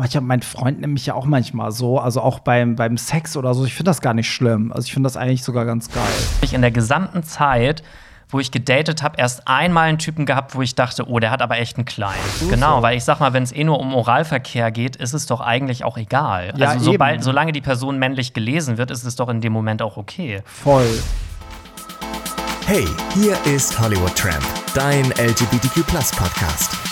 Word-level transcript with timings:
Aber 0.00 0.08
ich 0.08 0.16
habe 0.16 0.24
mein 0.24 0.40
Freund 0.40 0.80
nämlich 0.80 1.04
ja 1.04 1.12
auch 1.12 1.26
manchmal 1.26 1.72
so, 1.72 1.98
also 1.98 2.22
auch 2.22 2.38
beim, 2.38 2.74
beim 2.74 2.96
Sex 2.96 3.36
oder 3.36 3.52
so. 3.52 3.66
Ich 3.66 3.74
finde 3.74 3.90
das 3.90 4.00
gar 4.00 4.14
nicht 4.14 4.30
schlimm. 4.32 4.72
Also 4.72 4.86
ich 4.86 4.94
finde 4.94 5.06
das 5.06 5.18
eigentlich 5.18 5.44
sogar 5.44 5.66
ganz 5.66 5.90
geil. 5.92 6.08
Ich 6.40 6.54
in 6.54 6.62
der 6.62 6.70
gesamten 6.70 7.22
Zeit, 7.22 7.82
wo 8.30 8.40
ich 8.40 8.50
gedatet 8.50 9.02
habe, 9.02 9.18
erst 9.18 9.46
einmal 9.46 9.90
einen 9.90 9.98
Typen 9.98 10.24
gehabt, 10.24 10.54
wo 10.54 10.62
ich 10.62 10.74
dachte, 10.74 11.06
oh, 11.06 11.18
der 11.18 11.30
hat 11.30 11.42
aber 11.42 11.58
echt 11.58 11.76
einen 11.76 11.84
kleinen. 11.84 12.16
Genau, 12.48 12.80
weil 12.80 12.96
ich 12.96 13.04
sag 13.04 13.20
mal, 13.20 13.34
wenn 13.34 13.42
es 13.42 13.52
eh 13.52 13.62
nur 13.62 13.78
um 13.78 13.94
Oralverkehr 13.94 14.70
geht, 14.70 14.96
ist 14.96 15.12
es 15.12 15.26
doch 15.26 15.42
eigentlich 15.42 15.84
auch 15.84 15.98
egal. 15.98 16.54
Ja, 16.56 16.70
also 16.70 16.92
sobald, 16.92 17.16
eben. 17.16 17.22
solange 17.22 17.52
die 17.52 17.60
Person 17.60 17.98
männlich 17.98 18.32
gelesen 18.32 18.78
wird, 18.78 18.90
ist 18.90 19.04
es 19.04 19.16
doch 19.16 19.28
in 19.28 19.42
dem 19.42 19.52
Moment 19.52 19.82
auch 19.82 19.98
okay. 19.98 20.40
Voll. 20.46 20.88
Hey, 22.66 22.86
hier 23.12 23.36
ist 23.54 23.78
Hollywood 23.78 24.16
Tramp, 24.16 24.46
dein 24.72 25.10
LGBTQ 25.18 25.84
Podcast. 26.16 26.89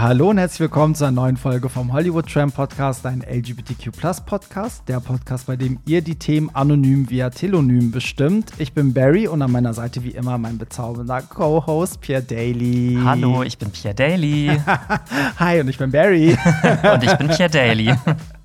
Hallo 0.00 0.30
und 0.30 0.38
herzlich 0.38 0.60
willkommen 0.60 0.94
zu 0.94 1.06
einer 1.06 1.22
neuen 1.22 1.36
Folge 1.36 1.68
vom 1.68 1.92
Hollywood 1.92 2.32
Tram 2.32 2.52
Podcast, 2.52 3.04
ein 3.04 3.20
LGBTQ 3.20 3.90
Podcast, 4.24 4.88
der 4.88 5.00
Podcast, 5.00 5.48
bei 5.48 5.56
dem 5.56 5.80
ihr 5.86 6.02
die 6.02 6.14
Themen 6.14 6.54
anonym 6.54 7.10
via 7.10 7.30
Telonym 7.30 7.90
bestimmt. 7.90 8.52
Ich 8.58 8.72
bin 8.72 8.94
Barry 8.94 9.26
und 9.26 9.42
an 9.42 9.50
meiner 9.50 9.74
Seite 9.74 10.04
wie 10.04 10.10
immer 10.10 10.38
mein 10.38 10.56
bezaubernder 10.56 11.22
Co-Host 11.22 12.00
Pierre 12.00 12.22
Daly. 12.22 12.96
Hallo, 13.04 13.42
ich 13.42 13.58
bin 13.58 13.72
Pierre 13.72 13.96
Daly. 13.96 14.60
Hi 15.40 15.60
und 15.60 15.68
ich 15.68 15.78
bin 15.78 15.90
Barry. 15.90 16.38
und 16.94 17.02
ich 17.02 17.14
bin 17.16 17.26
Pierre 17.26 17.50
Daly. 17.50 17.92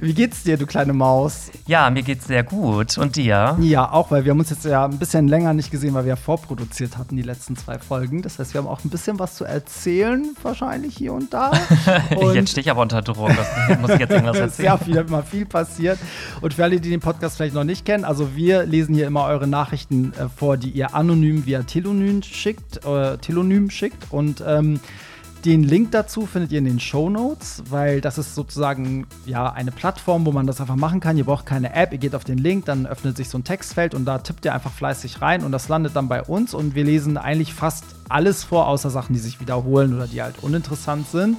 Wie 0.00 0.14
geht's 0.14 0.42
dir, 0.42 0.56
du 0.56 0.66
kleine 0.66 0.92
Maus? 0.92 1.50
Ja, 1.66 1.90
mir 1.90 2.02
geht's 2.02 2.26
sehr 2.26 2.42
gut. 2.42 2.98
Und 2.98 3.16
dir? 3.16 3.56
Ja, 3.60 3.90
auch, 3.90 4.10
weil 4.10 4.24
wir 4.24 4.30
haben 4.30 4.38
uns 4.38 4.50
jetzt 4.50 4.64
ja 4.64 4.84
ein 4.84 4.98
bisschen 4.98 5.28
länger 5.28 5.54
nicht 5.54 5.70
gesehen, 5.70 5.94
weil 5.94 6.04
wir 6.04 6.10
ja 6.10 6.16
vorproduziert 6.16 6.98
hatten, 6.98 7.16
die 7.16 7.22
letzten 7.22 7.56
zwei 7.56 7.78
Folgen. 7.78 8.22
Das 8.22 8.38
heißt, 8.38 8.54
wir 8.54 8.60
haben 8.60 8.68
auch 8.68 8.84
ein 8.84 8.90
bisschen 8.90 9.18
was 9.18 9.34
zu 9.34 9.44
erzählen, 9.44 10.36
wahrscheinlich 10.42 10.96
hier 10.96 11.12
und 11.12 11.32
da. 11.32 11.52
Und 12.16 12.34
jetzt 12.34 12.50
stehe 12.50 12.62
ich 12.62 12.70
aber 12.70 12.82
unter 12.82 13.02
Druck. 13.02 13.30
Das 13.36 13.78
muss 13.80 13.90
ich 13.90 14.00
jetzt 14.00 14.10
irgendwas 14.10 14.36
es 14.38 14.52
ist 14.52 14.60
erzählen? 14.60 14.78
ja 14.80 14.86
wieder 14.86 15.10
mal 15.10 15.22
viel 15.22 15.46
passiert. 15.46 15.98
Und 16.40 16.54
für 16.54 16.64
alle, 16.64 16.80
die 16.80 16.90
den 16.90 17.00
Podcast 17.00 17.36
vielleicht 17.36 17.54
noch 17.54 17.64
nicht 17.64 17.84
kennen, 17.84 18.04
also 18.04 18.34
wir 18.36 18.64
lesen 18.64 18.94
hier 18.94 19.06
immer 19.06 19.24
eure 19.24 19.46
Nachrichten 19.46 20.12
äh, 20.14 20.28
vor, 20.28 20.56
die 20.56 20.70
ihr 20.70 20.94
anonym 20.94 21.46
via 21.46 21.62
Telonym 21.62 22.22
schickt, 22.22 22.84
äh, 22.84 23.18
Telonym 23.18 23.70
schickt. 23.70 24.06
Und 24.10 24.42
ähm, 24.46 24.80
den 25.44 25.62
Link 25.62 25.90
dazu 25.90 26.24
findet 26.24 26.52
ihr 26.52 26.58
in 26.58 26.64
den 26.64 26.80
Show 26.80 27.10
Notes, 27.10 27.64
weil 27.68 28.00
das 28.00 28.16
ist 28.16 28.34
sozusagen 28.34 29.06
ja 29.26 29.52
eine 29.52 29.72
Plattform, 29.72 30.24
wo 30.24 30.32
man 30.32 30.46
das 30.46 30.60
einfach 30.60 30.76
machen 30.76 31.00
kann. 31.00 31.18
Ihr 31.18 31.24
braucht 31.24 31.44
keine 31.44 31.74
App, 31.74 31.92
ihr 31.92 31.98
geht 31.98 32.14
auf 32.14 32.24
den 32.24 32.38
Link, 32.38 32.64
dann 32.64 32.86
öffnet 32.86 33.16
sich 33.16 33.28
so 33.28 33.36
ein 33.36 33.44
Textfeld 33.44 33.94
und 33.94 34.06
da 34.06 34.18
tippt 34.18 34.46
ihr 34.46 34.54
einfach 34.54 34.72
fleißig 34.72 35.20
rein 35.20 35.44
und 35.44 35.52
das 35.52 35.68
landet 35.68 35.94
dann 35.96 36.08
bei 36.08 36.22
uns 36.22 36.54
und 36.54 36.74
wir 36.74 36.84
lesen 36.84 37.18
eigentlich 37.18 37.52
fast 37.52 37.84
alles 38.08 38.42
vor, 38.42 38.68
außer 38.68 38.88
Sachen, 38.88 39.12
die 39.12 39.18
sich 39.18 39.38
wiederholen 39.38 39.94
oder 39.94 40.06
die 40.06 40.22
halt 40.22 40.36
uninteressant 40.42 41.08
sind. 41.08 41.38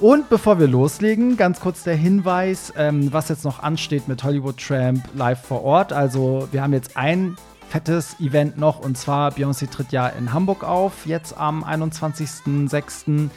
Und 0.00 0.28
bevor 0.28 0.58
wir 0.58 0.68
loslegen, 0.68 1.36
ganz 1.36 1.60
kurz 1.60 1.82
der 1.82 1.96
Hinweis, 1.96 2.72
ähm, 2.76 3.12
was 3.12 3.28
jetzt 3.28 3.44
noch 3.44 3.62
ansteht 3.62 4.08
mit 4.08 4.22
Hollywood 4.22 4.56
Tramp 4.56 5.02
live 5.14 5.42
vor 5.42 5.64
Ort. 5.64 5.92
Also 5.92 6.48
wir 6.52 6.62
haben 6.62 6.72
jetzt 6.72 6.96
ein 6.96 7.36
fettes 7.68 8.16
Event 8.20 8.58
noch 8.58 8.80
und 8.80 8.96
zwar 8.96 9.30
Beyoncé 9.32 9.70
tritt 9.70 9.92
ja 9.92 10.08
in 10.08 10.32
Hamburg 10.32 10.64
auf, 10.64 11.06
jetzt 11.06 11.36
am 11.36 11.64
21.06. 11.64 13.28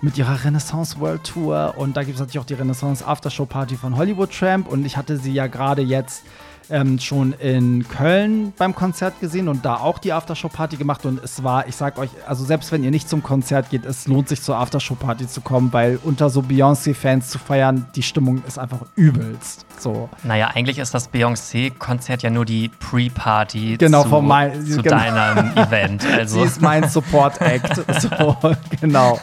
mit 0.00 0.18
ihrer 0.18 0.44
Renaissance 0.44 1.00
World 1.00 1.24
Tour 1.24 1.74
und 1.76 1.96
da 1.96 2.02
gibt 2.02 2.14
es 2.14 2.20
natürlich 2.20 2.38
auch 2.38 2.44
die 2.44 2.54
Renaissance 2.54 3.06
Aftershow 3.06 3.46
Party 3.46 3.76
von 3.76 3.96
Hollywood 3.96 4.30
Tramp 4.30 4.68
und 4.68 4.84
ich 4.84 4.96
hatte 4.96 5.16
sie 5.16 5.32
ja 5.32 5.46
gerade 5.46 5.82
jetzt 5.82 6.24
ähm, 6.70 6.98
schon 6.98 7.32
in 7.32 7.86
Köln 7.88 8.52
beim 8.58 8.74
Konzert 8.74 9.20
gesehen 9.20 9.48
und 9.48 9.64
da 9.64 9.76
auch 9.76 9.98
die 9.98 10.12
Aftershow-Party 10.12 10.76
gemacht. 10.76 11.06
Und 11.06 11.22
es 11.22 11.42
war, 11.42 11.66
ich 11.68 11.76
sag 11.76 11.98
euch, 11.98 12.10
also 12.26 12.44
selbst 12.44 12.70
wenn 12.72 12.84
ihr 12.84 12.90
nicht 12.90 13.08
zum 13.08 13.22
Konzert 13.22 13.70
geht, 13.70 13.84
es 13.86 14.06
lohnt 14.06 14.28
sich 14.28 14.42
zur 14.42 14.56
Aftershow-Party 14.56 15.26
zu 15.26 15.40
kommen, 15.40 15.72
weil 15.72 15.98
unter 16.02 16.30
so 16.30 16.40
Beyoncé-Fans 16.42 17.28
zu 17.30 17.38
feiern, 17.38 17.86
die 17.94 18.02
Stimmung 18.02 18.42
ist 18.46 18.58
einfach 18.58 18.80
übelst. 18.96 19.64
So. 19.78 20.08
Naja, 20.24 20.48
eigentlich 20.54 20.78
ist 20.78 20.92
das 20.94 21.08
Beyoncé-Konzert 21.12 22.22
ja 22.22 22.30
nur 22.30 22.44
die 22.44 22.68
Pre-Party 22.68 23.76
Genau, 23.78 24.02
zu, 24.02 24.20
mein- 24.20 24.66
zu 24.66 24.82
genau. 24.82 24.96
deinem 24.96 25.52
Event. 25.56 26.04
Also. 26.06 26.40
Sie 26.40 26.46
ist 26.46 26.60
mein 26.60 26.88
Support-Act. 26.88 27.76
so, 28.00 28.36
genau. 28.80 29.20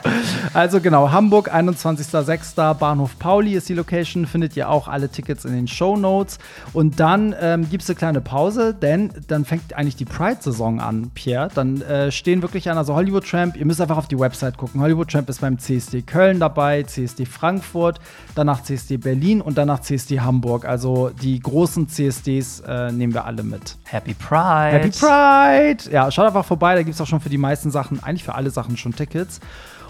Also 0.53 0.79
genau, 0.79 1.11
Hamburg, 1.11 1.53
21.06. 1.53 2.73
Bahnhof 2.75 3.17
Pauli 3.19 3.53
ist 3.53 3.69
die 3.69 3.73
Location. 3.73 4.25
Findet 4.25 4.55
ihr 4.57 4.69
auch 4.69 4.87
alle 4.87 5.09
Tickets 5.09 5.45
in 5.45 5.53
den 5.53 5.67
Show 5.67 5.97
Notes. 5.97 6.37
Und 6.73 6.99
dann 6.99 7.34
ähm, 7.39 7.69
gibt 7.69 7.83
es 7.83 7.89
eine 7.89 7.95
kleine 7.95 8.21
Pause, 8.21 8.73
denn 8.73 9.11
dann 9.27 9.45
fängt 9.45 9.73
eigentlich 9.73 9.95
die 9.95 10.05
Pride-Saison 10.05 10.79
an, 10.79 11.11
Pierre. 11.13 11.49
Dann 11.53 11.81
äh, 11.81 12.11
stehen 12.11 12.41
wirklich 12.41 12.69
an, 12.69 12.77
also 12.77 12.95
Hollywood 12.95 13.29
Tramp, 13.29 13.55
ihr 13.57 13.65
müsst 13.65 13.81
einfach 13.81 13.97
auf 13.97 14.07
die 14.07 14.19
Website 14.19 14.57
gucken. 14.57 14.81
Hollywood 14.81 15.09
Tramp 15.09 15.29
ist 15.29 15.41
beim 15.41 15.59
CSD 15.59 16.01
Köln 16.01 16.39
dabei, 16.39 16.83
CSD 16.83 17.25
Frankfurt, 17.25 17.99
danach 18.35 18.63
CSD 18.63 18.97
Berlin 18.97 19.41
und 19.41 19.57
danach 19.57 19.81
CSD 19.81 20.19
Hamburg. 20.19 20.65
Also 20.65 21.09
die 21.09 21.39
großen 21.39 21.87
CSDs 21.87 22.61
äh, 22.61 22.91
nehmen 22.91 23.13
wir 23.13 23.25
alle 23.25 23.43
mit. 23.43 23.77
Happy 23.85 24.13
Pride. 24.13 24.77
Happy 24.77 24.89
Pride! 24.89 25.91
Ja, 25.91 26.09
schaut 26.11 26.27
einfach 26.27 26.45
vorbei, 26.45 26.75
da 26.75 26.83
gibt 26.83 26.95
es 26.95 27.01
auch 27.01 27.07
schon 27.07 27.19
für 27.19 27.29
die 27.29 27.37
meisten 27.37 27.71
Sachen, 27.71 28.03
eigentlich 28.03 28.23
für 28.23 28.35
alle 28.35 28.49
Sachen 28.49 28.77
schon 28.77 28.95
Tickets. 28.95 29.39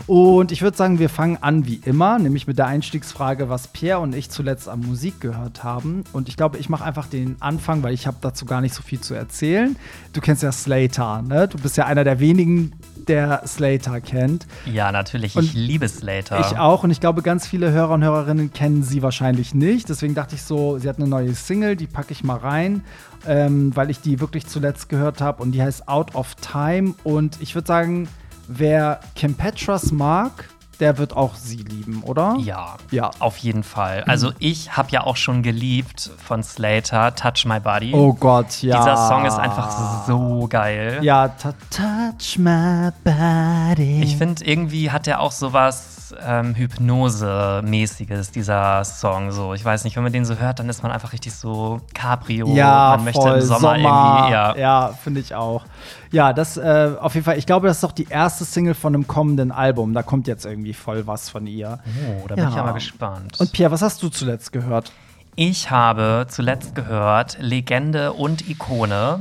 Und 0.08 0.52
ich 0.52 0.62
würde 0.62 0.78
sagen, 0.78 1.00
wir 1.00 1.10
fangen 1.10 1.38
an 1.42 1.66
wie 1.66 1.82
immer, 1.86 2.20
nämlich 2.20 2.48
mit 2.48 2.58
der 2.58 2.68
Einstiegsfrage, 2.68 3.50
was 3.50 3.68
Pierre 3.68 4.00
und 4.00 4.16
ich 4.16 4.30
zuletzt 4.30 4.70
an 4.70 4.82
Musik 4.82 5.20
gehört 5.20 5.64
haben. 5.64 6.04
Und 6.14 6.30
ich 6.30 6.38
glaube, 6.38 6.58
ich 6.58 6.70
mache 6.70 6.84
einfach 6.84 7.08
den 7.08 7.38
Anfang, 7.40 7.82
weil 7.84 7.94
ich 7.94 8.08
habe 8.08 8.18
dazu 8.22 8.46
gar 8.46 8.62
nicht 8.62 8.74
so 8.74 8.84
viel 8.84 9.00
zu 9.00 9.14
erzählen. 9.14 9.76
Du 10.14 10.22
kennst 10.22 10.44
ja 10.44 10.52
Slater, 10.52 11.22
ne? 11.22 11.48
Du 11.48 11.58
bist 11.58 11.78
ja 11.78 11.86
einer 11.86 12.04
der 12.04 12.20
wenigen, 12.20 12.74
der 13.08 13.42
Slater 13.46 14.02
kennt. 14.02 14.48
Ja, 14.66 14.92
natürlich. 14.92 15.36
Und 15.36 15.46
ich 15.46 15.54
liebe 15.54 15.88
Slater. 15.88 16.40
Ich 16.40 16.58
auch 16.58 16.84
und 16.84 16.92
ich 16.92 17.00
glaube, 17.00 17.22
ganz 17.22 17.48
viele 17.48 17.72
Hörer 17.72 17.94
und 17.94 18.04
Hörerinnen 18.04 18.54
kennen 18.54 18.84
sie 18.84 19.02
wahrscheinlich 19.02 19.54
nicht. 19.54 19.90
Deswegen 19.90 20.16
dachte 20.16 20.36
ich 20.36 20.44
so, 20.44 20.78
sie 20.78 20.90
hat 20.90 20.98
eine 20.98 21.08
neue 21.08 21.34
Single, 21.34 21.76
die 21.76 21.88
packe 21.88 22.12
ich 22.12 22.24
mal 22.24 22.38
rein, 22.38 22.84
ähm, 23.28 23.76
weil 23.76 23.90
ich 23.90 24.02
die 24.02 24.20
wirklich 24.20 24.48
zuletzt 24.48 24.90
gehört 24.90 25.22
habe 25.22 25.42
und 25.42 25.52
die 25.52 25.62
heißt 25.62 25.88
Out 25.88 26.16
of 26.16 26.36
Time. 26.36 26.94
Und 27.04 27.42
ich 27.42 27.56
würde 27.56 27.68
sagen, 27.68 28.08
wer 28.48 29.00
Kim 29.16 29.34
Petras 29.36 29.92
mag, 29.92 30.50
der 30.82 30.98
wird 30.98 31.16
auch 31.16 31.36
sie 31.36 31.56
lieben, 31.58 32.04
oder? 32.04 32.36
Ja, 32.40 32.76
Ja. 32.92 33.12
auf 33.20 33.38
jeden 33.38 33.64
Fall. 33.64 34.04
Also 34.08 34.32
ich 34.40 34.76
habe 34.76 34.90
ja 34.92 35.06
auch 35.06 35.16
schon 35.16 35.42
geliebt 35.42 36.12
von 36.26 36.44
Slater, 36.44 37.16
Touch 37.16 37.46
My 37.46 37.62
Body. 37.62 37.94
Oh 37.94 38.12
Gott, 38.14 38.62
ja. 38.62 38.78
Dieser 38.80 39.08
Song 39.08 39.26
ist 39.26 39.38
einfach 39.40 40.06
so 40.06 40.48
geil. 40.50 41.00
Ja, 41.02 41.30
touch 41.30 42.38
my 42.38 42.90
body. 43.06 44.02
Ich 44.04 44.18
finde, 44.18 44.44
irgendwie 44.44 44.92
hat 44.92 45.08
er 45.08 45.22
auch 45.22 45.32
sowas 45.32 46.05
ähm, 46.26 46.54
Hypnose-mäßiges, 46.56 48.32
dieser 48.32 48.84
Song. 48.84 49.32
So, 49.32 49.54
ich 49.54 49.64
weiß 49.64 49.84
nicht, 49.84 49.96
wenn 49.96 50.04
man 50.04 50.12
den 50.12 50.26
so 50.26 50.36
hört, 50.36 50.60
dann 50.60 50.70
ist 50.70 50.84
man 50.84 50.92
einfach 50.92 51.14
richtig 51.14 51.34
so 51.34 51.80
Cabrio. 51.94 52.48
Ja, 52.54 52.96
man 52.96 53.06
möchte 53.06 53.22
voll. 53.22 53.40
im 53.40 53.42
Sommer, 53.42 53.76
irgendwie. 53.76 54.32
Ja. 54.32 54.56
ja 54.56 54.94
finde 55.04 55.22
ich 55.22 55.34
auch. 55.36 55.66
Ja, 56.12 56.34
das 56.34 56.58
äh, 56.58 56.92
auf 57.00 57.14
jeden 57.14 57.26
Fall. 57.26 57.38
Ich 57.38 57.46
glaube, 57.46 57.68
das 57.68 57.78
ist 57.78 57.84
doch 57.84 57.92
die 57.92 58.08
erste 58.10 58.46
Single 58.46 58.74
von 58.74 58.94
einem 58.94 59.08
kommenden 59.08 59.52
Album. 59.52 59.94
Da 59.94 60.04
kommt 60.04 60.28
jetzt 60.28 60.46
irgendwie 60.46 60.74
voll 60.74 61.08
was 61.08 61.30
von 61.30 61.48
ihr. 61.48 61.80
Oh, 62.08 62.28
da 62.28 62.36
bin 62.36 62.44
Ja. 62.44 62.50
ich 62.50 62.56
aber 62.58 62.74
gespannt. 62.74 63.40
Und 63.40 63.52
Pierre, 63.52 63.72
was 63.72 63.82
hast 63.82 64.02
du 64.04 64.10
zuletzt 64.10 64.52
gehört? 64.52 64.92
Ich 65.36 65.70
habe 65.70 66.28
zuletzt 66.30 66.76
gehört 66.76 67.38
Legende 67.42 68.14
und 68.14 68.48
Ikone. 68.50 69.20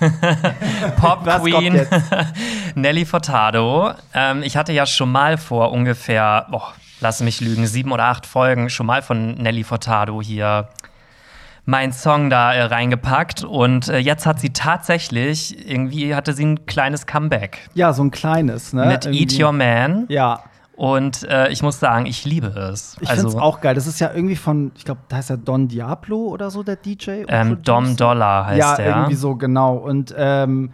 Pop 0.96 1.24
Queen? 1.24 1.86
Nelly 2.74 3.04
Furtado. 3.04 3.92
Ähm, 4.14 4.42
ich 4.42 4.56
hatte 4.56 4.72
ja 4.72 4.86
schon 4.86 5.12
mal 5.12 5.36
vor 5.38 5.72
ungefähr, 5.72 6.46
oh, 6.52 6.62
lass 7.00 7.20
mich 7.20 7.40
lügen, 7.40 7.66
sieben 7.66 7.92
oder 7.92 8.04
acht 8.04 8.26
Folgen 8.26 8.70
schon 8.70 8.86
mal 8.86 9.02
von 9.02 9.34
Nelly 9.34 9.64
Furtado 9.64 10.20
hier 10.22 10.68
meinen 11.66 11.92
Song 11.92 12.28
da 12.28 12.52
äh, 12.52 12.64
reingepackt 12.64 13.42
und 13.42 13.88
äh, 13.88 13.98
jetzt 13.98 14.26
hat 14.26 14.38
sie 14.38 14.50
tatsächlich 14.50 15.66
irgendwie 15.66 16.14
hatte 16.14 16.34
sie 16.34 16.44
ein 16.44 16.66
kleines 16.66 17.06
Comeback 17.06 17.70
Ja, 17.72 17.92
so 17.94 18.04
ein 18.04 18.10
kleines, 18.10 18.72
ne? 18.74 18.84
mit 18.86 19.06
Irgendwie. 19.06 19.22
Eat 19.22 19.40
Your 19.40 19.52
Man 19.52 20.04
Ja, 20.08 20.42
und 20.76 21.22
äh, 21.24 21.50
ich 21.50 21.62
muss 21.62 21.78
sagen, 21.78 22.06
ich 22.06 22.24
liebe 22.24 22.48
es. 22.48 22.96
ich 23.00 23.08
find's 23.08 23.36
auch 23.36 23.60
geil. 23.60 23.74
Das 23.74 23.86
ist 23.86 24.00
ja 24.00 24.12
irgendwie 24.12 24.36
von, 24.36 24.72
ich 24.76 24.84
glaube, 24.84 25.02
da 25.08 25.16
heißt 25.16 25.30
ja 25.30 25.36
Don 25.36 25.68
Diablo 25.68 26.16
oder 26.16 26.50
so, 26.50 26.62
der 26.62 26.76
DJ. 26.76 27.24
ähm, 27.28 27.62
Dom. 27.62 27.96
Dollar 27.96 28.46
heißt 28.46 28.58
ja, 28.58 28.76
der. 28.76 28.96
irgendwie 28.96 29.14
so, 29.14 29.36
genau. 29.36 29.76
Und 29.76 30.14
ähm, 30.16 30.72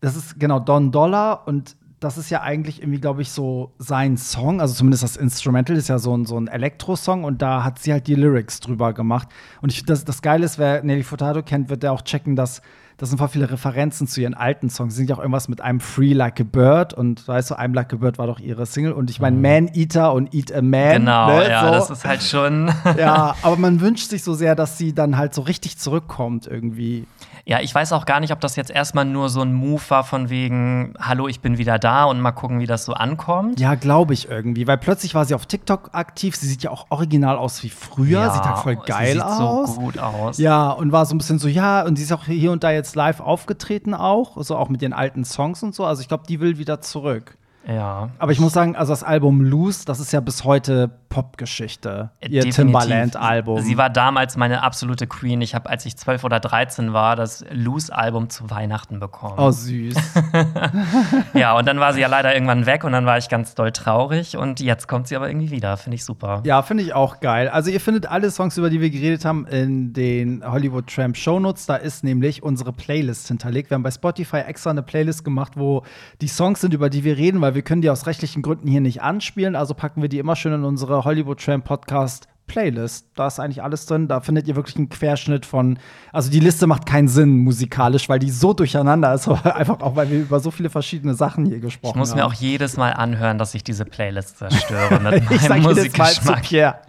das 0.00 0.14
ist 0.16 0.38
genau 0.38 0.60
Don 0.60 0.92
Dollar 0.92 1.46
und 1.46 1.76
das 1.98 2.16
ist 2.16 2.30
ja 2.30 2.40
eigentlich 2.40 2.80
irgendwie, 2.80 3.00
glaube 3.00 3.20
ich, 3.20 3.30
so 3.30 3.72
sein 3.78 4.16
Song, 4.16 4.60
also 4.60 4.72
zumindest 4.72 5.02
das 5.02 5.16
Instrumental 5.16 5.76
ist 5.76 5.88
ja 5.88 5.98
so 5.98 6.16
ein, 6.16 6.24
so 6.24 6.38
ein 6.38 6.48
Elektro-Song 6.48 7.24
und 7.24 7.42
da 7.42 7.62
hat 7.62 7.78
sie 7.78 7.92
halt 7.92 8.06
die 8.06 8.14
Lyrics 8.14 8.60
drüber 8.60 8.94
gemacht. 8.94 9.28
Und 9.60 9.70
ich, 9.70 9.84
das, 9.84 10.06
das 10.06 10.22
Geile 10.22 10.46
ist, 10.46 10.58
wer 10.58 10.82
Nelly 10.82 11.02
Furtado 11.02 11.42
kennt, 11.42 11.68
wird 11.68 11.84
ja 11.84 11.90
auch 11.90 12.00
checken, 12.00 12.36
dass 12.36 12.62
das 13.00 13.08
sind 13.08 13.16
voll 13.16 13.28
viele 13.28 13.50
Referenzen 13.50 14.06
zu 14.06 14.20
ihren 14.20 14.34
alten 14.34 14.68
Songs. 14.68 14.92
Sie 14.92 14.98
singt 14.98 15.08
ja 15.08 15.16
auch 15.16 15.20
irgendwas 15.20 15.48
mit 15.48 15.62
einem 15.62 15.80
Free 15.80 16.12
Like 16.12 16.38
a 16.38 16.44
Bird 16.44 16.92
und 16.92 17.26
weißt 17.26 17.50
du, 17.50 17.54
I'm 17.54 17.74
Like 17.74 17.94
a 17.94 17.96
Bird 17.96 18.18
war 18.18 18.26
doch 18.26 18.38
ihre 18.38 18.66
Single 18.66 18.92
und 18.92 19.08
ich 19.08 19.20
meine 19.20 19.38
Man 19.38 19.68
Eater 19.74 20.12
und 20.12 20.34
Eat 20.34 20.52
a 20.52 20.60
Man. 20.60 20.92
Genau, 20.92 21.28
ne, 21.28 21.48
ja, 21.48 21.64
so. 21.64 21.70
das 21.70 21.88
ist 21.88 22.04
halt 22.04 22.22
schon. 22.22 22.70
ja, 22.98 23.34
aber 23.42 23.56
man 23.56 23.80
wünscht 23.80 24.10
sich 24.10 24.22
so 24.22 24.34
sehr, 24.34 24.54
dass 24.54 24.76
sie 24.76 24.92
dann 24.92 25.16
halt 25.16 25.32
so 25.32 25.40
richtig 25.40 25.78
zurückkommt 25.78 26.46
irgendwie. 26.46 27.06
Ja, 27.46 27.60
ich 27.60 27.74
weiß 27.74 27.92
auch 27.94 28.04
gar 28.04 28.20
nicht, 28.20 28.32
ob 28.32 28.40
das 28.40 28.54
jetzt 28.56 28.70
erstmal 28.70 29.04
nur 29.04 29.28
so 29.28 29.40
ein 29.40 29.52
Move 29.52 29.82
war 29.88 30.04
von 30.04 30.28
wegen, 30.28 30.94
hallo, 31.00 31.26
ich 31.26 31.40
bin 31.40 31.58
wieder 31.58 31.78
da 31.78 32.04
und 32.04 32.20
mal 32.20 32.32
gucken, 32.32 32.60
wie 32.60 32.66
das 32.66 32.84
so 32.84 32.92
ankommt. 32.92 33.58
Ja, 33.58 33.74
glaube 33.74 34.12
ich 34.14 34.28
irgendwie, 34.28 34.66
weil 34.66 34.78
plötzlich 34.78 35.14
war 35.14 35.24
sie 35.24 35.34
auf 35.34 35.46
TikTok 35.46 35.90
aktiv. 35.92 36.36
Sie 36.36 36.46
sieht 36.46 36.62
ja 36.62 36.70
auch 36.70 36.86
original 36.90 37.36
aus 37.36 37.62
wie 37.62 37.70
früher. 37.70 38.20
Ja, 38.20 38.30
sieht 38.30 38.44
halt 38.44 38.58
voll 38.58 38.78
sie 38.78 38.92
geil 38.92 39.12
sieht 39.14 39.22
aus. 39.22 39.74
so 39.74 39.80
gut 39.80 39.98
aus. 39.98 40.38
Ja, 40.38 40.70
und 40.70 40.92
war 40.92 41.06
so 41.06 41.14
ein 41.14 41.18
bisschen 41.18 41.38
so, 41.38 41.48
ja, 41.48 41.82
und 41.82 41.96
sie 41.96 42.04
ist 42.04 42.12
auch 42.12 42.24
hier 42.24 42.52
und 42.52 42.62
da 42.62 42.70
jetzt 42.70 42.89
live 42.94 43.20
aufgetreten 43.20 43.94
auch, 43.94 44.42
so 44.42 44.56
auch 44.56 44.68
mit 44.68 44.82
den 44.82 44.92
alten 44.92 45.24
Songs 45.24 45.62
und 45.62 45.74
so. 45.74 45.84
Also 45.84 46.02
ich 46.02 46.08
glaube, 46.08 46.24
die 46.28 46.40
will 46.40 46.58
wieder 46.58 46.80
zurück. 46.80 47.36
Ja. 47.66 48.10
Aber 48.18 48.32
ich 48.32 48.40
muss 48.40 48.52
sagen, 48.52 48.74
also 48.76 48.92
das 48.92 49.02
Album 49.02 49.42
Loose, 49.42 49.84
das 49.84 50.00
ist 50.00 50.12
ja 50.12 50.20
bis 50.20 50.44
heute 50.44 50.90
Popgeschichte. 51.10 52.10
Ihr 52.20 52.28
Definitiv. 52.28 52.54
Timbaland-Album. 52.54 53.60
Sie 53.62 53.76
war 53.76 53.90
damals 53.90 54.36
meine 54.36 54.62
absolute 54.62 55.08
Queen. 55.08 55.40
Ich 55.42 55.56
habe, 55.56 55.68
als 55.68 55.84
ich 55.84 55.96
12 55.96 56.22
oder 56.22 56.38
13 56.38 56.92
war, 56.92 57.16
das 57.16 57.44
Loose-Album 57.50 58.30
zu 58.30 58.48
Weihnachten 58.48 59.00
bekommen. 59.00 59.34
Oh, 59.36 59.50
süß. 59.50 59.96
Ja, 61.34 61.56
und 61.56 61.66
dann 61.66 61.80
war 61.80 61.92
sie 61.92 62.00
ja 62.00 62.08
leider 62.08 62.34
irgendwann 62.34 62.66
weg 62.66 62.84
und 62.84 62.92
dann 62.92 63.06
war 63.06 63.18
ich 63.18 63.28
ganz 63.28 63.54
doll 63.54 63.72
traurig. 63.72 64.36
Und 64.36 64.60
jetzt 64.60 64.88
kommt 64.88 65.08
sie 65.08 65.16
aber 65.16 65.28
irgendwie 65.28 65.50
wieder. 65.50 65.76
Finde 65.76 65.96
ich 65.96 66.04
super. 66.04 66.42
ja, 66.44 66.62
finde 66.62 66.82
ich 66.82 66.94
auch 66.94 67.20
geil. 67.20 67.48
Also, 67.48 67.70
ihr 67.70 67.80
findet 67.80 68.06
alle 68.06 68.30
Songs, 68.30 68.56
über 68.56 68.70
die 68.70 68.80
wir 68.80 68.90
geredet 68.90 69.24
haben, 69.24 69.46
in 69.46 69.92
den 69.92 70.42
Hollywood 70.44 70.86
Tramp 70.86 71.16
Shownotes. 71.16 71.66
Da 71.66 71.76
ist 71.76 72.04
nämlich 72.04 72.42
unsere 72.42 72.72
Playlist 72.72 73.28
hinterlegt. 73.28 73.70
Wir 73.70 73.76
haben 73.76 73.82
bei 73.82 73.90
Spotify 73.90 74.38
extra 74.38 74.70
eine 74.70 74.82
Playlist 74.82 75.24
gemacht, 75.24 75.52
wo 75.56 75.82
die 76.20 76.28
Songs 76.28 76.60
sind, 76.60 76.74
über 76.74 76.90
die 76.90 77.04
wir 77.04 77.16
reden, 77.16 77.40
weil 77.40 77.49
wir 77.54 77.62
können 77.62 77.82
die 77.82 77.90
aus 77.90 78.06
rechtlichen 78.06 78.42
Gründen 78.42 78.68
hier 78.68 78.80
nicht 78.80 79.02
anspielen. 79.02 79.56
Also 79.56 79.74
packen 79.74 80.02
wir 80.02 80.08
die 80.08 80.18
immer 80.18 80.36
schön 80.36 80.52
in 80.52 80.64
unsere 80.64 81.04
Hollywood 81.04 81.40
Tramp 81.40 81.64
Podcast 81.64 82.28
Playlist. 82.50 83.06
Da 83.14 83.28
ist 83.28 83.38
eigentlich 83.38 83.62
alles 83.62 83.86
drin. 83.86 84.08
Da 84.08 84.20
findet 84.20 84.48
ihr 84.48 84.56
wirklich 84.56 84.76
einen 84.76 84.88
Querschnitt 84.88 85.46
von. 85.46 85.78
Also 86.12 86.30
die 86.30 86.40
Liste 86.40 86.66
macht 86.66 86.84
keinen 86.84 87.06
Sinn 87.06 87.38
musikalisch, 87.38 88.08
weil 88.08 88.18
die 88.18 88.30
so 88.30 88.52
durcheinander 88.52 89.14
ist. 89.14 89.28
Aber 89.28 89.54
einfach 89.56 89.80
auch, 89.80 89.94
weil 89.94 90.10
wir 90.10 90.20
über 90.20 90.40
so 90.40 90.50
viele 90.50 90.68
verschiedene 90.70 91.14
Sachen 91.14 91.46
hier 91.46 91.60
gesprochen 91.60 91.92
Ich 91.92 91.98
muss 91.98 92.10
haben. 92.10 92.18
mir 92.18 92.26
auch 92.26 92.32
jedes 92.32 92.76
Mal 92.76 92.92
anhören, 92.92 93.38
dass 93.38 93.54
ich 93.54 93.62
diese 93.62 93.84
Playlist 93.84 94.38
zerstöre 94.38 95.00
mit 95.02 95.22
ich 95.30 95.48
meinem 95.48 95.62
jedes 95.62 95.96
Mal 95.96 96.12
zu 96.12 96.26
Musikgeschmack. 96.28 96.80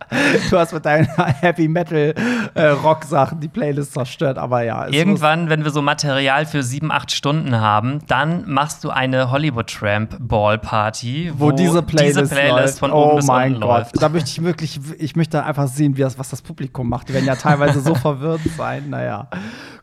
Du 0.49 0.57
hast 0.57 0.73
mit 0.73 0.85
deinen 0.85 1.05
Heavy 1.41 1.67
Metal 1.67 2.13
äh, 2.55 2.65
Rock 2.67 3.03
Sachen 3.03 3.39
die 3.39 3.47
Playlist 3.47 3.93
zerstört, 3.93 4.37
aber 4.37 4.63
ja. 4.63 4.87
Irgendwann, 4.87 5.49
wenn 5.49 5.63
wir 5.63 5.71
so 5.71 5.81
Material 5.81 6.45
für 6.45 6.63
sieben, 6.63 6.91
acht 6.91 7.11
Stunden 7.11 7.59
haben, 7.59 7.99
dann 8.07 8.49
machst 8.49 8.83
du 8.83 8.89
eine 8.89 9.31
Hollywood 9.31 9.67
Tramp 9.67 10.17
Ball 10.19 10.57
Party, 10.57 11.29
muss, 11.31 11.39
wo 11.39 11.51
diese 11.51 11.81
Playlist, 11.83 12.19
diese 12.19 12.35
Playlist 12.35 12.79
von 12.79 12.91
oben 12.91 13.11
oh 13.11 13.15
bis 13.17 13.27
mein 13.27 13.53
unten 13.53 13.61
Gott, 13.61 13.77
läuft. 13.79 14.01
da 14.01 14.09
möchte 14.09 14.29
ich 14.29 14.43
wirklich, 14.43 14.79
ich 14.97 15.15
möchte 15.15 15.43
einfach 15.43 15.50
sehen, 15.67 15.97
wie 15.97 16.01
das, 16.01 16.17
was 16.17 16.29
das 16.29 16.41
Publikum 16.41 16.89
macht. 16.89 17.09
Die 17.09 17.13
werden 17.13 17.25
ja 17.25 17.35
teilweise 17.35 17.79
so 17.81 17.95
verwirrt 17.95 18.41
sein. 18.57 18.89
Naja, 18.89 19.29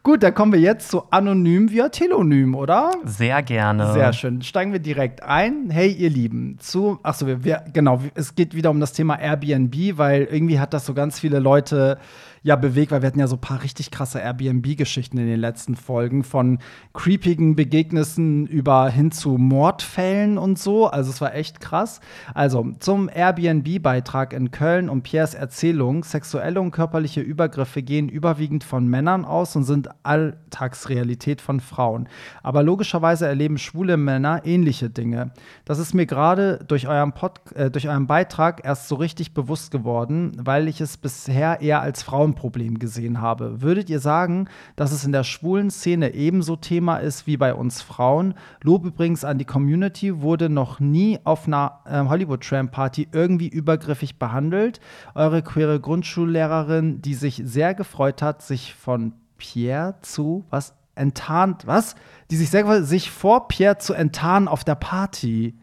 gut, 0.02 0.22
dann 0.22 0.34
kommen 0.34 0.52
wir 0.52 0.60
jetzt 0.60 0.90
zu 0.90 1.10
Anonym 1.10 1.70
via 1.70 1.88
Telonym, 1.88 2.54
oder? 2.54 2.92
Sehr 3.04 3.42
gerne. 3.42 3.92
Sehr 3.92 4.12
schön. 4.12 4.42
Steigen 4.42 4.72
wir 4.72 4.80
direkt 4.80 5.22
ein. 5.22 5.70
Hey, 5.70 5.90
ihr 5.90 6.10
Lieben, 6.10 6.56
zu, 6.58 6.98
achso, 7.02 7.26
wir, 7.26 7.44
wir, 7.44 7.64
genau, 7.72 8.00
es 8.14 8.34
geht 8.34 8.54
wieder 8.54 8.70
um 8.70 8.80
das 8.80 8.92
Thema 8.92 9.18
Airbnb, 9.18 9.96
weil 9.96 10.24
irgendwie 10.24 10.60
hat 10.60 10.74
das 10.74 10.86
so 10.86 10.94
ganz 10.94 11.18
viele 11.18 11.38
Leute 11.38 11.98
ja 12.42 12.56
bewegt, 12.56 12.92
weil 12.92 13.02
wir 13.02 13.06
hatten 13.06 13.18
ja 13.18 13.26
so 13.26 13.36
ein 13.36 13.40
paar 13.40 13.62
richtig 13.62 13.90
krasse 13.90 14.20
Airbnb-Geschichten 14.20 15.18
in 15.18 15.26
den 15.26 15.40
letzten 15.40 15.74
Folgen 15.74 16.24
von 16.24 16.58
creepigen 16.94 17.56
Begegnissen 17.56 18.46
über 18.46 18.88
hin 18.88 19.10
zu 19.10 19.38
Mordfällen 19.38 20.38
und 20.38 20.58
so. 20.58 20.86
Also 20.86 21.10
es 21.10 21.20
war 21.20 21.34
echt 21.34 21.60
krass. 21.60 22.00
Also 22.34 22.72
zum 22.78 23.08
Airbnb-Beitrag 23.08 24.32
in 24.32 24.50
Köln 24.50 24.88
und 24.88 25.02
Piers 25.02 25.34
Erzählung, 25.34 26.04
sexuelle 26.04 26.60
und 26.60 26.70
körperliche 26.70 27.20
Übergriffe 27.20 27.82
gehen 27.82 28.08
überwiegend 28.08 28.64
von 28.64 28.86
Männern 28.86 29.24
aus 29.24 29.56
und 29.56 29.64
sind 29.64 29.88
Alltagsrealität 30.02 31.40
von 31.40 31.60
Frauen. 31.60 32.08
Aber 32.42 32.62
logischerweise 32.62 33.26
erleben 33.26 33.58
schwule 33.58 33.96
Männer 33.96 34.42
ähnliche 34.44 34.90
Dinge. 34.90 35.32
Das 35.64 35.78
ist 35.78 35.94
mir 35.94 36.06
gerade 36.06 36.64
durch, 36.66 36.88
euren 36.88 37.12
äh, 37.54 37.70
durch 37.70 37.88
euren 37.88 38.06
Beitrag 38.06 38.64
erst 38.64 38.88
so 38.88 38.96
richtig 38.96 39.34
bewusst 39.34 39.70
geworden, 39.70 40.32
weil 40.38 40.68
ich 40.68 40.80
es 40.80 40.96
bisher 40.96 41.60
eher 41.60 41.80
als 41.80 42.02
Frauenproblem 42.28 42.78
gesehen 42.78 43.20
habe. 43.20 43.62
Würdet 43.62 43.90
ihr 43.90 44.00
sagen, 44.00 44.48
dass 44.76 44.92
es 44.92 45.04
in 45.04 45.12
der 45.12 45.24
schwulen 45.24 45.70
Szene 45.70 46.14
ebenso 46.14 46.56
Thema 46.56 46.98
ist 46.98 47.26
wie 47.26 47.36
bei 47.36 47.54
uns 47.54 47.82
Frauen? 47.82 48.34
Lob 48.62 48.84
übrigens 48.84 49.24
an 49.24 49.38
die 49.38 49.44
Community, 49.44 50.20
wurde 50.20 50.48
noch 50.48 50.80
nie 50.80 51.18
auf 51.24 51.46
einer 51.46 51.80
äh, 51.84 52.04
Hollywood 52.04 52.42
Tram 52.42 52.70
Party 52.70 53.08
irgendwie 53.12 53.48
übergriffig 53.48 54.18
behandelt. 54.18 54.80
Eure 55.14 55.42
queere 55.42 55.80
Grundschullehrerin, 55.80 57.00
die 57.02 57.14
sich 57.14 57.42
sehr 57.44 57.74
gefreut 57.74 58.22
hat, 58.22 58.42
sich 58.42 58.74
von 58.74 59.12
Pierre 59.36 59.96
zu 60.02 60.44
was 60.50 60.74
enttarnt, 60.94 61.66
was? 61.66 61.94
Die 62.30 62.36
sich 62.36 62.50
sehr 62.50 62.62
gefreut, 62.62 62.84
sich 62.84 63.10
vor 63.10 63.48
Pierre 63.48 63.78
zu 63.78 63.94
enttarnen 63.94 64.48
auf 64.48 64.64
der 64.64 64.74
Party. 64.74 65.54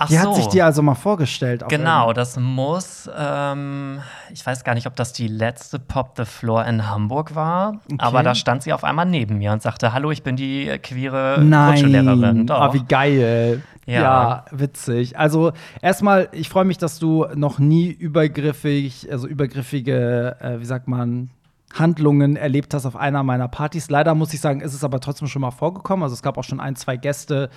Ach 0.00 0.06
Die 0.06 0.14
so. 0.14 0.28
hat 0.28 0.36
sich 0.36 0.46
dir 0.46 0.64
also 0.64 0.80
mal 0.80 0.94
vorgestellt. 0.94 1.64
Genau, 1.68 2.12
das 2.12 2.38
muss, 2.38 3.10
ähm, 3.18 3.98
ich 4.32 4.46
weiß 4.46 4.62
gar 4.62 4.74
nicht, 4.74 4.86
ob 4.86 4.94
das 4.94 5.12
die 5.12 5.26
letzte 5.26 5.80
Pop 5.80 6.12
the 6.16 6.24
Floor 6.24 6.64
in 6.66 6.88
Hamburg 6.88 7.34
war, 7.34 7.80
aber 7.98 8.22
da 8.22 8.36
stand 8.36 8.62
sie 8.62 8.72
auf 8.72 8.84
einmal 8.84 9.06
neben 9.06 9.38
mir 9.38 9.50
und 9.50 9.60
sagte, 9.60 9.92
hallo, 9.92 10.12
ich 10.12 10.22
bin 10.22 10.36
die 10.36 10.66
queere 10.84 11.38
Grundschullehrerin. 11.40 12.20
Nein, 12.20 12.46
Doch. 12.46 12.60
ah, 12.60 12.72
wie 12.72 12.84
geil. 12.84 13.62
Ja. 13.86 14.00
Ja. 14.00 14.44
witzig. 14.52 15.18
Also 15.18 15.52
erstmal, 15.82 16.28
ich 16.30 16.48
freue 16.48 16.64
mich, 16.64 16.78
dass 16.78 17.00
du 17.00 17.26
noch 17.34 17.58
nie 17.58 17.88
übergriffig, 17.88 19.08
also 19.10 19.26
übergriffige, 19.26 20.36
äh, 20.40 20.60
wie 20.60 20.64
sagt 20.64 20.86
man, 20.86 21.30
Handlungen 21.78 22.36
erlebt 22.36 22.74
hast 22.74 22.86
auf 22.86 22.96
einer 22.96 23.22
meiner 23.22 23.48
Partys. 23.48 23.90
Leider 23.90 24.14
muss 24.14 24.34
ich 24.34 24.40
sagen, 24.40 24.60
ist 24.60 24.74
es 24.74 24.84
aber 24.84 25.00
trotzdem 25.00 25.28
schon 25.28 25.42
mal 25.42 25.50
vorgekommen. 25.50 26.02
Also 26.02 26.14
es 26.14 26.22
gab 26.22 26.38
auch 26.38 26.44
schon 26.44 26.60
ein, 26.60 26.76
zwei 26.76 26.96
Gäste, 26.96 27.50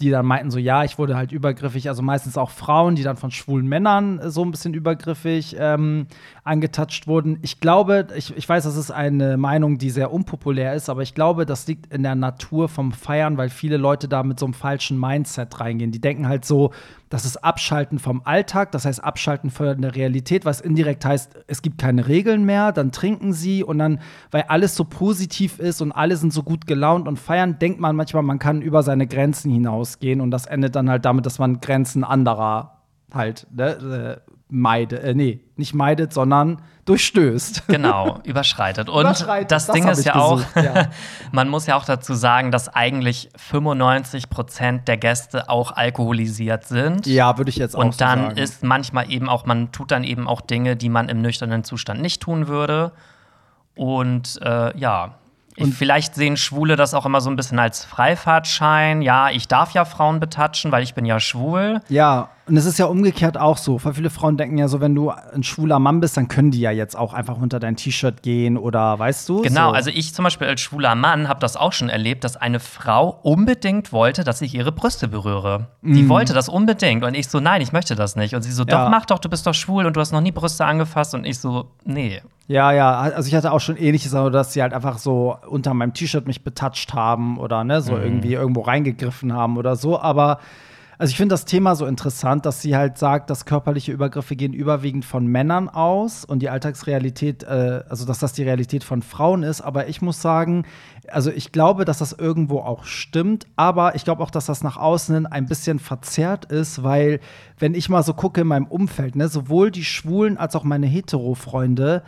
die 0.00 0.10
dann 0.10 0.26
meinten 0.26 0.50
so, 0.50 0.58
ja, 0.58 0.84
ich 0.84 0.98
wurde 0.98 1.16
halt 1.16 1.32
übergriffig. 1.32 1.88
Also 1.88 2.02
meistens 2.02 2.36
auch 2.36 2.50
Frauen, 2.50 2.94
die 2.96 3.02
dann 3.02 3.16
von 3.16 3.30
schwulen 3.30 3.66
Männern 3.66 4.18
äh, 4.18 4.30
so 4.30 4.44
ein 4.44 4.50
bisschen 4.50 4.74
übergriffig 4.74 5.56
ähm, 5.58 6.06
angetatscht 6.44 7.06
wurden. 7.06 7.38
Ich 7.42 7.60
glaube, 7.60 8.08
ich, 8.16 8.36
ich 8.36 8.48
weiß, 8.48 8.64
das 8.64 8.76
ist 8.76 8.90
eine 8.90 9.36
Meinung, 9.36 9.78
die 9.78 9.90
sehr 9.90 10.12
unpopulär 10.12 10.74
ist, 10.74 10.88
aber 10.88 11.02
ich 11.02 11.14
glaube, 11.14 11.46
das 11.46 11.66
liegt 11.66 11.92
in 11.92 12.02
der 12.02 12.14
Natur 12.14 12.68
vom 12.68 12.92
Feiern, 12.92 13.36
weil 13.36 13.48
viele 13.48 13.76
Leute 13.76 14.08
da 14.08 14.22
mit 14.22 14.38
so 14.38 14.46
einem 14.46 14.54
falschen 14.54 14.98
Mindset 14.98 15.60
reingehen. 15.60 15.92
Die 15.92 16.00
denken 16.00 16.28
halt 16.28 16.44
so, 16.44 16.72
das 17.12 17.26
ist 17.26 17.36
Abschalten 17.44 17.98
vom 17.98 18.22
Alltag, 18.24 18.72
das 18.72 18.86
heißt 18.86 19.04
Abschalten 19.04 19.50
von 19.50 19.82
der 19.82 19.94
Realität, 19.94 20.46
was 20.46 20.62
indirekt 20.62 21.04
heißt, 21.04 21.44
es 21.46 21.60
gibt 21.60 21.76
keine 21.76 22.08
Regeln 22.08 22.44
mehr, 22.44 22.72
dann 22.72 22.90
trinken 22.90 23.34
sie 23.34 23.62
und 23.62 23.78
dann, 23.78 24.00
weil 24.30 24.44
alles 24.48 24.74
so 24.74 24.84
positiv 24.84 25.58
ist 25.58 25.82
und 25.82 25.92
alle 25.92 26.16
sind 26.16 26.32
so 26.32 26.42
gut 26.42 26.66
gelaunt 26.66 27.06
und 27.06 27.18
feiern, 27.18 27.58
denkt 27.58 27.80
man 27.80 27.96
manchmal, 27.96 28.22
man 28.22 28.38
kann 28.38 28.62
über 28.62 28.82
seine 28.82 29.06
Grenzen 29.06 29.50
hinausgehen 29.50 30.22
und 30.22 30.30
das 30.30 30.46
endet 30.46 30.74
dann 30.74 30.88
halt 30.88 31.04
damit, 31.04 31.26
dass 31.26 31.38
man 31.38 31.60
Grenzen 31.60 32.02
anderer 32.02 32.78
halt 33.12 33.46
ne, 33.54 34.22
äh, 34.26 34.31
meidet, 34.52 35.02
äh, 35.02 35.14
nee, 35.14 35.40
nicht 35.56 35.74
meidet, 35.74 36.12
sondern 36.12 36.60
durchstößt. 36.84 37.68
Genau, 37.68 38.20
überschreitet. 38.24 38.88
Und 38.88 39.00
Überschreitet, 39.00 39.50
das, 39.50 39.66
das 39.66 39.74
Ding 39.74 39.88
ist 39.88 40.04
ja 40.04 40.16
auch, 40.16 40.42
ja. 40.54 40.88
man 41.32 41.48
muss 41.48 41.66
ja 41.66 41.76
auch 41.76 41.84
dazu 41.84 42.12
sagen, 42.12 42.50
dass 42.50 42.68
eigentlich 42.68 43.30
95 43.36 44.28
Prozent 44.28 44.88
der 44.88 44.98
Gäste 44.98 45.48
auch 45.48 45.72
alkoholisiert 45.72 46.64
sind. 46.64 47.06
Ja, 47.06 47.38
würde 47.38 47.48
ich 47.48 47.56
jetzt 47.56 47.74
auch 47.74 47.80
Und 47.80 47.94
so 47.94 47.98
dann 47.98 48.22
sagen. 48.22 48.36
ist 48.36 48.62
manchmal 48.62 49.10
eben 49.10 49.28
auch, 49.28 49.46
man 49.46 49.72
tut 49.72 49.90
dann 49.90 50.04
eben 50.04 50.28
auch 50.28 50.42
Dinge, 50.42 50.76
die 50.76 50.90
man 50.90 51.08
im 51.08 51.22
nüchternen 51.22 51.64
Zustand 51.64 52.02
nicht 52.02 52.20
tun 52.20 52.46
würde. 52.46 52.92
Und 53.74 54.38
äh, 54.42 54.76
ja, 54.78 55.14
ich, 55.56 55.74
vielleicht 55.74 56.14
sehen 56.14 56.36
Schwule 56.36 56.76
das 56.76 56.94
auch 56.94 57.04
immer 57.04 57.20
so 57.20 57.30
ein 57.30 57.36
bisschen 57.36 57.58
als 57.58 57.84
Freifahrtschein. 57.84 59.02
Ja, 59.02 59.30
ich 59.30 59.48
darf 59.48 59.72
ja 59.72 59.84
Frauen 59.84 60.18
betatschen, 60.18 60.72
weil 60.72 60.82
ich 60.82 60.94
bin 60.94 61.04
ja 61.04 61.20
schwul. 61.20 61.80
Ja, 61.88 62.30
und 62.48 62.56
es 62.56 62.64
ist 62.66 62.78
ja 62.78 62.86
umgekehrt 62.86 63.38
auch 63.38 63.56
so. 63.56 63.82
Weil 63.84 63.94
viele 63.94 64.10
Frauen 64.10 64.36
denken 64.36 64.58
ja 64.58 64.66
so, 64.68 64.80
wenn 64.80 64.94
du 64.94 65.10
ein 65.10 65.42
schwuler 65.42 65.78
Mann 65.78 66.00
bist, 66.00 66.16
dann 66.16 66.28
können 66.28 66.50
die 66.50 66.60
ja 66.60 66.70
jetzt 66.72 66.96
auch 66.96 67.14
einfach 67.14 67.36
unter 67.36 67.60
dein 67.60 67.76
T-Shirt 67.76 68.22
gehen 68.22 68.58
oder 68.58 68.98
weißt 68.98 69.28
du? 69.28 69.42
Genau, 69.42 69.68
so. 69.70 69.74
also 69.74 69.90
ich 69.90 70.12
zum 70.14 70.24
Beispiel 70.24 70.48
als 70.48 70.60
schwuler 70.60 70.94
Mann 70.94 71.28
habe 71.28 71.40
das 71.40 71.56
auch 71.56 71.72
schon 71.72 71.88
erlebt, 71.88 72.24
dass 72.24 72.36
eine 72.36 72.58
Frau 72.60 73.18
unbedingt 73.22 73.92
wollte, 73.92 74.24
dass 74.24 74.40
ich 74.42 74.54
ihre 74.54 74.72
Brüste 74.72 75.08
berühre. 75.08 75.68
Die 75.82 76.08
wollte 76.08 76.32
das 76.34 76.48
unbedingt. 76.48 77.04
Und 77.04 77.14
ich 77.14 77.28
so, 77.28 77.38
nein, 77.40 77.60
ich 77.60 77.72
möchte 77.72 77.94
das 77.94 78.16
nicht. 78.16 78.34
Und 78.34 78.42
sie 78.42 78.52
so, 78.52 78.64
doch, 78.64 78.78
Mhm. 78.78 78.84
Ja. 78.84 78.88
mach 78.90 79.06
doch, 79.06 79.18
du 79.20 79.28
bist 79.28 79.46
doch 79.46 79.54
schwul 79.54 79.86
und 79.86 79.94
du 79.96 80.00
hast 80.00 80.12
noch 80.12 80.20
nie 80.20 80.32
Brüste 80.32 80.64
angefasst. 80.64 81.14
Und 81.14 81.24
ich 81.24 81.38
so, 81.38 81.70
nee. 81.84 82.20
Ja, 82.48 82.72
ja, 82.72 82.98
also 82.98 83.28
ich 83.28 83.34
hatte 83.36 83.52
auch 83.52 83.60
schon 83.60 83.76
ähnliches, 83.76 84.14
aber 84.14 84.30
dass 84.30 84.52
sie 84.52 84.60
halt 84.62 84.74
einfach 84.74 84.98
so 84.98 85.36
unter 85.48 85.72
meinem 85.74 85.94
T-Shirt 85.94 86.26
mich 86.26 86.42
betatscht 86.42 86.92
haben 86.92 87.38
oder 87.38 87.62
ne, 87.64 87.78
Mhm. 87.78 87.82
so 87.82 87.96
irgendwie 87.96 88.34
irgendwo 88.34 88.62
reingegriffen 88.62 89.32
haben 89.32 89.56
oder 89.56 89.76
so. 89.76 90.00
Aber 90.00 90.38
Also 91.02 91.10
ich 91.10 91.16
finde 91.16 91.32
das 91.32 91.46
Thema 91.46 91.74
so 91.74 91.84
interessant, 91.86 92.46
dass 92.46 92.62
sie 92.62 92.76
halt 92.76 92.96
sagt, 92.96 93.28
dass 93.28 93.44
körperliche 93.44 93.90
Übergriffe 93.90 94.36
gehen 94.36 94.52
überwiegend 94.52 95.04
von 95.04 95.26
Männern 95.26 95.68
aus 95.68 96.24
und 96.24 96.42
die 96.42 96.48
Alltagsrealität, 96.48 97.42
äh, 97.42 97.82
also 97.88 98.06
dass 98.06 98.20
das 98.20 98.34
die 98.34 98.44
Realität 98.44 98.84
von 98.84 99.02
Frauen 99.02 99.42
ist. 99.42 99.62
Aber 99.62 99.88
ich 99.88 100.00
muss 100.00 100.22
sagen, 100.22 100.64
also 101.08 101.32
ich 101.32 101.50
glaube, 101.50 101.84
dass 101.84 101.98
das 101.98 102.12
irgendwo 102.12 102.60
auch 102.60 102.84
stimmt, 102.84 103.48
aber 103.56 103.96
ich 103.96 104.04
glaube 104.04 104.22
auch, 104.22 104.30
dass 104.30 104.46
das 104.46 104.62
nach 104.62 104.76
außen 104.76 105.26
ein 105.26 105.46
bisschen 105.46 105.80
verzerrt 105.80 106.44
ist, 106.44 106.84
weil 106.84 107.18
wenn 107.58 107.74
ich 107.74 107.88
mal 107.88 108.04
so 108.04 108.14
gucke 108.14 108.42
in 108.42 108.46
meinem 108.46 108.66
Umfeld, 108.66 109.16
ne, 109.16 109.26
sowohl 109.26 109.72
die 109.72 109.84
Schwulen 109.84 110.38
als 110.38 110.54
auch 110.54 110.62
meine 110.62 110.86
Hetero-Freunde, 110.86 112.04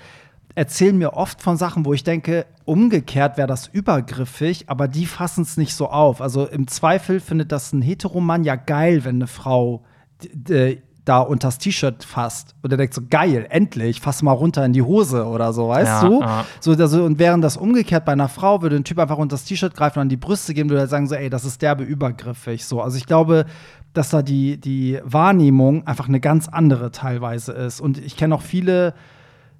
erzählen 0.54 0.96
mir 0.96 1.14
oft 1.14 1.42
von 1.42 1.56
Sachen, 1.56 1.84
wo 1.84 1.92
ich 1.92 2.04
denke, 2.04 2.46
umgekehrt 2.64 3.36
wäre 3.36 3.48
das 3.48 3.66
übergriffig, 3.66 4.68
aber 4.68 4.88
die 4.88 5.06
fassen 5.06 5.42
es 5.42 5.56
nicht 5.56 5.74
so 5.74 5.88
auf. 5.88 6.20
Also 6.20 6.46
im 6.46 6.68
Zweifel 6.68 7.20
findet 7.20 7.52
das 7.52 7.72
ein 7.72 7.82
Heteromann 7.82 8.44
ja 8.44 8.56
geil, 8.56 9.04
wenn 9.04 9.16
eine 9.16 9.26
Frau 9.26 9.82
da 11.04 11.18
unters 11.18 11.58
T-Shirt 11.58 12.02
fasst. 12.04 12.54
Und 12.62 12.72
er 12.72 12.78
denkt 12.78 12.94
so, 12.94 13.02
geil, 13.08 13.46
endlich, 13.50 14.00
fass 14.00 14.22
mal 14.22 14.32
runter 14.32 14.64
in 14.64 14.72
die 14.72 14.82
Hose 14.82 15.26
oder 15.26 15.52
so, 15.52 15.68
weißt 15.68 16.02
ja, 16.02 16.08
du? 16.08 16.20
Ja. 16.20 16.44
So, 16.60 16.72
also, 16.72 17.04
und 17.04 17.18
während 17.18 17.44
das 17.44 17.56
umgekehrt 17.56 18.04
bei 18.04 18.12
einer 18.12 18.28
Frau 18.28 18.62
würde 18.62 18.76
ein 18.76 18.84
Typ 18.84 18.98
einfach 18.98 19.18
unters 19.18 19.44
T-Shirt 19.44 19.74
greifen 19.74 19.98
und 19.98 20.02
an 20.02 20.08
die 20.08 20.16
Brüste 20.16 20.54
gehen, 20.54 20.70
würde 20.70 20.82
er 20.82 20.88
sagen 20.88 21.06
so, 21.06 21.14
ey, 21.14 21.28
das 21.28 21.44
ist 21.44 21.60
derbe 21.60 21.84
übergriffig. 21.84 22.64
So, 22.64 22.80
also 22.80 22.96
ich 22.96 23.06
glaube, 23.06 23.44
dass 23.92 24.10
da 24.10 24.22
die, 24.22 24.58
die 24.58 24.98
Wahrnehmung 25.04 25.86
einfach 25.86 26.08
eine 26.08 26.20
ganz 26.20 26.48
andere 26.48 26.90
teilweise 26.90 27.52
ist. 27.52 27.80
Und 27.80 27.98
ich 27.98 28.16
kenne 28.16 28.34
auch 28.34 28.42
viele 28.42 28.94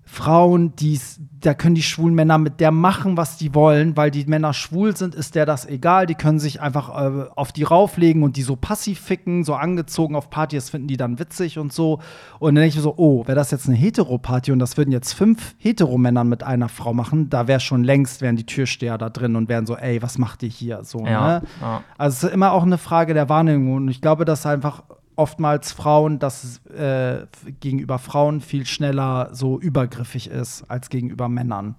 Frauen, 0.06 0.76
die's, 0.76 1.18
da 1.40 1.54
können 1.54 1.74
die 1.74 1.82
schwulen 1.82 2.14
Männer 2.14 2.36
mit 2.38 2.60
der 2.60 2.70
machen, 2.70 3.16
was 3.16 3.36
die 3.38 3.54
wollen, 3.54 3.96
weil 3.96 4.10
die 4.10 4.24
Männer 4.26 4.52
schwul 4.52 4.96
sind, 4.96 5.14
ist 5.14 5.34
der 5.34 5.46
das 5.46 5.66
egal. 5.66 6.06
Die 6.06 6.14
können 6.14 6.38
sich 6.38 6.60
einfach 6.60 6.90
äh, 6.90 7.26
auf 7.34 7.52
die 7.52 7.62
rauflegen 7.62 8.22
und 8.22 8.36
die 8.36 8.42
so 8.42 8.54
passiv 8.54 9.00
ficken, 9.00 9.44
so 9.44 9.54
angezogen 9.54 10.14
auf 10.14 10.30
Partys 10.30 10.70
finden 10.70 10.88
die 10.88 10.96
dann 10.96 11.18
witzig 11.18 11.58
und 11.58 11.72
so. 11.72 12.00
Und 12.38 12.54
dann 12.54 12.62
denke 12.62 12.76
ich 12.76 12.82
so, 12.82 12.94
oh, 12.96 13.26
wäre 13.26 13.36
das 13.36 13.50
jetzt 13.50 13.66
eine 13.66 13.76
Hetero-Party 13.76 14.52
und 14.52 14.58
das 14.58 14.76
würden 14.76 14.92
jetzt 14.92 15.12
fünf 15.14 15.54
Hetero-Männer 15.58 16.24
mit 16.24 16.42
einer 16.42 16.68
Frau 16.68 16.92
machen, 16.92 17.30
da 17.30 17.48
wäre 17.48 17.60
schon 17.60 17.82
längst, 17.82 18.20
wären 18.20 18.36
die 18.36 18.46
Türsteher 18.46 18.98
da 18.98 19.08
drin 19.08 19.36
und 19.36 19.48
wären 19.48 19.66
so, 19.66 19.76
ey, 19.76 20.02
was 20.02 20.18
macht 20.18 20.42
ihr 20.42 20.50
hier? 20.50 20.84
So, 20.84 21.04
ja, 21.06 21.40
ne? 21.40 21.42
ja. 21.60 21.82
Also 21.96 22.16
es 22.16 22.24
ist 22.24 22.34
immer 22.34 22.52
auch 22.52 22.62
eine 22.62 22.78
Frage 22.78 23.14
der 23.14 23.28
Wahrnehmung 23.28 23.76
und 23.76 23.88
ich 23.88 24.00
glaube, 24.00 24.24
dass 24.24 24.44
einfach 24.44 24.82
oftmals 25.16 25.72
Frauen, 25.72 26.18
dass 26.18 26.64
äh, 26.66 27.26
gegenüber 27.60 27.98
Frauen 27.98 28.40
viel 28.40 28.66
schneller 28.66 29.30
so 29.32 29.60
übergriffig 29.60 30.28
ist 30.28 30.68
als 30.70 30.88
gegenüber 30.88 31.28
Männern. 31.28 31.76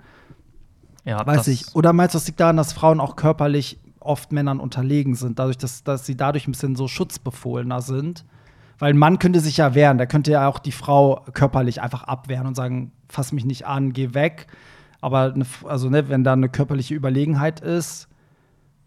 Ja, 1.03 1.25
weiß 1.25 1.47
ich. 1.47 1.75
Oder 1.75 1.93
meinst 1.93 2.15
du, 2.15 2.17
das 2.17 2.27
liegt 2.27 2.39
daran, 2.39 2.57
dass 2.57 2.73
Frauen 2.73 2.99
auch 2.99 3.15
körperlich 3.15 3.79
oft 3.99 4.31
Männern 4.31 4.59
unterlegen 4.59 5.15
sind, 5.15 5.39
dadurch, 5.39 5.57
dass, 5.57 5.83
dass 5.83 6.05
sie 6.05 6.15
dadurch 6.15 6.47
ein 6.47 6.51
bisschen 6.51 6.75
so 6.75 6.87
schutzbefohlener 6.87 7.81
sind? 7.81 8.25
Weil 8.77 8.93
ein 8.93 8.97
Mann 8.97 9.19
könnte 9.19 9.39
sich 9.39 9.57
ja 9.57 9.73
wehren, 9.73 9.97
der 9.97 10.07
könnte 10.07 10.31
ja 10.31 10.47
auch 10.47 10.59
die 10.59 10.71
Frau 10.71 11.25
körperlich 11.33 11.81
einfach 11.81 12.03
abwehren 12.03 12.47
und 12.47 12.55
sagen, 12.55 12.91
fass 13.07 13.31
mich 13.31 13.45
nicht 13.45 13.65
an, 13.65 13.93
geh 13.93 14.13
weg. 14.13 14.47
Aber 14.99 15.33
eine, 15.33 15.45
also, 15.65 15.89
ne, 15.89 16.09
wenn 16.09 16.23
da 16.23 16.33
eine 16.33 16.49
körperliche 16.49 16.93
Überlegenheit 16.93 17.59
ist, 17.61 18.07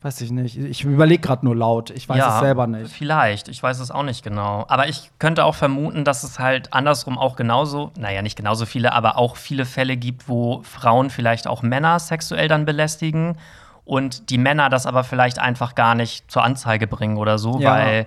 Weiß 0.00 0.20
ich 0.20 0.30
nicht. 0.30 0.56
Ich 0.56 0.84
überlege 0.84 1.20
gerade 1.20 1.44
nur 1.44 1.56
laut. 1.56 1.90
Ich 1.90 2.08
weiß 2.08 2.18
ja, 2.18 2.34
es 2.36 2.40
selber 2.40 2.68
nicht. 2.68 2.92
Vielleicht. 2.92 3.48
Ich 3.48 3.60
weiß 3.60 3.80
es 3.80 3.90
auch 3.90 4.04
nicht 4.04 4.22
genau. 4.22 4.64
Aber 4.68 4.88
ich 4.88 5.10
könnte 5.18 5.44
auch 5.44 5.56
vermuten, 5.56 6.04
dass 6.04 6.22
es 6.22 6.38
halt 6.38 6.72
andersrum 6.72 7.18
auch 7.18 7.34
genauso, 7.34 7.90
naja, 7.98 8.22
nicht 8.22 8.36
genauso 8.36 8.64
viele, 8.64 8.92
aber 8.92 9.18
auch 9.18 9.34
viele 9.34 9.64
Fälle 9.64 9.96
gibt, 9.96 10.28
wo 10.28 10.62
Frauen 10.62 11.10
vielleicht 11.10 11.48
auch 11.48 11.62
Männer 11.62 11.98
sexuell 11.98 12.46
dann 12.46 12.64
belästigen 12.64 13.36
und 13.84 14.30
die 14.30 14.38
Männer 14.38 14.68
das 14.68 14.86
aber 14.86 15.02
vielleicht 15.02 15.40
einfach 15.40 15.74
gar 15.74 15.96
nicht 15.96 16.30
zur 16.30 16.44
Anzeige 16.44 16.86
bringen 16.86 17.16
oder 17.16 17.38
so, 17.38 17.58
ja. 17.58 17.72
weil 17.72 18.06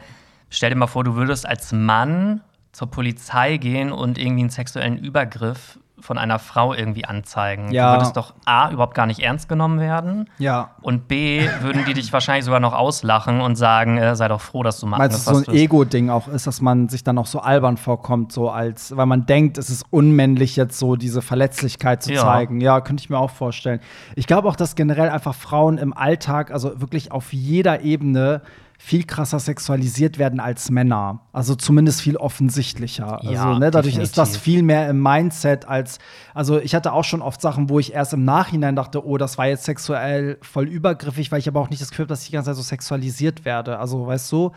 stell 0.49 0.69
dir 0.69 0.77
mal 0.77 0.87
vor, 0.87 1.03
du 1.03 1.15
würdest 1.15 1.45
als 1.45 1.73
Mann 1.73 2.41
zur 2.71 2.89
Polizei 2.89 3.57
gehen 3.57 3.91
und 3.91 4.17
irgendwie 4.17 4.41
einen 4.41 4.49
sexuellen 4.49 4.97
Übergriff 4.97 5.77
von 6.01 6.17
einer 6.17 6.39
Frau 6.39 6.73
irgendwie 6.73 7.05
anzeigen. 7.05 7.71
Ja. 7.71 7.91
Du 7.91 7.99
würdest 7.99 8.17
doch 8.17 8.33
A, 8.45 8.71
überhaupt 8.71 8.95
gar 8.95 9.05
nicht 9.05 9.19
ernst 9.19 9.47
genommen 9.47 9.79
werden. 9.79 10.29
Ja. 10.37 10.71
Und 10.81 11.07
B, 11.07 11.47
würden 11.61 11.85
die 11.85 11.93
dich 11.93 12.11
wahrscheinlich 12.13 12.45
sogar 12.45 12.59
noch 12.59 12.73
auslachen 12.73 13.41
und 13.41 13.55
sagen, 13.55 13.97
äh, 13.97 14.15
sei 14.15 14.27
doch 14.27 14.41
froh, 14.41 14.63
dass 14.63 14.79
du 14.79 14.87
machst. 14.87 15.01
Weil 15.01 15.09
es 15.09 15.25
so 15.25 15.37
ein 15.37 15.55
Ego-Ding 15.55 16.09
auch 16.09 16.27
ist, 16.27 16.47
dass 16.47 16.61
man 16.61 16.89
sich 16.89 17.03
dann 17.03 17.17
auch 17.17 17.25
so 17.25 17.39
albern 17.39 17.77
vorkommt, 17.77 18.31
so 18.31 18.49
als, 18.49 18.95
weil 18.95 19.05
man 19.05 19.25
denkt, 19.25 19.57
es 19.57 19.69
ist 19.69 19.85
unmännlich, 19.89 20.55
jetzt 20.55 20.77
so 20.77 20.95
diese 20.95 21.21
Verletzlichkeit 21.21 22.03
zu 22.03 22.13
ja. 22.13 22.21
zeigen. 22.21 22.61
Ja, 22.61 22.81
könnte 22.81 23.01
ich 23.01 23.09
mir 23.09 23.17
auch 23.17 23.31
vorstellen. 23.31 23.79
Ich 24.15 24.27
glaube 24.27 24.47
auch, 24.47 24.55
dass 24.55 24.75
generell 24.75 25.09
einfach 25.09 25.35
Frauen 25.35 25.77
im 25.77 25.93
Alltag, 25.93 26.51
also 26.51 26.79
wirklich 26.81 27.11
auf 27.11 27.33
jeder 27.33 27.81
Ebene, 27.81 28.41
viel 28.83 29.03
krasser 29.03 29.39
sexualisiert 29.39 30.17
werden 30.17 30.39
als 30.39 30.71
Männer. 30.71 31.21
Also 31.33 31.53
zumindest 31.53 32.01
viel 32.01 32.17
offensichtlicher. 32.17 33.19
Ja, 33.21 33.45
also, 33.45 33.59
ne, 33.59 33.69
dadurch 33.69 33.93
definitiv. 33.93 34.01
ist 34.01 34.17
das 34.17 34.37
viel 34.37 34.63
mehr 34.63 34.89
im 34.89 35.01
Mindset 35.01 35.65
als. 35.65 35.99
Also, 36.33 36.59
ich 36.59 36.73
hatte 36.73 36.91
auch 36.91 37.03
schon 37.03 37.21
oft 37.21 37.41
Sachen, 37.41 37.69
wo 37.69 37.77
ich 37.77 37.93
erst 37.93 38.13
im 38.13 38.25
Nachhinein 38.25 38.75
dachte, 38.75 39.05
oh, 39.05 39.17
das 39.17 39.37
war 39.37 39.45
jetzt 39.45 39.65
sexuell 39.65 40.39
voll 40.41 40.67
übergriffig, 40.67 41.31
weil 41.31 41.37
ich 41.37 41.47
aber 41.47 41.59
auch 41.59 41.69
nicht 41.69 41.81
das 41.81 41.91
Gefühl 41.91 42.05
habe, 42.05 42.09
dass 42.09 42.23
ich 42.23 42.29
die 42.29 42.33
ganze 42.33 42.49
Zeit 42.49 42.55
so 42.55 42.63
sexualisiert 42.63 43.45
werde. 43.45 43.77
Also, 43.77 44.07
weißt 44.07 44.31
du, 44.31 44.51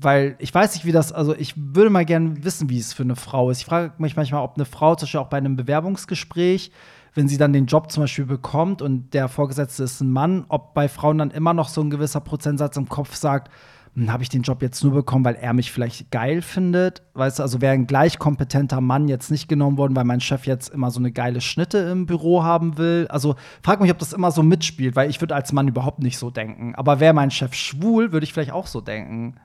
weil 0.00 0.34
ich 0.40 0.52
weiß 0.52 0.74
nicht, 0.74 0.84
wie 0.84 0.92
das, 0.92 1.12
also 1.12 1.34
ich 1.36 1.54
würde 1.56 1.90
mal 1.90 2.04
gerne 2.04 2.44
wissen, 2.44 2.68
wie 2.68 2.78
es 2.78 2.92
für 2.92 3.04
eine 3.04 3.16
Frau 3.16 3.50
ist. 3.50 3.60
Ich 3.60 3.66
frage 3.66 3.92
mich 3.98 4.16
manchmal, 4.16 4.42
ob 4.42 4.56
eine 4.56 4.64
Frau 4.64 4.96
zum 4.96 5.06
Beispiel 5.06 5.20
auch 5.20 5.28
bei 5.28 5.38
einem 5.38 5.54
Bewerbungsgespräch 5.54 6.72
wenn 7.16 7.28
sie 7.28 7.38
dann 7.38 7.52
den 7.52 7.66
Job 7.66 7.90
zum 7.90 8.02
Beispiel 8.02 8.26
bekommt 8.26 8.82
und 8.82 9.14
der 9.14 9.28
Vorgesetzte 9.28 9.84
ist 9.84 10.00
ein 10.02 10.10
Mann, 10.10 10.44
ob 10.48 10.74
bei 10.74 10.86
Frauen 10.86 11.18
dann 11.18 11.30
immer 11.30 11.54
noch 11.54 11.68
so 11.68 11.80
ein 11.80 11.88
gewisser 11.88 12.20
Prozentsatz 12.20 12.76
im 12.76 12.88
Kopf 12.88 13.16
sagt, 13.16 13.50
hm, 13.94 14.12
habe 14.12 14.22
ich 14.22 14.28
den 14.28 14.42
Job 14.42 14.60
jetzt 14.60 14.84
nur 14.84 14.92
bekommen, 14.92 15.24
weil 15.24 15.36
er 15.36 15.54
mich 15.54 15.72
vielleicht 15.72 16.10
geil 16.10 16.42
findet. 16.42 17.02
Weißt 17.14 17.38
du, 17.38 17.42
also 17.42 17.62
wäre 17.62 17.72
ein 17.72 17.86
gleich 17.86 18.18
kompetenter 18.18 18.82
Mann 18.82 19.08
jetzt 19.08 19.30
nicht 19.30 19.48
genommen 19.48 19.78
worden, 19.78 19.96
weil 19.96 20.04
mein 20.04 20.20
Chef 20.20 20.46
jetzt 20.46 20.68
immer 20.68 20.90
so 20.90 21.00
eine 21.00 21.10
geile 21.10 21.40
Schnitte 21.40 21.78
im 21.78 22.04
Büro 22.04 22.42
haben 22.42 22.76
will. 22.76 23.06
Also 23.08 23.36
frag 23.62 23.80
mich, 23.80 23.90
ob 23.90 23.98
das 23.98 24.12
immer 24.12 24.30
so 24.30 24.42
mitspielt, 24.42 24.94
weil 24.94 25.08
ich 25.08 25.22
würde 25.22 25.34
als 25.34 25.52
Mann 25.52 25.68
überhaupt 25.68 26.00
nicht 26.00 26.18
so 26.18 26.30
denken. 26.30 26.74
Aber 26.74 27.00
wäre 27.00 27.14
mein 27.14 27.30
Chef 27.30 27.54
schwul, 27.54 28.12
würde 28.12 28.24
ich 28.24 28.34
vielleicht 28.34 28.52
auch 28.52 28.66
so 28.66 28.82
denken. 28.82 29.36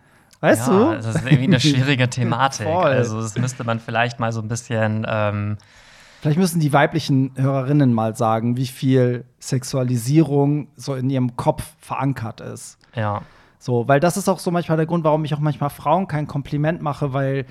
Weißt 0.41 0.67
ja, 0.67 0.73
du? 0.73 0.91
Das 0.97 1.05
ist 1.05 1.23
irgendwie 1.23 1.45
eine 1.45 1.59
schwierige 1.61 2.09
Thematik. 2.09 2.67
also 2.67 3.21
das 3.21 3.37
müsste 3.37 3.63
man 3.63 3.79
vielleicht 3.79 4.19
mal 4.19 4.33
so 4.33 4.41
ein 4.41 4.49
bisschen 4.49 5.05
ähm 5.07 5.57
Vielleicht 6.21 6.37
müssen 6.37 6.59
die 6.59 6.71
weiblichen 6.71 7.31
Hörerinnen 7.35 7.95
mal 7.95 8.15
sagen, 8.15 8.55
wie 8.55 8.67
viel 8.67 9.25
Sexualisierung 9.39 10.67
so 10.75 10.93
in 10.93 11.09
ihrem 11.09 11.35
Kopf 11.35 11.63
verankert 11.79 12.41
ist. 12.41 12.77
Ja. 12.95 13.23
So, 13.57 13.87
weil 13.87 13.99
das 13.99 14.17
ist 14.17 14.29
auch 14.29 14.37
so 14.37 14.51
manchmal 14.51 14.77
der 14.77 14.85
Grund, 14.85 15.03
warum 15.03 15.25
ich 15.25 15.33
auch 15.33 15.39
manchmal 15.39 15.71
Frauen 15.71 16.07
kein 16.07 16.27
Kompliment 16.27 16.79
mache, 16.79 17.13
weil 17.13 17.47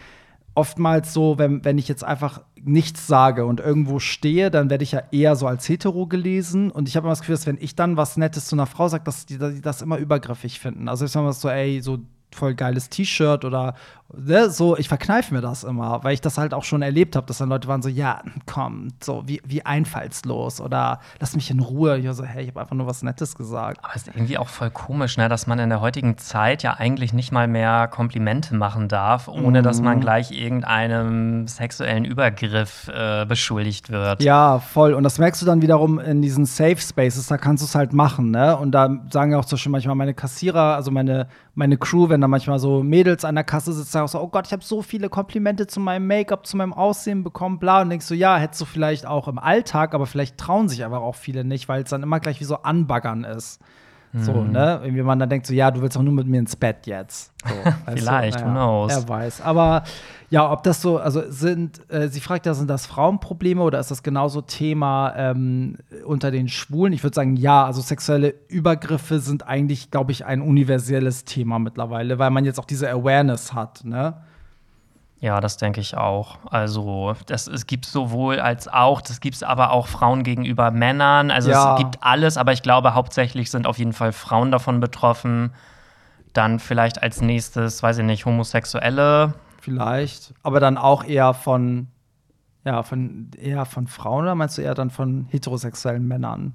oftmals 0.55 1.12
so, 1.12 1.37
wenn, 1.37 1.65
wenn 1.65 1.79
ich 1.79 1.89
jetzt 1.89 2.05
einfach 2.05 2.43
nichts 2.62 3.09
sage 3.09 3.45
und 3.45 3.59
irgendwo 3.59 3.99
stehe, 3.99 4.53
dann 4.53 4.71
werde 4.71 4.85
ich 4.85 4.93
ja 4.93 5.03
eher 5.11 5.35
so 5.35 5.49
als 5.49 5.69
hetero 5.69 6.07
gelesen. 6.07 6.71
Und 6.71 6.87
ich 6.87 6.95
habe 6.95 7.07
immer 7.07 7.12
das 7.12 7.21
Gefühl, 7.21 7.35
dass 7.35 7.49
wenn 7.49 7.59
ich 7.61 7.75
dann 7.75 7.97
was 7.97 8.17
Nettes 8.17 8.47
zu 8.47 8.55
einer 8.55 8.67
Frau 8.67 8.87
sage, 8.87 9.03
dass 9.03 9.27
die, 9.27 9.39
dass 9.39 9.53
die 9.53 9.62
das 9.62 9.83
immer 9.83 9.97
übergriffig 9.97 10.61
finden. 10.61 10.89
Also 10.89 11.07
ich 11.07 11.11
sage 11.11 11.27
mal 11.27 11.33
so, 11.33 11.49
ey, 11.49 11.81
so 11.81 11.99
voll 12.33 12.55
geiles 12.55 12.89
T-Shirt 12.89 13.45
oder 13.45 13.75
ne, 14.15 14.51
so, 14.51 14.77
ich 14.77 14.89
verkneife 14.89 15.35
mir 15.35 15.41
das 15.41 15.65
immer, 15.65 16.03
weil 16.05 16.15
ich 16.15 16.21
das 16.21 16.39
halt 16.39 16.55
auch 16.55 16.65
schon 16.65 16.83
erlebt 16.83 17.17
habe, 17.17 17.27
dass 17.27 17.39
dann 17.39 17.49
Leute 17.49 17.69
waren 17.69 17.83
so, 17.83 17.89
ja, 17.89 18.23
komm, 18.47 18.89
so 19.03 19.23
wie, 19.27 19.41
wie 19.45 19.65
einfallslos 19.65 20.61
oder 20.61 21.01
lass 21.19 21.35
mich 21.35 21.51
in 21.51 21.61
Ruhe. 21.61 21.99
Ich 21.99 22.07
war 22.07 22.15
so, 22.15 22.25
hey, 22.25 22.43
ich 22.43 22.49
habe 22.51 22.61
einfach 22.61 22.75
nur 22.75 22.87
was 22.87 23.03
Nettes 23.03 23.37
gesagt. 23.37 23.85
Aber 23.85 23.95
es 23.95 24.03
ist 24.03 24.15
irgendwie 24.15 24.39
auch 24.39 24.49
voll 24.49 24.71
komisch, 24.71 25.17
ne, 25.17 25.29
dass 25.29 25.47
man 25.47 25.59
in 25.59 25.69
der 25.69 25.81
heutigen 25.81 26.19
Zeit 26.19 26.63
ja 26.63 26.75
eigentlich 26.75 27.13
nicht 27.13 27.33
mal 27.33 27.49
mehr 27.49 27.89
Komplimente 27.89 28.55
machen 28.55 28.89
darf, 28.89 29.29
ohne 29.29 29.61
mhm. 29.61 29.65
dass 29.65 29.81
man 29.81 30.01
gleich 30.01 30.31
irgendeinem 30.31 31.47
sexuellen 31.47 32.05
Übergriff 32.05 32.89
äh, 32.89 33.27
beschuldigt 33.27 33.91
wird. 33.91 34.23
Ja, 34.23 34.59
voll. 34.59 34.95
Und 34.95 35.05
das 35.05 35.19
merkst 35.19 35.41
du 35.43 35.47
dann 35.47 35.63
wiederum 35.63 35.99
in 35.99 36.23
diesen 36.23 36.47
Safe 36.47 36.79
Spaces, 36.79 37.27
da 37.27 37.39
kannst 37.39 37.63
du 37.63 37.67
es 37.67 37.75
halt 37.75 37.93
machen, 37.93 38.31
ne? 38.31 38.57
Und 38.57 38.73
da 38.73 38.91
sagen 39.11 39.33
ja 39.33 39.39
auch 39.39 39.45
zum 39.45 39.57
Beispiel 39.57 39.73
manchmal 39.73 39.95
meine 39.95 40.15
Kassierer, 40.15 40.75
also 40.75 40.91
meine, 40.91 41.29
meine 41.55 41.77
Crew, 41.77 42.09
wenn 42.09 42.20
da 42.21 42.29
manchmal 42.29 42.59
so 42.59 42.83
Mädels 42.83 43.25
an 43.25 43.35
der 43.35 43.45
Kasse 43.45 43.73
sitzen, 43.73 43.91
sagen 43.91 44.09
so, 44.09 44.21
oh 44.21 44.29
Gott, 44.29 44.47
ich 44.47 44.53
habe 44.53 44.65
so 44.65 44.83
viele 44.83 45.09
Komplimente 45.09 45.67
zu 45.67 45.81
meinem 45.81 46.07
Make-up, 46.07 46.47
zu 46.47 46.57
meinem 46.57 46.73
Aussehen 46.73 47.25
bekommen, 47.25 47.59
bla. 47.59 47.83
Und 47.83 47.91
denkst 47.91 48.07
so, 48.07 48.15
ja, 48.15 48.37
hättest 48.37 48.61
du 48.61 48.65
vielleicht 48.65 49.07
auch 49.07 49.29
im 49.29 49.39
Alltag, 49.39 49.95
aber 49.95 50.07
vielleicht 50.07 50.39
trauen 50.39 50.69
sich 50.69 50.85
aber 50.85 51.00
auch 51.00 51.15
viele 51.15 51.45
nicht, 51.45 51.69
weil 51.69 51.83
es 51.83 51.91
dann 51.91 52.03
immer 52.03 52.21
gleich 52.21 52.41
wie 52.41 52.45
so 52.45 52.57
anbaggern 52.57 53.25
ist. 53.25 53.61
So, 54.12 54.33
mhm. 54.33 54.50
ne? 54.50 54.81
Irgendwie 54.83 55.03
man 55.03 55.21
dann 55.21 55.29
denkt 55.29 55.47
so, 55.47 55.55
ja, 55.55 55.71
du 55.71 55.83
willst 55.83 55.97
auch 55.97 56.03
nur 56.03 56.12
mit 56.12 56.27
mir 56.27 56.41
ins 56.41 56.57
Bett 56.57 56.87
jetzt. 56.87 57.33
So, 57.47 57.71
Vielleicht, 57.95 58.41
naja, 58.41 58.47
who 58.47 58.50
knows. 58.50 58.93
Er 58.93 59.09
weiß. 59.09 59.41
Aber 59.43 59.85
ja, 60.31 60.51
ob 60.51 60.63
das 60.63 60.81
so, 60.81 60.99
also 60.99 61.29
sind, 61.29 61.81
äh, 61.91 62.09
sie 62.09 62.21
fragt 62.21 62.47
ja, 62.47 62.55
sind 62.55 62.71
das 62.71 62.87
Frauenprobleme 62.87 63.61
oder 63.63 63.81
ist 63.81 63.91
das 63.91 64.05
genauso 64.05 64.41
Thema 64.41 65.13
ähm, 65.17 65.77
unter 66.05 66.31
den 66.31 66.47
Schwulen? 66.47 66.93
Ich 66.93 67.03
würde 67.03 67.17
sagen, 67.17 67.37
ja, 67.37 67.67
also 67.67 67.81
sexuelle 67.81 68.35
Übergriffe 68.47 69.19
sind 69.19 69.49
eigentlich, 69.49 69.91
glaube 69.91 70.13
ich, 70.13 70.25
ein 70.25 70.41
universelles 70.41 71.25
Thema 71.25 71.59
mittlerweile, 71.59 72.21
weil 72.21 72.31
man 72.31 72.45
jetzt 72.45 72.61
auch 72.61 72.65
diese 72.65 72.89
Awareness 72.89 73.53
hat, 73.53 73.85
ne? 73.85 74.15
Ja, 75.19 75.41
das 75.41 75.59
denke 75.59 75.81
ich 75.81 75.97
auch. 75.97 76.39
Also, 76.51 77.15
das, 77.27 77.47
es 77.47 77.67
gibt 77.67 77.85
sowohl 77.85 78.41
als 78.41 78.69
auch, 78.69 79.03
das 79.03 79.21
gibt 79.21 79.37
es 79.37 79.43
aber 79.43 79.71
auch 79.71 79.87
Frauen 79.87 80.23
gegenüber 80.23 80.71
Männern. 80.71 81.31
Also, 81.31 81.51
ja. 81.51 81.75
es 81.75 81.79
gibt 81.79 82.03
alles, 82.03 82.39
aber 82.39 82.53
ich 82.53 82.63
glaube, 82.63 82.95
hauptsächlich 82.95 83.51
sind 83.51 83.67
auf 83.67 83.79
jeden 83.79 83.93
Fall 83.93 84.13
Frauen 84.13 84.51
davon 84.51 84.81
betroffen. 84.81 85.53
Dann 86.33 86.59
vielleicht 86.59 87.03
als 87.03 87.21
nächstes, 87.21 87.83
weiß 87.83 87.99
ich 87.99 88.05
nicht, 88.05 88.25
Homosexuelle. 88.25 89.35
Vielleicht. 89.61 90.35
Aber 90.43 90.59
dann 90.59 90.76
auch 90.79 91.05
eher 91.05 91.35
von, 91.35 91.88
ja, 92.64 92.83
von 92.83 93.31
eher 93.37 93.64
von 93.67 93.87
Frauen 93.87 94.25
oder 94.25 94.35
meinst 94.35 94.59
du 94.59 94.62
eher 94.62 94.75
dann 94.75 94.90
von 94.90 95.26
heterosexuellen 95.31 96.07
Männern? 96.07 96.55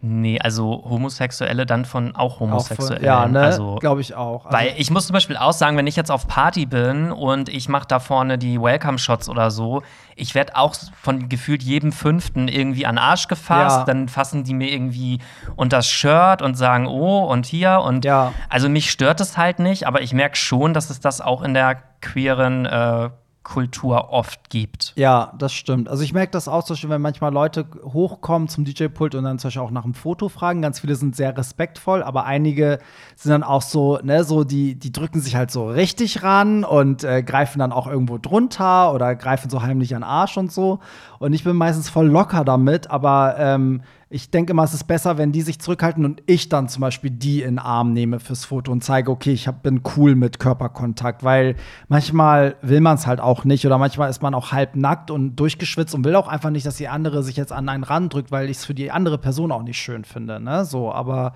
Nee, 0.00 0.38
also 0.40 0.84
Homosexuelle 0.88 1.66
dann 1.66 1.84
von 1.84 2.14
auch 2.14 2.38
Homosexuellen. 2.38 2.92
Auch 2.92 2.98
von, 2.98 3.04
ja, 3.04 3.26
ne? 3.26 3.40
Also, 3.40 3.76
glaube 3.76 4.00
ich 4.00 4.14
auch. 4.14 4.46
Also, 4.46 4.56
weil 4.56 4.74
ich 4.76 4.92
muss 4.92 5.08
zum 5.08 5.14
Beispiel 5.14 5.36
auch 5.36 5.52
sagen, 5.52 5.76
wenn 5.76 5.88
ich 5.88 5.96
jetzt 5.96 6.12
auf 6.12 6.28
Party 6.28 6.66
bin 6.66 7.10
und 7.10 7.48
ich 7.48 7.68
mache 7.68 7.86
da 7.88 7.98
vorne 7.98 8.38
die 8.38 8.60
Welcome-Shots 8.60 9.28
oder 9.28 9.50
so, 9.50 9.82
ich 10.14 10.36
werde 10.36 10.54
auch 10.54 10.76
von 11.02 11.28
gefühlt 11.28 11.64
jedem 11.64 11.90
Fünften 11.90 12.46
irgendwie 12.46 12.86
an 12.86 12.94
den 12.94 13.02
Arsch 13.04 13.26
gefasst. 13.26 13.78
Ja. 13.78 13.84
Dann 13.86 14.08
fassen 14.08 14.44
die 14.44 14.54
mir 14.54 14.70
irgendwie 14.70 15.18
unter 15.56 15.78
das 15.78 15.88
Shirt 15.88 16.42
und 16.42 16.54
sagen, 16.54 16.86
oh, 16.86 17.24
und 17.24 17.46
hier. 17.46 17.80
Und 17.80 18.04
Ja. 18.04 18.32
also 18.48 18.68
mich 18.68 18.92
stört 18.92 19.20
es 19.20 19.36
halt 19.36 19.58
nicht, 19.58 19.86
aber 19.88 20.00
ich 20.00 20.12
merke 20.12 20.36
schon, 20.36 20.74
dass 20.74 20.90
es 20.90 21.00
das 21.00 21.20
auch 21.20 21.42
in 21.42 21.54
der 21.54 21.76
queeren 22.00 22.66
äh, 22.66 23.10
Kultur 23.48 24.10
oft 24.10 24.50
gibt. 24.50 24.92
Ja, 24.96 25.32
das 25.38 25.54
stimmt. 25.54 25.88
Also 25.88 26.02
ich 26.02 26.12
merke 26.12 26.30
das 26.32 26.48
auch 26.48 26.64
zum 26.64 26.74
Beispiel, 26.74 26.90
wenn 26.90 27.00
manchmal 27.00 27.32
Leute 27.32 27.64
hochkommen 27.82 28.46
zum 28.48 28.66
DJ-Pult 28.66 29.14
und 29.14 29.24
dann 29.24 29.38
zum 29.38 29.48
Beispiel 29.48 29.62
auch 29.62 29.70
nach 29.70 29.84
einem 29.84 29.94
Foto 29.94 30.28
fragen. 30.28 30.60
Ganz 30.60 30.80
viele 30.80 30.94
sind 30.96 31.16
sehr 31.16 31.36
respektvoll, 31.36 32.02
aber 32.02 32.26
einige 32.26 32.78
sind 33.16 33.30
dann 33.30 33.42
auch 33.42 33.62
so, 33.62 33.98
ne, 34.02 34.22
so 34.24 34.44
die, 34.44 34.74
die 34.74 34.92
drücken 34.92 35.20
sich 35.20 35.34
halt 35.34 35.50
so 35.50 35.66
richtig 35.66 36.22
ran 36.22 36.62
und 36.62 37.04
äh, 37.04 37.22
greifen 37.22 37.58
dann 37.58 37.72
auch 37.72 37.86
irgendwo 37.86 38.18
drunter 38.18 38.92
oder 38.92 39.14
greifen 39.14 39.48
so 39.48 39.62
heimlich 39.62 39.96
an 39.96 40.02
Arsch 40.02 40.36
und 40.36 40.52
so. 40.52 40.80
Und 41.18 41.32
ich 41.32 41.42
bin 41.42 41.56
meistens 41.56 41.88
voll 41.88 42.08
locker 42.08 42.44
damit, 42.44 42.90
aber 42.90 43.36
ähm, 43.38 43.80
ich 44.10 44.30
denke 44.30 44.52
immer, 44.52 44.64
es 44.64 44.72
ist 44.72 44.84
besser, 44.84 45.18
wenn 45.18 45.32
die 45.32 45.42
sich 45.42 45.58
zurückhalten 45.58 46.04
und 46.06 46.22
ich 46.24 46.48
dann 46.48 46.68
zum 46.68 46.80
Beispiel 46.80 47.10
die 47.10 47.42
in 47.42 47.56
den 47.56 47.58
Arm 47.58 47.92
nehme 47.92 48.20
fürs 48.20 48.46
Foto 48.46 48.72
und 48.72 48.82
zeige, 48.82 49.10
okay, 49.10 49.32
ich 49.32 49.46
hab, 49.46 49.62
bin 49.62 49.82
cool 49.96 50.14
mit 50.14 50.38
Körperkontakt, 50.38 51.24
weil 51.24 51.56
manchmal 51.88 52.56
will 52.62 52.80
man 52.80 52.94
es 52.94 53.06
halt 53.06 53.20
auch 53.20 53.44
nicht 53.44 53.66
oder 53.66 53.76
manchmal 53.76 54.08
ist 54.08 54.22
man 54.22 54.34
auch 54.34 54.50
halb 54.50 54.76
nackt 54.76 55.10
und 55.10 55.36
durchgeschwitzt 55.36 55.94
und 55.94 56.04
will 56.04 56.14
auch 56.14 56.28
einfach 56.28 56.50
nicht, 56.50 56.64
dass 56.64 56.76
die 56.76 56.88
andere 56.88 57.22
sich 57.22 57.36
jetzt 57.36 57.52
an 57.52 57.68
einen 57.68 57.84
randrückt, 57.84 58.30
weil 58.30 58.48
ich 58.48 58.58
es 58.58 58.64
für 58.64 58.74
die 58.74 58.90
andere 58.90 59.18
Person 59.18 59.52
auch 59.52 59.62
nicht 59.62 59.78
schön 59.78 60.04
finde, 60.04 60.40
ne? 60.40 60.64
So, 60.64 60.90
aber 60.90 61.34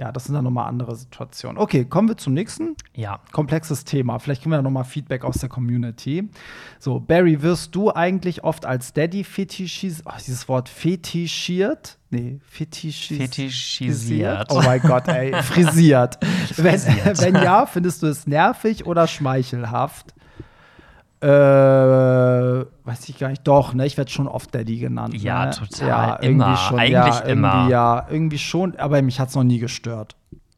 ja, 0.00 0.10
das 0.12 0.24
sind 0.24 0.34
dann 0.34 0.44
nochmal 0.44 0.66
andere 0.66 0.96
Situationen. 0.96 1.58
Okay, 1.58 1.84
kommen 1.84 2.08
wir 2.08 2.16
zum 2.16 2.32
nächsten 2.32 2.74
Ja. 2.94 3.20
komplexes 3.32 3.84
Thema. 3.84 4.18
Vielleicht 4.18 4.40
kriegen 4.40 4.50
wir 4.52 4.56
da 4.56 4.62
noch 4.62 4.70
mal 4.70 4.84
Feedback 4.84 5.24
aus 5.26 5.36
der 5.40 5.50
Community. 5.50 6.26
So, 6.78 7.00
Barry, 7.00 7.42
wirst 7.42 7.74
du 7.74 7.92
eigentlich 7.92 8.42
oft 8.42 8.64
als 8.64 8.94
Daddy 8.94 9.24
fetischisiert? 9.24 10.06
Oh, 10.08 10.16
dieses 10.18 10.48
Wort 10.48 10.70
fetischiert? 10.70 11.98
Nee, 12.08 12.40
fetischis 12.48 13.18
Fetischisiert. 13.18 14.46
Oh 14.50 14.62
mein 14.64 14.80
Gott, 14.80 15.06
ey, 15.08 15.34
frisiert. 15.42 16.18
wenn, 16.56 16.80
wenn 16.82 17.34
ja, 17.34 17.66
findest 17.66 18.02
du 18.02 18.06
es 18.06 18.26
nervig 18.26 18.86
oder 18.86 19.06
schmeichelhaft? 19.06 20.14
Äh, 21.22 21.26
weiß 22.84 23.08
ich 23.08 23.18
gar 23.18 23.28
nicht. 23.28 23.46
Doch, 23.46 23.74
ne? 23.74 23.86
Ich 23.86 23.96
werde 23.96 24.10
schon 24.10 24.26
oft 24.28 24.54
Daddy 24.54 24.78
genannt. 24.78 25.14
Ja, 25.14 25.46
ne? 25.46 25.50
total. 25.52 25.88
Ja, 25.88 26.18
irgendwie 26.22 26.44
Immer. 26.44 26.56
schon. 26.56 26.78
Eigentlich 26.78 26.92
ja, 26.92 27.18
immer. 27.20 27.52
Irgendwie, 27.54 27.70
ja, 27.72 28.06
irgendwie 28.10 28.38
schon. 28.38 28.76
Aber 28.76 29.00
mich 29.02 29.20
hat 29.20 29.28
es 29.28 29.34
noch 29.34 29.44
nie 29.44 29.58
gestört. 29.58 30.16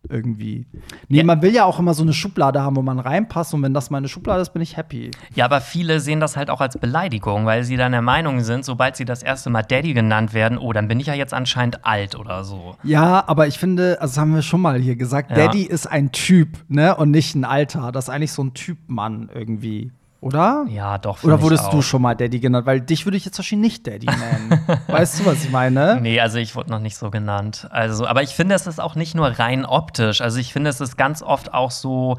Irgendwie. 0.09 0.66
Nee, 1.09 1.19
Ja. 1.19 1.25
man 1.25 1.42
will 1.42 1.54
ja 1.54 1.64
auch 1.64 1.78
immer 1.78 1.95
so 1.95 2.02
eine 2.02 2.12
Schublade 2.12 2.61
haben, 2.61 2.75
wo 2.76 2.83
man 2.83 2.99
reinpasst. 2.99 3.54
Und 3.54 3.62
wenn 3.62 3.73
das 3.73 3.88
meine 3.90 4.09
Schublade 4.09 4.42
ist, 4.42 4.50
bin 4.52 4.61
ich 4.61 4.76
happy. 4.76 5.12
Ja, 5.35 5.45
aber 5.45 5.61
viele 5.61 6.00
sehen 6.00 6.19
das 6.19 6.37
halt 6.37 6.50
auch 6.50 6.61
als 6.61 6.76
Beleidigung, 6.76 7.47
weil 7.47 7.62
sie 7.62 7.76
dann 7.76 7.92
der 7.92 8.02
Meinung 8.02 8.40
sind, 8.40 8.64
sobald 8.64 8.97
sie 8.97 9.04
das 9.04 9.23
erste 9.23 9.49
Mal 9.49 9.62
Daddy 9.62 9.95
genannt 9.95 10.35
werden, 10.35 10.59
oh, 10.59 10.73
dann 10.73 10.88
bin 10.88 10.99
ich 10.99 11.07
ja 11.07 11.14
jetzt 11.14 11.33
anscheinend 11.33 11.85
alt 11.87 12.16
oder 12.16 12.42
so. 12.42 12.75
Ja, 12.83 13.23
aber 13.28 13.47
ich 13.47 13.59
finde, 13.59 13.97
also 14.00 14.12
das 14.14 14.19
haben 14.21 14.35
wir 14.35 14.42
schon 14.42 14.61
mal 14.61 14.81
hier 14.81 14.97
gesagt, 14.97 15.31
Ja. 15.31 15.37
Daddy 15.37 15.62
ist 15.62 15.87
ein 15.87 16.11
Typ, 16.11 16.49
ne? 16.69 16.97
Und 16.97 17.12
nicht 17.12 17.37
ein 17.37 17.45
Alter. 17.45 17.92
Das 17.92 18.07
ist 18.09 18.11
eigentlich 18.11 18.33
so 18.33 18.42
ein 18.42 18.54
Typmann 18.54 19.31
irgendwie. 19.33 19.92
Oder? 20.23 20.64
Ja, 20.69 20.99
doch. 20.99 21.25
Oder 21.25 21.43
wurdest 21.43 21.64
auch. 21.64 21.71
du 21.71 21.83
schon 21.83 22.00
mal 22.00 22.14
Daddy 22.14 22.38
genannt? 22.38 22.64
Weil 22.64 22.81
dich 22.81 23.05
würde 23.07 23.17
ich 23.17 23.25
jetzt 23.25 23.37
wahrscheinlich 23.38 23.73
nicht 23.73 23.87
Daddy 23.88 24.07
nennen. 24.50 24.61
weißt 24.87 25.19
du, 25.19 25.26
was 25.26 25.45
ich 25.45 25.50
meine? 25.50 26.00
Nee, 26.00 26.21
also 26.21 26.38
ich 26.38 26.55
wurde 26.55 26.71
noch 26.71 26.79
nicht 26.79 26.97
so 26.97 27.11
genannt. 27.11 27.67
Also, 27.73 28.07
aber 28.07 28.23
ich 28.23 28.31
finde, 28.31 28.55
es 28.55 28.69
ist 28.69 28.81
auch 28.81 28.95
nicht 28.95 29.17
nur 29.17 29.26
rein 29.26 29.67
optisch. 29.67 30.21
Also 30.21 30.38
ich 30.38 30.52
finde, 30.52 30.71
es 30.71 30.81
ist 30.81 30.97
ganz 30.97 31.25
oft 31.25 31.52
auch 31.52 31.73
so, 31.73 32.19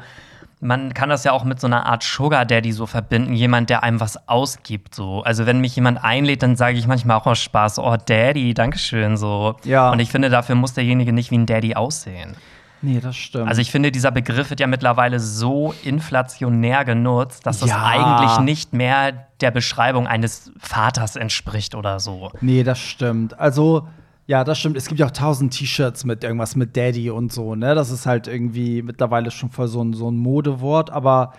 man 0.60 0.92
kann 0.92 1.08
das 1.08 1.24
ja 1.24 1.32
auch 1.32 1.44
mit 1.44 1.58
so 1.58 1.66
einer 1.66 1.86
Art 1.86 2.02
Sugar 2.02 2.44
Daddy 2.44 2.72
so 2.72 2.84
verbinden, 2.84 3.32
jemand, 3.32 3.70
der 3.70 3.82
einem 3.82 4.00
was 4.00 4.28
ausgibt. 4.28 4.94
So. 4.94 5.22
Also 5.22 5.46
wenn 5.46 5.60
mich 5.60 5.74
jemand 5.74 6.04
einlädt, 6.04 6.42
dann 6.42 6.56
sage 6.56 6.76
ich 6.76 6.86
manchmal 6.86 7.16
auch 7.16 7.26
aus 7.26 7.38
Spaß, 7.38 7.78
oh 7.78 7.96
Daddy, 8.04 8.52
Dankeschön. 8.52 9.16
So. 9.16 9.56
Ja. 9.64 9.90
Und 9.90 10.00
ich 10.00 10.10
finde, 10.10 10.28
dafür 10.28 10.56
muss 10.56 10.74
derjenige 10.74 11.14
nicht 11.14 11.30
wie 11.30 11.38
ein 11.38 11.46
Daddy 11.46 11.74
aussehen. 11.74 12.36
Nee, 12.84 13.00
das 13.00 13.16
stimmt. 13.16 13.48
Also 13.48 13.60
ich 13.62 13.70
finde, 13.70 13.90
dieser 13.90 14.10
Begriff 14.10 14.50
wird 14.50 14.60
ja 14.60 14.66
mittlerweile 14.66 15.18
so 15.18 15.74
inflationär 15.84 16.84
genutzt, 16.84 17.46
dass 17.46 17.60
das 17.60 17.70
Ja. 17.70 17.84
eigentlich 17.86 18.38
nicht 18.40 18.72
mehr 18.74 19.26
der 19.40 19.50
Beschreibung 19.50 20.06
eines 20.06 20.52
Vaters 20.58 21.16
entspricht 21.16 21.74
oder 21.74 21.98
so. 21.98 22.30
Nee, 22.42 22.62
das 22.62 22.78
stimmt. 22.78 23.38
Also, 23.40 23.88
ja, 24.26 24.44
das 24.44 24.58
stimmt. 24.58 24.76
Es 24.76 24.86
gibt 24.86 25.00
ja 25.00 25.06
auch 25.06 25.10
tausend 25.12 25.54
T-Shirts 25.54 26.04
mit 26.04 26.24
irgendwas 26.24 26.56
mit 26.56 26.76
Daddy 26.76 27.10
und 27.10 27.32
so, 27.32 27.54
ne? 27.54 27.74
Das 27.74 27.90
ist 27.90 28.04
halt 28.06 28.26
irgendwie 28.28 28.82
mittlerweile 28.82 29.30
schon 29.30 29.50
voll 29.50 29.68
so 29.68 29.82
ein, 29.82 29.94
so 29.94 30.10
ein 30.10 30.16
Modewort, 30.16 30.90
aber 30.90 31.32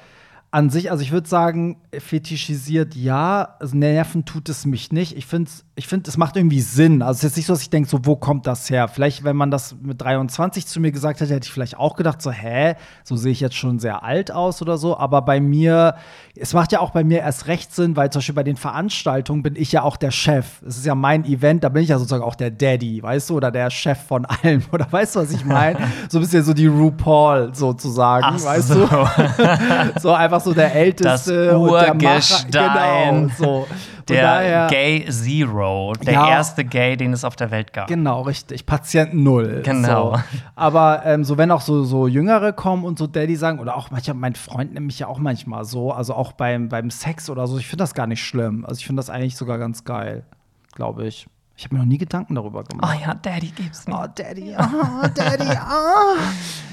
an 0.51 0.69
sich, 0.69 0.89
also 0.89 1.03
ich 1.03 1.11
würde 1.11 1.27
sagen, 1.27 1.81
fetischisiert 1.97 2.95
ja, 2.95 3.55
also 3.59 3.75
nerven 3.75 4.23
tut 4.23 4.47
es 4.49 4.65
mich 4.65 4.91
nicht. 4.91 5.17
Ich 5.17 5.25
finde, 5.25 5.51
ich 5.77 5.87
find, 5.87 6.07
es 6.07 6.15
macht 6.15 6.37
irgendwie 6.37 6.61
Sinn. 6.61 7.01
Also 7.01 7.11
es 7.11 7.17
ist 7.17 7.23
jetzt 7.23 7.37
nicht 7.37 7.45
so, 7.47 7.53
dass 7.53 7.61
ich 7.61 7.69
denke, 7.69 7.89
so, 7.89 7.99
wo 8.03 8.15
kommt 8.15 8.47
das 8.47 8.69
her? 8.69 8.87
Vielleicht, 8.87 9.25
wenn 9.25 9.35
man 9.35 9.51
das 9.51 9.75
mit 9.81 10.01
23 10.01 10.65
zu 10.65 10.79
mir 10.79 10.93
gesagt 10.93 11.19
hätte, 11.19 11.33
hätte 11.33 11.47
ich 11.47 11.51
vielleicht 11.51 11.77
auch 11.77 11.97
gedacht, 11.97 12.21
so, 12.21 12.31
hä, 12.31 12.75
so 13.03 13.17
sehe 13.17 13.33
ich 13.33 13.41
jetzt 13.41 13.55
schon 13.55 13.79
sehr 13.79 14.01
alt 14.01 14.31
aus 14.31 14.61
oder 14.61 14.77
so. 14.77 14.97
Aber 14.97 15.21
bei 15.21 15.41
mir, 15.41 15.95
es 16.33 16.53
macht 16.53 16.71
ja 16.71 16.79
auch 16.79 16.91
bei 16.91 17.03
mir 17.03 17.19
erst 17.19 17.47
recht 17.47 17.75
Sinn, 17.75 17.97
weil 17.97 18.09
zum 18.09 18.19
Beispiel 18.19 18.35
bei 18.35 18.43
den 18.43 18.55
Veranstaltungen 18.55 19.43
bin 19.43 19.57
ich 19.57 19.73
ja 19.73 19.81
auch 19.81 19.97
der 19.97 20.11
Chef. 20.11 20.61
Es 20.65 20.77
ist 20.77 20.85
ja 20.85 20.95
mein 20.95 21.25
Event, 21.25 21.65
da 21.65 21.67
bin 21.67 21.83
ich 21.83 21.89
ja 21.89 21.97
sozusagen 21.97 22.23
auch 22.23 22.35
der 22.35 22.51
Daddy, 22.51 23.03
weißt 23.03 23.29
du, 23.29 23.35
oder 23.35 23.51
der 23.51 23.69
Chef 23.69 23.99
von 23.99 24.25
allem. 24.25 24.63
Oder 24.71 24.87
weißt 24.89 25.15
du, 25.15 25.19
was 25.19 25.31
ich 25.31 25.43
meine? 25.43 25.77
so 26.09 26.19
ein 26.19 26.21
bisschen 26.21 26.43
so 26.43 26.53
die 26.53 26.67
RuPaul 26.67 27.53
sozusagen, 27.53 28.25
Ach 28.25 28.43
weißt 28.43 28.67
so. 28.69 28.87
du? 28.87 29.07
so 29.99 30.13
einfach 30.13 30.39
so 30.39 30.53
der 30.53 30.73
Älteste 30.73 31.47
Das 31.47 31.55
und 31.55 31.71
der 31.71 31.93
Macher. 31.93 32.13
Urgestein. 32.15 33.27
Genau, 33.27 33.31
so. 33.37 33.67
Der 34.13 34.21
daher, 34.23 34.67
Gay 34.67 35.05
Zero, 35.09 35.93
der 36.05 36.13
Ja. 36.13 36.29
erste 36.29 36.63
Gay, 36.63 36.95
den 36.95 37.11
es 37.13 37.23
auf 37.23 37.35
der 37.35 37.49
Welt 37.51 37.73
gab. 37.73 37.87
Genau, 37.87 38.21
richtig. 38.21 38.65
Patient 38.65 39.13
Null. 39.15 39.61
Genau. 39.65 40.15
So. 40.15 40.21
Aber 40.55 41.03
ähm, 41.05 41.23
so, 41.23 41.37
wenn 41.37 41.49
auch 41.51 41.61
so, 41.61 41.83
so 41.83 42.07
Jüngere 42.07 42.53
kommen 42.53 42.85
und 42.85 42.99
so 42.99 43.07
Daddy 43.07 43.35
sagen, 43.35 43.59
oder 43.59 43.75
auch 43.75 43.89
manchmal, 43.91 44.15
mein 44.15 44.35
Freund 44.35 44.73
nennt 44.73 44.85
mich 44.85 44.99
ja 44.99 45.07
auch 45.07 45.17
manchmal 45.19 45.65
so, 45.65 45.91
also 45.91 46.13
auch 46.13 46.33
beim, 46.33 46.69
beim 46.69 46.89
Sex 46.91 47.29
oder 47.29 47.47
so, 47.47 47.57
ich 47.57 47.67
finde 47.67 47.83
das 47.83 47.93
gar 47.95 48.07
nicht 48.07 48.23
schlimm. 48.23 48.65
Also 48.65 48.79
ich 48.79 48.85
finde 48.85 48.99
das 48.99 49.09
eigentlich 49.09 49.37
sogar 49.37 49.57
ganz 49.57 49.83
geil, 49.83 50.23
glaube 50.75 51.07
ich. 51.07 51.25
Ich 51.57 51.63
habe 51.63 51.75
mir 51.75 51.79
noch 51.79 51.87
nie 51.87 51.97
Gedanken 51.97 52.35
darüber 52.35 52.59
Oh 52.59 52.63
gemacht. 52.69 52.99
ja, 53.01 53.13
Daddy 53.13 53.47
gibt's 53.55 53.87
mir. 53.87 53.95
Oh, 54.03 54.07
Daddy, 54.13 54.53
oh, 54.59 55.07
Daddy, 55.15 55.47
oh. 55.49 56.17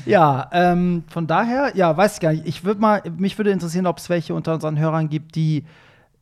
Ja, 0.04 0.48
ähm, 0.52 1.04
von 1.08 1.28
daher, 1.28 1.70
ja, 1.76 1.96
weiß 1.96 2.14
ich 2.14 2.20
gar 2.20 2.32
nicht. 2.32 2.46
Ich 2.48 2.64
würde 2.64 2.80
mal, 2.80 3.00
mich 3.16 3.38
würde 3.38 3.52
interessieren, 3.52 3.86
ob 3.86 3.98
es 3.98 4.08
welche 4.10 4.34
unter 4.34 4.54
unseren 4.54 4.76
Hörern 4.78 5.08
gibt, 5.08 5.36
die 5.36 5.64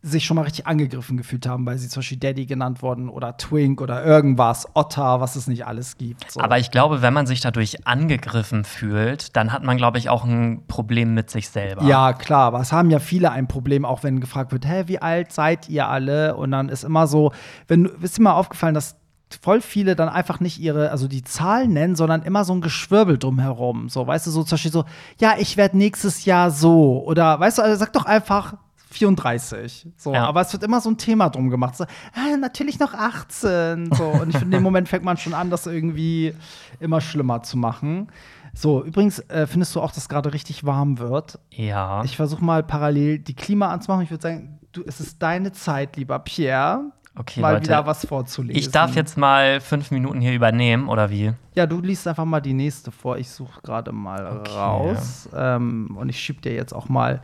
sich 0.02 0.24
schon 0.24 0.36
mal 0.36 0.42
richtig 0.42 0.66
angegriffen 0.66 1.16
gefühlt 1.18 1.46
haben, 1.46 1.66
weil 1.66 1.76
sie 1.76 1.88
zum 1.88 2.00
Beispiel 2.00 2.16
Daddy 2.18 2.46
genannt 2.46 2.80
wurden 2.82 3.08
oder 3.10 3.36
Twink 3.36 3.80
oder 3.82 4.04
irgendwas, 4.04 4.66
Otter, 4.74 5.20
was 5.20 5.36
es 5.36 5.46
nicht 5.46 5.66
alles 5.66 5.98
gibt. 5.98 6.30
So. 6.30 6.40
Aber 6.40 6.58
ich 6.58 6.70
glaube, 6.70 7.02
wenn 7.02 7.12
man 7.12 7.26
sich 7.26 7.40
dadurch 7.42 7.86
angegriffen 7.86 8.64
fühlt, 8.64 9.36
dann 9.36 9.52
hat 9.52 9.62
man, 9.62 9.76
glaube 9.76 9.98
ich, 9.98 10.08
auch 10.08 10.24
ein 10.24 10.62
Problem 10.68 11.12
mit 11.12 11.28
sich 11.30 11.50
selber. 11.50 11.84
Ja, 11.84 12.14
klar, 12.14 12.46
aber 12.46 12.60
es 12.60 12.72
haben 12.72 12.88
ja 12.90 12.98
viele 12.98 13.30
ein 13.30 13.46
Problem, 13.46 13.84
auch 13.84 14.02
wenn 14.02 14.20
gefragt 14.20 14.52
wird, 14.52 14.66
hä, 14.66 14.84
wie 14.86 15.00
alt 15.02 15.32
seid 15.32 15.68
ihr 15.68 15.86
alle? 15.88 16.34
Und 16.36 16.50
dann 16.52 16.70
ist 16.70 16.82
immer 16.84 17.06
so, 17.06 17.32
wenn 17.68 17.84
du- 17.84 17.90
ist 18.00 18.16
dir 18.16 18.22
mal 18.22 18.32
aufgefallen, 18.32 18.74
dass 18.74 18.96
voll 19.42 19.60
viele 19.60 19.94
dann 19.96 20.08
einfach 20.08 20.40
nicht 20.40 20.58
ihre, 20.58 20.90
also 20.90 21.08
die 21.08 21.22
Zahlen 21.22 21.72
nennen, 21.74 21.94
sondern 21.94 22.22
immer 22.22 22.44
so 22.44 22.52
ein 22.54 22.62
Geschwirbel 22.62 23.18
drumherum. 23.18 23.88
So, 23.88 24.06
weißt 24.06 24.26
du, 24.26 24.30
so 24.30 24.42
zum 24.44 24.56
Beispiel 24.56 24.72
so, 24.72 24.84
ja, 25.20 25.34
ich 25.38 25.56
werde 25.58 25.76
nächstes 25.76 26.24
Jahr 26.24 26.50
so. 26.50 27.04
Oder 27.04 27.38
weißt 27.38 27.58
du, 27.58 27.62
also 27.62 27.76
sag 27.76 27.92
doch 27.92 28.06
einfach 28.06 28.54
34. 28.90 29.86
So, 29.96 30.12
Ja. 30.14 30.26
aber 30.26 30.40
es 30.42 30.52
wird 30.52 30.62
immer 30.62 30.80
so 30.80 30.90
ein 30.90 30.98
Thema 30.98 31.28
drum 31.30 31.50
gemacht. 31.50 31.76
So, 31.76 31.84
ah, 31.84 32.36
natürlich 32.38 32.78
noch 32.78 32.94
18. 32.94 33.92
So, 33.94 34.04
und 34.08 34.30
ich 34.30 34.36
finde, 34.36 34.44
in 34.44 34.50
dem 34.50 34.62
Moment 34.62 34.88
fängt 34.88 35.04
man 35.04 35.16
schon 35.16 35.34
an, 35.34 35.50
das 35.50 35.66
irgendwie 35.66 36.34
immer 36.80 37.00
schlimmer 37.00 37.42
zu 37.42 37.56
machen. 37.56 38.08
So, 38.52 38.84
übrigens, 38.84 39.20
äh, 39.28 39.46
findest 39.46 39.74
du 39.76 39.80
auch, 39.80 39.92
dass 39.92 40.08
gerade 40.08 40.32
richtig 40.34 40.64
warm 40.64 40.98
wird? 40.98 41.38
Ja. 41.50 42.02
Ich 42.04 42.16
versuche 42.16 42.44
mal 42.44 42.62
parallel 42.62 43.18
die 43.20 43.34
Klima 43.34 43.68
anzumachen. 43.68 44.02
Ich 44.04 44.10
würde 44.10 44.22
sagen, 44.22 44.58
du, 44.72 44.82
es 44.86 45.00
ist 45.00 45.22
deine 45.22 45.52
Zeit, 45.52 45.96
lieber 45.96 46.18
Pierre, 46.18 46.90
Okay, 47.16 47.40
mal 47.40 47.52
Leute. 47.54 47.64
wieder 47.66 47.86
was 47.86 48.06
vorzulesen. 48.06 48.58
Ich 48.58 48.70
darf 48.70 48.94
jetzt 48.96 49.16
mal 49.18 49.60
fünf 49.60 49.90
Minuten 49.90 50.20
hier 50.20 50.32
übernehmen, 50.32 50.88
oder 50.88 51.10
wie? 51.10 51.32
Ja, 51.54 51.66
du 51.66 51.80
liest 51.80 52.06
einfach 52.08 52.24
mal 52.24 52.40
die 52.40 52.54
nächste 52.54 52.90
vor. 52.90 53.18
Ich 53.18 53.28
suche 53.30 53.60
gerade 53.62 53.92
mal 53.92 54.24
raus. 54.48 55.28
Ähm, 55.34 55.96
und 55.96 56.08
ich 56.08 56.18
schieb 56.18 56.42
dir 56.42 56.54
jetzt 56.54 56.72
auch 56.72 56.88
mal 56.88 57.20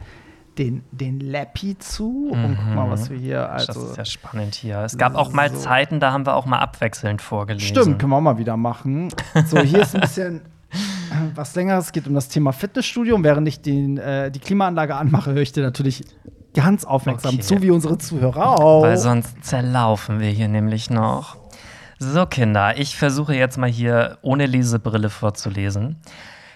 den, 0.59 0.85
den 0.91 1.21
Lappy 1.21 1.79
zu. 1.79 2.31
Und 2.33 2.57
guck 2.57 2.75
mal, 2.75 2.91
was 2.91 3.11
wir 3.11 3.19
hier. 3.19 3.51
Also, 3.51 3.73
das 3.73 3.91
ist 3.91 3.97
ja 3.97 4.05
spannend 4.05 4.55
hier. 4.55 4.79
Es 4.81 4.97
gab 4.99 5.15
auch 5.15 5.33
mal 5.33 5.51
so. 5.51 5.59
Zeiten, 5.59 6.01
da 6.01 6.13
haben 6.13 6.27
wir 6.27 6.35
auch 6.35 6.47
mal 6.47 6.59
abwechselnd 6.59 7.23
vorgelesen. 7.23 7.69
Stimmt, 7.69 7.99
können 7.99 8.13
wir 8.13 8.17
auch 8.17 8.23
mal 8.23 8.39
wieder 8.39 8.57
machen. 8.57 9.11
So, 9.47 9.61
hier 9.61 9.83
ist 9.83 9.95
ein 9.95 10.01
bisschen. 10.03 10.41
was 11.35 11.55
längeres. 11.55 11.87
Es 11.87 11.93
geht 11.93 12.07
um 12.07 12.15
das 12.15 12.29
Thema 12.29 12.53
Fitnessstudio. 12.53 13.15
Und 13.15 13.25
während 13.25 13.47
ich 13.49 13.61
den, 13.61 13.99
äh, 13.99 14.31
die 14.31 14.41
Klimaanlage 14.41 14.95
anmache, 14.97 15.33
höre 15.33 15.43
ich 15.43 15.53
dir 15.53 15.63
natürlich 15.63 16.05
ganz 16.55 16.85
aufmerksam 16.85 17.35
Okay. 17.35 17.43
zu, 17.43 17.63
wie 17.63 17.71
unsere 17.71 17.99
Zuhörer 17.99 18.59
auch. 18.59 18.83
Weil 18.83 18.97
sonst 18.97 19.45
zerlaufen 19.45 20.21
wir 20.21 20.31
hier 20.31 20.49
nämlich 20.49 20.91
noch. 20.91 21.37
So, 21.99 22.27
Kinder, 22.27 22.79
ich 22.79 22.97
versuche 22.97 23.35
jetzt 23.35 23.57
mal 23.57 23.71
hier 23.71 24.19
ohne 24.23 24.47
Lesebrille 24.47 25.09
vorzulesen. 25.09 25.97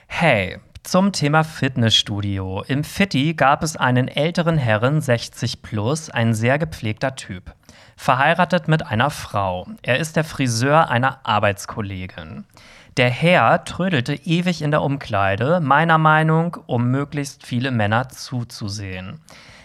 Hey, 0.07 0.59
zum 0.83 1.13
Thema 1.13 1.45
Fitnessstudio. 1.45 2.63
Im 2.67 2.85
Fitti 2.85 3.35
gab 3.35 3.63
es 3.63 3.77
einen 3.77 4.09
älteren 4.09 4.57
Herren, 4.57 5.01
60 5.01 5.63
plus, 5.63 6.11
ein 6.11 6.35
sehr 6.35 6.59
gepflegter 6.59 7.15
Typ. 7.15 7.55
Verheiratet 7.97 8.67
mit 8.67 8.87
einer 8.87 9.11
Frau. 9.11 9.67
Er 9.83 9.99
ist 9.99 10.17
der 10.17 10.25
Friseur 10.25 10.89
einer 10.89 11.21
Arbeitskollegin. 11.25 12.45
Der 12.97 13.11
Herr 13.11 13.65
trödelte 13.65 14.15
ewig 14.15 14.63
in 14.63 14.71
der 14.71 14.83
Umkleide, 14.83 15.61
meiner 15.61 15.99
Meinung, 15.99 16.57
um 16.67 16.91
möglichst 16.91 17.47
viele 17.47 17.71
Männer 17.71 18.09
zuzusehen. 18.09 19.21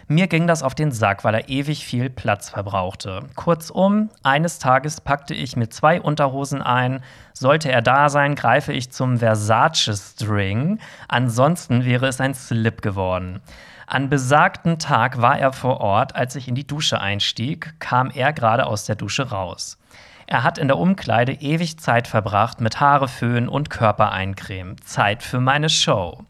Mir 0.08 0.28
ging 0.28 0.46
das 0.46 0.62
auf 0.62 0.76
den 0.76 0.92
Sack, 0.92 1.24
weil 1.24 1.34
er 1.34 1.50
ewig 1.50 1.84
viel 1.84 2.12
Platz 2.12 2.50
verbrauchte. 2.50 3.24
Kurzum, 3.36 4.12
eines 4.22 4.60
Tages 4.60 5.02
packte 5.02 5.34
ich 5.34 5.56
mir 5.56 5.70
zwei 5.70 6.00
Unterhosen 6.00 6.62
ein. 6.62 7.02
Sollte 7.34 7.72
er 7.72 7.82
da 7.82 8.10
sein, 8.10 8.36
greife 8.36 8.72
ich 8.72 8.92
zum 8.92 9.18
Versace-String. 9.18 10.78
Ansonsten 11.08 11.86
wäre 11.86 12.06
es 12.06 12.22
ein 12.22 12.36
Slip 12.36 12.84
geworden. 12.84 13.42
An 13.88 14.10
besagten 14.10 14.78
Tag 14.78 15.22
war 15.22 15.40
er 15.40 15.54
vor 15.54 15.82
Ort. 15.82 16.16
Als 16.16 16.36
ich 16.36 16.48
in 16.48 16.56
die 16.56 16.68
Dusche 16.68 17.02
einstieg, 17.02 17.74
kam 17.80 18.12
er 18.12 18.32
gerade 18.32 18.68
aus 18.68 18.86
der 18.86 18.96
Dusche 18.96 19.32
raus. 19.32 19.80
Er 20.28 20.44
hat 20.44 20.60
in 20.60 20.68
der 20.68 20.78
Umkleide 20.78 21.34
ewig 21.34 21.80
Zeit 21.80 22.08
verbracht 22.08 22.62
mit 22.62 22.80
Haare 22.80 23.08
föhnen 23.08 23.50
und 23.50 23.72
Körper 23.72 24.12
eincremen. 24.12 24.76
Zeit 24.84 25.24
für 25.24 25.40
meine 25.40 25.70
Show. 25.70 26.24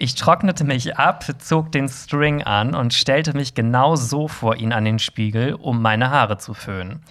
Ich 0.00 0.14
trocknete 0.14 0.62
mich 0.62 0.96
ab, 0.96 1.24
zog 1.38 1.72
den 1.72 1.88
String 1.88 2.44
an 2.44 2.76
und 2.76 2.94
stellte 2.94 3.36
mich 3.36 3.54
genau 3.54 3.96
so 3.96 4.28
vor 4.28 4.54
ihn 4.54 4.72
an 4.72 4.84
den 4.84 5.00
Spiegel, 5.00 5.54
um 5.54 5.82
meine 5.82 6.10
Haare 6.10 6.38
zu 6.38 6.54
föhnen. 6.54 7.02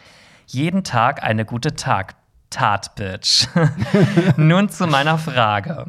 Jeden 0.45 0.85
Tag 0.85 1.21
eine 1.21 1.43
gute 1.43 1.75
Tag 1.75 2.15
Tat, 2.49 2.95
Bitch. 2.95 3.45
Nun 4.37 4.69
zu 4.69 4.87
meiner 4.87 5.17
Frage. 5.17 5.87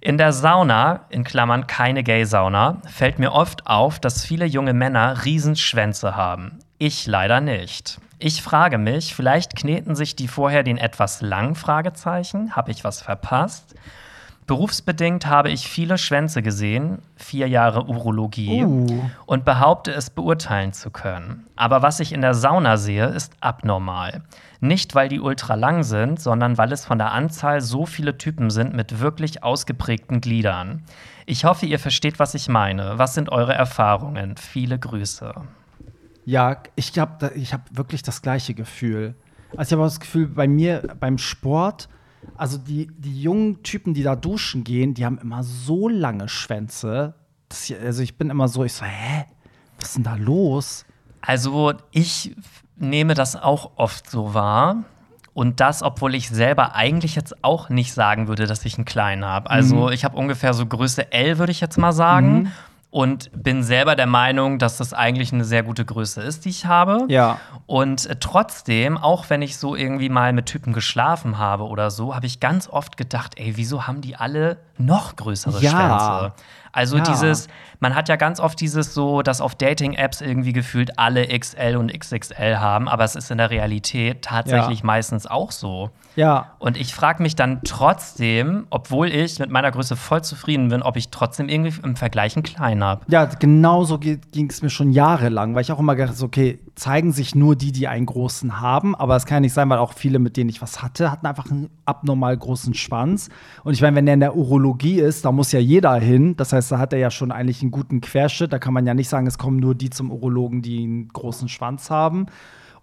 In 0.00 0.16
der 0.16 0.32
Sauna, 0.32 1.04
in 1.10 1.22
Klammern 1.22 1.66
keine 1.66 2.02
Gay-Sauna, 2.02 2.80
fällt 2.86 3.18
mir 3.18 3.32
oft 3.32 3.66
auf, 3.66 4.00
dass 4.00 4.24
viele 4.24 4.46
junge 4.46 4.72
Männer 4.72 5.26
Riesenschwänze 5.26 6.16
haben. 6.16 6.60
Ich 6.78 7.06
leider 7.06 7.42
nicht. 7.42 8.00
Ich 8.18 8.40
frage 8.40 8.78
mich, 8.78 9.14
vielleicht 9.14 9.54
kneten 9.54 9.94
sich 9.94 10.16
die 10.16 10.28
vorher 10.28 10.62
den 10.62 10.78
etwas 10.78 11.20
lang? 11.20 11.54
Fragezeichen. 11.54 12.56
Habe 12.56 12.70
ich 12.70 12.84
was 12.84 13.02
verpasst? 13.02 13.74
Berufsbedingt 14.48 15.26
habe 15.26 15.50
ich 15.50 15.68
viele 15.68 15.98
Schwänze 15.98 16.42
gesehen, 16.42 16.98
vier 17.16 17.48
Jahre 17.48 17.84
Urologie, 17.86 18.64
Uh. 18.64 19.08
und 19.26 19.44
behaupte 19.44 19.92
es 19.92 20.10
beurteilen 20.10 20.72
zu 20.72 20.90
können. 20.90 21.46
Aber 21.54 21.82
was 21.82 22.00
ich 22.00 22.12
in 22.12 22.22
der 22.22 22.34
Sauna 22.34 22.76
sehe, 22.78 23.06
ist 23.06 23.34
abnormal. 23.40 24.22
Nicht, 24.60 24.94
weil 24.96 25.08
die 25.08 25.20
ultra 25.20 25.54
lang 25.54 25.84
sind, 25.84 26.18
sondern 26.20 26.58
weil 26.58 26.72
es 26.72 26.84
von 26.84 26.98
der 26.98 27.12
Anzahl 27.12 27.60
so 27.60 27.86
viele 27.86 28.18
Typen 28.18 28.50
sind 28.50 28.74
mit 28.74 28.98
wirklich 28.98 29.44
ausgeprägten 29.44 30.20
Gliedern. 30.20 30.82
Ich 31.26 31.44
hoffe, 31.44 31.66
ihr 31.66 31.78
versteht, 31.78 32.18
was 32.18 32.34
ich 32.34 32.48
meine. 32.48 32.98
Was 32.98 33.14
sind 33.14 33.28
eure 33.30 33.52
Erfahrungen? 33.52 34.36
Viele 34.38 34.78
Grüße. 34.78 35.34
Ja, 36.24 36.56
ich 36.74 36.98
habe 36.98 37.32
ich 37.34 37.52
hab 37.52 37.60
wirklich 37.70 38.02
das 38.02 38.22
gleiche 38.22 38.54
Gefühl. 38.54 39.14
Also 39.56 39.68
ich 39.68 39.72
habe 39.78 39.82
das 39.86 40.00
Gefühl, 40.00 40.26
bei 40.26 40.48
mir 40.48 40.82
beim 40.98 41.18
Sport, 41.18 41.88
also 42.36 42.58
die, 42.58 42.88
die 42.96 43.20
jungen 43.20 43.62
Typen, 43.62 43.94
die 43.94 44.02
da 44.02 44.16
duschen 44.16 44.64
gehen, 44.64 44.94
die 44.94 45.04
haben 45.04 45.18
immer 45.18 45.42
so 45.42 45.88
lange 45.88 46.28
Schwänze. 46.28 47.14
ich, 47.52 47.76
also 47.78 48.02
ich 48.02 48.16
bin 48.16 48.30
immer 48.30 48.48
so, 48.48 48.64
ich 48.64 48.72
so, 48.72 48.84
hä? 48.84 49.24
Was 49.78 49.90
ist 49.90 49.96
denn 49.96 50.04
da 50.04 50.14
los? 50.16 50.84
Also 51.20 51.72
ich 51.90 52.34
nehme 52.76 53.14
das 53.14 53.36
auch 53.36 53.72
oft 53.76 54.10
so 54.10 54.34
wahr. 54.34 54.84
Und 55.34 55.60
das, 55.60 55.84
obwohl 55.84 56.16
ich 56.16 56.28
selber 56.28 56.74
eigentlich 56.74 57.14
jetzt 57.14 57.44
auch 57.44 57.68
nicht 57.68 57.92
sagen 57.92 58.26
würde, 58.26 58.46
dass 58.46 58.64
ich 58.64 58.76
einen 58.76 58.84
kleinen 58.84 59.24
habe. 59.24 59.48
Also 59.48 59.88
ich 59.90 60.04
habe 60.04 60.16
ungefähr 60.16 60.52
so 60.52 60.66
Größe 60.66 61.12
L, 61.12 61.38
würde 61.38 61.52
ich 61.52 61.60
jetzt 61.60 61.78
mal 61.78 61.92
sagen. 61.92 62.52
Und 62.90 63.30
bin 63.34 63.62
selber 63.62 63.96
der 63.96 64.06
Meinung, 64.06 64.58
dass 64.58 64.78
das 64.78 64.94
eigentlich 64.94 65.30
eine 65.32 65.44
sehr 65.44 65.62
gute 65.62 65.84
Größe 65.84 66.22
ist, 66.22 66.46
die 66.46 66.48
ich 66.48 66.64
habe. 66.64 67.04
Ja. 67.08 67.38
Und 67.66 68.06
äh, 68.06 68.16
trotzdem, 68.18 68.96
auch 68.96 69.28
wenn 69.28 69.42
ich 69.42 69.58
so 69.58 69.76
irgendwie 69.76 70.08
mal 70.08 70.32
mit 70.32 70.46
Typen 70.46 70.72
geschlafen 70.72 71.36
habe 71.36 71.64
oder 71.64 71.90
so, 71.90 72.14
habe 72.14 72.24
ich 72.24 72.40
ganz 72.40 72.66
oft 72.66 72.96
gedacht, 72.96 73.34
ey, 73.36 73.58
wieso 73.58 73.86
haben 73.86 74.00
die 74.00 74.16
alle 74.16 74.56
noch 74.78 75.16
größere 75.16 75.60
Ja. 75.60 75.70
Schwänze? 75.70 76.32
Also 76.72 76.96
Ja. 76.96 77.02
dieses, 77.02 77.48
man 77.80 77.94
hat 77.94 78.08
ja 78.08 78.16
ganz 78.16 78.40
oft 78.40 78.60
dieses 78.60 78.94
so, 78.94 79.22
dass 79.22 79.40
auf 79.40 79.54
Dating-Apps 79.54 80.20
irgendwie 80.20 80.52
gefühlt 80.52 80.98
alle 80.98 81.26
XL 81.26 81.76
und 81.76 81.92
XXL 81.96 82.58
haben, 82.58 82.88
aber 82.88 83.04
es 83.04 83.14
ist 83.16 83.30
in 83.30 83.38
der 83.38 83.50
Realität 83.50 84.22
tatsächlich 84.22 84.80
Ja. 84.80 84.86
meistens 84.86 85.26
auch 85.26 85.52
so. 85.52 85.90
Ja. 86.16 86.52
Und 86.58 86.76
ich 86.76 86.92
frage 86.94 87.22
mich 87.22 87.36
dann 87.36 87.60
trotzdem, 87.64 88.66
obwohl 88.70 89.08
ich 89.08 89.38
mit 89.38 89.50
meiner 89.50 89.70
Größe 89.70 89.94
voll 89.96 90.22
zufrieden 90.22 90.68
bin, 90.68 90.82
ob 90.82 90.96
ich 90.96 91.10
trotzdem 91.10 91.48
irgendwie 91.48 91.72
im 91.82 91.94
Vergleich 91.96 92.36
einen 92.36 92.42
kleinen 92.42 92.82
habe. 92.82 93.02
Ja, 93.08 93.24
genau 93.26 93.84
so 93.84 93.98
ging 93.98 94.20
es 94.50 94.60
mir 94.62 94.70
schon 94.70 94.90
jahrelang, 94.92 95.54
weil 95.54 95.62
ich 95.62 95.70
auch 95.72 95.78
immer 95.78 95.94
gedacht 95.94 96.16
so, 96.16 96.26
okay, 96.26 96.58
zeigen 96.74 97.12
sich 97.12 97.34
nur 97.34 97.56
die, 97.56 97.72
die 97.72 97.88
einen 97.88 98.06
großen 98.06 98.60
haben, 98.60 98.94
aber 98.94 99.16
es 99.16 99.26
kann 99.26 99.36
ja 99.36 99.40
nicht 99.40 99.52
sein, 99.52 99.68
weil 99.70 99.78
auch 99.78 99.92
viele, 99.92 100.18
mit 100.18 100.36
denen 100.36 100.50
ich 100.50 100.60
was 100.62 100.82
hatte, 100.82 101.10
hatten 101.10 101.26
einfach 101.26 101.50
einen 101.50 101.70
abnormal 101.84 102.36
großen 102.36 102.74
Schwanz. 102.74 103.28
Und 103.64 103.72
ich 103.74 103.82
meine, 103.82 103.96
wenn 103.96 104.06
der 104.06 104.14
in 104.14 104.20
der 104.20 104.36
Urologie 104.36 105.00
ist, 105.00 105.24
da 105.24 105.32
muss 105.32 105.52
ja 105.52 105.58
jeder 105.60 105.94
hin. 105.94 106.36
Das 106.36 106.52
heißt, 106.52 106.70
da 106.72 106.78
hat 106.78 106.92
er 106.92 106.98
ja 106.98 107.10
schon 107.10 107.32
eigentlich 107.32 107.62
einen 107.62 107.67
guten 107.70 108.00
Querschnitt. 108.00 108.52
Da 108.52 108.58
kann 108.58 108.74
man 108.74 108.86
ja 108.86 108.94
nicht 108.94 109.08
sagen, 109.08 109.26
es 109.26 109.38
kommen 109.38 109.58
nur 109.58 109.74
die 109.74 109.90
zum 109.90 110.10
Urologen, 110.10 110.62
die 110.62 110.84
einen 110.84 111.08
großen 111.08 111.48
Schwanz 111.48 111.90
haben. 111.90 112.26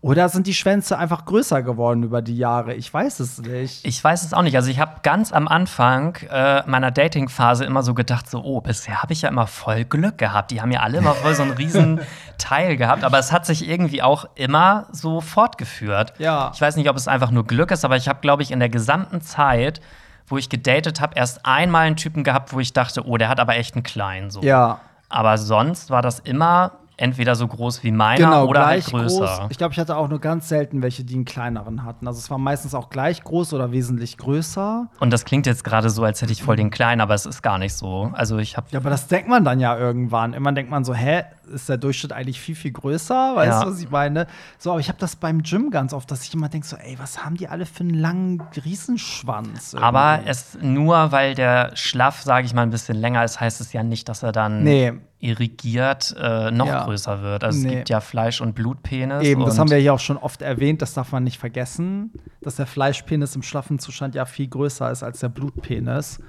Oder 0.06 0.30
sind 0.30 0.46
die 0.46 0.54
Schwänze 0.54 1.00
einfach 1.00 1.26
größer 1.26 1.64
geworden 1.64 2.04
über 2.04 2.22
die 2.22 2.38
Jahre? 2.38 2.76
Ich 2.76 2.94
weiß 2.94 3.20
es 3.22 3.42
nicht. 3.42 3.84
Ich 3.84 4.04
weiß 4.04 4.24
es 4.24 4.34
auch 4.34 4.44
nicht. 4.44 4.56
Also 4.56 4.70
ich 4.70 4.80
habe 4.80 4.98
ganz 5.02 5.34
am 5.34 5.48
Anfang 5.48 6.18
äh, 6.30 6.62
meiner 6.68 6.92
Dating-Phase 6.92 7.66
immer 7.66 7.82
so 7.82 7.96
gedacht, 7.96 8.30
so, 8.30 8.44
oh, 8.44 8.62
bisher 8.62 9.02
habe 9.02 9.14
ich 9.14 9.24
ja 9.24 9.30
immer 9.30 9.48
voll 9.48 9.84
Glück 9.84 10.20
gehabt. 10.20 10.52
Die 10.52 10.62
haben 10.62 10.72
ja 10.72 10.82
alle 10.82 11.00
immer 11.00 11.14
voll 11.14 11.34
so 11.34 11.42
einen 11.42 11.52
riesen 11.58 12.02
Teil 12.38 12.78
gehabt. 12.78 13.04
Aber 13.04 13.18
es 13.18 13.32
hat 13.32 13.48
sich 13.48 13.68
irgendwie 13.68 14.04
auch 14.04 14.26
immer 14.36 14.86
so 14.92 15.22
fortgeführt. 15.22 16.14
Ja. 16.20 16.52
Ich 16.54 16.62
weiß 16.62 16.76
nicht, 16.76 16.88
ob 16.88 16.98
es 16.98 17.08
einfach 17.08 17.32
nur 17.32 17.48
Glück 17.48 17.72
ist, 17.72 17.84
aber 17.84 17.96
ich 17.96 18.08
habe, 18.08 18.20
glaube 18.22 18.44
ich, 18.44 18.52
in 18.52 18.60
der 18.60 18.70
gesamten 18.70 19.22
Zeit, 19.22 19.82
wo 20.28 20.38
ich 20.38 20.50
gedatet 20.50 21.02
habe, 21.02 21.16
erst 21.16 21.46
einmal 21.46 21.88
einen 21.88 21.96
Typen 21.96 22.24
gehabt, 22.24 22.54
wo 22.54 22.60
ich 22.60 22.74
dachte, 22.74 23.06
oh, 23.08 23.18
der 23.18 23.30
hat 23.30 23.40
aber 23.40 23.56
echt 23.56 23.76
einen 23.76 23.84
kleinen. 23.84 24.30
So. 24.30 24.42
ja. 24.42 24.80
Aber 25.08 25.38
sonst 25.38 25.92
war 25.92 26.02
das 26.02 26.20
immer 26.20 26.72
entweder 26.98 27.36
so 27.36 27.48
groß 27.48 27.84
wie 27.84 27.92
meiner 27.92 28.26
Genau, 28.26 28.46
oder 28.46 28.62
gleich 28.62 28.86
halt 28.86 28.94
größer. 28.94 29.20
groß. 29.20 29.40
Ich 29.50 29.58
glaube, 29.58 29.74
ich 29.74 29.80
hatte 29.80 29.98
auch 29.98 30.08
nur 30.08 30.20
ganz 30.20 30.48
selten 30.50 30.82
welche, 30.82 31.04
die 31.04 31.16
einen 31.16 31.26
kleineren 31.26 31.84
hatten. 31.84 32.08
Also 32.08 32.20
es 32.20 32.30
war 32.32 32.38
meistens 32.38 32.74
auch 32.74 32.90
gleich 32.90 33.24
groß 33.24 33.54
oder 33.54 33.72
wesentlich 33.72 34.18
größer. 34.18 34.88
Und 35.00 35.12
das 35.12 35.26
klingt 35.26 35.46
jetzt 35.46 35.64
gerade 35.64 35.90
so, 35.90 36.04
als 36.04 36.22
hätte 36.22 36.32
ich 36.32 36.42
voll 36.44 36.56
den 36.56 36.70
kleinen, 36.72 37.02
aber 37.02 37.14
es 37.14 37.26
ist 37.26 37.42
gar 37.42 37.58
nicht 37.58 37.74
so. 37.74 38.12
Also 38.14 38.38
ich 38.38 38.58
habe 38.58 38.68
Ja, 38.72 38.80
aber 38.80 38.90
das 38.90 39.08
denkt 39.08 39.30
man 39.30 39.44
dann 39.44 39.60
ja 39.60 39.78
irgendwann. 39.78 40.34
Irgendwann 40.34 40.56
denkt 40.56 40.72
man 40.72 40.84
so, 40.86 40.94
hä, 40.94 41.24
ist 41.54 41.70
der 41.70 41.78
Durchschnitt 41.78 42.12
eigentlich 42.14 42.40
viel, 42.40 42.56
viel 42.56 42.72
größer? 42.72 43.36
Weißt 43.36 43.52
Ja. 43.60 43.64
du, 43.64 43.72
was 43.72 43.80
ich 43.82 43.90
meine? 43.90 44.28
So, 44.58 44.72
aber 44.72 44.80
ich 44.80 44.88
habe 44.90 45.00
das 45.00 45.16
beim 45.16 45.44
Gym 45.44 45.72
ganz 45.72 45.94
oft, 45.94 46.10
dass 46.12 46.24
ich 46.24 46.34
immer 46.34 46.50
denke 46.50 46.68
so, 46.68 46.76
ey, 46.78 46.98
was 47.00 47.24
haben 47.24 47.36
die 47.38 47.48
alle 47.48 47.66
für 47.66 47.82
einen 47.82 47.94
langen 47.94 48.42
Riesenschwanz? 48.64 49.76
Aber 49.76 50.14
irgendwie? 50.16 50.30
es 50.30 50.58
nur, 50.62 51.12
weil 51.12 51.36
der 51.36 51.72
Schlaff, 51.76 52.22
sage 52.22 52.46
ich 52.46 52.54
mal, 52.54 52.64
ein 52.64 52.70
bisschen 52.70 52.98
länger 52.98 53.24
ist, 53.24 53.40
heißt 53.40 53.62
es 53.62 53.74
ja 53.74 53.84
nicht, 53.84 54.10
dass 54.10 54.24
er 54.24 54.32
dann 54.32 54.64
Nee. 54.64 54.94
irrigiert 55.20 56.16
äh, 56.20 56.52
noch 56.52 56.68
Ja. 56.68 56.84
größer 56.84 57.22
wird. 57.22 57.44
Also 57.44 57.60
Nee. 57.60 57.68
es 57.68 57.74
gibt 57.76 57.90
ja 57.90 58.00
Fleisch- 58.00 58.42
und 58.42 58.54
Blutpenis. 58.56 59.24
Eben, 59.24 59.44
das 59.46 59.58
haben 59.60 59.70
wir 59.70 59.78
hier 59.78 59.94
auch 59.94 60.00
schon 60.00 60.18
oft 60.18 60.42
erwähnt, 60.42 60.82
das 60.82 60.94
darf 60.94 61.12
man 61.12 61.24
nicht 61.24 61.40
vergessen, 61.40 62.12
dass 62.42 62.56
der 62.58 62.68
Fleischpenis 62.68 63.36
im 63.36 63.44
schlaffen 63.44 63.80
Zustand 63.80 64.16
ja 64.16 64.26
viel 64.26 64.48
größer 64.48 64.92
ist 64.92 65.04
als 65.04 65.20
der 65.20 65.30
Blutpenis. 65.30 66.20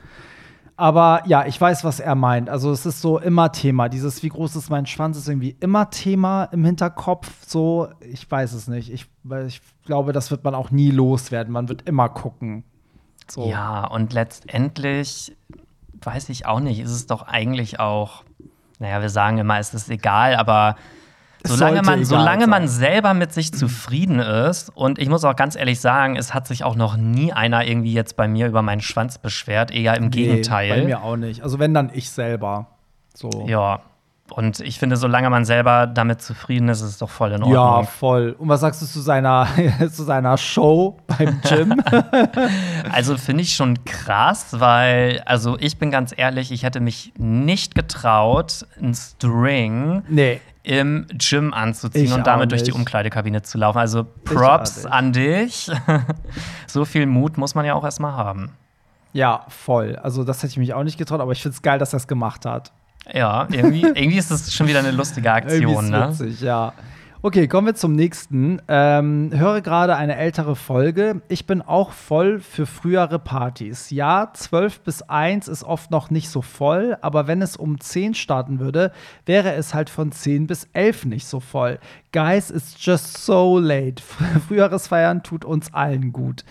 Aber 0.78 1.22
ja, 1.26 1.46
ich 1.46 1.58
weiß, 1.58 1.84
was 1.84 2.00
er 2.00 2.14
meint. 2.14 2.50
Also 2.50 2.70
es 2.70 2.84
ist 2.84 3.00
so 3.00 3.18
immer 3.18 3.50
Thema. 3.50 3.88
Dieses, 3.88 4.22
wie 4.22 4.28
groß 4.28 4.56
ist 4.56 4.68
mein 4.68 4.84
Schwanz, 4.84 5.16
ist 5.16 5.28
irgendwie 5.28 5.56
immer 5.60 5.88
Thema 5.88 6.44
im 6.44 6.64
Hinterkopf. 6.64 7.30
So, 7.46 7.88
ich 8.00 8.30
weiß 8.30 8.52
es 8.52 8.68
nicht. 8.68 8.92
Ich, 8.92 9.06
ich 9.46 9.62
glaube, 9.86 10.12
das 10.12 10.30
wird 10.30 10.44
man 10.44 10.54
auch 10.54 10.70
nie 10.70 10.90
loswerden. 10.90 11.52
Man 11.52 11.70
wird 11.70 11.82
immer 11.88 12.10
gucken. 12.10 12.64
So. 13.28 13.48
Ja, 13.48 13.86
und 13.86 14.12
letztendlich 14.12 15.34
weiß 16.02 16.28
ich 16.28 16.46
auch 16.46 16.60
nicht, 16.60 16.78
ist 16.80 16.90
es 16.90 17.06
doch 17.06 17.22
eigentlich 17.22 17.80
auch, 17.80 18.22
naja, 18.78 19.00
wir 19.00 19.08
sagen 19.08 19.38
immer, 19.38 19.58
es 19.58 19.72
ist 19.72 19.90
egal, 19.90 20.36
aber 20.36 20.76
solange 21.46 21.82
man, 21.82 22.04
solange 22.04 22.46
man 22.46 22.68
selber 22.68 23.14
mit 23.14 23.32
sich 23.32 23.52
zufrieden 23.52 24.18
ist, 24.18 24.70
und 24.74 24.98
ich 24.98 25.08
muss 25.08 25.24
auch 25.24 25.36
ganz 25.36 25.56
ehrlich 25.56 25.80
sagen, 25.80 26.16
es 26.16 26.34
hat 26.34 26.46
sich 26.46 26.64
auch 26.64 26.76
noch 26.76 26.96
nie 26.96 27.32
einer 27.32 27.66
irgendwie 27.66 27.92
jetzt 27.92 28.16
bei 28.16 28.28
mir 28.28 28.46
über 28.46 28.62
meinen 28.62 28.80
Schwanz 28.80 29.18
beschwert, 29.18 29.70
eher 29.70 29.96
im 29.96 30.04
Nee, 30.04 30.10
Gegenteil. 30.10 30.68
Bei 30.68 30.84
mir 30.84 31.02
auch 31.02 31.16
nicht. 31.16 31.42
Also 31.42 31.58
wenn 31.58 31.74
dann 31.74 31.90
ich 31.92 32.10
selber. 32.10 32.66
So. 33.14 33.46
Ja. 33.46 33.80
Und 34.30 34.60
ich 34.60 34.78
finde, 34.78 34.96
solange 34.96 35.30
man 35.30 35.44
selber 35.44 35.86
damit 35.86 36.20
zufrieden 36.20 36.68
ist, 36.68 36.80
ist 36.80 36.88
es 36.88 36.98
doch 36.98 37.10
voll 37.10 37.32
in 37.32 37.42
Ordnung. 37.42 37.52
Ja, 37.52 37.82
voll. 37.84 38.34
Und 38.38 38.48
was 38.48 38.60
sagst 38.60 38.82
du 38.82 38.86
zu 38.86 39.00
seiner, 39.00 39.46
zu 39.92 40.02
seiner 40.02 40.36
Show 40.36 40.96
beim 41.06 41.40
Gym? 41.42 41.80
also 42.92 43.16
finde 43.16 43.42
ich 43.42 43.54
schon 43.54 43.84
krass, 43.84 44.48
weil, 44.58 45.22
also 45.26 45.56
ich 45.60 45.78
bin 45.78 45.90
ganz 45.90 46.12
ehrlich, 46.16 46.50
ich 46.50 46.64
hätte 46.64 46.80
mich 46.80 47.12
nicht 47.16 47.74
getraut, 47.74 48.66
einen 48.80 48.94
String 48.94 50.02
nee. 50.08 50.40
im 50.64 51.06
Gym 51.14 51.54
anzuziehen 51.54 52.06
Ich 52.06 52.12
und 52.12 52.26
damit 52.26 52.50
durch 52.50 52.64
die. 52.64 52.72
Umkleidekabine 52.72 53.42
zu 53.42 53.58
laufen. 53.58 53.78
Also 53.78 54.04
Props 54.24 54.86
an 54.86 55.12
dich. 55.12 55.70
so 56.66 56.84
viel 56.84 57.06
Mut 57.06 57.38
muss 57.38 57.54
man 57.54 57.64
ja 57.64 57.74
auch 57.74 57.84
erstmal 57.84 58.12
haben. 58.12 58.50
Ja, 59.12 59.46
voll. 59.48 59.96
Also, 59.96 60.24
das 60.24 60.42
hätte 60.42 60.50
ich 60.50 60.58
mich 60.58 60.74
auch 60.74 60.82
nicht 60.82 60.98
getraut, 60.98 61.20
aber 61.20 61.32
ich 61.32 61.40
finde 61.40 61.54
es 61.54 61.62
geil, 61.62 61.78
dass 61.78 61.94
er 61.94 61.98
es 61.98 62.06
gemacht 62.06 62.44
hat. 62.44 62.72
Ja, 63.12 63.46
irgendwie, 63.50 63.82
irgendwie 63.94 64.18
ist 64.18 64.30
es 64.30 64.52
schon 64.52 64.66
wieder 64.66 64.80
eine 64.80 64.90
lustige 64.90 65.32
Aktion, 65.32 65.84
ist 65.84 65.90
ne? 65.90 66.08
witzig, 66.08 66.40
ja. 66.40 66.72
Okay, 67.22 67.48
kommen 67.48 67.66
wir 67.66 67.74
zum 67.74 67.94
nächsten. 67.94 68.62
Ähm, 68.68 69.30
höre 69.34 69.60
gerade 69.60 69.96
eine 69.96 70.16
ältere 70.16 70.54
Folge. 70.54 71.22
Ich 71.28 71.44
bin 71.44 71.60
auch 71.60 71.90
voll 71.90 72.38
für 72.38 72.66
frühere 72.66 73.18
Partys. 73.18 73.90
Ja, 73.90 74.30
12 74.32 74.80
bis 74.82 75.02
1 75.02 75.48
ist 75.48 75.64
oft 75.64 75.90
noch 75.90 76.10
nicht 76.10 76.28
so 76.28 76.40
voll, 76.40 76.96
aber 77.00 77.26
wenn 77.26 77.42
es 77.42 77.56
um 77.56 77.80
10 77.80 78.14
starten 78.14 78.60
würde, 78.60 78.92
wäre 79.24 79.54
es 79.54 79.74
halt 79.74 79.90
von 79.90 80.12
10 80.12 80.46
bis 80.46 80.68
11 80.72 81.06
nicht 81.06 81.26
so 81.26 81.40
voll. 81.40 81.80
Guys, 82.12 82.50
it's 82.50 82.76
just 82.78 83.16
so 83.18 83.58
late. 83.58 84.00
Früheres 84.46 84.86
Feiern 84.86 85.24
tut 85.24 85.44
uns 85.44 85.74
allen 85.74 86.12
gut. 86.12 86.44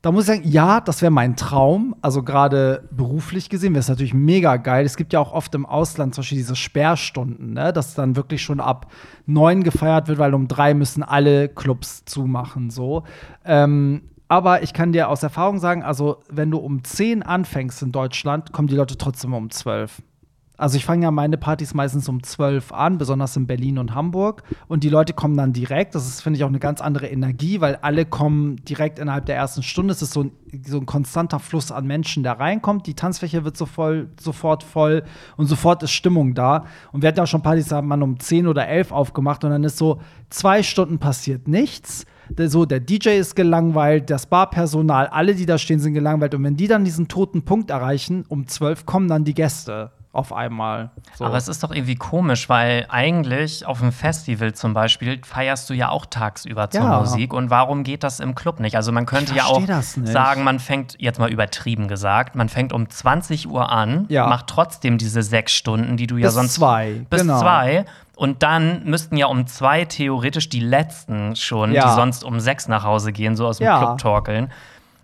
Da 0.00 0.12
muss 0.12 0.24
ich 0.24 0.36
sagen, 0.36 0.48
ja, 0.48 0.80
das 0.80 1.02
wäre 1.02 1.10
mein 1.10 1.34
Traum. 1.34 1.96
Also 2.02 2.22
gerade 2.22 2.88
beruflich 2.92 3.50
gesehen 3.50 3.72
wäre 3.72 3.80
es 3.80 3.88
natürlich 3.88 4.14
mega 4.14 4.56
geil. 4.56 4.84
Es 4.84 4.96
gibt 4.96 5.12
ja 5.12 5.18
auch 5.18 5.32
oft 5.32 5.54
im 5.56 5.66
Ausland 5.66 6.14
zum 6.14 6.22
Beispiel 6.22 6.38
diese 6.38 6.54
Sperrstunden, 6.54 7.54
ne? 7.54 7.72
dass 7.72 7.94
dann 7.94 8.14
wirklich 8.14 8.42
schon 8.42 8.60
ab 8.60 8.92
neun 9.26 9.64
gefeiert 9.64 10.06
wird, 10.06 10.18
weil 10.18 10.34
um 10.34 10.46
drei 10.46 10.72
müssen 10.74 11.02
alle 11.02 11.48
Clubs 11.48 12.04
zumachen. 12.04 12.70
So. 12.70 13.02
Ähm, 13.44 14.02
aber 14.28 14.62
ich 14.62 14.72
kann 14.72 14.92
dir 14.92 15.08
aus 15.08 15.22
Erfahrung 15.22 15.58
sagen, 15.58 15.82
also 15.82 16.18
wenn 16.30 16.50
du 16.50 16.58
um 16.58 16.84
10 16.84 17.22
anfängst 17.22 17.82
in 17.82 17.90
Deutschland, 17.90 18.52
kommen 18.52 18.68
die 18.68 18.76
Leute 18.76 18.96
trotzdem 18.98 19.34
um 19.34 19.50
12. 19.50 20.02
Also 20.58 20.76
ich 20.76 20.84
fange 20.84 21.04
ja 21.04 21.12
meine 21.12 21.38
Partys 21.38 21.72
meistens 21.72 22.08
um 22.08 22.20
12 22.20 22.72
an, 22.72 22.98
besonders 22.98 23.36
in 23.36 23.46
Berlin 23.46 23.78
und 23.78 23.94
Hamburg. 23.94 24.42
Und 24.66 24.82
die 24.82 24.88
Leute 24.88 25.12
kommen 25.12 25.36
dann 25.36 25.52
direkt. 25.52 25.94
Das 25.94 26.06
ist, 26.08 26.20
finde 26.20 26.36
ich, 26.36 26.42
auch 26.42 26.48
eine 26.48 26.58
ganz 26.58 26.80
andere 26.80 27.06
Energie, 27.06 27.60
weil 27.60 27.76
alle 27.76 28.04
kommen 28.04 28.56
direkt 28.64 28.98
innerhalb 28.98 29.26
der 29.26 29.36
ersten 29.36 29.62
Stunde. 29.62 29.92
Es 29.92 30.02
ist 30.02 30.12
so 30.12 30.24
ein, 30.24 30.32
so 30.66 30.78
ein 30.78 30.86
konstanter 30.86 31.38
Fluss 31.38 31.70
an 31.70 31.86
Menschen, 31.86 32.24
der 32.24 32.40
reinkommt. 32.40 32.88
Die 32.88 32.94
Tanzfläche 32.94 33.44
wird 33.44 33.56
so 33.56 33.66
voll, 33.66 34.08
sofort 34.20 34.64
voll 34.64 35.04
und 35.36 35.46
sofort 35.46 35.84
ist 35.84 35.92
Stimmung 35.92 36.34
da. 36.34 36.64
Und 36.90 37.02
wir 37.02 37.08
hatten 37.08 37.18
ja 37.18 37.22
auch 37.22 37.28
schon 37.28 37.42
Partys, 37.42 37.68
da 37.68 37.76
hat 37.76 37.84
man 37.84 38.02
um 38.02 38.18
10 38.18 38.48
oder 38.48 38.66
11 38.66 38.90
aufgemacht 38.90 39.44
und 39.44 39.50
dann 39.50 39.62
ist 39.62 39.78
so, 39.78 40.00
zwei 40.28 40.64
Stunden 40.64 40.98
passiert 40.98 41.46
nichts. 41.46 42.04
So, 42.36 42.66
der 42.66 42.80
DJ 42.80 43.10
ist 43.10 43.36
gelangweilt, 43.36 44.10
das 44.10 44.26
Barpersonal, 44.26 45.06
alle, 45.06 45.36
die 45.36 45.46
da 45.46 45.56
stehen, 45.56 45.78
sind 45.78 45.94
gelangweilt. 45.94 46.34
Und 46.34 46.42
wenn 46.42 46.56
die 46.56 46.66
dann 46.66 46.84
diesen 46.84 47.06
toten 47.06 47.42
Punkt 47.42 47.70
erreichen, 47.70 48.24
um 48.28 48.48
12 48.48 48.86
kommen 48.86 49.06
dann 49.06 49.24
die 49.24 49.34
Gäste 49.34 49.92
auf 50.12 50.32
einmal. 50.32 50.90
So. 51.14 51.26
Aber 51.26 51.36
es 51.36 51.48
ist 51.48 51.62
doch 51.62 51.70
irgendwie 51.70 51.94
komisch, 51.94 52.48
weil 52.48 52.86
eigentlich 52.88 53.66
auf 53.66 53.82
einem 53.82 53.92
Festival 53.92 54.52
zum 54.54 54.72
Beispiel 54.74 55.20
feierst 55.24 55.68
du 55.68 55.74
ja 55.74 55.90
auch 55.90 56.06
tagsüber 56.06 56.70
zur 56.70 56.80
Ja. 56.82 56.98
Musik. 57.00 57.32
Und 57.34 57.50
warum 57.50 57.84
geht 57.84 58.02
das 58.02 58.18
im 58.18 58.34
Club 58.34 58.58
nicht? 58.58 58.74
Also 58.74 58.90
man 58.90 59.04
könnte 59.06 59.34
ja 59.34 59.44
auch 59.44 59.60
sagen, 60.04 60.44
man 60.44 60.58
fängt, 60.60 60.96
jetzt 60.98 61.18
mal 61.20 61.30
übertrieben 61.30 61.88
gesagt, 61.88 62.34
man 62.36 62.48
fängt 62.48 62.72
um 62.72 62.88
20 62.88 63.48
Uhr 63.48 63.70
an, 63.70 64.06
Ja. 64.08 64.26
macht 64.26 64.46
trotzdem 64.46 64.96
diese 64.98 65.22
sechs 65.22 65.52
Stunden, 65.52 65.96
die 65.96 66.06
du 66.06 66.16
ja 66.16 66.28
Bis 66.28 66.34
sonst 66.34 66.54
zwei, 66.54 67.04
bis 67.10 67.20
genau. 67.20 67.40
zwei. 67.40 67.84
Und 68.16 68.42
dann 68.42 68.84
müssten 68.84 69.16
ja 69.16 69.26
um 69.26 69.46
zwei 69.46 69.84
theoretisch 69.84 70.48
die 70.48 70.60
letzten 70.60 71.36
schon, 71.36 71.72
Ja. 71.72 71.86
die 71.86 71.94
sonst 71.94 72.24
um 72.24 72.40
sechs 72.40 72.66
nach 72.66 72.82
Hause 72.82 73.12
gehen, 73.12 73.36
so 73.36 73.46
aus 73.46 73.58
dem 73.58 73.66
Ja. 73.66 73.78
Club 73.78 73.98
torkeln. 73.98 74.50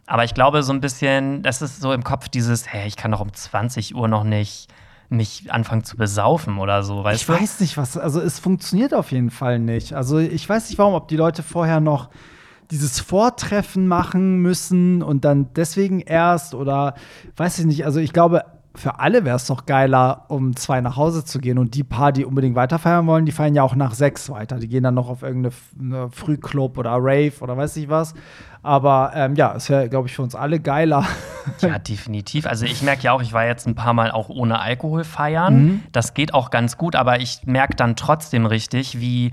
Aber 0.07 0.25
ich 0.25 0.35
glaube, 0.35 0.63
so 0.63 0.73
ein 0.73 0.81
bisschen, 0.81 1.43
das 1.43 1.63
ist 1.63 1.81
so 1.81 1.93
im 1.93 2.03
Kopf 2.05 2.29
dieses, 2.29 2.67
hey, 2.73 2.87
ich 2.89 2.97
kann 2.97 3.11
doch 3.13 3.21
um 3.21 3.33
20 3.33 3.95
Uhr 3.95 4.09
noch 4.09 4.25
nicht 4.25 4.69
mich 5.17 5.53
anfangen 5.53 5.85
zu 5.85 5.97
besaufen 5.97 6.59
oder 6.59 6.83
so, 6.83 7.03
weißt 7.05 7.21
Ich 7.21 7.27
du? 7.27 7.33
weiß 7.33 7.61
nicht, 7.61 7.77
was. 7.77 7.97
Also, 7.97 8.21
es 8.21 8.39
funktioniert 8.39 8.95
auf 8.95 9.13
jeden 9.13 9.31
Fall 9.31 9.59
nicht. 9.59 9.93
Also, 9.95 10.19
ich 10.19 10.49
weiß 10.49 10.69
nicht, 10.69 10.79
warum, 10.79 10.95
ob 10.95 11.09
die 11.09 11.17
Leute 11.17 11.43
vorher 11.43 11.81
noch 11.81 12.11
dieses 12.71 12.99
Vortreffen 13.01 13.87
machen 13.89 14.39
müssen 14.39 15.03
und 15.03 15.25
dann 15.25 15.53
deswegen 15.55 16.01
erst 16.01 16.55
oder 16.55 16.95
weiß 17.37 17.59
ich 17.59 17.67
nicht. 17.67 17.85
Also, 17.85 18.01
ich 18.01 18.13
glaube, 18.13 18.45
für 18.77 18.99
alle 18.99 19.25
wäre 19.25 19.37
es 19.37 19.47
doch 19.47 19.67
geiler, 19.67 20.25
um 20.29 20.57
zwei 20.57 20.81
nach 20.81 20.97
Hause 20.97 21.25
zu 21.25 21.39
gehen 21.39 21.59
und 21.59 21.75
die 21.75 21.85
paar, 21.85 22.11
die 22.11 22.25
unbedingt 22.25 22.57
weiterfeiern 22.57 23.07
wollen, 23.07 23.25
die 23.25 23.33
feiern 23.33 23.55
ja 23.55 23.63
auch 23.63 23.75
nach 23.77 23.95
sechs 23.95 24.29
weiter. 24.31 24.57
Die 24.59 24.67
gehen 24.69 24.83
dann 24.83 24.95
noch 24.95 25.09
auf 25.09 25.23
irgendeine 25.23 25.49
F- 25.49 25.71
eine 25.79 26.11
Frühclub 26.11 26.77
oder 26.77 26.91
Rave 26.99 27.33
oder 27.41 27.57
weiß 27.57 27.77
ich 27.77 27.89
was. 27.89 28.15
Aber 28.63 29.13
ähm, 29.15 29.35
ja, 29.37 29.55
es 29.55 29.69
wäre, 29.69 29.89
glaube 29.89 30.09
ich, 30.09 30.15
für 30.17 30.23
uns 30.23 30.35
alle 30.35 30.59
geiler. 30.61 31.05
Ja, 31.61 31.79
definitiv. 31.79 32.47
Also 32.47 32.65
ich 32.65 32.81
merke 32.83 33.03
ja 33.03 33.13
auch, 33.13 33.21
ich 33.21 33.35
war 33.35 33.45
jetzt 33.45 33.67
ein 33.67 33.75
paar 33.75 33.93
Mal 33.93 34.11
auch 34.11 34.31
ohne 34.31 34.61
Alkohol 34.61 35.05
feiern. 35.05 35.55
Mhm. 35.67 35.83
Das 35.93 36.15
geht 36.15 36.33
auch 36.33 36.49
ganz 36.49 36.79
gut, 36.79 36.97
aber 36.97 37.21
ich 37.21 37.41
merke 37.45 37.77
dann 37.77 37.97
trotzdem 37.97 38.47
richtig, 38.47 38.99
wie 38.99 39.31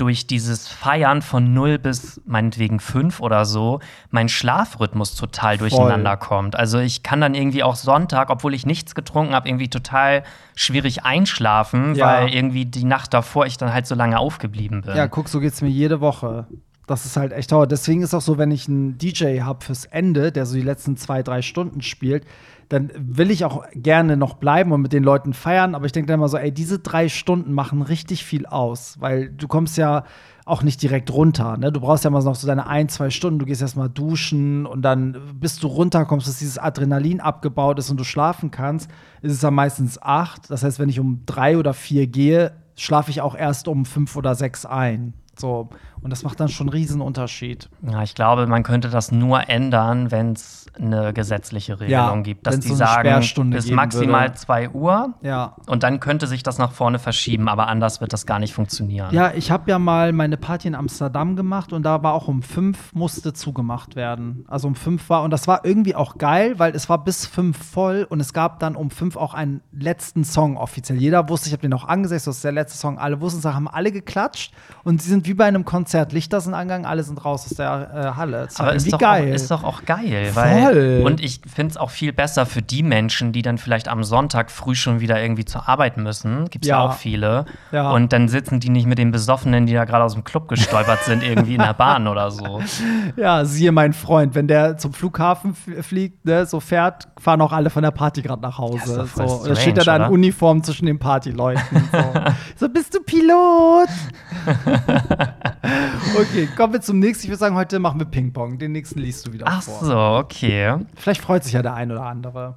durch 0.00 0.26
dieses 0.26 0.66
Feiern 0.68 1.20
von 1.22 1.52
0 1.52 1.78
bis 1.78 2.20
meinetwegen 2.24 2.80
5 2.80 3.20
oder 3.20 3.44
so 3.44 3.80
mein 4.10 4.28
Schlafrhythmus 4.28 5.14
total 5.14 5.58
durcheinander 5.58 6.16
kommt. 6.16 6.56
Also 6.56 6.78
ich 6.78 7.02
kann 7.02 7.20
dann 7.20 7.34
irgendwie 7.34 7.62
auch 7.62 7.76
Sonntag, 7.76 8.30
obwohl 8.30 8.54
ich 8.54 8.64
nichts 8.64 8.94
getrunken 8.94 9.34
habe, 9.34 9.48
irgendwie 9.48 9.68
total 9.68 10.22
schwierig 10.56 11.04
einschlafen, 11.04 11.94
Ja. 11.94 12.06
weil 12.06 12.34
irgendwie 12.34 12.64
die 12.66 12.84
Nacht 12.84 13.12
davor 13.14 13.46
ich 13.46 13.56
dann 13.58 13.72
halt 13.72 13.86
so 13.86 13.94
lange 13.94 14.18
aufgeblieben 14.18 14.82
bin. 14.82 14.96
Ja, 14.96 15.06
guck, 15.08 15.28
so 15.28 15.40
geht's 15.40 15.60
mir 15.60 15.68
jede 15.68 16.00
Woche. 16.00 16.46
Das 16.86 17.04
ist 17.06 17.16
halt 17.16 17.32
echt 17.32 17.50
teuer. 17.50 17.66
Deswegen 17.66 18.02
ist 18.02 18.14
auch 18.14 18.20
so, 18.20 18.36
wenn 18.38 18.50
ich 18.50 18.66
einen 18.66 18.98
DJ 18.98 19.42
habe 19.42 19.64
fürs 19.64 19.84
Ende, 19.84 20.32
der 20.32 20.44
so 20.46 20.56
die 20.56 20.62
letzten 20.62 20.96
zwei, 20.96 21.22
drei 21.22 21.40
Stunden 21.42 21.82
spielt, 21.82 22.24
dann 22.70 22.92
will 22.96 23.32
ich 23.32 23.44
auch 23.44 23.64
gerne 23.74 24.16
noch 24.16 24.34
bleiben 24.34 24.70
und 24.70 24.80
mit 24.80 24.92
den 24.92 25.02
Leuten 25.02 25.34
feiern. 25.34 25.74
Aber 25.74 25.86
ich 25.86 25.92
denke 25.92 26.06
dann 26.06 26.20
immer 26.20 26.28
so, 26.28 26.36
ey, 26.36 26.52
diese 26.52 26.78
drei 26.78 27.08
Stunden 27.08 27.52
machen 27.52 27.82
richtig 27.82 28.24
viel 28.24 28.46
aus, 28.46 28.96
weil 29.00 29.28
du 29.28 29.48
kommst 29.48 29.76
ja 29.76 30.04
auch 30.46 30.62
nicht 30.62 30.80
direkt 30.80 31.12
runter. 31.12 31.56
Ne? 31.56 31.72
Du 31.72 31.80
brauchst 31.80 32.04
ja 32.04 32.10
mal 32.10 32.22
noch 32.22 32.36
so 32.36 32.46
deine 32.46 32.68
ein, 32.68 32.88
zwei 32.88 33.10
Stunden. 33.10 33.40
Du 33.40 33.46
gehst 33.46 33.60
erstmal 33.60 33.88
duschen 33.88 34.66
und 34.66 34.82
dann, 34.82 35.16
bis 35.34 35.58
du 35.58 35.66
runterkommst, 35.66 36.28
dass 36.28 36.38
dieses 36.38 36.58
Adrenalin 36.58 37.20
abgebaut 37.20 37.80
ist 37.80 37.90
und 37.90 37.98
du 37.98 38.04
schlafen 38.04 38.52
kannst, 38.52 38.88
ist 39.20 39.32
es 39.32 39.40
dann 39.40 39.54
meistens 39.54 40.00
acht. 40.00 40.48
Das 40.48 40.62
heißt, 40.62 40.78
wenn 40.78 40.88
ich 40.88 41.00
um 41.00 41.22
drei 41.26 41.58
oder 41.58 41.74
vier 41.74 42.06
gehe, 42.06 42.52
schlafe 42.76 43.10
ich 43.10 43.20
auch 43.20 43.34
erst 43.34 43.66
um 43.66 43.84
fünf 43.84 44.14
oder 44.14 44.36
sechs 44.36 44.64
ein. 44.64 45.14
So. 45.36 45.70
Und 46.02 46.10
das 46.10 46.22
macht 46.22 46.38
dann 46.38 46.48
schon 46.48 46.70
einen 46.70 47.00
Unterschied. 47.00 47.68
Ja, 47.82 48.02
ich 48.02 48.14
glaube, 48.14 48.46
man 48.46 48.62
könnte 48.62 48.90
das 48.90 49.10
nur 49.10 49.48
ändern, 49.48 50.10
wenn 50.10 50.32
es 50.32 50.66
eine 50.78 51.12
gesetzliche 51.12 51.80
Regelung 51.80 52.16
Ja, 52.18 52.22
gibt, 52.22 52.46
dass 52.46 52.60
die 52.60 52.68
so 52.68 52.74
sagen, 52.74 53.22
bis 53.50 53.70
maximal 53.70 54.28
würde. 54.28 54.34
2 54.34 54.70
Uhr 54.70 55.14
Ja. 55.22 55.56
und 55.66 55.82
dann 55.82 56.00
könnte 56.00 56.26
sich 56.26 56.42
das 56.42 56.58
nach 56.58 56.72
vorne 56.72 56.98
verschieben, 56.98 57.48
aber 57.48 57.68
anders 57.68 58.00
wird 58.00 58.12
das 58.12 58.26
gar 58.26 58.38
nicht 58.38 58.54
funktionieren. 58.54 59.12
Ja, 59.12 59.32
ich 59.34 59.50
habe 59.50 59.70
ja 59.70 59.78
mal 59.78 60.12
meine 60.12 60.36
Party 60.36 60.68
in 60.68 60.74
Amsterdam 60.74 61.36
gemacht 61.36 61.72
und 61.72 61.82
da 61.82 62.02
war 62.02 62.14
auch 62.14 62.28
um 62.28 62.42
fünf 62.42 62.92
musste 62.94 63.32
zugemacht 63.32 63.96
werden. 63.96 64.44
Also 64.48 64.68
um 64.68 64.74
fünf 64.74 65.08
war, 65.10 65.22
und 65.22 65.30
das 65.30 65.48
war 65.48 65.64
irgendwie 65.64 65.94
auch 65.94 66.18
geil, 66.18 66.58
weil 66.58 66.74
es 66.74 66.88
war 66.88 67.02
bis 67.02 67.26
fünf 67.26 67.58
voll 67.58 68.06
und 68.08 68.20
es 68.20 68.32
gab 68.32 68.58
dann 68.60 68.76
um 68.76 68.90
fünf 68.90 69.16
auch 69.16 69.34
einen 69.34 69.60
letzten 69.72 70.24
Song 70.24 70.56
offiziell. 70.56 70.98
Jeder 70.98 71.28
wusste, 71.28 71.48
ich 71.48 71.52
habe 71.52 71.62
den 71.62 71.72
auch 71.72 71.86
angesetzt, 71.86 72.26
das 72.26 72.36
ist 72.36 72.44
der 72.44 72.52
letzte 72.52 72.78
Song, 72.78 72.98
alle 72.98 73.20
wussten 73.20 73.40
haben 73.54 73.68
alle 73.68 73.92
geklatscht 73.92 74.52
und 74.84 75.00
sie 75.02 75.08
sind 75.08 75.26
wie 75.26 75.34
bei 75.34 75.46
einem 75.46 75.64
Konzert, 75.64 76.12
Lichter 76.12 76.40
sind 76.40 76.54
angegangen, 76.54 76.86
alle 76.86 77.02
sind 77.02 77.24
raus 77.24 77.46
aus 77.46 77.56
der 77.56 77.90
äh, 78.14 78.16
Halle. 78.16 78.44
Das 78.44 78.60
Aber 78.60 78.74
ist 78.74 78.82
irgendwie 78.84 78.90
doch, 78.92 78.98
geil. 78.98 79.30
Auch, 79.30 79.34
ist 79.34 79.50
doch 79.50 79.64
auch 79.64 79.84
geil, 79.84 80.26
Voll. 80.32 80.42
weil 80.42 80.59
und 81.04 81.20
ich 81.20 81.40
finde 81.46 81.72
es 81.72 81.76
auch 81.76 81.90
viel 81.90 82.12
besser 82.12 82.46
für 82.46 82.62
die 82.62 82.82
Menschen, 82.82 83.32
die 83.32 83.42
dann 83.42 83.58
vielleicht 83.58 83.88
am 83.88 84.04
Sonntag 84.04 84.50
früh 84.50 84.74
schon 84.74 85.00
wieder 85.00 85.20
irgendwie 85.20 85.44
zur 85.44 85.68
Arbeit 85.68 85.96
müssen. 85.96 86.48
Gibt 86.50 86.64
es 86.64 86.68
ja. 86.68 86.78
Ja. 86.78 86.90
auch 86.90 86.94
viele. 86.94 87.44
Ja. 87.72 87.90
Und 87.92 88.12
dann 88.12 88.28
sitzen 88.28 88.60
die 88.60 88.68
nicht 88.70 88.86
mit 88.86 88.98
den 88.98 89.10
Besoffenen, 89.10 89.66
die 89.66 89.72
da 89.74 89.84
gerade 89.84 90.04
aus 90.04 90.14
dem 90.14 90.24
Club 90.24 90.48
gestolpert 90.48 91.02
sind, 91.04 91.22
irgendwie 91.22 91.54
in 91.54 91.60
der 91.62 91.74
Bahn 91.74 92.06
oder 92.06 92.30
so. 92.30 92.60
Ja, 93.16 93.44
siehe 93.44 93.72
mein 93.72 93.92
Freund, 93.92 94.34
wenn 94.34 94.46
der 94.46 94.76
zum 94.78 94.92
Flughafen 94.92 95.54
fliegt, 95.54 96.24
ne, 96.24 96.46
so 96.46 96.60
fährt, 96.60 97.08
fahren 97.18 97.40
auch 97.40 97.52
alle 97.52 97.68
von 97.70 97.82
der 97.82 97.90
Party 97.90 98.22
gerade 98.22 98.40
nach 98.40 98.58
Ja, 98.58 98.58
Hause. 98.58 99.06
voll 99.06 99.28
so. 99.28 99.46
Da 99.48 99.56
steht 99.56 99.76
er 99.76 99.82
strange, 99.82 99.98
da 100.00 100.06
in? 100.06 100.12
Uniform 100.12 100.62
zwischen 100.62 100.86
den 100.86 100.98
Partyleuten. 100.98 101.62
So. 101.92 101.98
so, 102.56 102.68
bist 102.68 102.94
du 102.94 103.00
Pilot? 103.02 103.88
okay, 106.20 106.48
kommen 106.56 106.72
wir 106.74 106.80
zum 106.80 106.98
nächsten. 106.98 107.24
Ich 107.24 107.30
würde 107.30 107.38
sagen, 107.38 107.56
heute 107.56 107.78
machen 107.78 108.00
wir 108.00 108.06
Ping-Pong. 108.06 108.58
Den 108.58 108.72
nächsten 108.72 109.00
liest 109.00 109.26
du 109.26 109.32
wieder 109.32 109.46
Ach 109.48 109.62
vor. 109.62 109.84
so, 109.84 109.96
okay. 109.98 110.49
Vielleicht 110.96 111.20
freut 111.20 111.44
sich 111.44 111.52
ja 111.52 111.62
der 111.62 111.74
ein 111.74 111.90
oder 111.92 112.04
andere. 112.04 112.56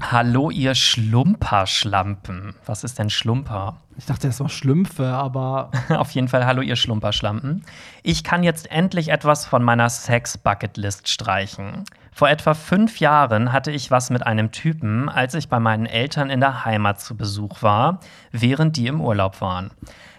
Hallo, 0.00 0.50
ihr 0.50 0.74
Schlumperschlampen. 0.74 2.54
Was 2.66 2.82
ist 2.82 2.98
denn 2.98 3.10
Schlumper? 3.10 3.76
Ich 3.96 4.06
dachte, 4.06 4.26
das 4.26 4.40
war 4.40 4.48
Schlümpfe, 4.48 5.06
aber. 5.06 5.70
Auf 5.88 6.10
jeden 6.10 6.26
Fall, 6.26 6.46
hallo, 6.46 6.62
ihr 6.62 6.74
Schlumperschlampen. 6.74 7.64
Ich 8.02 8.24
kann 8.24 8.42
jetzt 8.42 8.70
endlich 8.72 9.10
etwas 9.10 9.46
von 9.46 9.62
meiner 9.62 9.88
Sex-Bucket-List 9.88 11.08
streichen. 11.08 11.84
Vor 12.12 12.28
etwa 12.28 12.54
fünf 12.54 12.98
Jahren 12.98 13.52
hatte 13.52 13.70
ich 13.70 13.90
was 13.90 14.10
mit 14.10 14.26
einem 14.26 14.50
Typen, 14.50 15.08
als 15.08 15.34
ich 15.34 15.48
bei 15.48 15.60
meinen 15.60 15.86
Eltern 15.86 16.30
in 16.30 16.40
der 16.40 16.64
Heimat 16.64 17.00
zu 17.00 17.16
Besuch 17.16 17.62
war, 17.62 18.00
während 18.32 18.76
die 18.76 18.88
im 18.88 19.00
Urlaub 19.00 19.40
waren. 19.40 19.70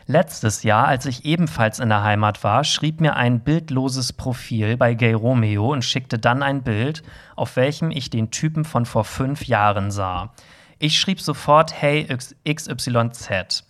Letztes 0.07 0.61
Jahr, 0.61 0.87
als 0.87 1.07
ich 1.07 1.25
ebenfalls 1.25 1.79
in 1.79 1.89
der 1.89 2.03
Heimat 2.03 2.43
war, 2.43 2.63
schrieb 2.63 3.01
mir 3.01 3.15
ein 3.15 3.39
bildloses 3.39 4.13
Profil 4.13 4.77
bei 4.77 4.93
Gay 4.93 5.13
Romeo 5.13 5.73
und 5.73 5.83
schickte 5.83 6.19
dann 6.19 6.43
ein 6.43 6.61
Bild, 6.61 7.01
auf 7.35 7.55
welchem 7.55 7.89
ich 7.89 8.11
den 8.11 8.29
Typen 8.29 8.65
von 8.65 8.85
vor 8.85 9.03
fünf 9.03 9.47
Jahren 9.47 9.89
sah. 9.89 10.31
Ich 10.77 10.99
schrieb 10.99 11.19
sofort 11.19 11.81
Hey 11.81 12.05
XYZ. 12.47 13.63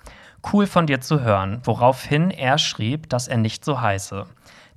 Cool 0.52 0.68
von 0.68 0.88
dir 0.88 1.00
zu 1.00 1.22
hören, 1.22 1.62
woraufhin 1.64 2.32
er 2.32 2.58
schrieb, 2.58 3.10
dass 3.10 3.30
er 3.30 3.38
nicht 3.38 3.64
so 3.64 3.80
heiße. 3.80 4.26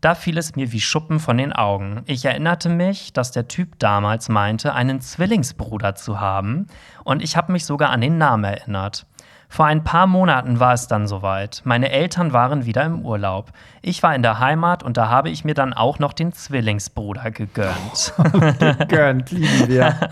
Da 0.00 0.14
fiel 0.14 0.38
es 0.38 0.54
mir 0.54 0.70
wie 0.70 0.80
Schuppen 0.80 1.18
von 1.18 1.38
den 1.38 1.52
Augen. 1.52 2.02
Ich 2.06 2.24
erinnerte 2.24 2.68
mich, 2.68 3.12
dass 3.12 3.32
der 3.32 3.48
Typ 3.48 3.80
damals 3.80 4.28
meinte, 4.28 4.74
einen 4.74 5.00
Zwillingsbruder 5.00 5.96
zu 5.96 6.20
haben, 6.20 6.68
und 7.02 7.20
ich 7.20 7.36
habe 7.36 7.50
mich 7.50 7.64
sogar 7.64 7.90
an 7.90 8.00
den 8.00 8.16
Namen 8.16 8.44
erinnert. 8.44 9.06
Vor 9.50 9.64
ein 9.64 9.82
paar 9.82 10.06
Monaten 10.06 10.60
war 10.60 10.74
es 10.74 10.88
dann 10.88 11.06
soweit. 11.06 11.62
Meine 11.64 11.90
Eltern 11.90 12.34
waren 12.34 12.66
wieder 12.66 12.84
im 12.84 13.04
Urlaub. 13.04 13.50
Ich 13.80 14.02
war 14.02 14.14
in 14.14 14.22
der 14.22 14.38
Heimat 14.38 14.82
und 14.82 14.98
da 14.98 15.08
habe 15.08 15.30
ich 15.30 15.42
mir 15.42 15.54
dann 15.54 15.72
auch 15.72 15.98
noch 15.98 16.12
den 16.12 16.32
Zwillingsbruder 16.32 17.30
gegönnt. 17.30 18.12
gegönnt, 18.58 19.30
lieben 19.30 19.68
wir. 19.68 19.94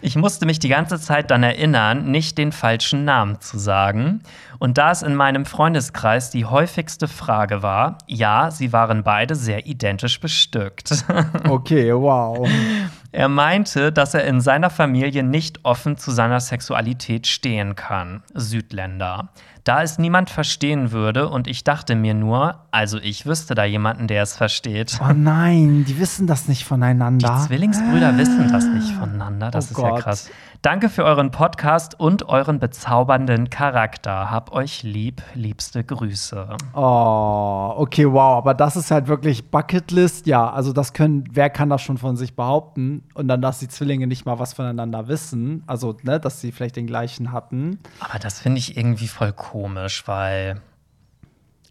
Ich 0.00 0.16
musste 0.16 0.44
mich 0.44 0.58
die 0.58 0.68
ganze 0.68 1.00
Zeit 1.00 1.30
dann 1.30 1.42
erinnern, 1.42 2.10
nicht 2.10 2.36
den 2.36 2.52
falschen 2.52 3.04
Namen 3.06 3.40
zu 3.40 3.58
sagen. 3.58 4.20
Und 4.58 4.76
da 4.76 4.90
es 4.90 5.02
in 5.02 5.14
meinem 5.14 5.46
Freundeskreis 5.46 6.30
die 6.30 6.44
häufigste 6.44 7.08
Frage 7.08 7.62
war, 7.62 7.98
ja, 8.06 8.50
sie 8.50 8.72
waren 8.72 9.02
beide 9.02 9.34
sehr 9.34 9.66
identisch 9.66 10.20
bestückt. 10.20 11.04
Okay, 11.48 11.94
wow. 11.94 12.46
Er 13.14 13.28
meinte, 13.28 13.92
dass 13.92 14.12
er 14.14 14.24
in 14.24 14.40
seiner 14.40 14.70
Familie 14.70 15.22
nicht 15.22 15.64
offen 15.64 15.96
zu 15.96 16.10
seiner 16.10 16.40
Sexualität 16.40 17.28
stehen 17.28 17.76
kann. 17.76 18.24
Südländer. 18.34 19.28
Da 19.62 19.84
es 19.84 19.98
niemand 19.98 20.30
verstehen 20.30 20.90
würde 20.90 21.28
und 21.28 21.46
ich 21.46 21.62
dachte 21.62 21.94
mir 21.94 22.12
nur, 22.12 22.56
also 22.72 22.98
ich 22.98 23.24
wüsste 23.24 23.54
da 23.54 23.62
jemanden, 23.62 24.08
der 24.08 24.24
es 24.24 24.36
versteht. 24.36 24.98
Oh 25.00 25.12
nein, 25.14 25.84
die 25.86 26.00
wissen 26.00 26.26
das 26.26 26.48
nicht 26.48 26.64
voneinander. 26.64 27.36
Die 27.40 27.46
Zwillingsbrüder 27.46 28.18
wissen 28.18 28.50
das 28.50 28.66
nicht 28.66 28.90
voneinander. 28.90 29.52
Das 29.52 29.68
Oh 29.68 29.70
ist 29.70 29.78
ja 29.78 29.90
Gott. 29.90 30.00
krass. 30.02 30.30
Danke 30.64 30.88
für 30.88 31.04
euren 31.04 31.30
Podcast 31.30 32.00
und 32.00 32.30
euren 32.30 32.58
bezaubernden 32.58 33.50
Charakter. 33.50 34.30
Hab 34.30 34.50
euch 34.54 34.82
lieb, 34.82 35.20
liebste 35.34 35.84
Grüße. 35.84 36.56
Oh, 36.72 37.74
okay, 37.76 38.10
wow. 38.10 38.38
Aber 38.38 38.54
das 38.54 38.74
ist 38.74 38.90
halt 38.90 39.06
wirklich 39.06 39.50
Bucketlist. 39.50 40.26
Ja, 40.26 40.48
also 40.50 40.72
das 40.72 40.94
können, 40.94 41.24
wer 41.30 41.50
kann 41.50 41.68
das 41.68 41.82
schon 41.82 41.98
von 41.98 42.16
sich 42.16 42.34
behaupten? 42.34 43.02
Und 43.12 43.28
dann, 43.28 43.42
dass 43.42 43.58
die 43.58 43.68
Zwillinge 43.68 44.06
nicht 44.06 44.24
mal 44.24 44.38
was 44.38 44.54
voneinander 44.54 45.06
wissen. 45.06 45.64
Also, 45.66 45.98
ne, 46.02 46.18
dass 46.18 46.40
sie 46.40 46.50
vielleicht 46.50 46.76
den 46.76 46.86
gleichen 46.86 47.30
hatten. 47.30 47.78
Aber 48.00 48.18
das 48.18 48.40
finde 48.40 48.58
ich 48.58 48.74
irgendwie 48.74 49.08
voll 49.08 49.34
komisch, 49.34 50.04
weil 50.06 50.62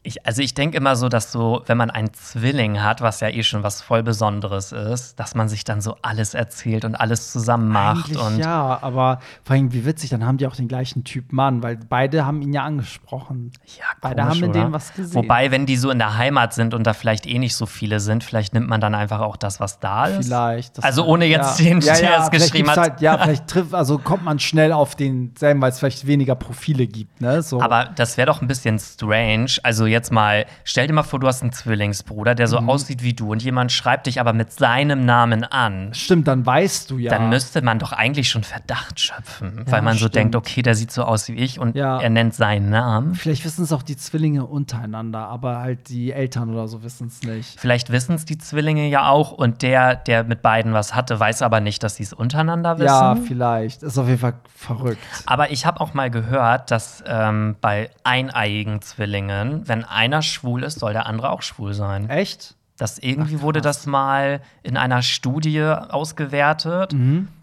ich, 0.06 0.26
also 0.26 0.42
ich 0.42 0.54
denke 0.54 0.76
immer 0.76 0.98
so, 0.98 1.08
dass 1.08 1.32
so, 1.32 1.64
wenn 1.66 1.78
man 1.78 1.90
einen 1.90 2.14
Zwilling 2.14 2.84
hat, 2.84 3.00
was 3.00 3.22
ja 3.22 3.30
eh 3.30 3.42
schon 3.42 3.64
was 3.64 3.82
voll 3.82 4.04
Besonderes 4.04 4.74
ist, 4.74 5.18
dass 5.18 5.34
man 5.34 5.48
sich 5.48 5.64
dann 5.64 5.80
so 5.80 5.96
alles 6.02 6.34
erzählt 6.34 6.84
und 6.84 6.96
alles 6.96 7.32
zusammen 7.32 7.70
macht 7.70 8.08
Eigentlich 8.08 8.20
und 8.20 8.38
ja, 8.40 8.80
aber 8.82 9.20
vor 9.46 9.56
allem, 9.56 9.72
wie 9.72 9.86
witzig, 9.86 10.10
dann 10.10 10.26
haben 10.26 10.38
die 10.38 10.46
auch 10.46 10.58
den 10.58 10.68
gleichen 10.68 11.06
Typ 11.06 11.32
Mann, 11.32 11.64
weil 11.64 11.78
beide 11.78 12.26
haben 12.26 12.42
ihn 12.42 12.52
ja 12.52 12.64
angesprochen. 12.64 13.54
ja, 13.78 13.86
Beide 14.02 14.22
komisch, 14.22 14.36
haben 14.36 14.44
in 14.44 14.50
oder? 14.50 14.62
dem 14.66 14.74
was 14.74 14.94
gesehen. 14.94 15.16
Wobei, 15.16 15.52
wenn 15.52 15.66
die 15.66 15.78
so 15.78 15.90
in 15.90 16.00
der 16.00 16.18
Heimat 16.18 16.54
sind 16.54 16.74
und 16.74 16.86
da 16.86 16.94
vielleicht 16.94 17.26
eh 17.26 17.40
nicht 17.40 17.56
so 17.56 17.66
viele 17.66 18.02
sind, 18.02 18.26
vielleicht 18.26 18.54
nimmt 18.54 18.68
man 18.68 18.82
dann 18.82 18.96
einfach 18.96 19.22
auch 19.22 19.38
das, 19.38 19.62
was 19.62 19.80
da 19.80 20.08
ist. 20.08 20.28
Vielleicht. 20.28 20.84
Also 20.84 21.06
ohne 21.06 21.26
jetzt 21.26 21.60
ja. 21.62 21.66
den, 21.66 21.80
ja, 21.80 21.96
der 21.96 22.04
ja, 22.04 22.24
es 22.26 22.32
geschrieben 22.32 22.70
hat. 22.70 22.78
Halt, 22.78 23.02
ja, 23.02 23.18
vielleicht 23.24 23.48
trifft, 23.48 23.74
also 23.74 23.98
kommt 24.00 24.26
man 24.26 24.40
schnell 24.40 24.74
auf 24.74 24.96
denselben, 24.96 25.62
weil 25.62 25.70
es 25.70 25.80
vielleicht 25.80 26.06
weniger 26.06 26.36
Profile 26.36 26.88
gibt, 26.88 27.22
ne? 27.22 27.42
So. 27.42 27.62
Aber 27.62 27.86
das 27.96 28.18
wäre 28.18 28.26
doch 28.26 28.42
ein 28.42 28.48
bisschen 28.50 28.80
strange. 28.80 29.54
Also 29.64 29.93
jetzt 29.94 30.12
mal, 30.12 30.46
stell 30.66 30.88
dir 30.88 30.94
mal 30.94 31.04
vor, 31.04 31.20
du 31.22 31.28
hast 31.28 31.42
einen 31.42 31.54
Zwillingsbruder, 31.54 32.36
der 32.36 32.48
so 32.48 32.60
Mhm. 32.60 32.70
aussieht 32.70 33.02
wie 33.04 33.14
du 33.14 33.32
und 33.32 33.42
jemand 33.42 33.72
schreibt 33.72 34.08
dich 34.08 34.20
aber 34.20 34.34
mit 34.34 34.52
seinem 34.52 35.06
Namen 35.06 35.46
an. 35.46 35.94
Stimmt, 35.94 36.28
dann 36.28 36.46
weißt 36.46 36.92
du 36.92 36.98
ja. 36.98 37.10
Dann 37.10 37.30
müsste 37.30 37.62
man 37.62 37.80
doch 37.80 37.94
eigentlich 37.94 38.30
schon 38.30 38.44
Verdacht 38.44 39.00
schöpfen, 39.00 39.64
weil 39.68 39.82
man 39.82 39.94
so 39.94 40.00
stimmt. 40.00 40.16
denkt, 40.16 40.36
okay, 40.36 40.62
der 40.62 40.76
sieht 40.76 40.92
so 40.92 41.04
aus 41.04 41.30
wie 41.30 41.36
ich 41.36 41.60
und 41.60 41.76
Ja. 41.76 42.00
er 42.02 42.10
nennt 42.10 42.34
seinen 42.34 42.70
Namen. 42.70 43.16
Vielleicht 43.16 43.46
wissen 43.46 43.64
es 43.64 43.72
auch 43.72 43.84
die 43.84 43.96
Zwillinge 43.96 44.46
untereinander, 44.46 45.28
aber 45.28 45.60
halt 45.60 45.88
die 45.90 46.12
Eltern 46.12 46.50
oder 46.50 46.68
so 46.68 46.84
wissen 46.84 47.08
es 47.08 47.22
nicht. 47.24 47.60
Vielleicht 47.60 47.92
wissen 47.92 48.16
es 48.16 48.26
die 48.26 48.38
Zwillinge 48.38 48.88
ja 48.90 49.08
auch 49.08 49.32
und 49.32 49.62
der, 49.62 49.96
der 49.96 50.24
mit 50.24 50.42
beiden 50.42 50.74
was 50.74 50.96
hatte, 50.96 51.20
weiß 51.20 51.42
aber 51.44 51.60
nicht, 51.60 51.84
dass 51.84 51.96
sie 51.96 52.04
es 52.04 52.14
untereinander 52.14 52.78
wissen. 52.80 52.86
Ja, 52.88 53.16
vielleicht. 53.16 53.84
Ist 53.84 53.98
auf 53.98 54.08
jeden 54.08 54.20
Fall 54.20 54.34
verrückt. 54.56 55.00
Aber 55.26 55.52
ich 55.52 55.66
habe 55.66 55.80
auch 55.82 55.94
mal 55.94 56.10
gehört, 56.10 56.72
dass 56.72 57.04
ähm, 57.06 57.56
bei 57.62 57.90
eineiigen 58.04 58.82
Zwillingen, 58.82 59.68
wenn 59.68 59.83
einer 59.84 60.22
schwul 60.22 60.64
ist, 60.64 60.80
soll 60.80 60.94
der 60.94 61.06
andere 61.06 61.30
auch 61.32 61.42
schwul 61.42 61.74
sein. 61.74 62.10
Echt? 62.10 62.56
Das 62.78 62.98
irgendwie 63.00 63.42
wurde 63.42 63.62
das 63.62 63.86
mal 63.86 64.42
in 64.64 64.78
einer 64.78 65.02
Studie 65.04 65.62
ausgewertet. 65.64 66.94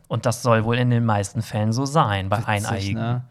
Und 0.08 0.26
das 0.26 0.42
soll 0.42 0.64
wohl 0.64 0.76
in 0.76 0.90
den 0.90 1.04
meisten 1.04 1.40
Fällen 1.42 1.72
so 1.72 1.84
sein, 1.86 2.28
bei 2.28 2.38
Witzig, 2.38 2.48
Eineiigen. 2.48 2.94
ne? 2.94 3.22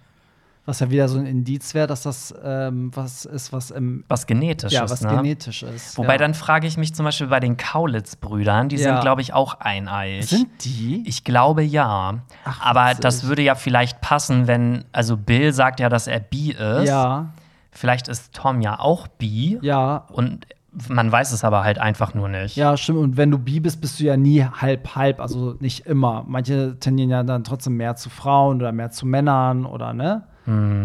Was 0.65 0.80
ja 0.82 0.89
wieder 0.91 1.08
so 1.10 1.17
ein 1.17 1.26
Indiz 1.26 1.74
wäre, 1.74 1.88
dass 1.88 2.04
das 2.04 2.34
ähm, 2.43 2.91
was 2.95 3.26
ist, 3.26 3.52
was 3.52 3.72
im 3.72 4.04
Was 4.08 4.28
genetisch 4.28 4.72
ja, 4.72 4.84
ist. 4.84 4.91
was 4.91 5.02
ne? 5.02 5.10
genetisch 5.15 5.63
ist. 5.63 5.98
Wobei 5.98 6.13
ja. 6.13 6.17
dann 6.19 6.36
frage 6.36 6.67
ich 6.67 6.78
mich 6.78 6.93
zum 6.93 7.06
Beispiel 7.06 7.26
bei 7.28 7.39
den 7.39 7.58
Kaulitz-Brüdern, 7.58 8.69
die 8.69 8.76
Ja. 8.76 8.93
sind, 8.93 9.02
glaube 9.02 9.22
ich, 9.22 9.34
auch 9.34 9.56
eineiig. 9.60 10.24
sind 10.26 10.48
die? 10.63 11.04
ich 11.08 11.24
glaube 11.24 11.63
ja. 11.63 12.19
Ach, 12.45 12.62
Aber 12.62 12.93
das 12.93 13.24
würde 13.24 13.41
ja 13.41 13.56
vielleicht 13.56 14.00
passen, 14.00 14.45
wenn, 14.48 14.86
also 14.91 15.17
Bill 15.17 15.54
sagt 15.54 15.80
ja, 15.80 15.89
dass 15.89 16.06
er 16.08 16.19
bi 16.19 16.52
ist. 16.52 16.88
ja, 16.88 17.30
Vielleicht 17.71 18.08
ist 18.08 18.34
Tom 18.34 18.62
ja 18.62 18.79
auch 18.79 19.08
bi. 19.08 19.60
ja, 19.62 20.05
Und 20.12 20.47
man 20.88 21.12
weiß 21.12 21.32
es 21.32 21.43
aber 21.43 21.63
halt 21.63 21.79
einfach 21.79 22.13
nur 22.13 22.29
nicht. 22.29 22.55
ja, 22.55 22.77
stimmt. 22.77 22.99
Und 22.99 23.17
wenn 23.17 23.32
du 23.32 23.38
bi 23.39 23.60
bist, 23.60 23.82
bist 23.82 23.99
du 23.99 24.03
ja 24.03 24.17
nie 24.17 24.43
halb 24.43 24.95
halb, 24.95 25.19
also 25.19 25.55
nicht 25.60 25.86
immer. 25.88 26.23
Manche 26.27 26.77
tendieren 26.79 27.10
ja 27.10 27.23
dann 27.23 27.43
trotzdem 27.43 27.75
mehr 27.77 27.95
zu 27.95 28.10
Frauen 28.10 28.58
oder 28.58 28.71
mehr 28.71 28.91
zu 28.91 29.05
Männern 29.08 29.65
oder 29.65 29.93
ne? 29.93 30.23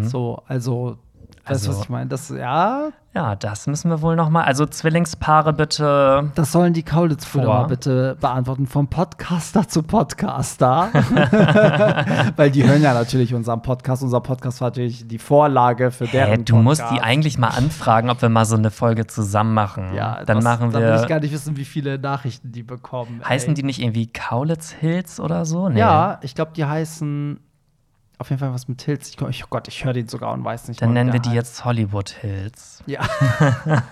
So, 0.03 0.43
also, 0.47 0.99
weißt 1.47 1.67
du. 1.67 1.69
Also- 1.71 1.79
was 1.79 1.85
ich 1.85 1.89
meine? 1.91 2.07
Das 2.09 2.29
ja, 2.31 2.89
Ja, 3.15 3.37
das 3.37 3.67
müssen 3.69 3.91
wir 3.91 4.03
wohl 4.03 4.17
noch 4.17 4.29
mal. 4.29 4.43
Also 4.43 4.67
Zwillingspaare 4.67 5.53
bitte. 5.53 6.33
Das 6.35 6.51
sollen 6.51 6.73
die 6.73 6.83
Kaulitz-Brüder 6.83 7.47
mal 7.47 7.67
bitte 7.67 8.17
beantworten, 8.21 8.67
vom 8.67 8.89
Podcaster 8.89 9.69
zu 9.69 9.83
Podcaster. 9.85 10.89
Weil 12.37 12.51
die 12.51 12.65
hören 12.67 12.83
ja 12.83 12.93
natürlich 12.95 13.35
unseren 13.35 13.63
Podcast. 13.63 14.03
Unser 14.03 14.21
Podcast 14.21 14.61
war 14.61 14.69
natürlich 14.71 15.07
die 15.07 15.19
Vorlage 15.19 15.91
für 15.91 16.07
deren 16.07 16.39
Hä, 16.41 16.45
du 16.45 16.57
musst 16.57 16.81
Podcast. 16.81 17.01
die 17.01 17.05
eigentlich 17.05 17.39
mal 17.39 17.49
anfragen, 17.49 18.11
ob 18.11 18.21
wir 18.21 18.29
mal 18.29 18.45
so 18.47 18.57
eine 18.57 18.71
Folge 18.71 19.07
zusammen 19.07 19.55
machen. 19.55 19.95
Ja, 19.95 20.25
dann 20.25 20.39
das, 20.39 20.45
machen 20.45 20.71
Dann 20.73 20.83
will 20.83 20.95
ich 20.97 21.03
wir. 21.03 21.09
gar 21.09 21.21
nicht 21.21 21.33
wissen, 21.33 21.57
wie 21.57 21.65
viele 21.65 21.99
Nachrichten 21.99 22.53
die 22.53 22.63
bekommen. 22.63 23.21
Heißen 23.27 23.51
ey. 23.51 23.55
die 23.55 23.63
nicht 23.63 23.81
irgendwie 23.81 24.09
Kaulitz 24.09 24.73
Hills 24.73 25.21
oder 25.21 25.45
so? 25.45 25.69
Nee. 25.69 25.79
Ja, 25.81 26.19
ich 26.23 26.35
glaube, 26.35 26.53
die 26.57 26.65
heißen 26.65 27.39
auf 28.19 28.31
jeden 28.31 28.41
Fall 28.41 28.53
was 28.53 28.69
mit 28.69 28.81
Hills. 28.83 29.09
Ich, 29.09 29.45
oh 29.45 29.47
Gott, 29.51 29.69
ich 29.69 29.85
höre 29.85 29.93
den 29.93 30.09
sogar 30.09 30.33
und 30.33 30.45
weiß 30.45 30.69
nicht 30.69 30.81
Dann 30.81 30.93
nennen 30.93 31.13
wir 31.13 31.21
die 31.21 31.31
heißt. 31.31 31.37
jetzt 31.37 31.65
Hollywood 31.65 32.11
Hills. 32.11 32.83
Ja. 32.87 33.01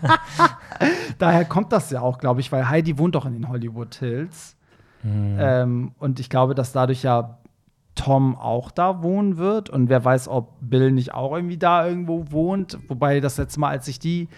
Daher 1.18 1.44
kommt 1.44 1.72
das 1.72 1.90
ja 1.90 2.00
auch, 2.00 2.18
glaube 2.18 2.40
ich, 2.40 2.52
weil 2.52 2.68
Heidi 2.68 2.98
wohnt 2.98 3.14
doch 3.14 3.26
in 3.26 3.32
den 3.32 3.48
Hollywood 3.48 3.94
Hills. 3.96 4.56
Hm. 5.02 5.36
Ähm, 5.38 5.92
und 5.98 6.20
ich 6.20 6.30
glaube, 6.30 6.54
dass 6.54 6.72
dadurch 6.72 7.02
ja 7.02 7.38
Tom 7.94 8.36
auch 8.36 8.70
da 8.70 9.02
wohnen 9.02 9.36
wird. 9.36 9.70
Und 9.70 9.88
wer 9.88 10.04
weiß, 10.04 10.28
ob 10.28 10.54
Bill 10.60 10.92
nicht 10.92 11.14
auch 11.14 11.34
irgendwie 11.34 11.58
da 11.58 11.86
irgendwo 11.86 12.30
wohnt. 12.30 12.78
Wobei 12.88 13.20
das 13.20 13.38
letzte 13.38 13.60
Mal, 13.60 13.70
als 13.70 13.88
ich 13.88 13.98
die 13.98 14.28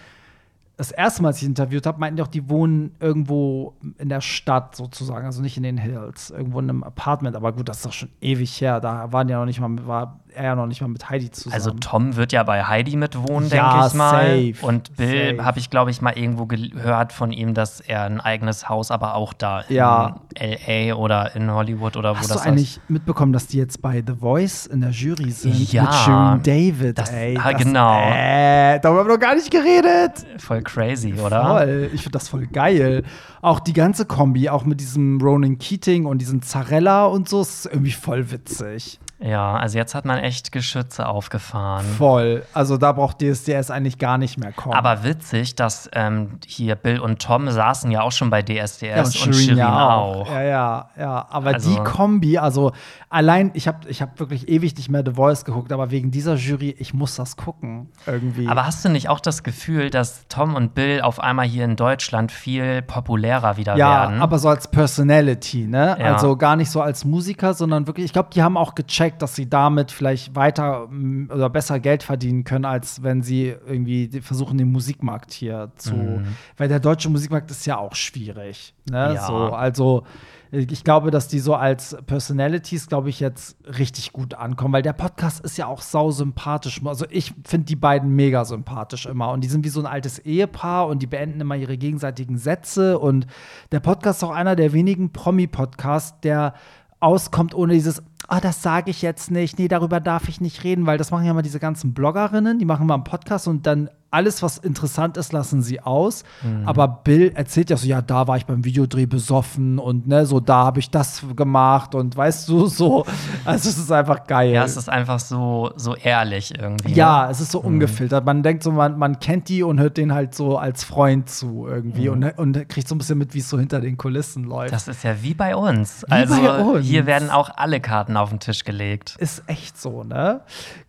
das 0.77 0.91
erste 0.91 1.21
Mal, 1.21 1.29
als 1.29 1.37
ich 1.41 1.47
interviewt 1.47 1.85
habe, 1.85 1.99
meinten 1.99 2.17
die 2.17 2.23
auch, 2.23 2.27
die 2.27 2.49
wohnen 2.49 2.95
irgendwo 2.99 3.73
in 3.97 4.09
der 4.09 4.21
Stadt 4.21 4.75
sozusagen, 4.75 5.25
also 5.25 5.41
nicht 5.41 5.55
in 5.55 5.63
den 5.63 5.77
Hills, 5.77 6.31
irgendwo 6.31 6.59
in 6.59 6.69
einem 6.69 6.83
Apartment. 6.83 7.35
Aber 7.35 7.53
gut, 7.53 7.69
das 7.69 7.77
ist 7.77 7.85
doch 7.85 7.93
schon 7.93 8.09
ewig 8.19 8.59
her. 8.59 8.81
Da 8.81 9.11
waren 9.11 9.27
die 9.27 9.31
ja 9.31 9.39
noch 9.39 9.45
nicht 9.45 9.59
mal, 9.59 9.87
war 9.87 10.19
er 10.35 10.43
ja 10.43 10.55
noch 10.55 10.67
nicht 10.67 10.81
mal 10.81 10.87
mit 10.87 11.09
Heidi 11.09 11.31
zusammen. 11.31 11.53
Also 11.53 11.71
Tom 11.71 12.15
wird 12.15 12.31
ja 12.31 12.43
bei 12.43 12.63
Heidi 12.63 12.95
mitwohnen, 12.95 13.49
Ja, 13.49 13.71
denke 13.73 13.87
ich 13.87 13.93
mal. 13.93 14.11
safe, 14.53 14.65
Und 14.65 14.95
Bill 14.97 15.43
habe 15.43 15.59
ich, 15.59 15.69
glaube 15.69 15.91
ich, 15.91 16.01
mal 16.01 16.17
irgendwo 16.17 16.45
gehört 16.45 17.13
von 17.13 17.31
ihm, 17.31 17.53
dass 17.53 17.79
er 17.79 18.03
ein 18.03 18.19
eigenes 18.21 18.69
Haus, 18.69 18.91
aber 18.91 19.15
auch 19.15 19.33
da 19.33 19.63
Ja. 19.69 20.17
in 20.39 20.57
LA 20.67 20.95
oder 20.95 21.35
in 21.35 21.51
Hollywood 21.51 21.97
oder 21.97 22.13
wo 22.15 22.19
Hast 22.19 22.29
das 22.31 22.43
du 22.43 22.47
eigentlich 22.49 22.79
mitbekommen, 22.87 23.33
dass 23.33 23.47
die 23.47 23.57
jetzt 23.57 23.81
bei 23.81 24.03
The 24.05 24.13
Voice 24.19 24.65
in 24.67 24.81
der 24.81 24.91
Jury 24.91 25.31
sind? 25.31 25.71
Ja. 25.71 25.83
Mit 25.83 25.93
Shirin 25.93 26.43
David, 26.43 26.97
Das- 26.99 27.09
ey. 27.11 27.37
ah, 27.41 27.51
genau. 27.53 27.99
Äh, 28.11 28.79
darüber 28.79 28.99
haben 29.01 29.07
wir 29.07 29.13
noch 29.15 29.19
gar 29.19 29.35
nicht 29.35 29.49
geredet. 29.51 30.25
ist. 30.35 30.43
Voll 30.45 30.61
crazy, 30.61 31.13
oder? 31.13 31.43
Voll. 31.45 31.89
Ich 31.93 32.01
finde 32.03 32.17
das 32.17 32.27
voll 32.29 32.45
geil. 32.47 33.03
Auch 33.41 33.59
die 33.59 33.73
ganze 33.73 34.05
Kombi, 34.05 34.49
auch 34.49 34.65
mit 34.65 34.79
diesem 34.79 35.19
Ronan 35.21 35.57
Keating 35.57 36.05
und 36.05 36.19
diesem 36.19 36.41
Zarella 36.41 37.05
und 37.05 37.29
so, 37.29 37.41
ist 37.41 37.65
irgendwie 37.65 37.91
voll 37.91 38.31
witzig. 38.31 38.99
Ja, 39.25 39.55
also 39.55 39.77
jetzt 39.77 39.95
hat 39.95 40.05
man 40.05 40.19
echt 40.19 40.51
Geschütze 40.51 41.07
aufgefahren. 41.07 41.83
Voll. 41.97 42.43
Also 42.53 42.77
da 42.77 42.91
braucht 42.91 43.21
DSDS 43.21 43.71
eigentlich 43.71 43.97
gar 43.97 44.19
nicht 44.19 44.37
mehr 44.37 44.51
kommen. 44.51 44.75
Aber 44.75 45.03
witzig, 45.03 45.55
dass 45.55 45.89
ähm, 45.93 46.39
hier 46.45 46.75
Bill 46.75 46.99
und 46.99 47.19
Tom 47.19 47.49
saßen 47.49 47.89
ja 47.89 48.01
auch 48.01 48.11
schon 48.11 48.29
bei 48.29 48.43
DSDS 48.43 48.81
ja, 48.81 49.01
und 49.01 49.35
Shirin, 49.35 49.61
auch. 49.61 50.29
Ja, 50.29 50.43
ja, 50.43 50.89
ja. 50.97 51.27
Aber 51.29 51.55
Also- 51.55 51.71
die 51.71 51.83
Kombi, 51.83 52.37
also 52.37 52.71
allein, 53.09 53.49
ich 53.55 53.67
habe 53.67 53.89
ich 53.89 54.01
hab 54.03 54.19
wirklich 54.19 54.47
ewig 54.47 54.75
nicht 54.77 54.89
mehr 54.89 55.01
The 55.03 55.13
Voice 55.13 55.43
geguckt, 55.43 55.71
aber 55.71 55.89
wegen 55.89 56.11
dieser 56.11 56.35
Jury, 56.35 56.75
ich 56.77 56.93
muss 56.93 57.15
das 57.15 57.35
gucken. 57.35 57.89
Irgendwie. 58.05 58.47
Aber 58.47 58.65
hast 58.67 58.85
du 58.85 58.89
nicht 58.89 59.09
auch 59.09 59.19
das 59.19 59.41
Gefühl, 59.41 59.89
dass 59.89 60.27
Tom 60.27 60.53
und 60.53 60.75
Bill 60.75 61.01
auf 61.01 61.19
einmal 61.19 61.47
hier 61.47 61.65
in 61.65 61.75
Deutschland 61.75 62.31
viel 62.31 62.83
populärer 62.83 63.57
wieder 63.57 63.75
ja, 63.75 64.01
werden? 64.01 64.21
aber 64.21 64.37
so 64.37 64.49
als 64.49 64.67
Personality, 64.67 65.65
ne? 65.65 65.97
Ja. 65.99 66.13
Also 66.13 66.35
gar 66.37 66.55
nicht 66.55 66.69
so 66.69 66.81
als 66.81 67.05
Musiker, 67.05 67.55
sondern 67.55 67.87
wirklich, 67.87 68.05
ich 68.05 68.13
glaube, 68.13 68.29
die 68.31 68.43
haben 68.43 68.55
auch 68.55 68.75
gecheckt, 68.75 69.14
dass 69.21 69.35
sie 69.35 69.49
damit 69.49 69.91
vielleicht 69.91 70.35
weiter 70.35 70.87
mm, 70.87 71.29
oder 71.31 71.49
besser 71.49 71.79
Geld 71.79 72.03
verdienen 72.03 72.43
können, 72.43 72.65
als 72.65 73.03
wenn 73.03 73.21
sie 73.21 73.55
irgendwie 73.65 74.21
versuchen, 74.21 74.57
den 74.57 74.71
Musikmarkt 74.71 75.33
hier 75.33 75.71
zu. 75.75 76.21
Weil 76.57 76.67
der 76.67 76.79
deutsche 76.79 77.09
Musikmarkt 77.09 77.51
ist 77.51 77.65
ja 77.65 77.77
auch 77.77 77.95
schwierig. 77.95 78.73
Ne? 78.89 79.13
Ja. 79.15 79.27
So, 79.27 79.35
also 79.35 80.03
ich 80.51 80.83
glaube, 80.83 81.11
dass 81.11 81.27
die 81.27 81.39
so 81.39 81.55
als 81.55 81.97
Personalities, 82.05 82.87
glaube 82.87 83.09
ich, 83.09 83.19
jetzt 83.19 83.57
richtig 83.77 84.13
gut 84.13 84.35
ankommen, 84.35 84.73
weil 84.73 84.81
der 84.81 84.93
Podcast 84.93 85.43
ist 85.43 85.57
ja 85.57 85.67
auch 85.67 85.81
sau 85.81 86.11
sympathisch. 86.11 86.81
Also 86.85 87.05
ich 87.09 87.33
finde 87.45 87.65
die 87.65 87.75
beiden 87.75 88.15
mega 88.15 88.45
sympathisch 88.45 89.05
immer 89.05 89.31
und 89.31 89.43
die 89.43 89.47
sind 89.47 89.65
wie 89.65 89.69
so 89.69 89.81
ein 89.81 89.85
altes 89.85 90.19
Ehepaar 90.19 90.87
und 90.87 91.01
die 91.01 91.07
beenden 91.07 91.41
immer 91.41 91.55
ihre 91.55 91.77
gegenseitigen 91.77 92.37
Sätze 92.37 92.99
und 92.99 93.27
der 93.71 93.79
Podcast 93.79 94.19
ist 94.19 94.23
auch 94.23 94.33
einer 94.33 94.55
der 94.55 94.71
wenigen 94.71 95.11
Promi-Podcasts, 95.11 96.21
der 96.21 96.53
auskommt 96.99 97.53
ohne 97.53 97.73
dieses 97.73 98.01
Ah, 98.27 98.39
das 98.39 98.61
sage 98.61 98.91
ich 98.91 99.01
jetzt 99.01 99.29
nicht. 99.29 99.59
Nee, 99.59 99.67
darüber 99.67 99.99
darf 99.99 100.27
ich 100.29 100.41
nicht 100.41 100.63
reden, 100.63 100.85
weil 100.85 100.97
das 100.97 101.11
machen 101.11 101.25
ja 101.25 101.33
mal 101.33 101.41
diese 101.41 101.59
ganzen 101.59 101.93
Bloggerinnen, 101.93 102.59
die 102.59 102.65
machen 102.65 102.87
mal 102.87 102.95
einen 102.95 103.03
Podcast 103.03 103.47
und 103.47 103.65
dann 103.67 103.89
alles, 104.11 104.41
was 104.41 104.57
interessant 104.57 105.17
ist, 105.17 105.33
lassen 105.33 105.61
sie 105.61 105.81
aus. 105.81 106.23
Mhm. 106.41 106.67
Aber 106.67 106.87
Bill 106.87 107.31
erzählt 107.35 107.69
ja 107.69 107.77
so, 107.77 107.85
ja, 107.85 108.01
da 108.01 108.27
war 108.27 108.37
ich 108.37 108.45
beim 108.45 108.63
Videodreh 108.63 109.05
besoffen 109.05 109.77
und 109.77 110.07
ne, 110.07 110.25
so 110.25 110.39
da 110.39 110.65
habe 110.65 110.79
ich 110.79 110.89
das 110.89 111.23
gemacht 111.35 111.95
und 111.95 112.15
weißt 112.15 112.47
du, 112.47 112.65
so. 112.67 113.05
Also 113.43 113.69
es 113.69 113.77
ist 113.77 113.91
einfach 113.91 114.25
geil. 114.25 114.51
ja, 114.51 114.63
es 114.63 114.77
ist 114.77 114.89
einfach 114.89 115.19
so, 115.19 115.71
so 115.75 115.95
ehrlich 115.95 116.57
irgendwie. 116.57 116.93
Ja, 116.93 117.25
ne? 117.25 117.31
es 117.31 117.41
ist 117.41 117.51
so 117.51 117.59
ungefiltert. 117.59 118.25
Man 118.25 118.41
denkt 118.41 118.63
so, 118.63 118.71
man, 118.71 118.97
man 118.97 119.19
kennt 119.19 119.49
die 119.49 119.63
und 119.63 119.79
hört 119.79 119.97
den 119.97 120.13
halt 120.13 120.33
so 120.33 120.57
als 120.57 120.83
Freund 120.83 121.29
zu 121.29 121.67
irgendwie 121.67 122.07
und, 122.07 122.23
und 122.37 122.69
kriegt 122.69 122.87
so 122.87 122.95
ein 122.95 122.97
bisschen 122.97 123.17
mit, 123.17 123.33
wie 123.33 123.39
es 123.39 123.49
so 123.49 123.59
hinter 123.59 123.81
den 123.81 123.97
Kulissen 123.97 124.45
läuft. 124.45 124.73
Das 124.73 124.87
ist 124.87 125.03
ja 125.03 125.21
wie 125.21 125.33
bei 125.33 125.55
uns. 125.55 126.05
Wie 126.07 126.11
also 126.13 126.41
bei 126.41 126.57
uns. 126.57 126.85
hier 126.85 127.05
werden 127.05 127.29
auch 127.29 127.49
alle 127.55 127.81
Karten 127.81 128.15
auf 128.15 128.29
den 128.29 128.39
Tisch 128.39 128.63
gelegt. 128.63 129.15
Ist 129.19 129.43
echt 129.47 129.79
so, 129.79 130.03
ne? 130.03 130.41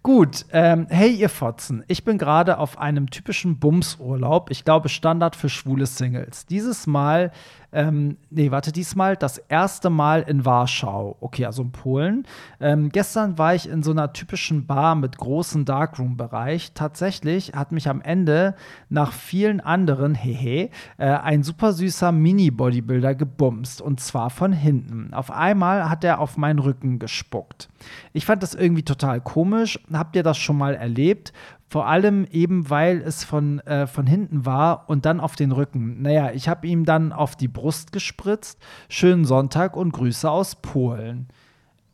Gut, 0.02 0.46
ähm, 0.52 0.86
hey 0.88 1.10
ihr 1.10 1.28
Fotzen, 1.28 1.82
ich 1.88 2.04
bin 2.04 2.18
gerade 2.18 2.58
auf 2.58 2.78
einem 2.78 3.10
typischen 3.16 3.58
Bumsurlaub. 3.58 4.50
Ich 4.50 4.64
glaube 4.64 4.90
Standard 4.90 5.36
für 5.36 5.48
schwule 5.48 5.86
Singles. 5.86 6.44
Dieses 6.44 6.86
Mal, 6.86 7.32
ähm, 7.72 8.18
nee, 8.30 8.50
warte, 8.50 8.72
diesmal 8.72 9.16
das 9.16 9.38
erste 9.38 9.88
Mal 9.88 10.22
in 10.22 10.44
Warschau. 10.44 11.16
Okay, 11.20 11.46
also 11.46 11.62
in 11.62 11.72
Polen. 11.72 12.26
Ähm, 12.60 12.90
gestern 12.90 13.38
war 13.38 13.54
ich 13.54 13.68
in 13.68 13.82
so 13.82 13.90
einer 13.90 14.12
typischen 14.12 14.66
Bar 14.66 14.96
mit 14.96 15.16
großem 15.16 15.64
Darkroom-Bereich. 15.64 16.72
Tatsächlich 16.74 17.54
hat 17.54 17.72
mich 17.72 17.88
am 17.88 18.02
Ende 18.02 18.54
nach 18.90 19.12
vielen 19.12 19.60
anderen, 19.60 20.14
hehe, 20.14 20.68
äh, 20.98 21.06
ein 21.06 21.42
super 21.42 21.72
süßer 21.72 22.12
Mini-Bodybuilder 22.12 23.14
gebumst. 23.14 23.80
Und 23.80 24.00
zwar 24.00 24.28
von 24.28 24.52
hinten. 24.52 25.14
Auf 25.14 25.30
einmal 25.30 25.88
hat 25.88 26.04
er 26.04 26.20
auf 26.20 26.36
meinen 26.36 26.58
Rücken 26.58 26.98
gespuckt. 26.98 27.70
Ich 28.12 28.26
fand 28.26 28.42
das 28.42 28.54
irgendwie 28.54 28.82
total 28.82 29.22
komisch. 29.22 29.80
Habt 29.90 30.16
ihr 30.16 30.22
das 30.22 30.36
schon 30.36 30.58
mal 30.58 30.74
erlebt? 30.74 31.32
Vor 31.68 31.86
allem 31.86 32.26
eben, 32.30 32.70
weil 32.70 33.00
es 33.00 33.24
von, 33.24 33.58
äh, 33.60 33.86
von 33.86 34.06
hinten 34.06 34.46
war 34.46 34.88
und 34.88 35.04
dann 35.04 35.18
auf 35.18 35.34
den 35.34 35.50
Rücken. 35.50 36.00
Naja, 36.02 36.30
ich 36.32 36.48
habe 36.48 36.66
ihm 36.66 36.84
dann 36.84 37.12
auf 37.12 37.34
die 37.34 37.48
Brust 37.48 37.90
gespritzt. 37.90 38.60
Schönen 38.88 39.24
Sonntag 39.24 39.76
und 39.76 39.90
Grüße 39.90 40.30
aus 40.30 40.56
Polen. 40.56 41.28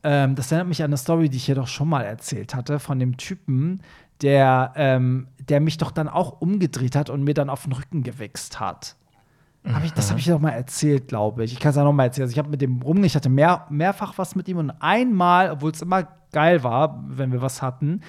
Ähm, 0.02 0.34
das 0.34 0.52
erinnert 0.52 0.68
mich 0.68 0.82
an 0.82 0.90
eine 0.90 0.98
Story, 0.98 1.30
die 1.30 1.38
ich 1.38 1.46
hier 1.46 1.54
doch 1.54 1.68
schon 1.68 1.88
mal 1.88 2.02
erzählt 2.02 2.54
hatte, 2.54 2.80
von 2.80 2.98
dem 2.98 3.16
Typen, 3.16 3.80
der, 4.20 4.72
ähm, 4.76 5.28
der 5.38 5.60
mich 5.60 5.78
doch 5.78 5.90
dann 5.90 6.08
auch 6.08 6.40
umgedreht 6.40 6.94
hat 6.94 7.08
und 7.08 7.24
mir 7.24 7.34
dann 7.34 7.48
auf 7.48 7.64
den 7.64 7.72
Rücken 7.72 8.02
gewichst 8.02 8.60
hat. 8.60 8.96
Hab 9.64 9.84
ich, 9.84 9.92
das 9.92 10.10
habe 10.10 10.18
ich 10.18 10.26
doch 10.26 10.40
mal 10.40 10.50
erzählt, 10.50 11.06
glaube 11.06 11.44
ich. 11.44 11.52
Ich 11.52 11.60
kann 11.60 11.70
es 11.70 11.76
ja 11.76 11.84
noch 11.84 11.92
mal 11.92 12.04
erzählen. 12.04 12.24
Also 12.24 12.32
ich 12.32 12.38
habe 12.38 12.50
mit 12.50 12.60
dem 12.60 12.82
rum, 12.82 13.04
ich 13.04 13.14
hatte 13.14 13.28
mehr, 13.28 13.66
mehrfach 13.70 14.18
was 14.18 14.34
mit 14.34 14.48
ihm 14.48 14.56
und 14.56 14.70
einmal, 14.80 15.52
obwohl 15.52 15.70
es 15.70 15.82
immer 15.82 16.08
geil 16.32 16.64
war, 16.64 17.04
wenn 17.06 17.30
wir 17.30 17.42
was 17.42 17.62
hatten, 17.62 18.00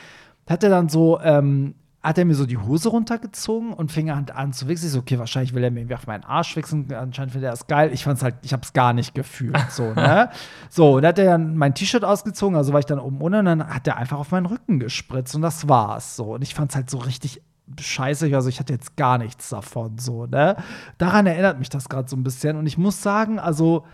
hat 0.48 0.64
er 0.64 0.70
dann 0.70 0.90
so, 0.90 1.20
ähm, 1.22 1.76
hat 2.04 2.18
er 2.18 2.26
mir 2.26 2.36
so 2.36 2.46
die 2.46 2.58
Hose 2.58 2.90
runtergezogen 2.90 3.72
und 3.74 3.92
fing 3.92 4.10
an, 4.10 4.26
an 4.34 4.52
zu 4.52 4.68
wichsen. 4.68 4.88
Ich 4.88 4.92
so, 4.92 5.00
okay, 5.00 5.18
wahrscheinlich 5.20 5.54
will 5.54 5.64
er 5.64 5.72
mir 5.72 5.80
irgendwie 5.80 5.96
auf 5.96 6.06
meinen 6.06 6.26
Arsch 6.26 6.56
wichsen. 6.58 6.94
Anscheinend 6.94 7.32
findet 7.32 7.48
er 7.48 7.52
das 7.52 7.68
geil. 7.68 7.92
Ich 7.94 8.04
fand's 8.04 8.22
halt, 8.22 8.36
ich 8.42 8.52
hab's 8.52 8.74
gar 8.74 8.92
nicht 8.92 9.16
gefühlt. 9.16 9.58
So, 9.70 9.94
ne? 9.94 10.30
So, 10.70 10.96
und 10.96 11.04
dann 11.04 11.10
hat 11.10 11.20
er 11.20 11.26
dann 11.26 11.56
mein 11.56 11.76
T-Shirt 11.76 12.04
ausgezogen, 12.04 12.58
also 12.58 12.74
war 12.74 12.80
ich 12.80 12.86
dann 12.86 13.00
oben 13.00 13.22
ohne 13.22 13.40
und 13.40 13.46
dann 13.46 13.68
hat 13.68 13.88
er 13.88 13.98
einfach 13.98 14.20
auf 14.20 14.32
meinen 14.32 14.48
Rücken 14.48 14.80
gespritzt 14.80 15.36
und 15.36 15.44
das 15.44 15.70
war's. 15.70 16.16
So, 16.16 16.34
und 16.34 16.42
ich 16.42 16.54
fand's 16.54 16.76
halt 16.76 16.90
so 16.90 16.98
richtig 16.98 17.42
scheiße. 17.80 18.34
Also 18.36 18.50
ich 18.50 18.60
hatte 18.60 18.74
jetzt 18.74 18.98
gar 18.98 19.18
nichts 19.18 19.50
davon. 19.50 19.98
So, 19.98 20.26
ne? 20.26 20.58
Daran 20.98 21.26
erinnert 21.26 21.60
mich 21.60 21.70
das 21.70 21.88
gerade 21.88 22.10
so 22.10 22.18
ein 22.18 22.24
bisschen. 22.24 22.58
Und 22.58 22.66
ich 22.66 22.78
muss 22.78 23.02
sagen, 23.02 23.40
also 23.40 23.86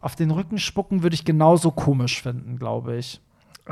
auf 0.00 0.16
den 0.16 0.30
Rücken 0.30 0.58
spucken 0.58 1.02
würde 1.02 1.14
ich 1.14 1.24
genauso 1.24 1.70
komisch 1.70 2.22
finden, 2.22 2.58
glaube 2.58 2.96
ich. 2.96 3.20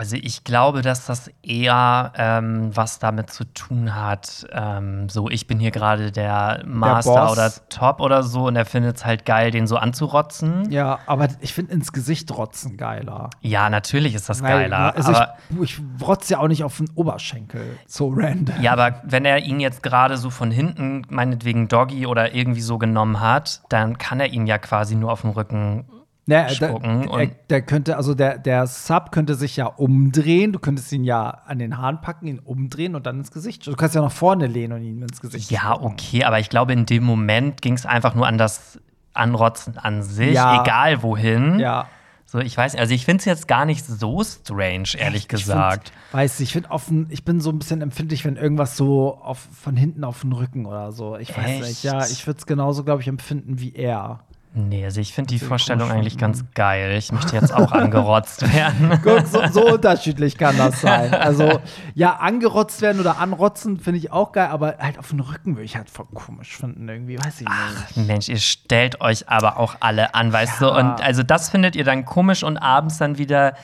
Also 0.00 0.16
ich 0.16 0.44
glaube, 0.44 0.80
dass 0.80 1.04
das 1.04 1.30
eher 1.42 2.14
ähm, 2.16 2.70
was 2.74 3.00
damit 3.00 3.28
zu 3.28 3.44
tun 3.44 3.94
hat. 3.94 4.46
Ähm, 4.50 5.10
so, 5.10 5.28
ich 5.28 5.46
bin 5.46 5.58
hier 5.58 5.72
gerade 5.72 6.10
der 6.10 6.62
Master 6.64 7.26
Boss. 7.26 7.32
oder 7.32 7.52
Top 7.68 8.00
oder 8.00 8.22
so 8.22 8.46
und 8.46 8.56
er 8.56 8.64
findet 8.64 8.96
es 8.96 9.04
halt 9.04 9.26
geil, 9.26 9.50
den 9.50 9.66
so 9.66 9.76
anzurotzen. 9.76 10.70
Ja, 10.70 11.00
aber 11.04 11.28
ich 11.40 11.52
finde 11.52 11.74
ins 11.74 11.92
Gesicht 11.92 12.34
rotzen 12.34 12.78
geiler. 12.78 13.28
Ja, 13.42 13.68
natürlich 13.68 14.14
ist 14.14 14.30
das 14.30 14.42
Weil, 14.42 14.70
geiler. 14.70 14.96
Also 14.96 15.10
aber, 15.10 15.34
ich, 15.60 15.78
ich 15.78 15.80
rotze 16.00 16.32
ja 16.32 16.38
auch 16.38 16.48
nicht 16.48 16.64
auf 16.64 16.78
den 16.78 16.88
Oberschenkel. 16.94 17.78
So 17.86 18.08
random. 18.08 18.62
ja, 18.62 18.72
aber 18.72 19.02
wenn 19.04 19.26
er 19.26 19.40
ihn 19.40 19.60
jetzt 19.60 19.82
gerade 19.82 20.16
so 20.16 20.30
von 20.30 20.50
hinten, 20.50 21.02
meinetwegen 21.10 21.68
Doggy 21.68 22.06
oder 22.06 22.34
irgendwie 22.34 22.62
so 22.62 22.78
genommen 22.78 23.20
hat, 23.20 23.60
dann 23.68 23.98
kann 23.98 24.18
er 24.18 24.28
ihn 24.28 24.46
ja 24.46 24.56
quasi 24.56 24.94
nur 24.94 25.12
auf 25.12 25.20
dem 25.20 25.30
Rücken 25.32 25.84
Ja, 26.30 26.48
spucken 26.48 27.02
der, 27.08 27.16
der, 27.18 27.26
der 27.50 27.62
könnte, 27.62 27.96
also 27.96 28.14
der, 28.14 28.38
der 28.38 28.66
Sub 28.66 29.12
könnte 29.12 29.34
sich 29.34 29.56
ja 29.56 29.66
umdrehen. 29.66 30.52
Du 30.52 30.58
könntest 30.58 30.90
ihn 30.92 31.04
ja 31.04 31.28
an 31.46 31.58
den 31.58 31.76
Haaren 31.78 32.00
packen, 32.00 32.26
ihn 32.26 32.38
umdrehen 32.38 32.94
und 32.94 33.06
dann 33.06 33.18
ins 33.18 33.30
Gesicht. 33.30 33.66
Du 33.66 33.74
kannst 33.74 33.94
ja 33.94 34.00
nach 34.02 34.12
vorne 34.12 34.46
lehnen 34.46 34.72
und 34.74 34.82
ihn 34.82 35.02
ins 35.02 35.20
Gesicht 35.20 35.50
Ja, 35.50 35.74
spucken. 35.74 35.86
okay, 35.86 36.24
aber 36.24 36.38
ich 36.38 36.48
glaube, 36.48 36.72
in 36.72 36.86
dem 36.86 37.04
Moment 37.04 37.62
ging 37.62 37.74
es 37.74 37.86
einfach 37.86 38.14
nur 38.14 38.26
an 38.26 38.38
das 38.38 38.78
Anrotzen 39.12 39.76
an 39.76 40.02
sich, 40.02 40.34
Ja. 40.34 40.62
egal 40.62 41.02
wohin. 41.02 41.58
Ja. 41.58 41.86
So, 42.26 42.38
ich 42.38 42.56
weiß, 42.56 42.76
also 42.76 42.94
ich 42.94 43.04
finde 43.04 43.18
es 43.18 43.24
jetzt 43.24 43.48
gar 43.48 43.64
nicht 43.64 43.84
so 43.84 44.22
strange, 44.22 44.90
ehrlich 44.96 45.26
gesagt. 45.26 45.88
Ich 45.88 45.92
find, 45.92 46.12
weiß 46.14 46.40
ich, 46.40 46.52
find 46.52 46.70
offen, 46.70 47.06
ich 47.10 47.24
bin 47.24 47.40
so 47.40 47.50
ein 47.50 47.58
bisschen 47.58 47.82
empfindlich, 47.82 48.24
wenn 48.24 48.36
irgendwas 48.36 48.76
so 48.76 49.16
auf, 49.20 49.48
von 49.52 49.76
hinten 49.76 50.04
auf 50.04 50.20
den 50.20 50.30
Rücken 50.30 50.64
oder 50.64 50.92
so. 50.92 51.16
Ich 51.16 51.36
weiß 51.36 51.44
Echt? 51.50 51.60
nicht. 51.62 51.82
Ja, 51.82 52.06
ich 52.06 52.24
würde 52.28 52.38
es 52.38 52.46
genauso, 52.46 52.84
glaube 52.84 53.02
ich, 53.02 53.08
empfinden 53.08 53.58
wie 53.58 53.74
er. 53.74 54.20
Nee, 54.52 54.84
also 54.84 55.00
ich 55.00 55.12
finde 55.12 55.28
die 55.28 55.38
Vorstellung 55.38 55.92
eigentlich 55.92 56.18
ganz 56.18 56.44
geil. 56.54 56.96
Ich 56.96 57.12
möchte 57.12 57.36
jetzt 57.36 57.54
auch 57.54 57.70
angerotzt 57.72 58.52
werden. 58.52 58.98
Guck, 59.02 59.24
so, 59.26 59.46
so 59.46 59.74
unterschiedlich 59.74 60.36
kann 60.36 60.58
das 60.58 60.80
sein. 60.80 61.14
Also, 61.14 61.60
ja, 61.94 62.16
angerotzt 62.16 62.82
werden 62.82 63.00
oder 63.00 63.18
anrotzen 63.18 63.78
finde 63.78 63.98
ich 63.98 64.10
auch 64.10 64.32
geil, 64.32 64.48
aber 64.48 64.76
halt 64.80 64.98
auf 64.98 65.10
den 65.10 65.20
Rücken 65.20 65.54
würde 65.54 65.64
ich 65.64 65.76
halt 65.76 65.88
voll 65.88 66.06
komisch 66.12 66.56
finden, 66.56 66.88
irgendwie, 66.88 67.16
weiß 67.16 67.42
ich 67.42 67.46
nicht. 67.48 68.08
Mensch, 68.08 68.28
ihr 68.28 68.38
stellt 68.38 69.00
euch 69.00 69.28
aber 69.28 69.56
auch 69.56 69.76
alle 69.78 70.14
an, 70.16 70.32
weißt 70.32 70.60
du? 70.60 70.66
Ja. 70.66 70.78
Und 70.78 71.00
also 71.00 71.22
das 71.22 71.48
findet 71.50 71.76
ihr 71.76 71.84
dann 71.84 72.04
komisch 72.04 72.42
und 72.42 72.56
abends 72.56 72.98
dann 72.98 73.18
wieder 73.18 73.54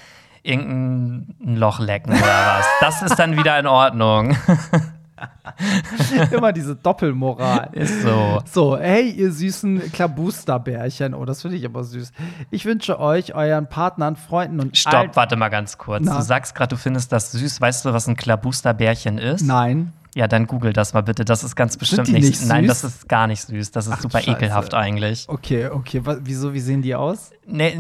irgendein 0.45 1.57
Loch 1.57 1.81
lecken 1.81 2.13
oder 2.13 2.23
was. 2.23 2.67
Das 2.81 3.03
ist 3.03 3.19
dann 3.19 3.37
wieder 3.37 3.59
in 3.59 3.67
Ordnung. 3.67 4.37
Immer 6.31 6.53
diese 6.53 6.77
Doppelmoral. 6.77 7.71
Ist 7.73 8.03
so. 8.03 8.43
So, 8.51 8.79
hey, 8.79 9.11
ihr 9.11 9.33
süßen 9.33 9.93
Klabusterbärchen. 9.93 11.15
Oh, 11.15 11.25
das 11.25 11.43
finde 11.43 11.57
ich 11.57 11.65
aber 11.65 11.85
süß. 11.85 12.13
Ich 12.51 12.65
wünsche 12.65 13.01
euch, 13.01 13.35
euren 13.35 13.69
Partnern, 13.69 14.17
Freunden 14.17 14.61
und 14.61 14.77
Stopp, 14.77 15.17
warte 15.17 15.37
mal 15.37 15.49
ganz 15.49 15.79
kurz. 15.79 16.05
Na? 16.05 16.17
Du 16.17 16.23
sagst 16.23 16.55
gerade, 16.55 16.75
du 16.75 16.77
findest 16.77 17.13
das 17.13 17.33
süß. 17.33 17.61
Weißt 17.61 17.85
du, 17.85 17.93
was 17.93 18.09
ein 18.09 18.17
Klabusterbärchen 18.17 19.19
ist? 19.19 19.43
Nein. 19.43 19.93
Ja, 20.17 20.27
dann 20.27 20.47
google 20.47 20.73
das 20.73 20.95
mal 20.95 21.03
bitte. 21.03 21.27
Das 21.27 21.45
ist 21.45 21.57
ganz 21.57 21.77
bestimmt 21.77 22.09
nicht. 22.09 22.25
nicht 22.25 22.47
Nein, 22.47 22.65
süß? 22.65 22.81
das 22.81 22.85
ist 22.85 23.09
gar 23.11 23.27
nicht 23.27 23.43
süß. 23.43 23.71
Das 23.71 23.87
ist 23.87 23.93
Ach, 23.93 24.01
super 24.01 24.21
Scheiße. 24.21 24.31
ekelhaft 24.31 24.73
eigentlich. 24.73 25.27
Okay, 25.29 25.67
okay. 25.67 26.01
Was, 26.05 26.21
wieso, 26.23 26.55
wie 26.55 26.61
sehen 26.61 26.81
die 26.81 26.95
aus? 26.95 27.33
Nee, 27.47 27.79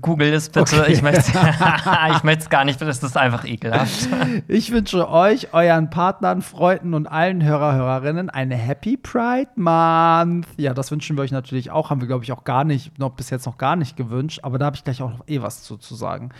google 0.00 0.32
es 0.32 0.48
bitte. 0.48 0.80
Okay. 0.80 0.92
Ich 0.94 1.02
möchte 1.02 1.20
ich 2.16 2.24
möchte 2.24 2.44
es 2.44 2.48
gar 2.48 2.64
nicht. 2.64 2.80
Das 2.80 3.02
ist 3.02 3.16
einfach 3.18 3.44
ekelhaft. 3.44 4.08
Ich 4.48 4.72
wünsche 4.72 5.08
euch, 5.08 5.52
euren 5.52 5.90
Partnern, 5.90 6.40
Freunden 6.40 6.94
und 6.94 7.06
allen 7.06 7.42
Hörer, 7.42 7.74
Hörerinnen 7.74 8.30
eine 8.30 8.54
Happy 8.56 8.96
Pride 8.96 9.50
Month. 9.56 10.46
Ja, 10.56 10.72
das 10.72 10.90
wünschen 10.90 11.16
wir 11.18 11.22
euch 11.22 11.30
natürlich 11.30 11.70
auch. 11.70 11.90
Haben 11.90 12.00
wir, 12.00 12.08
glaube 12.08 12.24
ich, 12.24 12.32
auch 12.32 12.44
gar 12.44 12.64
nicht, 12.64 12.98
noch 12.98 13.10
bis 13.10 13.28
jetzt 13.28 13.44
noch 13.44 13.58
gar 13.58 13.76
nicht 13.76 13.96
gewünscht. 13.96 14.40
Aber 14.42 14.58
da 14.58 14.66
habe 14.66 14.76
ich 14.76 14.84
gleich 14.84 15.02
auch 15.02 15.10
noch 15.10 15.28
eh 15.28 15.42
was 15.42 15.62
zu, 15.62 15.76
zu 15.76 15.94
sagen. 15.94 16.30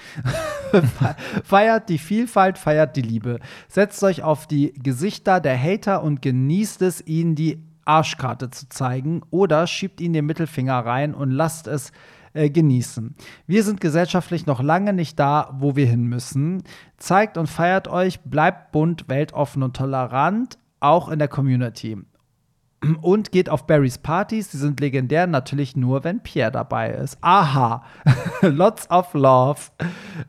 feiert 1.45 1.91
die 1.91 1.99
Vielfalt, 1.99 2.57
feiert 2.57 2.97
die 2.97 3.03
Liebe. 3.03 3.41
Setzt 3.69 4.03
euch 4.03 4.23
auf 4.23 4.47
die 4.47 4.73
Gesichter 4.83 5.26
der 5.27 5.61
Hater 5.61 6.03
und 6.03 6.23
genießt 6.23 6.83
es, 6.83 7.07
ihnen 7.07 7.35
die 7.35 7.63
Arschkarte 7.85 8.51
zu 8.51 8.69
zeigen. 8.69 9.23
Oder 9.31 9.67
schiebt 9.67 10.01
ihnen 10.01 10.15
den 10.15 10.27
Mittelfinger 10.27 10.79
rein 10.79 11.15
und 11.15 11.31
lasst 11.31 11.67
es 11.67 11.93
äh, 12.37 12.51
genießen. 12.51 13.15
Wir 13.47 13.63
sind 13.65 13.81
gesellschaftlich 13.81 14.47
noch 14.47 14.63
lange 14.63 14.93
nicht 14.93 15.19
da, 15.19 15.55
wo 15.59 15.77
wir 15.77 15.87
hin 15.87 16.05
müssen. 16.05 16.63
Zeigt 16.99 17.39
und 17.39 17.47
feiert 17.47 17.89
euch, 17.89 18.21
bleibt 18.21 18.73
bunt, 18.73 19.09
weltoffen 19.09 19.63
und 19.63 19.77
tolerant, 19.77 20.59
auch 20.81 21.09
in 21.09 21.19
der 21.19 21.29
Community. 21.29 21.97
Und 23.01 23.33
geht 23.33 23.49
auf 23.49 23.67
Barrys 23.67 23.99
Partys, 23.99 24.51
die 24.51 24.59
sind 24.59 24.81
legendär, 24.81 25.27
natürlich 25.27 25.77
nur, 25.77 26.05
wenn 26.05 26.23
Pierre 26.23 26.53
dabei 26.53 26.91
ist. 26.91 27.17
Aha, 27.23 27.83
lots 28.43 28.91
of 28.91 29.15
love. 29.15 29.61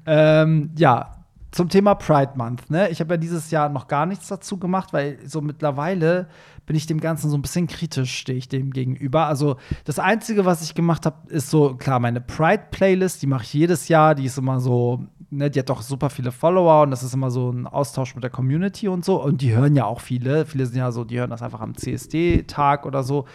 Ähm, 0.06 0.72
ja, 0.78 1.17
zum 1.58 1.70
Thema 1.70 1.96
Pride 1.96 2.34
Month. 2.36 2.70
Ne? 2.70 2.88
Ich 2.90 3.00
habe 3.00 3.16
ja 3.16 3.18
dieses 3.18 3.50
Jahr 3.50 3.68
noch 3.70 3.88
gar 3.88 4.06
nichts 4.06 4.28
dazu 4.28 4.58
gemacht, 4.58 4.94
weil 4.94 5.18
so 5.26 5.42
mittlerweile 5.42 6.28
bin 6.68 6.76
ich 6.76 6.86
dem 6.86 7.02
Ganzen 7.02 7.32
so 7.32 7.38
ein 7.38 7.42
bisschen 7.42 7.66
kritisch, 7.66 8.16
stehe 8.16 8.38
ich 8.38 8.48
dem 8.48 8.70
gegenüber. 8.70 9.26
Also 9.26 9.56
das 9.84 9.98
Einzige, 9.98 10.46
was 10.46 10.62
ich 10.62 10.76
gemacht 10.76 11.08
habe, 11.08 11.18
ist 11.30 11.50
so, 11.50 11.74
klar, 11.74 12.00
meine 12.00 12.22
Pride-Playlist, 12.22 13.24
die 13.24 13.28
mache 13.28 13.44
ich 13.44 13.54
jedes 13.54 13.88
Jahr, 13.88 14.14
die 14.14 14.26
ist 14.26 14.38
immer 14.38 14.60
so, 14.60 15.08
ne, 15.32 15.50
die 15.50 15.58
hat 15.58 15.70
doch 15.70 15.82
super 15.82 16.12
viele 16.12 16.32
Follower 16.32 16.84
und 16.84 16.92
das 16.92 17.02
ist 17.02 17.16
immer 17.16 17.32
so 17.32 17.50
ein 17.50 17.66
Austausch 17.66 18.14
mit 18.14 18.24
der 18.24 18.30
Community 18.30 18.88
und 18.88 19.04
so. 19.04 19.20
Und 19.20 19.42
die 19.42 19.56
hören 19.56 19.76
ja 19.76 19.86
auch 19.86 20.02
viele. 20.02 20.46
Viele 20.46 20.68
sind 20.68 20.78
ja 20.78 20.92
so, 20.92 21.06
die 21.06 21.18
hören 21.20 21.32
das 21.32 21.42
einfach 21.42 21.62
am 21.62 21.76
CSD-Tag 21.76 22.86
oder 22.86 23.02
so. 23.02 23.26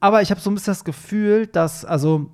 Aber 0.00 0.22
ich 0.22 0.30
habe 0.30 0.40
so 0.40 0.50
ein 0.50 0.54
bisschen 0.54 0.70
das 0.70 0.84
Gefühl, 0.84 1.46
dass, 1.48 1.84
also 1.84 2.30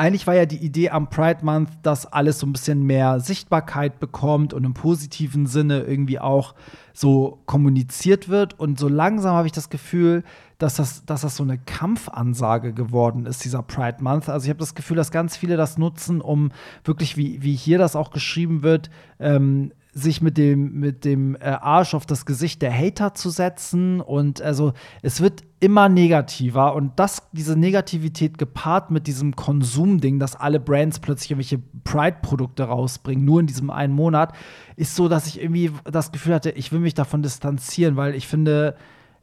eigentlich 0.00 0.26
war 0.26 0.34
ja 0.34 0.46
die 0.46 0.56
Idee 0.56 0.88
am 0.88 1.10
Pride 1.10 1.44
Month, 1.44 1.68
dass 1.82 2.10
alles 2.10 2.38
so 2.38 2.46
ein 2.46 2.52
bisschen 2.52 2.84
mehr 2.84 3.20
Sichtbarkeit 3.20 4.00
bekommt 4.00 4.54
und 4.54 4.64
im 4.64 4.72
positiven 4.72 5.46
Sinne 5.46 5.82
irgendwie 5.82 6.18
auch 6.18 6.54
so 6.94 7.42
kommuniziert 7.44 8.30
wird. 8.30 8.58
Und 8.58 8.78
so 8.78 8.88
langsam 8.88 9.36
habe 9.36 9.46
ich 9.46 9.52
das 9.52 9.68
Gefühl, 9.68 10.24
dass 10.56 10.76
das, 10.76 11.04
dass 11.04 11.20
das 11.20 11.36
so 11.36 11.42
eine 11.42 11.58
Kampfansage 11.58 12.72
geworden 12.72 13.26
ist, 13.26 13.44
dieser 13.44 13.62
Pride 13.62 14.02
Month. 14.02 14.30
Also 14.30 14.44
ich 14.44 14.48
habe 14.48 14.58
das 14.58 14.74
Gefühl, 14.74 14.96
dass 14.96 15.10
ganz 15.10 15.36
viele 15.36 15.58
das 15.58 15.76
nutzen, 15.76 16.22
um 16.22 16.50
wirklich, 16.82 17.18
wie, 17.18 17.42
wie 17.42 17.54
hier 17.54 17.76
das 17.76 17.94
auch 17.94 18.10
geschrieben 18.10 18.62
wird, 18.62 18.88
ähm, 19.18 19.70
sich 19.92 20.22
mit 20.22 20.38
dem, 20.38 20.78
mit 20.78 21.04
dem 21.04 21.34
äh, 21.36 21.44
Arsch 21.48 21.94
auf 21.94 22.06
das 22.06 22.26
Gesicht 22.26 22.62
der 22.62 22.72
Hater 22.72 23.14
zu 23.14 23.30
setzen. 23.30 24.00
Und 24.00 24.40
also 24.40 24.72
es 25.02 25.20
wird 25.20 25.42
immer 25.58 25.88
negativer 25.88 26.74
und 26.74 26.92
das, 26.98 27.28
diese 27.32 27.58
Negativität 27.58 28.38
gepaart 28.38 28.90
mit 28.90 29.06
diesem 29.06 29.36
Konsumding, 29.36 30.18
dass 30.18 30.36
alle 30.36 30.60
Brands 30.60 31.00
plötzlich 31.00 31.32
irgendwelche 31.32 31.62
Pride-Produkte 31.84 32.64
rausbringen, 32.64 33.24
nur 33.24 33.40
in 33.40 33.46
diesem 33.46 33.70
einen 33.70 33.92
Monat, 33.92 34.32
ist 34.76 34.96
so, 34.96 35.08
dass 35.08 35.26
ich 35.26 35.40
irgendwie 35.40 35.72
das 35.84 36.12
Gefühl 36.12 36.34
hatte, 36.34 36.50
ich 36.50 36.72
will 36.72 36.80
mich 36.80 36.94
davon 36.94 37.22
distanzieren, 37.22 37.96
weil 37.96 38.14
ich 38.14 38.26
finde, 38.26 38.76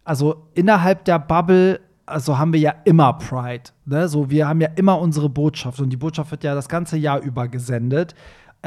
also 0.04 0.48
innerhalb 0.54 1.06
der 1.06 1.20
Bubble 1.20 1.80
also 2.08 2.38
haben 2.38 2.54
wir 2.54 2.60
ja 2.60 2.74
immer 2.86 3.14
Pride. 3.14 3.64
Ne? 3.86 4.08
So, 4.08 4.30
wir 4.30 4.48
haben 4.48 4.62
ja 4.62 4.70
immer 4.76 5.00
unsere 5.00 5.30
Botschaft 5.30 5.80
und 5.82 5.90
die 5.90 5.98
Botschaft 5.98 6.32
wird 6.32 6.44
ja 6.44 6.56
das 6.56 6.70
ganze 6.70 6.98
Jahr 6.98 7.22
über 7.22 7.48
gesendet. 7.48 8.16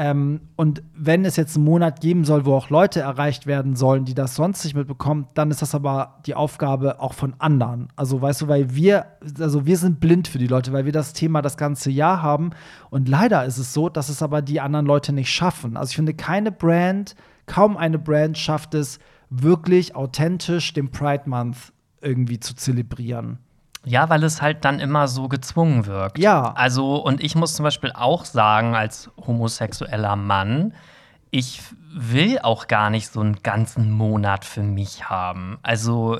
Ähm, 0.01 0.41
und 0.55 0.81
wenn 0.95 1.25
es 1.25 1.35
jetzt 1.35 1.55
einen 1.55 1.65
Monat 1.65 2.01
geben 2.01 2.25
soll, 2.25 2.43
wo 2.47 2.55
auch 2.55 2.71
Leute 2.71 3.01
erreicht 3.01 3.45
werden 3.45 3.75
sollen, 3.75 4.03
die 4.03 4.15
das 4.15 4.33
sonst 4.33 4.63
nicht 4.63 4.75
mitbekommen, 4.75 5.27
dann 5.35 5.51
ist 5.51 5.61
das 5.61 5.75
aber 5.75 6.21
die 6.25 6.33
Aufgabe 6.33 6.99
auch 6.99 7.13
von 7.13 7.35
anderen. 7.37 7.89
Also 7.95 8.19
weißt 8.19 8.41
du, 8.41 8.47
weil 8.47 8.73
wir, 8.73 9.05
also 9.37 9.67
wir 9.67 9.77
sind 9.77 9.99
blind 9.99 10.27
für 10.27 10.39
die 10.39 10.47
Leute, 10.47 10.73
weil 10.73 10.85
wir 10.85 10.91
das 10.91 11.13
Thema 11.13 11.43
das 11.43 11.55
ganze 11.55 11.91
Jahr 11.91 12.23
haben. 12.23 12.49
Und 12.89 13.09
leider 13.09 13.45
ist 13.45 13.59
es 13.59 13.75
so, 13.75 13.89
dass 13.89 14.09
es 14.09 14.23
aber 14.23 14.41
die 14.41 14.59
anderen 14.59 14.87
Leute 14.87 15.13
nicht 15.13 15.29
schaffen. 15.29 15.77
Also 15.77 15.91
ich 15.91 15.97
finde, 15.97 16.15
keine 16.15 16.51
Brand, 16.51 17.15
kaum 17.45 17.77
eine 17.77 17.99
Brand 17.99 18.39
schafft 18.39 18.73
es, 18.73 18.97
wirklich 19.29 19.95
authentisch 19.95 20.73
den 20.73 20.89
Pride 20.89 21.29
Month 21.29 21.73
irgendwie 22.01 22.39
zu 22.39 22.55
zelebrieren. 22.55 23.37
Ja, 23.83 24.09
weil 24.09 24.23
es 24.23 24.41
halt 24.41 24.63
dann 24.63 24.79
immer 24.79 25.07
so 25.07 25.27
gezwungen 25.27 25.85
wirkt. 25.85 26.19
Ja. 26.19 26.53
Also, 26.53 26.97
und 26.97 27.23
ich 27.23 27.35
muss 27.35 27.55
zum 27.55 27.63
Beispiel 27.63 27.91
auch 27.93 28.25
sagen, 28.25 28.75
als 28.75 29.09
homosexueller 29.25 30.15
Mann, 30.15 30.73
ich 31.31 31.61
will 31.93 32.39
auch 32.39 32.67
gar 32.67 32.89
nicht 32.89 33.09
so 33.11 33.21
einen 33.21 33.41
ganzen 33.41 33.91
Monat 33.91 34.45
für 34.45 34.63
mich 34.63 35.09
haben. 35.09 35.57
Also. 35.63 36.19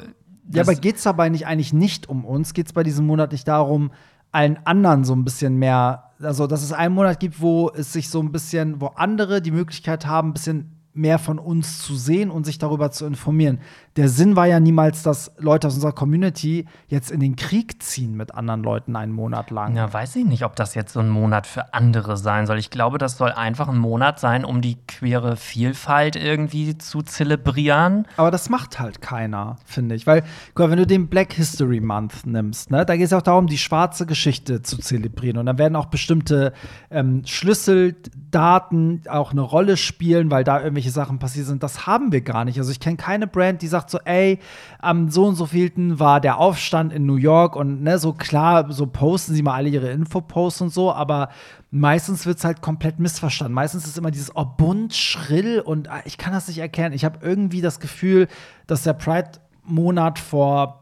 Ja, 0.52 0.64
aber 0.64 0.76
geht 0.76 0.98
es 0.98 1.04
dabei 1.04 1.30
nicht 1.30 1.46
eigentlich 1.46 1.72
nicht 1.72 2.10
um 2.10 2.26
uns? 2.26 2.54
Geht 2.54 2.66
es 2.66 2.74
bei 2.74 2.84
diesem 2.84 3.06
Monat 3.06 3.32
nicht 3.32 3.48
darum, 3.48 3.92
allen 4.32 4.60
anderen 4.66 5.04
so 5.04 5.14
ein 5.14 5.24
bisschen 5.24 5.58
mehr, 5.58 6.12
also 6.22 6.48
dass 6.48 6.64
es 6.64 6.74
einen 6.74 6.96
Monat 6.96 7.20
gibt, 7.20 7.42
wo 7.42 7.70
es 7.70 7.94
sich 7.94 8.10
so 8.10 8.22
ein 8.22 8.32
bisschen, 8.32 8.82
wo 8.82 8.88
andere 8.88 9.42
die 9.42 9.52
Möglichkeit 9.52 10.06
haben, 10.06 10.30
ein 10.30 10.34
bisschen 10.34 10.82
mehr 10.94 11.20
von 11.20 11.40
uns 11.40 11.82
zu 11.82 11.96
sehen 11.96 12.32
und 12.32 12.46
sich 12.46 12.58
darüber 12.58 12.92
zu 12.92 13.06
informieren. 13.06 13.60
Der 13.98 14.08
Sinn 14.08 14.38
war 14.38 14.46
ja 14.46 14.62
niemals, 14.62 15.04
dass 15.04 15.34
Leute 15.38 15.68
aus 15.68 15.76
unserer 15.76 15.92
Community 15.92 16.66
jetzt 16.88 17.12
in 17.12 17.20
den 17.20 17.36
Krieg 17.36 17.84
ziehen 17.84 18.16
mit 18.16 18.34
anderen 18.34 18.64
Leuten 18.64 18.96
einen 18.96 19.12
Monat 19.12 19.52
lang. 19.52 19.76
Ja, 19.76 19.92
weiß 19.92 20.16
ich 20.16 20.26
nicht, 20.26 20.46
ob 20.46 20.56
das 20.56 20.76
jetzt 20.76 20.94
so 20.94 21.02
ein 21.02 21.10
Monat 21.10 21.46
für 21.46 21.74
andere 21.74 22.16
sein 22.16 22.46
soll. 22.46 22.58
Ich 22.58 22.70
glaube, 22.70 22.98
das 22.98 23.18
soll 23.18 23.34
einfach 23.34 23.68
ein 23.68 23.78
Monat 23.78 24.20
sein, 24.20 24.46
um 24.46 24.62
die 24.62 24.78
queere 24.88 25.36
Vielfalt 25.36 26.16
irgendwie 26.16 26.78
zu 26.78 27.02
zelebrieren. 27.02 28.08
Aber 28.16 28.32
das 28.32 28.50
macht 28.50 28.80
halt 28.80 29.02
keiner, 29.02 29.58
finde 29.66 29.96
ich. 29.96 30.08
Weil, 30.08 30.24
guck 30.54 30.68
mal, 30.68 30.72
wenn 30.72 30.80
du 30.80 30.88
den 30.88 31.10
Black 31.10 31.34
History 31.34 31.82
Month 31.82 32.26
nimmst, 32.26 32.72
ne, 32.72 32.86
da 32.86 32.96
geht 32.96 33.08
es 33.08 33.14
auch 33.14 33.22
darum, 33.22 33.48
die 33.48 33.58
schwarze 33.58 34.06
Geschichte 34.06 34.62
zu 34.62 34.78
zelebrieren. 34.78 35.38
Und 35.38 35.48
dann 35.48 35.58
werden 35.58 35.76
auch 35.76 35.88
bestimmte 35.88 36.54
ähm, 36.92 37.24
Schlüsseldaten 37.26 39.02
auch 39.10 39.32
eine 39.32 39.42
Rolle 39.42 39.76
spielen, 39.76 40.32
weil 40.32 40.46
da 40.46 40.62
irgendwelche 40.62 40.92
Sachen 40.92 41.20
passiert 41.20 41.48
sind. 41.48 41.62
Das 41.62 41.88
haben 41.88 42.14
wir 42.14 42.22
gar 42.22 42.46
nicht. 42.46 42.58
Also 42.58 42.72
ich 42.72 42.80
kenne 42.80 42.96
keine 42.96 43.28
Brand, 43.28 43.62
die 43.62 43.68
sagt 43.68 43.81
so, 43.90 44.00
ey, 44.06 44.40
am 44.80 45.10
so 45.10 45.26
und 45.26 45.36
so 45.36 45.46
vielten 45.46 46.00
war 46.00 46.22
der 46.22 46.38
Aufstand 46.38 46.94
in 46.94 47.06
New 47.06 47.16
York 47.16 47.56
und 47.56 47.84
ne, 47.84 47.98
so 48.00 48.14
klar, 48.14 48.72
so 48.72 48.86
posten 48.88 49.34
sie 49.34 49.44
mal 49.44 49.56
alle 49.56 49.70
ihre 49.70 49.92
Infoposts 49.92 50.62
und 50.62 50.74
so, 50.74 50.92
aber 50.94 51.30
meistens 51.72 52.26
wird 52.26 52.38
es 52.38 52.44
halt 52.44 52.62
komplett 52.62 53.00
missverstanden. 53.00 53.54
Meistens 53.54 53.88
ist 53.88 53.98
immer 53.98 54.12
dieses, 54.12 54.36
oh, 54.36 54.46
bunt, 54.46 54.94
schrill 54.94 55.62
und 55.62 55.90
ah, 55.90 56.02
ich 56.06 56.18
kann 56.18 56.34
das 56.34 56.48
nicht 56.48 56.60
erkennen. 56.60 56.94
Ich 56.94 57.06
habe 57.06 57.20
irgendwie 57.22 57.62
das 57.62 57.80
Gefühl, 57.80 58.28
dass 58.68 58.84
der 58.84 58.94
Pride-Monat 58.94 60.20
vor 60.20 60.81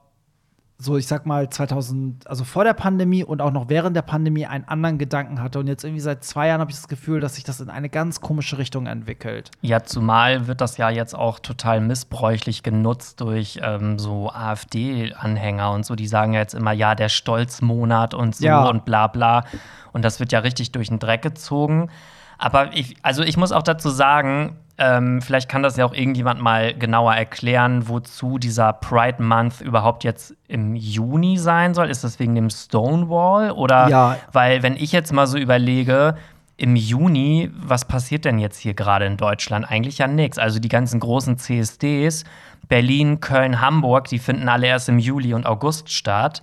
so, 0.82 0.96
ich 0.96 1.08
sag 1.08 1.26
mal, 1.26 1.50
2000, 1.50 2.26
also 2.26 2.46
vor 2.46 2.64
der 2.64 2.74
Pandemie 2.74 3.26
und 3.26 3.42
auch 3.42 3.52
noch 3.52 3.68
während 3.68 3.98
der 3.98 4.02
Pandemie 4.02 4.46
einen 4.46 4.64
anderen 4.66 4.98
Gedanken 4.98 5.42
hatte. 5.42 5.60
Und 5.60 5.68
jetzt 5.68 5.84
irgendwie 5.84 6.00
seit 6.00 6.24
zwei 6.24 6.48
Jahren 6.48 6.62
habe 6.62 6.72
ich 6.72 6.78
das 6.78 6.88
Gefühl, 6.88 7.20
dass 7.20 7.36
sich 7.36 7.44
das 7.44 7.60
in 7.60 7.70
eine 7.70 7.90
ganz 7.90 8.22
komische 8.22 8.58
Richtung 8.58 8.86
entwickelt. 8.86 9.52
Ja, 9.60 9.84
zumal 9.84 10.48
wird 10.48 10.62
das 10.62 10.78
ja 10.78 10.90
jetzt 10.90 11.16
auch 11.16 11.40
total 11.40 11.82
missbräuchlich 11.82 12.64
genutzt 12.64 13.20
durch 13.20 13.60
ähm, 13.62 14.00
so 14.00 14.32
AfD-Anhänger 14.32 15.72
und 15.72 15.86
so. 15.86 15.96
Die 15.96 16.08
sagen 16.08 16.32
ja 16.34 16.40
jetzt 16.40 16.54
immer, 16.56 16.72
ja, 16.72 16.96
der 16.96 17.10
Stolzmonat 17.10 18.14
und 18.14 18.36
so 18.38 18.46
Ja. 18.46 18.66
und 18.70 18.86
bla 18.86 19.08
bla. 19.08 19.44
Und 19.92 20.06
das 20.06 20.22
wird 20.22 20.32
ja 20.32 20.40
richtig 20.40 20.72
durch 20.72 20.88
den 20.88 21.00
Dreck 21.00 21.22
gezogen. 21.22 21.90
Aber 22.38 22.74
ich, 22.74 22.96
also 23.02 23.22
ich 23.24 23.36
muss 23.36 23.52
auch 23.52 23.64
dazu 23.64 23.90
sagen, 23.90 24.56
ähm, 24.80 25.22
vielleicht 25.22 25.50
kann 25.50 25.62
das 25.62 25.78
ja 25.78 25.86
auch 25.86 25.94
irgendjemand 25.94 26.42
mal 26.42 26.74
genauer 26.74 27.14
erklären, 27.14 27.88
wozu 27.88 28.38
dieser 28.38 28.74
Pride 28.74 29.22
Month 29.22 29.62
überhaupt 29.62 30.04
jetzt 30.04 30.36
im 30.48 30.76
Juni 30.76 31.38
sein 31.38 31.74
soll. 31.74 31.90
Ist 31.90 32.04
das 32.04 32.20
wegen 32.20 32.34
dem 32.36 32.50
Stonewall? 32.50 33.52
Oder 33.52 33.90
Ja. 33.90 34.18
weil, 34.32 34.64
wenn 34.64 34.76
ich 34.76 34.92
jetzt 34.92 35.12
mal 35.14 35.28
so 35.28 35.38
überlege, 35.38 36.16
im 36.58 36.76
Juni, 36.76 37.50
was 37.56 37.86
passiert 37.86 38.26
denn 38.26 38.38
jetzt 38.40 38.58
hier 38.58 38.74
gerade 38.74 39.06
in 39.06 39.16
Deutschland? 39.16 39.70
Eigentlich 39.70 39.98
ja 40.00 40.08
nichts. 40.08 40.38
Also 40.38 40.60
die 40.60 40.68
ganzen 40.68 41.00
großen 41.00 41.38
CSDs, 41.38 42.26
Berlin, 42.68 43.22
Köln, 43.22 43.62
Hamburg, 43.62 44.10
die 44.10 44.20
finden 44.20 44.50
alle 44.50 44.68
erst 44.68 44.90
im 44.90 45.00
Juli 45.00 45.34
und 45.34 45.46
August 45.46 45.90
statt. 45.92 46.42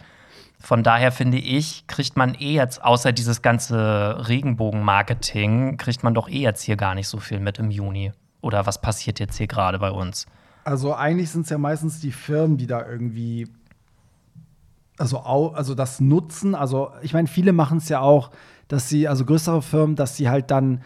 Von 0.58 0.82
daher 0.82 1.12
finde 1.12 1.36
ich, 1.36 1.86
kriegt 1.86 2.16
man 2.16 2.34
eh 2.34 2.54
jetzt, 2.54 2.82
außer 2.82 3.12
dieses 3.12 3.42
ganze 3.42 4.26
Regenbogen-Marketing, 4.26 5.76
kriegt 5.76 6.02
man 6.02 6.14
doch 6.14 6.28
eh 6.28 6.40
jetzt 6.40 6.62
hier 6.62 6.76
gar 6.76 6.94
nicht 6.94 7.08
so 7.08 7.18
viel 7.18 7.40
mit 7.40 7.58
im 7.58 7.70
Juni. 7.70 8.12
Oder 8.46 8.64
was 8.64 8.80
passiert 8.80 9.18
jetzt 9.18 9.36
hier 9.36 9.48
gerade 9.48 9.78
bei 9.78 9.90
uns? 9.90 10.26
Also 10.64 10.94
eigentlich 10.94 11.30
sind 11.30 11.42
es 11.42 11.50
ja 11.50 11.58
meistens 11.58 12.00
die 12.00 12.12
Firmen, 12.12 12.56
die 12.56 12.66
da 12.66 12.86
irgendwie 12.88 13.48
also, 14.98 15.18
also 15.18 15.74
das 15.74 16.00
nutzen. 16.00 16.54
Also 16.54 16.90
ich 17.02 17.12
meine, 17.12 17.28
viele 17.28 17.52
machen 17.52 17.78
es 17.78 17.88
ja 17.88 18.00
auch, 18.00 18.30
dass 18.68 18.88
sie, 18.88 19.08
also 19.08 19.24
größere 19.24 19.62
Firmen, 19.62 19.96
dass 19.96 20.16
sie 20.16 20.28
halt 20.28 20.50
dann 20.50 20.82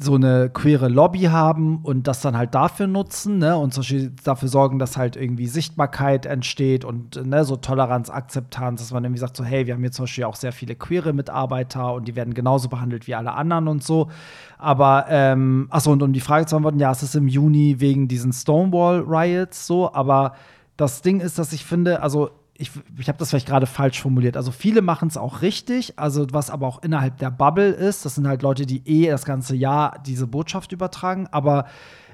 so 0.00 0.14
eine 0.14 0.48
queere 0.48 0.88
Lobby 0.88 1.22
haben 1.22 1.80
und 1.82 2.06
das 2.06 2.20
dann 2.20 2.36
halt 2.36 2.54
dafür 2.54 2.86
nutzen, 2.86 3.38
ne, 3.38 3.56
und 3.56 3.76
dafür 4.24 4.48
sorgen, 4.48 4.78
dass 4.78 4.96
halt 4.96 5.16
irgendwie 5.16 5.48
Sichtbarkeit 5.48 6.24
entsteht 6.24 6.84
und 6.84 7.16
ne, 7.26 7.44
so 7.44 7.56
Toleranz, 7.56 8.08
Akzeptanz, 8.08 8.80
dass 8.80 8.92
man 8.92 9.02
irgendwie 9.02 9.18
sagt, 9.18 9.36
so, 9.36 9.42
hey, 9.42 9.66
wir 9.66 9.74
haben 9.74 9.80
hier 9.80 9.90
zum 9.90 10.04
Beispiel 10.04 10.24
auch 10.24 10.36
sehr 10.36 10.52
viele 10.52 10.76
queere 10.76 11.12
Mitarbeiter 11.12 11.94
und 11.94 12.06
die 12.06 12.14
werden 12.14 12.32
genauso 12.32 12.68
behandelt 12.68 13.08
wie 13.08 13.16
alle 13.16 13.32
anderen 13.32 13.66
und 13.66 13.82
so. 13.82 14.08
Aber, 14.56 15.06
ähm, 15.08 15.66
achso, 15.70 15.90
und 15.90 16.02
um 16.02 16.12
die 16.12 16.20
Frage 16.20 16.46
zu 16.46 16.54
beantworten, 16.54 16.78
ja, 16.78 16.92
es 16.92 17.02
ist 17.02 17.16
im 17.16 17.26
Juni 17.26 17.80
wegen 17.80 18.06
diesen 18.06 18.32
Stonewall 18.32 19.00
Riots 19.00 19.66
so, 19.66 19.92
aber 19.92 20.34
das 20.76 21.02
Ding 21.02 21.18
ist, 21.18 21.40
dass 21.40 21.52
ich 21.52 21.64
finde, 21.64 22.02
also 22.02 22.30
ich, 22.60 22.72
ich 22.98 23.08
habe 23.08 23.18
das 23.18 23.30
vielleicht 23.30 23.46
gerade 23.46 23.66
falsch 23.66 24.02
formuliert. 24.02 24.36
Also 24.36 24.50
viele 24.50 24.82
machen 24.82 25.08
es 25.08 25.16
auch 25.16 25.42
richtig, 25.42 25.96
also 25.96 26.26
was 26.32 26.50
aber 26.50 26.66
auch 26.66 26.82
innerhalb 26.82 27.16
der 27.18 27.30
Bubble 27.30 27.70
ist. 27.70 28.04
Das 28.04 28.16
sind 28.16 28.26
halt 28.26 28.42
Leute, 28.42 28.66
die 28.66 28.82
eh 28.84 29.08
das 29.08 29.24
ganze 29.24 29.54
Jahr 29.54 30.02
diese 30.04 30.26
Botschaft 30.26 30.72
übertragen. 30.72 31.28
Aber 31.30 31.66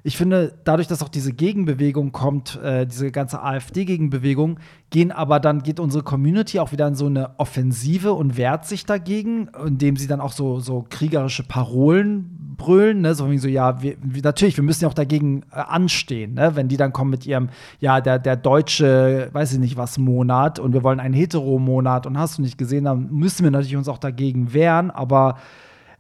ich 0.03 0.19
finde, 0.19 0.55
dadurch, 0.65 0.87
dass 0.87 1.03
auch 1.03 1.09
diese 1.09 1.33
Gegenbewegung 1.33 2.13
kommt, 2.13 2.61
äh, 2.63 2.87
diese 2.87 3.11
ganze 3.11 3.43
AfD-Gegenbewegung, 3.43 4.61
gehen 4.91 5.13
aber 5.13 5.41
dann 5.41 5.63
geht 5.63 5.81
unsere 5.81 6.05
Community 6.05 6.61
auch 6.61 6.73
wieder 6.73 6.87
in 6.87 6.95
so 6.95 7.07
eine 7.07 7.39
Offensive 7.39 8.13
und 8.13 8.37
wehrt 8.37 8.67
sich 8.67 8.85
dagegen, 8.85 9.49
indem 9.67 9.97
sie 9.97 10.07
dann 10.07 10.21
auch 10.21 10.33
so, 10.33 10.61
so 10.61 10.85
kriegerische 10.91 11.45
Parolen 11.45 12.34
brüllen, 12.57 13.01
ne? 13.01 13.15
so 13.15 13.31
wie 13.31 13.39
so, 13.39 13.49
ja, 13.49 13.83
wir, 13.83 13.97
natürlich, 14.23 14.57
wir 14.57 14.65
müssen 14.65 14.85
ja 14.85 14.89
auch 14.89 14.95
dagegen 14.95 15.43
äh, 15.53 15.57
anstehen, 15.57 16.35
ne? 16.35 16.57
wenn 16.57 16.69
die 16.69 16.77
dann 16.77 16.93
kommen 16.93 17.11
mit 17.11 17.27
ihrem, 17.27 17.49
ja, 17.81 18.01
der, 18.01 18.19
der 18.19 18.37
deutsche, 18.37 19.29
weiß 19.33 19.53
ich 19.53 19.59
nicht 19.59 19.77
was, 19.77 19.99
Monat 19.99 20.59
und 20.59 20.73
wir 20.73 20.83
wollen 20.83 21.01
einen 21.01 21.15
Hetero-Monat 21.15 22.07
und 22.07 22.19
hast 22.19 22.39
du 22.39 22.43
nicht 22.43 22.59
gesehen, 22.59 22.85
dann 22.85 23.11
müssen 23.11 23.45
wir 23.45 23.51
natürlich 23.51 23.77
uns 23.77 23.89
auch 23.89 23.99
dagegen 23.99 24.53
wehren, 24.53 24.91
aber 24.91 25.37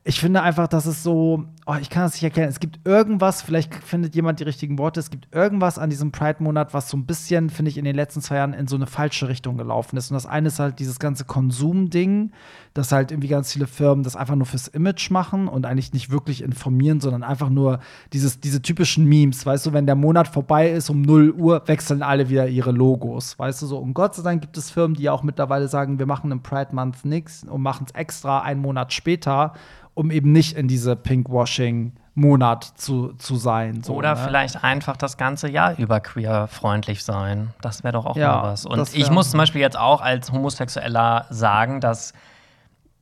ich 0.06 0.20
finde 0.20 0.42
einfach, 0.42 0.68
dass 0.68 0.84
es 0.84 1.02
so, 1.02 1.46
oh, 1.64 1.76
ich 1.80 1.88
kann 1.88 2.02
das 2.02 2.12
nicht 2.12 2.24
erklären. 2.24 2.50
Es 2.50 2.60
gibt 2.60 2.86
irgendwas, 2.86 3.40
vielleicht 3.40 3.74
findet 3.74 4.14
jemand 4.14 4.38
die 4.38 4.44
richtigen 4.44 4.78
Worte, 4.78 5.00
es 5.00 5.08
gibt 5.08 5.34
irgendwas 5.34 5.78
an 5.78 5.88
diesem 5.88 6.12
Pride-Monat, 6.12 6.74
was 6.74 6.90
so 6.90 6.98
ein 6.98 7.06
bisschen, 7.06 7.48
finde 7.48 7.70
ich, 7.70 7.78
in 7.78 7.86
den 7.86 7.96
letzten 7.96 8.20
zwei 8.20 8.36
Jahren 8.36 8.52
in 8.52 8.66
so 8.66 8.76
eine 8.76 8.86
falsche 8.86 9.28
Richtung 9.28 9.56
gelaufen 9.56 9.96
ist. 9.96 10.10
Und 10.10 10.14
das 10.16 10.26
eine 10.26 10.48
ist 10.48 10.58
halt 10.58 10.78
dieses 10.78 10.98
ganze 10.98 11.24
Konsum-Ding, 11.24 12.32
dass 12.74 12.92
halt 12.92 13.12
irgendwie 13.12 13.28
ganz 13.28 13.52
viele 13.52 13.66
Firmen 13.66 14.02
das 14.02 14.16
einfach 14.16 14.34
nur 14.34 14.46
fürs 14.46 14.68
Image 14.68 15.10
machen 15.10 15.48
und 15.48 15.64
eigentlich 15.64 15.92
nicht 15.92 16.10
wirklich 16.10 16.42
informieren, 16.42 17.00
sondern 17.00 17.22
einfach 17.22 17.48
nur 17.48 17.78
dieses, 18.12 18.40
diese 18.40 18.62
typischen 18.62 19.06
Memes. 19.06 19.46
Weißt 19.46 19.64
du, 19.64 19.72
wenn 19.72 19.86
der 19.86 19.94
Monat 19.94 20.28
vorbei 20.28 20.70
ist, 20.70 20.90
um 20.90 21.02
0 21.02 21.30
Uhr, 21.30 21.62
wechseln 21.66 22.02
alle 22.02 22.28
wieder 22.28 22.48
ihre 22.48 22.72
Logos. 22.72 23.38
Weißt 23.38 23.62
du 23.62 23.66
so? 23.66 23.78
Und 23.78 23.94
Gott 23.94 24.16
sei 24.16 24.22
Dank 24.22 24.42
gibt 24.42 24.56
es 24.56 24.70
Firmen, 24.70 24.96
die 24.96 25.08
auch 25.08 25.22
mittlerweile 25.22 25.68
sagen, 25.68 25.98
wir 25.98 26.06
machen 26.06 26.32
im 26.32 26.42
Pride-Month 26.42 27.04
nichts 27.04 27.44
und 27.44 27.62
machen 27.62 27.86
es 27.88 27.94
extra 27.94 28.42
einen 28.42 28.60
Monat 28.60 28.92
später 28.92 29.54
um 29.94 30.10
eben 30.10 30.32
nicht 30.32 30.56
in 30.56 30.68
diese 30.68 30.96
Pinkwashing-Monat 30.96 32.64
zu, 32.76 33.12
zu 33.14 33.36
sein. 33.36 33.82
So, 33.82 33.94
Oder 33.94 34.14
ne? 34.14 34.20
vielleicht 34.24 34.62
einfach 34.62 34.96
das 34.96 35.16
ganze 35.16 35.48
Jahr 35.48 35.78
über 35.78 36.00
queer-freundlich 36.00 37.04
sein. 37.04 37.54
Das 37.60 37.84
wäre 37.84 37.92
doch 37.92 38.06
auch 38.06 38.16
Ja, 38.16 38.36
mal 38.36 38.42
was. 38.52 38.66
Und 38.66 38.94
ich 38.94 39.10
muss 39.10 39.30
zum 39.30 39.38
Beispiel 39.38 39.60
jetzt 39.60 39.78
auch 39.78 40.00
als 40.00 40.32
Homosexueller 40.32 41.26
sagen, 41.30 41.80
dass 41.80 42.12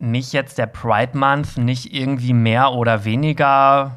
mich 0.03 0.32
jetzt 0.32 0.59
der 0.59 0.66
Pride 0.66 1.16
Month 1.16 1.57
nicht 1.57 1.94
irgendwie 1.94 2.32
mehr 2.32 2.72
oder 2.72 3.05
weniger 3.05 3.92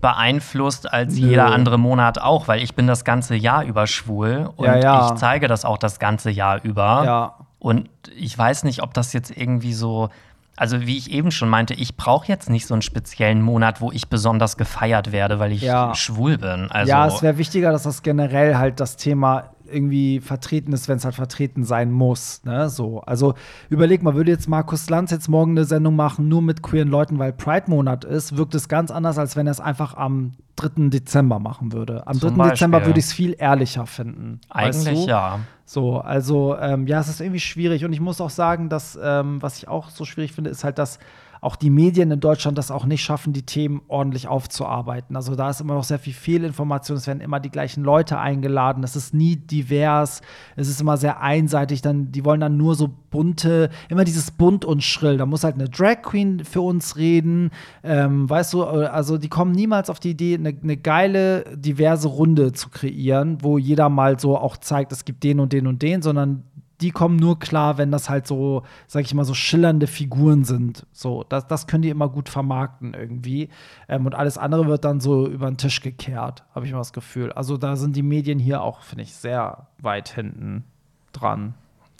beeinflusst 0.00 0.90
als 0.90 1.14
Nö. 1.18 1.28
jeder 1.28 1.46
andere 1.46 1.78
Monat 1.78 2.20
auch, 2.20 2.48
weil 2.48 2.62
ich 2.62 2.74
bin 2.74 2.86
das 2.86 3.04
ganze 3.04 3.34
Jahr 3.34 3.64
über 3.64 3.86
schwul 3.86 4.50
und 4.56 4.64
Ja, 4.66 4.76
ja. 4.76 5.06
ich 5.08 5.14
zeige 5.18 5.48
das 5.48 5.64
auch 5.64 5.78
das 5.78 5.98
ganze 5.98 6.30
Jahr 6.30 6.62
über. 6.62 7.02
Ja. 7.04 7.34
Und 7.58 7.90
ich 8.16 8.36
weiß 8.36 8.64
nicht, 8.64 8.82
ob 8.82 8.94
das 8.94 9.12
jetzt 9.12 9.36
irgendwie 9.36 9.72
so, 9.74 10.08
also 10.56 10.80
wie 10.86 10.96
ich 10.96 11.10
eben 11.10 11.30
schon 11.30 11.48
meinte, 11.48 11.74
ich 11.74 11.96
brauche 11.96 12.26
jetzt 12.28 12.48
nicht 12.48 12.66
so 12.66 12.74
einen 12.74 12.82
speziellen 12.82 13.42
Monat, 13.42 13.80
wo 13.80 13.92
ich 13.92 14.08
besonders 14.08 14.56
gefeiert 14.56 15.12
werde, 15.12 15.38
weil 15.38 15.52
ich 15.52 15.62
Ja. 15.62 15.94
schwul 15.94 16.38
bin. 16.38 16.70
Also, 16.70 16.90
ja, 16.90 17.06
es 17.06 17.22
wäre 17.22 17.36
wichtiger, 17.36 17.72
dass 17.72 17.82
das 17.82 18.02
generell 18.02 18.56
halt 18.56 18.80
das 18.80 18.96
Thema 18.96 19.50
irgendwie 19.70 20.20
vertreten 20.20 20.72
ist, 20.72 20.88
wenn 20.88 20.96
es 20.96 21.04
halt 21.04 21.14
vertreten 21.14 21.64
sein 21.64 21.90
muss. 21.90 22.42
Ne? 22.44 22.68
So. 22.68 23.00
Also 23.00 23.34
überleg 23.68 24.02
mal, 24.02 24.14
würde 24.14 24.30
jetzt 24.30 24.48
Markus 24.48 24.88
Lanz 24.90 25.10
jetzt 25.10 25.28
morgen 25.28 25.52
eine 25.52 25.64
Sendung 25.64 25.96
machen, 25.96 26.28
nur 26.28 26.42
mit 26.42 26.62
queeren 26.62 26.88
Leuten, 26.88 27.18
weil 27.18 27.32
Pride-Monat 27.32 28.04
ist, 28.04 28.36
wirkt 28.36 28.54
es 28.54 28.68
ganz 28.68 28.90
anders, 28.90 29.18
als 29.18 29.36
wenn 29.36 29.46
er 29.46 29.52
es 29.52 29.60
einfach 29.60 29.96
am 29.96 30.32
3. 30.56 30.88
Dezember 30.88 31.38
machen 31.38 31.72
würde. 31.72 32.06
Am 32.06 32.18
3. 32.18 32.28
Zum 32.28 32.42
Dezember 32.42 32.78
Beispiel. 32.78 32.90
würde 32.90 33.00
ich 33.00 33.06
es 33.06 33.12
viel 33.12 33.36
ehrlicher 33.38 33.86
finden. 33.86 34.40
eigentlich 34.48 35.06
ja. 35.06 35.40
So, 35.64 35.98
also 35.98 36.56
ähm, 36.56 36.86
ja, 36.86 37.00
es 37.00 37.08
ist 37.08 37.20
irgendwie 37.20 37.40
schwierig. 37.40 37.84
Und 37.84 37.92
ich 37.92 38.00
muss 38.00 38.20
auch 38.20 38.30
sagen, 38.30 38.68
dass, 38.68 38.98
ähm, 39.02 39.42
was 39.42 39.58
ich 39.58 39.68
auch 39.68 39.90
so 39.90 40.04
schwierig 40.04 40.32
finde, 40.32 40.50
ist 40.50 40.62
halt, 40.62 40.78
dass 40.78 40.98
auch 41.46 41.54
die 41.54 41.70
Medien 41.70 42.10
in 42.10 42.18
Deutschland 42.18 42.58
das 42.58 42.72
auch 42.72 42.86
nicht 42.86 43.04
schaffen, 43.04 43.32
die 43.32 43.44
Themen 43.44 43.80
ordentlich 43.86 44.26
aufzuarbeiten. 44.26 45.14
Also 45.14 45.36
da 45.36 45.48
ist 45.48 45.60
immer 45.60 45.74
noch 45.74 45.84
sehr 45.84 46.00
viel 46.00 46.12
Fehlinformation, 46.12 46.96
es 46.96 47.06
werden 47.06 47.20
immer 47.20 47.38
die 47.38 47.50
gleichen 47.50 47.84
Leute 47.84 48.18
eingeladen, 48.18 48.82
es 48.82 48.96
ist 48.96 49.14
nie 49.14 49.36
divers, 49.36 50.22
es 50.56 50.68
ist 50.68 50.80
immer 50.80 50.96
sehr 50.96 51.20
einseitig, 51.20 51.82
dann, 51.82 52.10
die 52.10 52.24
wollen 52.24 52.40
dann 52.40 52.56
nur 52.56 52.74
so 52.74 52.90
bunte, 53.10 53.70
immer 53.88 54.02
dieses 54.02 54.32
bunt 54.32 54.64
und 54.64 54.82
schrill. 54.82 55.18
Da 55.18 55.26
muss 55.26 55.44
halt 55.44 55.54
eine 55.54 55.68
Drag 55.68 56.02
Queen 56.02 56.44
für 56.44 56.62
uns 56.62 56.96
reden, 56.96 57.50
ähm, 57.84 58.28
weißt 58.28 58.52
du, 58.52 58.64
also 58.64 59.16
die 59.16 59.28
kommen 59.28 59.52
niemals 59.52 59.88
auf 59.88 60.00
die 60.00 60.10
Idee, 60.10 60.34
eine, 60.34 60.52
eine 60.60 60.76
geile, 60.76 61.44
diverse 61.56 62.08
Runde 62.08 62.54
zu 62.54 62.70
kreieren, 62.70 63.38
wo 63.40 63.56
jeder 63.56 63.88
mal 63.88 64.18
so 64.18 64.36
auch 64.36 64.56
zeigt, 64.56 64.90
es 64.90 65.04
gibt 65.04 65.22
den 65.22 65.38
und 65.38 65.52
den 65.52 65.68
und 65.68 65.80
den, 65.80 66.02
sondern 66.02 66.42
die 66.80 66.90
kommen 66.90 67.16
nur 67.16 67.38
klar, 67.38 67.78
wenn 67.78 67.90
das 67.90 68.10
halt 68.10 68.26
so, 68.26 68.62
sag 68.86 69.02
ich 69.04 69.14
mal, 69.14 69.24
so 69.24 69.34
schillernde 69.34 69.86
Figuren 69.86 70.44
sind. 70.44 70.86
So, 70.92 71.24
das, 71.28 71.46
das 71.46 71.66
können 71.66 71.82
die 71.82 71.88
immer 71.90 72.08
gut 72.08 72.28
vermarkten 72.28 72.92
irgendwie. 72.94 73.48
Ähm, 73.88 74.04
und 74.06 74.14
alles 74.14 74.36
andere 74.38 74.66
wird 74.66 74.84
dann 74.84 75.00
so 75.00 75.26
über 75.26 75.46
den 75.46 75.56
Tisch 75.56 75.80
gekehrt, 75.80 76.44
habe 76.54 76.66
ich 76.66 76.72
mal 76.72 76.78
das 76.78 76.92
Gefühl. 76.92 77.32
Also 77.32 77.56
da 77.56 77.76
sind 77.76 77.96
die 77.96 78.02
Medien 78.02 78.38
hier 78.38 78.62
auch, 78.62 78.82
finde 78.82 79.04
ich, 79.04 79.14
sehr 79.14 79.68
weit 79.78 80.08
hinten 80.10 80.64
dran. 81.12 81.54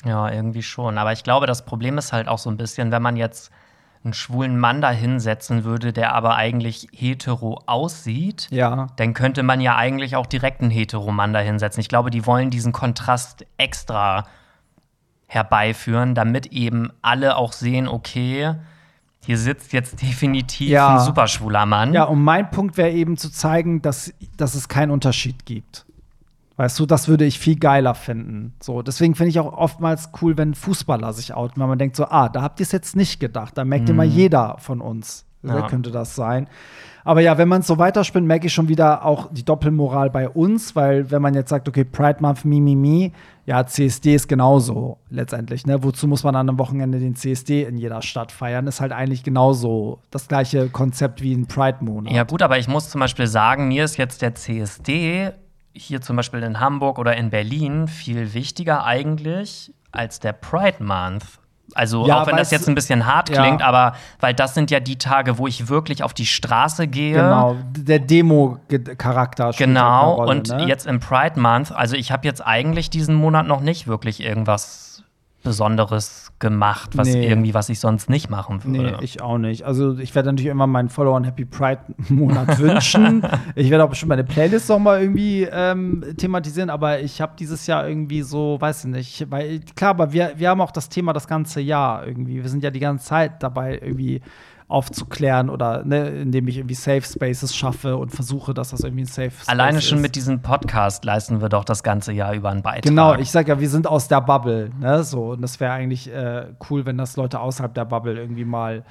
Ja, 0.05 0.31
irgendwie 0.31 0.63
schon. 0.63 0.99
Aber 0.99 1.13
ich 1.13 1.25
glaube, 1.25 1.47
das 1.47 1.65
Problem 1.65 1.97
ist 1.99 2.13
halt 2.13 2.29
auch 2.29 2.39
so 2.39 2.51
ein 2.51 2.59
bisschen, 2.59 2.91
wenn 2.93 3.03
man 3.03 3.17
jetzt 3.17 3.51
einen 4.05 4.13
schwulen 4.13 4.57
Mann 4.59 4.81
da 4.81 4.91
hinsetzen 4.91 5.65
würde, 5.65 5.93
der 5.93 6.15
aber 6.15 6.37
eigentlich 6.37 6.87
hetero 6.93 7.63
aussieht, 7.67 8.47
Ja. 8.53 8.89
dann 8.97 9.15
könnte 9.15 9.43
man 9.43 9.61
ja 9.61 9.75
eigentlich 9.77 10.15
auch 10.15 10.27
direkt 10.27 10.61
einen 10.61 10.71
Heteromann 10.71 11.33
da 11.33 11.41
hinsetzen. 11.41 11.81
Ich 11.81 11.89
glaube, 11.89 12.11
die 12.11 12.25
wollen 12.27 12.51
diesen 12.51 12.73
Kontrast 12.73 13.47
extra 13.57 14.25
herbeiführen, 15.27 16.15
damit 16.15 16.47
eben 16.47 16.91
alle 17.03 17.37
auch 17.37 17.53
sehen, 17.53 17.89
okay, 17.89 18.55
hier 19.25 19.39
sitzt 19.39 19.73
jetzt 19.73 20.01
definitiv 20.03 20.69
Ja. 20.71 20.95
ein 20.99 21.01
super 21.05 21.27
schwuler 21.27 21.67
Mann. 21.67 21.93
Ja, 21.93 22.05
und 22.05 22.23
mein 22.23 22.51
Punkt 22.51 22.77
wäre 22.77 22.91
eben 22.91 23.17
zu 23.17 23.31
zeigen, 23.31 23.83
dass, 23.83 24.13
dass 24.37 24.55
es 24.55 24.69
keinen 24.69 24.91
Unterschied 24.91 25.45
gibt. 25.47 25.85
Weißt 26.59 26.79
du, 26.79 26.87
das 26.87 27.07
würde 27.07 27.27
ich 27.27 27.39
viel 27.39 27.57
geiler 27.59 27.95
finden. 27.95 28.55
So, 28.63 28.81
deswegen 28.81 29.15
finde 29.15 29.29
ich 29.29 29.39
auch 29.41 29.53
oftmals 29.53 30.11
cool, 30.23 30.39
wenn 30.39 30.55
Fußballer 30.55 31.13
sich 31.13 31.35
outen, 31.35 31.61
weil 31.61 31.69
man 31.69 31.79
denkt 31.79 31.97
so, 31.97 32.07
ah, 32.07 32.31
da 32.31 32.41
habt 32.41 32.61
ihr 32.61 32.65
es 32.65 32.73
jetzt 32.73 32.97
nicht 32.97 33.21
gedacht. 33.21 33.59
Da 33.59 33.65
merkt 33.67 33.91
immer 33.91 34.05
jeder 34.05 34.57
von 34.59 34.81
uns. 34.81 35.27
Wer 35.43 35.55
Ja. 35.57 35.67
könnte 35.69 35.91
das 35.91 36.15
sein? 36.17 36.49
Aber 37.05 37.21
ja, 37.21 37.37
wenn 37.37 37.47
man 37.49 37.61
es 37.61 37.67
so 37.67 37.77
weiterspinnt, 37.79 38.27
merke 38.27 38.47
ich 38.47 38.55
schon 38.55 38.69
wieder 38.69 39.05
auch 39.05 39.29
die 39.31 39.45
Doppelmoral 39.45 40.09
bei 40.09 40.29
uns, 40.31 40.75
weil 40.75 41.11
wenn 41.11 41.21
man 41.21 41.35
jetzt 41.35 41.51
sagt, 41.51 41.69
okay, 41.69 41.85
Pride 41.85 42.17
Month, 42.21 42.45
mi, 42.47 42.59
mi, 42.61 42.75
mi, 42.75 43.13
ja, 43.47 43.65
CSD 43.65 44.17
ist 44.17 44.29
genauso 44.29 44.99
letztendlich. 45.09 45.67
Ne? 45.67 45.83
Wozu 45.85 46.09
muss 46.09 46.25
man 46.25 46.35
an 46.35 46.49
einem 46.49 46.59
Wochenende 46.59 46.99
den 46.99 47.15
CSD 47.15 47.63
in 47.63 47.79
jeder 47.79 48.03
Stadt 48.03 48.33
feiern? 48.33 48.67
Ist 48.67 48.81
halt 48.81 48.91
eigentlich 48.91 49.23
genauso 49.23 50.01
das 50.11 50.27
gleiche 50.27 50.69
Konzept 50.69 51.23
wie 51.23 51.33
ein 51.33 51.47
Pride-Monat. 51.47 52.13
Ja, 52.13 52.25
gut, 52.25 52.43
aber 52.43 52.59
ich 52.59 52.67
muss 52.67 52.91
zum 52.91 53.01
Beispiel 53.01 53.29
sagen, 53.29 53.69
mir 53.69 53.85
ist 53.85 53.99
jetzt 53.99 54.21
der 54.21 54.35
CSD 54.35 55.31
hier 55.73 56.01
zum 56.01 56.17
Beispiel 56.17 56.43
in 56.43 56.59
Hamburg 56.59 56.99
oder 56.99 57.17
in 57.17 57.31
Berlin 57.31 57.87
viel 57.87 58.35
wichtiger 58.35 58.85
eigentlich 58.85 59.73
als 59.93 60.19
der 60.19 60.33
Pride 60.33 60.83
Month. 60.83 61.39
Also 61.75 62.07
Ja, 62.07 62.23
auch 62.23 62.27
wenn 62.27 62.37
das 62.37 62.51
jetzt 62.51 62.69
ein 62.69 62.75
bisschen 62.75 63.07
hart 63.07 63.29
Ja. 63.29 63.43
klingt, 63.43 63.61
aber 63.63 63.95
weil 64.21 64.35
das 64.35 64.55
sind 64.55 64.71
ja 64.71 64.81
die 64.81 64.97
Tage, 64.99 65.37
wo 65.39 65.47
ich 65.47 65.69
wirklich 65.69 66.03
auf 66.03 66.15
die 66.15 66.27
Straße 66.27 66.87
gehe. 66.87 67.15
Genau, 67.15 67.57
der 67.77 67.99
Demo-Charakter 67.99 69.51
Genau, 69.53 70.07
halt 70.09 70.17
Rolle, 70.19 70.31
und 70.31 70.49
ne? 70.49 70.65
jetzt 70.67 70.87
im 70.87 71.01
Pride 71.01 71.39
Month, 71.41 71.73
also 71.73 71.97
ich 71.97 72.13
habe 72.13 72.27
jetzt 72.27 72.45
eigentlich 72.45 72.91
diesen 72.91 73.15
Monat 73.15 73.47
noch 73.47 73.61
nicht 73.61 73.87
wirklich 73.87 74.21
irgendwas 74.23 75.03
Besonderes 75.51 76.33
gemacht, 76.39 76.91
was 76.99 77.09
Nee. 77.09 77.27
irgendwie, 77.29 77.55
was 77.55 77.69
ich 77.69 77.81
sonst 77.81 78.11
nicht 78.11 78.29
machen 78.29 78.61
Nee, 78.65 78.79
würde. 78.81 78.99
ich 79.03 79.23
auch 79.23 79.39
nicht. 79.39 79.63
Also 79.65 79.97
ich 79.99 80.15
werde 80.15 80.31
natürlich 80.31 80.51
immer 80.51 80.67
meinen 80.67 80.89
Followern 80.91 81.25
Happy 81.25 81.45
Pride-Monat 81.47 82.59
wünschen. 82.59 83.23
Ich 83.55 83.71
werde 83.71 83.85
auch 83.85 83.89
bestimmt 83.89 84.11
meine 84.11 84.25
Playlist 84.25 84.69
noch 84.69 84.79
mal 84.79 85.01
irgendwie 85.01 85.49
ähm, 85.51 86.05
thematisieren, 86.19 86.69
aber 86.69 87.01
ich 87.01 87.21
habe 87.21 87.33
dieses 87.39 87.67
Jahr 87.67 87.89
irgendwie 87.89 88.23
so, 88.23 88.57
weiß 88.61 88.85
ich 88.85 88.91
nicht, 88.91 89.31
weil 89.31 89.61
klar, 89.75 89.91
aber 89.91 90.13
wir, 90.13 90.33
wir 90.37 90.51
haben 90.51 90.61
auch 90.61 90.73
das 90.73 90.89
Thema 90.89 91.13
das 91.13 91.27
ganze 91.27 91.61
Jahr 91.61 92.07
irgendwie. 92.07 92.43
Wir 92.43 92.49
sind 92.51 92.63
ja 92.63 92.71
die 92.71 92.81
ganze 92.81 93.07
Zeit 93.07 93.43
dabei, 93.43 93.79
irgendwie 93.83 94.21
aufzuklären 94.69 95.49
oder 95.49 95.85
ne, 95.85 96.09
indem 96.09 96.49
ich 96.49 96.57
irgendwie 96.57 96.75
Safe 96.75 97.03
Spaces 97.03 97.55
schaffe 97.55 97.97
und 97.97 98.11
versuche, 98.11 98.53
dass 98.53 98.71
das 98.71 98.81
irgendwie 98.81 99.05
ein 99.05 99.07
Safe 99.07 99.31
Space 99.31 99.49
Alleine 99.49 99.81
schon 99.81 99.99
ist. 99.99 100.03
mit 100.03 100.17
diesem 100.17 100.43
Podcast 100.43 101.05
leisten 101.05 101.41
wir 101.41 101.49
doch 101.49 101.65
das 101.65 101.85
ganze 101.85 102.13
Jahr 102.13 102.35
über 102.35 102.51
einen 102.51 102.63
Beitrag. 102.63 102.83
Genau, 102.83 103.15
ich 103.15 103.31
sag 103.31 103.47
ja, 103.47 103.61
wir 103.61 103.69
sind 103.69 103.87
aus 103.87 104.09
der 104.09 104.21
Bubble, 104.21 104.71
ne? 104.81 105.05
So, 105.05 105.33
und 105.33 105.43
das 105.43 105.61
wäre 105.61 105.73
eigentlich 105.73 106.13
äh, 106.13 106.47
cool, 106.69 106.85
wenn 106.85 106.99
das 106.99 107.17
Leute 107.17 107.39
außerhalb 107.39 107.75
der 107.75 107.85
Bubble 107.85 108.19
irgendwie 108.19 108.45
mal 108.45 108.85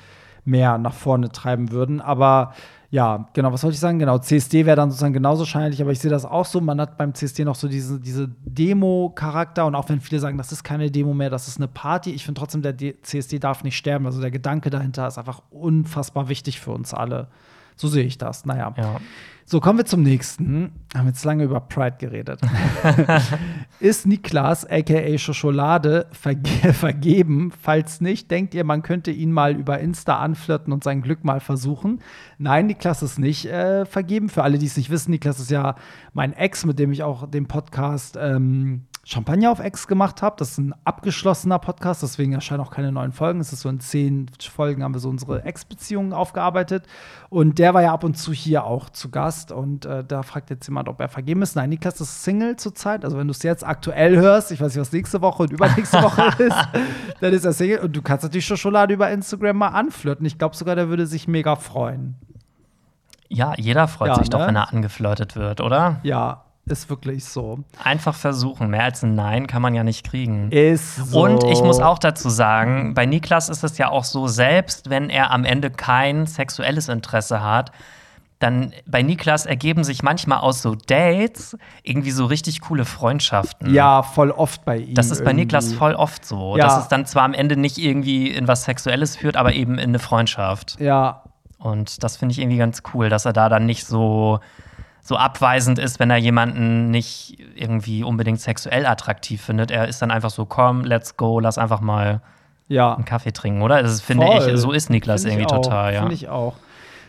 mehr 0.45 0.77
nach 0.77 0.93
vorne 0.93 1.29
treiben 1.29 1.71
würden. 1.71 1.99
Aber 1.99 2.53
ja, 2.89 3.27
genau, 3.33 3.51
was 3.51 3.63
wollte 3.63 3.73
ich 3.73 3.79
sagen? 3.79 3.99
Genau, 3.99 4.17
CSD 4.17 4.65
wäre 4.65 4.75
dann 4.75 4.89
sozusagen 4.91 5.13
genauso 5.13 5.45
scheinlich, 5.45 5.81
aber 5.81 5.91
ich 5.91 5.99
sehe 5.99 6.11
das 6.11 6.25
auch 6.25 6.45
so. 6.45 6.61
Man 6.61 6.79
hat 6.79 6.97
beim 6.97 7.13
CSD 7.13 7.43
noch 7.43 7.55
so 7.55 7.67
diese, 7.67 7.99
diese 7.99 8.29
Demo-Charakter 8.45 9.65
und 9.65 9.75
auch 9.75 9.89
wenn 9.89 10.01
viele 10.01 10.19
sagen, 10.19 10.37
das 10.37 10.51
ist 10.51 10.63
keine 10.63 10.91
Demo 10.91 11.13
mehr, 11.13 11.29
das 11.29 11.47
ist 11.47 11.57
eine 11.57 11.67
Party, 11.67 12.11
ich 12.11 12.23
finde 12.25 12.39
trotzdem, 12.39 12.61
der 12.61 12.73
D 12.73 12.95
CSD 13.01 13.39
darf 13.39 13.63
nicht 13.63 13.77
sterben. 13.77 14.05
Also 14.05 14.21
der 14.21 14.31
Gedanke 14.31 14.69
dahinter 14.69 15.07
ist 15.07 15.17
einfach 15.17 15.41
unfassbar 15.49 16.29
wichtig 16.29 16.59
für 16.59 16.71
uns 16.71 16.93
alle. 16.93 17.27
So 17.75 17.87
sehe 17.87 18.05
ich 18.05 18.17
das. 18.17 18.45
Naja. 18.45 18.73
Ja. 18.77 18.97
So, 19.47 19.59
kommen 19.59 19.77
wir 19.77 19.85
zum 19.85 20.01
nächsten. 20.01 20.71
Haben 20.95 21.05
jetzt 21.05 21.23
lange 21.23 21.43
über 21.43 21.59
Pride 21.59 21.97
geredet. 21.99 22.41
ist 23.79 24.07
Niklas, 24.07 24.65
aka 24.67 25.17
Schokolade, 25.19 26.07
verge 26.13 26.49
vergeben? 26.73 27.53
Falls 27.61 28.01
nicht, 28.01 28.31
denkt 28.31 28.55
ihr, 28.55 28.63
man 28.63 28.81
könnte 28.81 29.11
ihn 29.11 29.31
mal 29.31 29.55
über 29.55 29.79
Insta 29.79 30.17
anflirten 30.17 30.73
und 30.73 30.83
sein 30.83 31.03
Glück 31.03 31.23
mal 31.23 31.39
versuchen? 31.41 32.01
Nein, 32.39 32.65
Niklas 32.65 33.03
ist 33.03 33.19
nicht 33.19 33.45
äh, 33.45 33.85
vergeben. 33.85 34.29
Für 34.29 34.41
alle, 34.41 34.57
die 34.57 34.65
es 34.65 34.77
nicht 34.77 34.89
wissen, 34.89 35.11
Niklas 35.11 35.39
ist 35.39 35.51
ja 35.51 35.75
mein 36.13 36.33
Ex, 36.33 36.65
mit 36.65 36.79
dem 36.79 36.91
ich 36.91 37.03
auch 37.03 37.29
den 37.29 37.45
Podcast 37.45 38.17
ähm, 38.19 38.87
Champagner 39.07 39.51
auf 39.51 39.59
Ex 39.59 39.85
gemacht 39.87 40.23
habe. 40.23 40.35
Das 40.39 40.53
ist 40.53 40.57
ein 40.57 40.73
abgeschlossener 40.83 41.59
Podcast, 41.59 42.01
deswegen 42.01 42.33
erscheinen 42.33 42.61
auch 42.61 42.71
keine 42.71 42.91
neuen 42.91 43.11
Folgen. 43.11 43.39
Es 43.39 43.53
ist 43.53 43.61
so 43.61 43.69
in 43.69 43.79
zehn 43.79 44.31
Folgen 44.51 44.83
haben 44.83 44.95
wir 44.95 44.99
so 44.99 45.09
unsere 45.09 45.43
Ex-Beziehungen 45.45 46.11
aufgearbeitet. 46.11 46.87
Und 47.29 47.59
der 47.59 47.75
war 47.75 47.83
ja 47.83 47.93
ab 47.93 48.03
und 48.03 48.17
zu 48.17 48.33
hier 48.33 48.63
auch 48.63 48.89
zu 48.89 49.11
Gast. 49.11 49.51
Und 49.51 49.85
äh, 49.85 50.03
da 50.03 50.23
fragt 50.23 50.49
jetzt 50.49 50.67
jemand, 50.67 50.89
ob 50.89 50.99
er 50.99 51.07
vergeben 51.07 51.43
ist. 51.43 51.55
Nein, 51.55 51.69
Niklas 51.69 52.01
ist 52.01 52.23
Single 52.23 52.55
zurzeit. 52.55 53.05
Also 53.05 53.15
wenn 53.19 53.27
du 53.27 53.31
es 53.31 53.43
jetzt 53.43 53.63
aktuell 53.63 54.17
hörst, 54.17 54.51
ich 54.51 54.59
weiß 54.59 54.73
nicht, 54.73 54.81
was 54.81 54.91
nächste 54.91 55.21
Woche 55.21 55.43
und 55.43 55.51
übernächste 55.51 56.01
Woche 56.01 56.23
ist, 56.43 56.57
dann 57.21 57.31
ist 57.31 57.45
er 57.45 57.53
Single. 57.53 57.81
Und 57.81 57.95
du 57.95 58.01
kannst 58.01 58.23
natürlich 58.23 58.47
Schokolade 58.47 58.95
über 58.95 59.11
Instagram 59.11 59.57
mal 59.57 59.67
anflirten. 59.67 60.25
Ich 60.25 60.39
glaube 60.39 60.55
sogar, 60.55 60.75
der 60.75 60.89
würde 60.89 61.05
sich 61.05 61.27
mega 61.27 61.55
freuen. 61.55 62.15
Ja, 63.29 63.53
jeder 63.55 63.87
freut 63.87 64.09
Ja, 64.09 64.15
sich 64.15 64.31
doch, 64.31 64.39
ne? 64.39 64.47
wenn 64.47 64.55
er 64.55 64.73
angeflirtet 64.73 65.35
wird, 65.35 65.61
oder? 65.61 65.99
Ja, 66.01 66.44
ist 66.67 66.89
wirklich 66.89 67.25
so. 67.25 67.59
Einfach 67.83 68.15
versuchen. 68.15 68.69
Mehr 68.69 68.83
als 68.83 69.03
ein 69.03 69.15
Nein 69.15 69.47
kann 69.47 69.61
man 69.61 69.75
ja 69.75 69.83
nicht 69.83 70.09
kriegen. 70.09 70.51
Ist 70.51 70.95
so. 70.95 71.21
Und 71.21 71.43
ich 71.43 71.61
muss 71.61 71.79
auch 71.79 71.99
dazu 71.99 72.29
sagen, 72.29 72.93
bei 72.93 73.05
Niklas 73.05 73.49
ist 73.49 73.63
es 73.63 73.77
ja 73.77 73.89
auch 73.89 74.03
so, 74.03 74.27
selbst 74.27 74.89
wenn 74.89 75.09
er 75.09 75.31
am 75.31 75.45
Ende 75.45 75.69
kein 75.69 76.25
sexuelles 76.25 76.89
Interesse 76.89 77.43
hat, 77.43 77.71
dann 78.39 78.73
bei 78.85 79.01
Niklas 79.01 79.45
ergeben 79.45 79.83
sich 79.85 80.03
manchmal 80.03 80.39
aus 80.39 80.61
so 80.61 80.75
Dates 80.75 81.57
irgendwie 81.83 82.11
so 82.11 82.25
richtig 82.25 82.59
coole 82.61 82.83
Freundschaften. 82.83 83.73
Ja, 83.73 84.03
voll 84.03 84.29
oft 84.31 84.65
bei 84.65 84.77
ihm. 84.77 84.93
Das 84.93 85.09
ist 85.09 85.19
bei 85.19 85.31
irgendwie. 85.31 85.43
Niklas 85.45 85.71
voll 85.73 85.93
oft 85.95 86.25
so, 86.25 86.57
Ja. 86.57 86.65
dass 86.65 86.79
es 86.83 86.87
dann 86.89 87.05
zwar 87.05 87.23
am 87.23 87.33
Ende 87.33 87.55
nicht 87.57 87.77
irgendwie 87.77 88.29
in 88.29 88.47
was 88.47 88.65
Sexuelles 88.65 89.15
führt, 89.15 89.37
aber 89.37 89.53
eben 89.53 89.75
in 89.77 89.89
eine 89.91 89.99
Freundschaft. 89.99 90.77
Ja, 90.79 91.23
Und 91.59 92.03
das 92.03 92.17
finde 92.17 92.33
ich 92.33 92.39
irgendwie 92.39 92.57
ganz 92.57 92.83
cool, 92.93 93.07
dass 93.09 93.25
er 93.25 93.33
da 93.33 93.47
dann 93.49 93.65
nicht 93.65 93.85
so, 93.85 94.39
so 95.07 95.17
abweisend 95.17 95.77
ist, 95.77 95.99
wenn 95.99 96.09
er 96.09 96.17
jemanden 96.17 96.89
nicht 96.89 97.37
irgendwie 97.53 98.03
unbedingt 98.03 98.41
sexuell 98.41 98.87
attraktiv 98.87 99.39
findet. 99.39 99.69
Er 99.69 99.87
ist 99.87 100.01
dann 100.01 100.09
einfach 100.09 100.31
so, 100.31 100.47
komm, 100.47 100.83
let's 100.83 101.15
go, 101.15 101.39
lass 101.39 101.59
einfach 101.59 101.79
mal 101.79 102.21
ja. 102.67 102.95
einen 102.95 103.05
Kaffee 103.05 103.31
trinken, 103.31 103.61
oder? 103.61 103.83
Das 103.83 104.01
finde 104.01 104.25
Voll. 104.25 104.49
ich, 104.49 104.59
so 104.59 104.71
ist 104.71 104.89
Niklas 104.89 105.23
irgendwie 105.23 105.45
auch, 105.45 105.61
total, 105.61 105.93
ja. 105.93 105.99
Finde 105.99 106.15
ich 106.15 106.27
auch. 106.27 106.55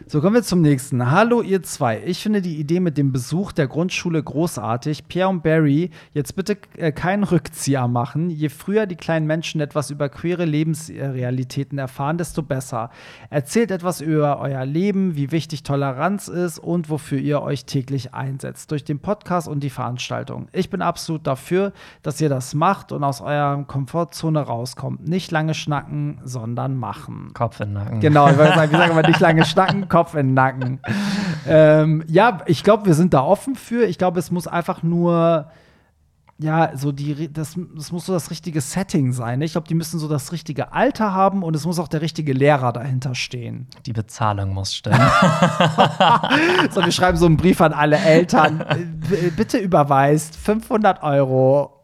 So, 0.09 0.21
kommen 0.21 0.35
wir 0.35 0.45
zum 0.45 0.63
nächsten. 0.63 1.11
Hallo, 1.11 1.43
ihr 1.43 1.65
zwei. 1.65 2.01
Ich 2.05 2.23
finde 2.23 2.41
die 2.41 2.61
Idee 2.61 2.79
mit 2.79 2.97
dem 2.97 3.11
Besuch 3.11 3.51
der 3.51 3.67
Grundschule 3.67 4.23
großartig. 4.23 5.09
Pierre 5.09 5.29
und 5.29 5.43
Barry, 5.43 5.91
jetzt 6.13 6.37
bitte 6.37 6.57
äh, 6.77 6.93
keinen 6.93 7.25
Rückzieher 7.25 7.89
machen. 7.89 8.31
Je 8.31 8.49
früher 8.49 8.87
die 8.87 8.95
kleinen 8.95 9.27
Menschen 9.27 9.61
etwas 9.61 9.91
über 9.91 10.09
queere 10.09 10.45
Lebensrealitäten 10.45 11.77
erfahren, 11.79 12.19
desto 12.19 12.45
besser. 12.45 12.91
Erzählt 13.31 13.73
etwas 13.73 14.01
über 14.01 14.39
euer 14.39 14.65
Leben, 14.65 15.17
wie 15.17 15.33
wichtig 15.33 15.65
Toleranz 15.65 16.29
ist 16.29 16.61
und 16.61 16.89
wofür 16.89 17.19
ihr 17.19 17.43
euch 17.43 17.65
täglich 17.65 18.15
einsetzt. 18.15 18.71
Durch 18.71 18.85
den 18.85 19.01
Podcast 19.01 19.49
und 19.49 19.59
die 19.65 19.71
Veranstaltung. 19.71 20.47
Ich 20.53 20.71
bin 20.71 20.83
absolut 20.83 21.27
dafür, 21.27 21.73
dass 22.03 22.21
ihr 22.21 22.29
das 22.29 22.55
macht 22.55 22.93
und 22.93 23.03
aus 23.03 23.21
eurer 23.21 23.65
Komfortzone 23.65 24.39
rauskommt. 24.39 25.09
Nicht 25.09 25.33
lange 25.33 25.55
schnacken, 25.55 26.21
sondern 26.23 26.77
machen. 26.77 27.33
Kopf 27.35 27.59
in 27.59 27.71
den 27.71 27.75
Nacken. 27.75 27.99
Genau, 27.99 28.31
ich 28.31 28.39
wollte 28.39 28.55
sagen, 28.55 28.71
wir 28.71 28.79
sagen 28.79 28.93
immer 28.93 29.09
nicht 29.09 29.19
lange 29.19 29.45
schnacken, 29.45 29.89
Kopf 29.97 30.15
in 30.15 30.29
den 30.29 30.35
Nacken. 30.35 30.81
ähm, 31.49 32.05
ja, 32.07 32.39
ich 32.47 32.63
glaube, 32.63 32.87
wir 32.87 32.95
sind 32.95 33.15
da 33.15 33.23
offen 33.23 33.55
für. 33.55 33.85
Ich 33.87 33.99
glaube, 33.99 34.19
es 34.19 34.31
muss 34.31 34.47
einfach 34.47 34.83
nur, 34.83 35.47
ja, 36.39 36.77
so 36.77 36.93
die, 36.93 37.33
das, 37.33 37.57
das 37.75 37.93
muss 37.93 38.05
so 38.07 38.13
das 38.13 38.31
richtige 38.31 38.61
Setting 38.61 39.13
sein. 39.13 39.39
ne? 39.39 39.47
Ich 39.47 39.53
glaube, 39.53 39.67
die 39.69 39.75
müssen 39.75 39.99
so 39.99 40.07
das 40.09 40.33
richtige 40.33 40.73
Alter 40.75 41.15
haben 41.15 41.43
und 41.43 41.57
es 41.57 41.65
muss 41.65 41.79
auch 41.79 41.89
der 41.89 42.03
richtige 42.03 42.35
Lehrer 42.35 42.73
dahinter 42.75 43.15
stehen. 43.15 43.69
Die 43.87 43.95
Bezahlung 43.95 44.53
muss 44.53 44.75
stimmen. 44.75 45.01
So, 46.71 46.85
wir 46.85 46.93
schreiben 46.93 47.17
so 47.17 47.27
einen 47.27 47.37
Brief 47.37 47.61
an 47.61 47.73
alle 47.73 47.97
Eltern. 47.97 48.61
Äh, 48.61 48.75
b- 48.77 49.31
bitte 49.31 49.59
überweist 49.59 50.37
500 50.37 51.03
Euro 51.03 51.76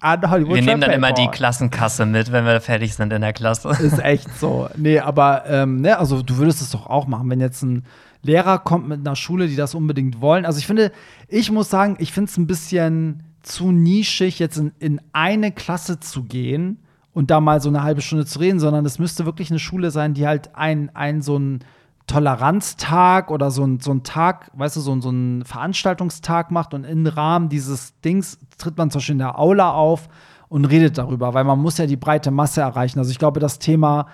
an 0.00 0.30
Hollywood. 0.30 0.56
wir 0.56 0.62
nehmen 0.62 0.80
dann 0.80 0.90
immer 0.90 1.12
die. 1.12 1.28
Klassenkasse 1.28 2.06
mit, 2.06 2.32
wenn 2.32 2.44
wir 2.44 2.60
fertig 2.60 2.94
sind 2.94 3.12
in 3.12 3.20
der 3.20 3.32
Klasse. 3.32 3.68
Ist 3.70 4.02
echt 4.02 4.28
so. 4.38 4.68
Nee, 4.76 5.00
aber 5.00 5.44
ähm, 5.46 5.80
ne, 5.80 5.98
also 5.98 6.22
du 6.22 6.36
würdest 6.36 6.62
es 6.62 6.70
doch 6.70 6.86
auch 6.86 7.06
machen, 7.06 7.28
wenn 7.30 7.40
jetzt 7.40 7.62
ein 7.62 7.84
Lehrer 8.22 8.58
kommt 8.58 8.88
mit 8.88 9.00
einer 9.00 9.16
Schule, 9.16 9.48
die 9.48 9.56
das 9.56 9.74
unbedingt 9.74 10.20
wollen. 10.20 10.44
Also 10.44 10.58
ich 10.58 10.66
finde, 10.66 10.92
ich 11.28 11.50
muss 11.50 11.70
sagen, 11.70 11.96
ich 11.98 12.12
finde 12.12 12.30
es 12.30 12.36
ein 12.36 12.46
bisschen 12.46 13.22
zu 13.42 13.70
nischig, 13.70 14.38
jetzt 14.38 14.58
in, 14.58 14.72
in 14.78 15.00
eine 15.12 15.52
Klasse 15.52 16.00
zu 16.00 16.24
gehen 16.24 16.78
und 17.12 17.30
da 17.30 17.40
mal 17.40 17.60
so 17.60 17.68
eine 17.68 17.82
halbe 17.82 18.00
Stunde 18.00 18.26
zu 18.26 18.38
reden, 18.38 18.60
sondern 18.60 18.84
es 18.84 18.98
müsste 18.98 19.24
wirklich 19.26 19.50
eine 19.50 19.58
Schule 19.58 19.90
sein, 19.90 20.14
die 20.14 20.26
halt 20.26 20.54
ein, 20.54 20.90
ein 20.94 21.22
so 21.22 21.38
ein 21.38 21.60
Toleranztag 22.08 23.30
oder 23.30 23.52
so 23.52 23.64
ein, 23.64 23.78
so 23.78 23.92
ein 23.92 24.02
Tag, 24.02 24.50
weißt 24.54 24.76
du, 24.76 24.80
so 24.80 24.92
ein, 24.92 25.00
so 25.00 25.10
ein 25.10 25.44
Veranstaltungstag 25.44 26.50
macht 26.50 26.74
und 26.74 26.82
im 26.84 27.06
Rahmen 27.06 27.48
dieses 27.48 28.00
Dings 28.00 28.38
tritt 28.58 28.76
man 28.76 28.90
zum 28.90 28.98
Beispiel 28.98 29.12
in 29.12 29.18
der 29.18 29.38
Aula 29.38 29.72
auf 29.72 30.08
und 30.48 30.64
redet 30.64 30.98
darüber, 30.98 31.34
weil 31.34 31.44
man 31.44 31.60
muss 31.60 31.78
ja 31.78 31.86
die 31.86 31.96
breite 31.96 32.30
Masse 32.30 32.62
erreichen. 32.62 32.98
Also 32.98 33.10
ich 33.10 33.18
glaube, 33.18 33.38
das 33.38 33.58
Thema 33.60 34.06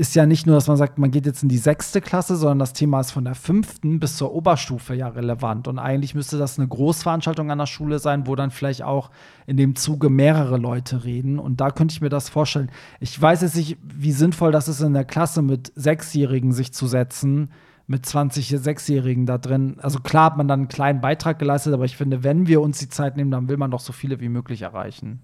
ist 0.00 0.14
ja 0.14 0.24
nicht 0.24 0.46
nur, 0.46 0.54
dass 0.56 0.66
man 0.66 0.78
sagt, 0.78 0.98
man 0.98 1.10
geht 1.10 1.26
jetzt 1.26 1.42
in 1.42 1.50
die 1.50 1.58
sechste 1.58 2.00
Klasse, 2.00 2.34
sondern 2.34 2.58
das 2.58 2.72
Thema 2.72 3.00
ist 3.00 3.10
von 3.10 3.26
der 3.26 3.34
fünften 3.34 4.00
bis 4.00 4.16
zur 4.16 4.34
Oberstufe 4.34 4.94
ja 4.94 5.08
relevant. 5.08 5.68
Und 5.68 5.78
eigentlich 5.78 6.14
müsste 6.14 6.38
das 6.38 6.58
eine 6.58 6.66
Großveranstaltung 6.68 7.50
an 7.50 7.58
der 7.58 7.66
Schule 7.66 7.98
sein, 7.98 8.26
wo 8.26 8.34
dann 8.34 8.50
vielleicht 8.50 8.82
auch 8.82 9.10
in 9.46 9.58
dem 9.58 9.76
Zuge 9.76 10.08
mehrere 10.08 10.56
Leute 10.56 11.04
reden. 11.04 11.38
Und 11.38 11.60
da 11.60 11.70
könnte 11.70 11.92
ich 11.92 12.00
mir 12.00 12.08
das 12.08 12.30
vorstellen. 12.30 12.70
Ich 12.98 13.20
weiß 13.20 13.42
jetzt 13.42 13.56
nicht, 13.56 13.76
wie 13.82 14.12
sinnvoll 14.12 14.52
das 14.52 14.68
ist, 14.68 14.80
in 14.80 14.94
der 14.94 15.04
Klasse 15.04 15.42
mit 15.42 15.70
Sechsjährigen 15.76 16.52
sich 16.52 16.72
zu 16.72 16.86
setzen, 16.86 17.50
mit 17.86 18.06
20 18.06 18.48
Sechsjährigen 18.58 19.26
da 19.26 19.36
drin. 19.36 19.76
Also 19.82 20.00
klar 20.00 20.24
hat 20.26 20.38
man 20.38 20.48
dann 20.48 20.60
einen 20.60 20.68
kleinen 20.68 21.02
Beitrag 21.02 21.38
geleistet, 21.38 21.74
aber 21.74 21.84
ich 21.84 21.98
finde, 21.98 22.24
wenn 22.24 22.46
wir 22.46 22.62
uns 22.62 22.78
die 22.78 22.88
Zeit 22.88 23.18
nehmen, 23.18 23.30
dann 23.30 23.50
will 23.50 23.58
man 23.58 23.70
doch 23.70 23.80
so 23.80 23.92
viele 23.92 24.18
wie 24.20 24.30
möglich 24.30 24.62
erreichen. 24.62 25.20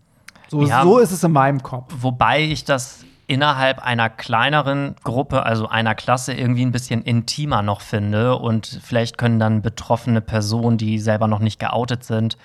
So, 0.49 0.63
Ja. 0.67 0.83
so 0.83 0.99
ist 0.99 1.13
es 1.13 1.25
in 1.25 1.33
meinem 1.33 1.63
Kopf. 1.63 1.95
Wobei 2.01 2.45
ich 2.45 2.65
das 2.65 3.07
innerhalb 3.27 3.85
einer 3.85 4.09
kleineren 4.09 4.95
Gruppe, 5.03 5.45
also 5.45 5.69
einer 5.69 5.95
Klasse, 5.95 6.33
irgendwie 6.33 6.65
ein 6.65 6.73
bisschen 6.73 7.03
intimer 7.03 7.63
noch 7.63 7.81
finde. 7.81 8.37
Und 8.37 8.81
vielleicht 8.83 9.19
können 9.19 9.39
dann 9.39 9.63
betroffene 9.63 10.21
Personen, 10.21 10.79
die 10.79 10.99
selber 10.99 11.27
noch 11.29 11.41
nicht 11.41 11.59
geoutet 11.59 12.05
sind, 12.05 12.37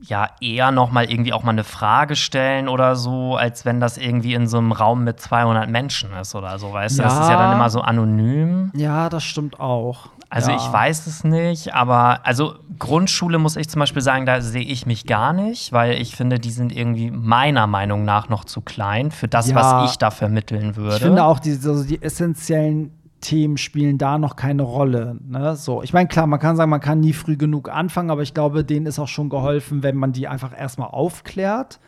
ja 0.00 0.28
eher 0.40 0.70
noch 0.72 0.90
mal 0.90 1.10
irgendwie 1.10 1.32
auch 1.32 1.42
mal 1.42 1.52
eine 1.52 1.64
Frage 1.64 2.16
stellen 2.16 2.68
oder 2.68 2.96
so, 2.96 3.36
als 3.36 3.64
wenn 3.64 3.80
das 3.80 3.96
irgendwie 3.96 4.34
in 4.34 4.46
so 4.46 4.58
einem 4.58 4.72
Raum 4.72 5.04
mit 5.04 5.20
200 5.20 5.68
Menschen 5.70 6.12
ist 6.12 6.34
oder 6.34 6.58
so, 6.58 6.72
weißt 6.72 6.98
du? 6.98 7.02
Das 7.02 7.14
Ja. 7.14 7.22
ist 7.22 7.30
ja 7.30 7.36
dann 7.36 7.50
immer 7.52 7.70
so 7.70 7.80
anonym. 7.80 8.70
Ja, 8.74 9.08
das 9.08 9.24
stimmt 9.24 9.58
auch. 9.58 10.10
Also 10.28 10.50
ja. 10.50 10.56
ich 10.56 10.72
weiß 10.72 11.06
es 11.06 11.22
nicht, 11.24 11.72
aber 11.74 12.26
also 12.26 12.54
Grundschule 12.80 13.38
muss 13.38 13.56
ich 13.56 13.68
zum 13.68 13.78
Beispiel 13.80 14.02
sagen, 14.02 14.26
da 14.26 14.40
sehe 14.40 14.64
ich 14.64 14.84
mich 14.84 15.06
gar 15.06 15.32
nicht, 15.32 15.72
weil 15.72 15.92
ich 16.00 16.16
finde, 16.16 16.40
die 16.40 16.50
sind 16.50 16.72
irgendwie 16.74 17.10
meiner 17.12 17.66
Meinung 17.68 18.04
nach 18.04 18.28
noch 18.28 18.44
zu 18.44 18.60
klein 18.60 19.10
für 19.12 19.28
das, 19.28 19.48
Ja. 19.50 19.54
was 19.56 19.92
ich 19.92 19.98
da 19.98 20.10
vermitteln 20.10 20.74
würde. 20.76 20.96
Ich 20.96 21.02
finde 21.02 21.24
auch, 21.24 21.38
die, 21.38 21.50
also 21.52 21.84
die 21.84 22.02
essentiellen 22.02 22.90
Themen 23.20 23.56
spielen 23.56 23.98
da 23.98 24.18
noch 24.18 24.36
keine 24.36 24.62
Rolle. 24.62 25.16
Ne? 25.26 25.56
So, 25.56 25.82
ich 25.82 25.92
meine, 25.92 26.08
klar, 26.08 26.26
man 26.26 26.38
kann 26.40 26.56
sagen, 26.56 26.70
man 26.70 26.80
kann 26.80 27.00
nie 27.00 27.12
früh 27.12 27.36
genug 27.36 27.68
anfangen, 27.70 28.10
aber 28.10 28.22
ich 28.22 28.34
glaube, 28.34 28.64
denen 28.64 28.86
ist 28.86 28.98
auch 28.98 29.08
schon 29.08 29.28
geholfen, 29.30 29.82
wenn 29.82 29.96
man 29.96 30.12
die 30.12 30.26
einfach 30.28 30.50
erstmal 30.58 30.88
aufklärt. 30.88 31.78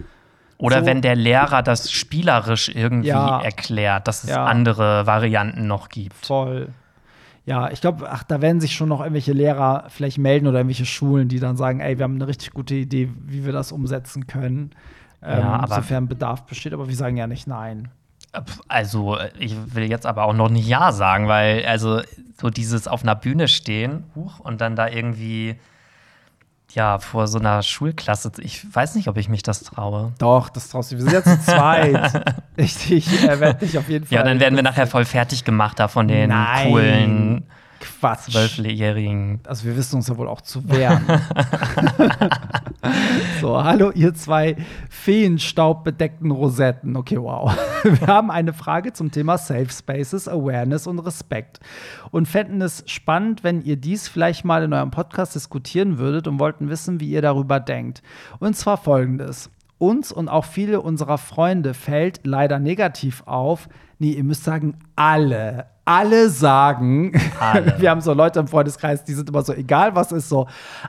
Oder 0.59 0.81
so- 0.81 0.87
wenn 0.87 1.03
der 1.03 1.17
Lehrer 1.17 1.63
das 1.63 1.91
spielerisch 1.93 2.69
irgendwie 2.69 3.09
Ja. 3.09 3.41
erklärt, 3.41 4.09
dass 4.09 4.25
es 4.25 4.31
Ja. 4.31 4.45
andere 4.47 5.07
Varianten 5.07 5.67
noch 5.67 5.89
gibt. 5.89 6.25
Voll. 6.27 6.69
Ja, 7.49 7.71
ich 7.71 7.81
glaube, 7.81 8.11
ach, 8.11 8.25
da 8.25 8.43
werden 8.43 8.61
sich 8.61 8.75
schon 8.75 8.91
noch 8.91 9.01
irgendwelche 9.01 9.33
Lehrer 9.33 9.85
vielleicht 9.89 10.19
melden 10.19 10.47
oder 10.47 10.59
irgendwelche 10.59 10.85
Schulen, 10.85 11.29
die 11.29 11.41
dann 11.41 11.57
sagen, 11.57 11.81
ey, 11.81 11.97
wir 11.99 12.05
haben 12.05 12.17
eine 12.17 12.27
richtig 12.27 12.51
gute 12.53 12.75
Idee, 12.75 13.09
wie 13.27 13.47
wir 13.47 13.53
das 13.53 13.73
umsetzen 13.73 14.27
können. 14.27 14.73
Ähm, 15.23 15.39
Ja, 15.39 15.53
aber- 15.61 15.77
sofern 15.77 16.09
Bedarf 16.09 16.45
besteht, 16.45 16.75
aber 16.75 16.89
wir 16.89 16.95
sagen 16.95 17.17
ja 17.17 17.27
nicht 17.27 17.47
nein. 17.47 17.89
Also, 18.69 19.17
ich 19.39 19.57
will 19.75 19.85
jetzt 19.85 20.05
aber 20.05 20.25
auch 20.25 20.35
noch 20.35 20.51
nicht 20.51 20.69
Ja 20.69 20.93
sagen, 20.93 21.27
weil, 21.29 21.65
also, 21.65 22.03
so 22.39 22.51
dieses 22.51 22.87
auf 22.87 23.03
einer 23.03 23.15
Bühne 23.15 23.49
stehen 23.49 24.05
huch, 24.15 24.41
und 24.41 24.61
dann 24.61 24.77
da 24.77 24.87
irgendwie, 24.87 25.57
ja, 26.73 26.99
vor 26.99 27.27
so 27.29 27.39
einer 27.39 27.63
Schulklasse, 27.63 28.31
ich 28.39 28.67
weiß 28.75 28.95
nicht, 28.95 29.09
ob 29.09 29.17
ich 29.17 29.29
mich 29.29 29.43
das 29.43 29.63
traue. 29.63 30.13
Doch, 30.19 30.49
das 30.49 30.69
traust 30.69 30.93
du. 30.93 30.97
Wir 30.97 31.03
sind 31.05 31.13
jetzt 31.13 31.25
zu 31.25 31.41
zweit. 31.53 32.37
ich 32.57 32.91
ich 32.91 33.23
äh, 33.25 33.41
werde 33.41 33.67
dich 33.67 33.79
auf 33.79 33.89
jeden 33.89 34.07
Fall. 34.07 34.17
Ja, 34.17 34.23
dann 34.23 34.39
werden 34.41 34.55
wir 34.55 34.63
nachher 34.63 34.87
voll 34.87 35.05
fertig 35.05 35.45
gemacht 35.45 35.79
da 35.79 35.89
von 35.89 36.09
den 36.09 36.31
Nein. 36.31 36.69
coolen 36.69 37.47
Quatsch. 37.99 38.31
Zwölfjährigen. 38.31 39.41
Also 39.45 39.67
wir 39.67 39.77
wissen 39.77 39.97
uns 39.97 40.09
ja 40.09 40.17
wohl 40.17 40.29
auch 40.29 40.41
zu 40.41 40.69
wehren. 40.69 41.05
so, 43.41 43.63
hallo 43.63 43.91
ihr 43.91 44.15
zwei 44.15 44.57
feenstaubbedeckten 44.89 46.31
Rosetten. 46.31 46.97
Okay, 46.97 47.21
wow. 47.21 47.57
Wir 47.83 48.07
haben 48.07 48.31
eine 48.31 48.53
Frage 48.53 48.93
zum 48.93 49.11
Thema 49.11 49.39
Safe 49.39 49.69
Spaces, 49.71 50.29
Awareness 50.29 50.87
und 50.87 50.99
Respekt 51.01 51.61
und 52.11 52.27
fänden 52.27 52.63
es 52.63 52.85
spannend, 52.87 53.45
wenn 53.45 53.63
ihr 53.63 53.77
dies 53.77 54.09
vielleicht 54.09 54.45
mal 54.45 54.63
in 54.63 54.73
eurem 54.73 54.91
Podcast 54.91 55.35
diskutieren 55.35 55.99
würdet 55.99 56.29
und 56.29 56.39
wollten 56.39 56.69
wissen, 56.69 57.01
wie 57.01 57.11
ihr 57.11 57.23
darüber 57.23 57.61
denkt. 57.61 58.03
Und 58.39 58.57
zwar 58.57 58.77
folgendes. 58.77 59.51
Uns 59.79 60.11
und 60.11 60.29
auch 60.29 60.45
viele 60.45 60.81
unserer 60.81 61.19
Freunde 61.19 61.73
fällt 61.73 62.21
leider 62.25 62.59
negativ 62.59 63.23
auf. 63.27 63.69
Nee, 63.99 64.13
ihr 64.13 64.25
müsst 64.25 64.45
sagen, 64.45 64.77
alle. 64.97 65.67
Alle 65.85 66.29
sagen, 66.29 67.13
Alle. 67.41 67.75
wir 67.79 67.91
haben 67.91 68.03
so 68.03 68.13
Leute 68.13 68.39
im 68.41 68.47
Freundeskreis, 68.47 69.05
die 69.05 69.15
sind 69.15 69.29
immer 69.31 69.43
so, 69.43 69.55
egal 69.55 69.95
was 69.95 70.13
ist, 70.13 70.29
so, 70.29 70.47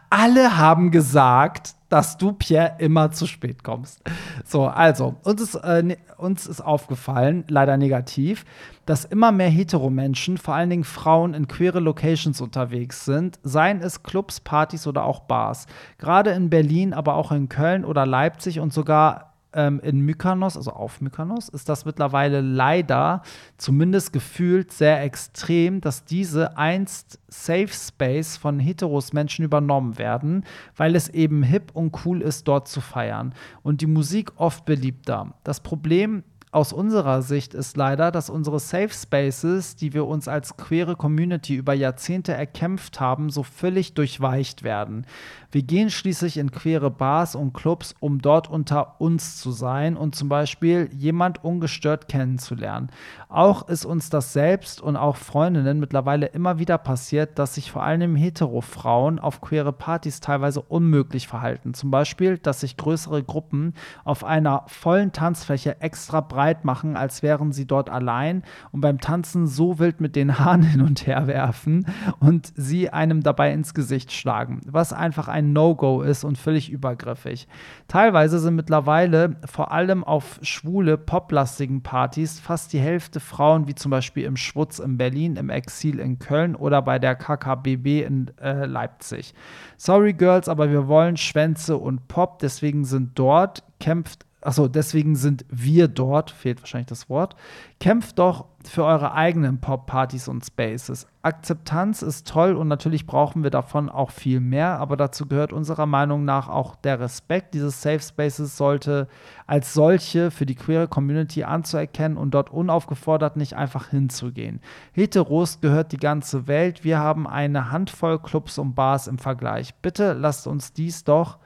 alle 0.09 0.57
haben 0.57 0.91
gesagt, 0.91 1.73
dass 1.87 2.17
du, 2.17 2.33
Pierre, 2.33 2.75
immer 2.79 3.09
zu 3.09 3.25
spät 3.25 3.63
kommst. 3.63 4.01
So, 4.45 4.67
also, 4.67 5.15
uns 5.23 5.41
ist, 5.41 5.55
äh, 5.55 5.81
ne- 5.83 5.97
uns 6.17 6.45
ist 6.47 6.59
aufgefallen, 6.61 7.45
leider 7.47 7.77
negativ, 7.77 8.43
dass 8.85 9.05
immer 9.05 9.31
mehr 9.31 9.49
Heteromenschen, 9.49 10.37
vor 10.37 10.53
allen 10.53 10.69
Dingen 10.69 10.83
Frauen, 10.83 11.33
in 11.33 11.47
queere 11.47 11.79
Locations 11.79 12.41
unterwegs 12.41 13.05
sind, 13.05 13.39
seien 13.41 13.79
es 13.81 14.03
Clubs, 14.03 14.41
Partys 14.41 14.85
oder 14.85 15.05
auch 15.05 15.21
Bars. 15.21 15.65
Gerade 15.97 16.31
in 16.31 16.49
Berlin, 16.49 16.93
aber 16.93 17.15
auch 17.15 17.31
in 17.31 17.47
Köln 17.47 17.85
oder 17.85 18.05
Leipzig 18.05 18.59
und 18.59 18.73
sogar 18.73 19.28
ähm, 19.53 19.79
in 19.81 20.01
Mykonos, 20.01 20.57
also 20.57 20.71
auf 20.71 21.01
Mykonos, 21.01 21.49
ist 21.49 21.69
das 21.69 21.85
mittlerweile 21.85 22.41
leider 22.41 23.23
zumindest 23.57 24.13
gefühlt 24.13 24.71
sehr 24.71 25.01
extrem, 25.01 25.81
dass 25.81 26.05
diese 26.05 26.57
einst 26.57 27.19
Safe 27.27 27.69
Space 27.69 28.37
von 28.37 28.59
heteros 28.59 29.13
Menschen 29.13 29.45
übernommen 29.45 29.97
werden, 29.97 30.45
weil 30.75 30.95
es 30.95 31.09
eben 31.09 31.43
hip 31.43 31.71
und 31.73 32.05
cool 32.05 32.21
ist, 32.21 32.47
dort 32.47 32.67
zu 32.67 32.81
feiern. 32.81 33.33
Und 33.63 33.81
die 33.81 33.87
Musik 33.87 34.31
oft 34.37 34.65
beliebter. 34.65 35.33
Das 35.43 35.59
Problem 35.59 36.23
aus 36.51 36.73
unserer 36.73 37.21
Sicht 37.21 37.53
ist 37.53 37.77
leider, 37.77 38.11
dass 38.11 38.31
unsere 38.31 38.59
Safe 38.59 38.89
Spaces, 38.89 39.75
die 39.75 39.93
wir 39.93 40.07
uns 40.07 40.27
als 40.27 40.57
queere 40.57 40.95
Community 40.95 41.53
über 41.53 41.73
Jahrzehnte 41.75 42.33
erkämpft 42.33 42.99
haben, 42.99 43.29
so 43.29 43.43
völlig 43.43 43.93
durchweicht 43.93 44.63
werden. 44.63 45.05
Wir 45.51 45.61
gehen 45.61 45.91
schließlich 45.91 46.37
in 46.37 46.51
queere 46.51 46.89
Bars 46.89 47.35
und 47.35 47.53
Clubs, 47.53 47.93
um 47.99 48.19
dort 48.19 48.49
unter 48.49 48.99
uns 48.99 49.37
zu 49.37 49.51
sein 49.51 49.95
und 49.95 50.15
zum 50.15 50.27
Beispiel 50.27 50.89
jemand 50.91 51.43
ungestört 51.43 52.07
kennenzulernen. 52.07 52.89
Auch 53.29 53.67
ist 53.67 53.85
uns 53.85 54.09
das 54.09 54.33
selbst 54.33 54.81
und 54.81 54.95
auch 54.95 55.17
Freundinnen 55.17 55.79
mittlerweile 55.79 56.25
immer 56.25 56.57
wieder 56.57 56.79
passiert, 56.79 57.37
dass 57.37 57.55
sich 57.55 57.71
vor 57.71 57.83
allem 57.83 58.15
Hetero-Frauen 58.15 59.19
auf 59.19 59.39
queere 59.41 59.73
Partys 59.73 60.19
teilweise 60.19 60.61
unmöglich 60.61 61.27
verhalten. 61.27 61.75
Zum 61.75 61.91
Beispiel, 61.91 62.39
dass 62.39 62.61
sich 62.61 62.75
größere 62.75 63.23
Gruppen 63.23 63.75
auf 64.03 64.23
einer 64.23 64.63
vollen 64.65 65.11
Tanzfläche 65.11 65.79
extra 65.79 66.21
breit 66.21 66.38
machen, 66.63 66.95
als 66.95 67.21
wären 67.21 67.51
sie 67.51 67.67
dort 67.67 67.89
allein 67.89 68.43
und 68.71 68.81
beim 68.81 68.99
Tanzen 68.99 69.47
so 69.47 69.79
wild 69.79 70.01
mit 70.01 70.15
den 70.15 70.39
Haaren 70.39 70.61
hin 70.69 70.81
und 70.81 71.05
her 71.05 71.27
werfen 71.27 71.85
und 72.19 72.51
sie 72.55 72.89
einem 72.89 73.21
dabei 73.21 73.51
ins 73.51 73.73
Gesicht 73.73 74.11
schlagen, 74.11 74.61
was 74.65 74.93
einfach 74.93 75.27
ein 75.27 75.53
No-Go 75.53 76.01
ist 76.01 76.23
und 76.23 76.37
völlig 76.37 76.69
übergriffig. 76.69 77.47
Teilweise 77.87 78.39
sind 78.39 78.55
mittlerweile 78.55 79.35
vor 79.45 79.71
allem 79.71 80.03
auf 80.03 80.39
schwule, 80.41 80.97
poplastigen 80.97 81.83
Partys 81.83 82.39
fast 82.39 82.73
die 82.73 82.79
Hälfte 82.79 83.19
Frauen, 83.19 83.67
wie 83.67 83.75
zum 83.75 83.91
Beispiel 83.91 84.25
im 84.25 84.37
Schwutz 84.37 84.79
in 84.79 84.97
Berlin, 84.97 85.35
im 85.35 85.49
Exil 85.49 85.99
in 85.99 86.19
Köln 86.19 86.55
oder 86.55 86.81
bei 86.81 86.99
der 86.99 87.15
KKBB 87.15 88.03
in 88.05 88.31
äh, 88.41 88.65
Leipzig. 88.65 89.33
Sorry 89.77 90.13
Girls, 90.13 90.47
aber 90.47 90.69
wir 90.71 90.87
wollen 90.87 91.17
Schwänze 91.17 91.77
und 91.77 92.07
Pop, 92.07 92.39
deswegen 92.39 92.85
sind 92.85 93.17
dort, 93.17 93.63
kämpft 93.79 94.25
Achso, 94.41 94.69
deswegen 94.69 95.17
sind 95.17 95.43
wir 95.49 95.89
dort, 95.89 96.31
fehlt 96.31 96.61
wahrscheinlich 96.61 96.87
das 96.87 97.09
Wort. 97.09 97.35
Kämpft 97.81 98.19
doch 98.19 98.45
für 98.63 98.85
eure 98.85 99.13
eigenen 99.13 99.59
Pop-Partys 99.59 100.29
und 100.29 100.45
Spaces. 100.45 101.07
Akzeptanz 101.23 102.01
ist 102.01 102.25
toll 102.25 102.55
und 102.55 102.69
natürlich 102.69 103.05
brauchen 103.05 103.43
wir 103.43 103.49
davon 103.49 103.89
auch 103.89 104.11
viel 104.11 104.39
mehr, 104.39 104.79
aber 104.79 104.95
dazu 104.95 105.27
gehört 105.27 105.51
unserer 105.51 105.85
Meinung 105.85 106.23
nach 106.23 106.47
auch 106.47 106.77
der 106.77 107.01
Respekt 107.01 107.53
dieses 107.53 107.81
Safe 107.81 107.99
Spaces 107.99 108.55
sollte 108.55 109.09
als 109.45 109.73
solche 109.73 110.31
für 110.31 110.45
die 110.45 110.55
queere 110.55 110.87
Community 110.87 111.43
anzuerkennen 111.43 112.17
und 112.17 112.31
dort 112.31 112.49
unaufgefordert 112.49 113.35
nicht 113.35 113.57
einfach 113.57 113.89
hinzugehen. 113.89 114.61
Heteros 114.93 115.59
gehört 115.59 115.91
die 115.91 115.97
ganze 115.97 116.47
Welt. 116.47 116.85
Wir 116.85 116.99
haben 116.99 117.27
eine 117.27 117.71
Handvoll 117.71 118.19
Clubs 118.19 118.57
und 118.57 118.73
Bars 118.73 119.07
im 119.07 119.17
Vergleich. 119.17 119.75
Bitte 119.75 120.13
lasst 120.13 120.47
uns 120.47 120.71
dies 120.71 121.03
doch 121.03 121.39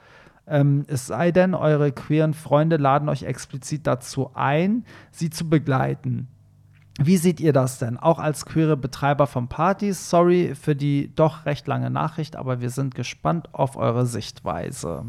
ähm, 0.47 0.83
es 0.87 1.07
sei 1.07 1.31
denn, 1.31 1.53
eure 1.53 1.91
queeren 1.91 2.33
Freunde 2.33 2.77
laden 2.77 3.09
euch 3.09 3.23
explizit 3.23 3.87
dazu 3.87 4.31
ein, 4.33 4.85
sie 5.11 5.29
zu 5.29 5.49
begleiten. 5.49 6.27
Wie 6.99 7.17
seht 7.17 7.39
ihr 7.39 7.53
das 7.53 7.79
denn? 7.79 7.97
Auch 7.97 8.19
als 8.19 8.45
queere 8.45 8.77
Betreiber 8.77 9.25
von 9.25 9.47
Partys? 9.47 10.09
Sorry 10.09 10.53
für 10.53 10.75
die 10.75 11.11
doch 11.15 11.45
recht 11.45 11.65
lange 11.67 11.89
Nachricht, 11.89 12.35
aber 12.35 12.61
wir 12.61 12.69
sind 12.69 12.93
gespannt 12.93 13.49
auf 13.53 13.77
eure 13.77 14.05
Sichtweise. 14.05 15.03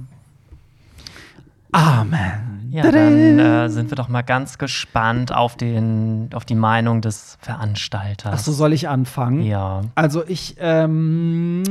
Amen. 1.73 2.69
Ja, 2.71 2.91
dann 2.91 3.39
äh, 3.39 3.69
sind 3.69 3.91
wir 3.91 3.97
doch 3.97 4.09
mal 4.09 4.23
ganz 4.23 4.59
gespannt 4.59 5.35
auf, 5.35 5.57
den, 5.57 6.31
auf 6.33 6.45
die 6.45 6.55
Meinung 6.55 7.01
des 7.01 7.37
Veranstalters. 7.41 8.33
Achso, 8.33 8.53
soll 8.53 8.73
ich 8.73 8.89
anfangen? 8.89 9.43
Ja. 9.43 9.83
Also 9.97 10.25
ich, 10.27 10.55
ähm, 10.61 11.65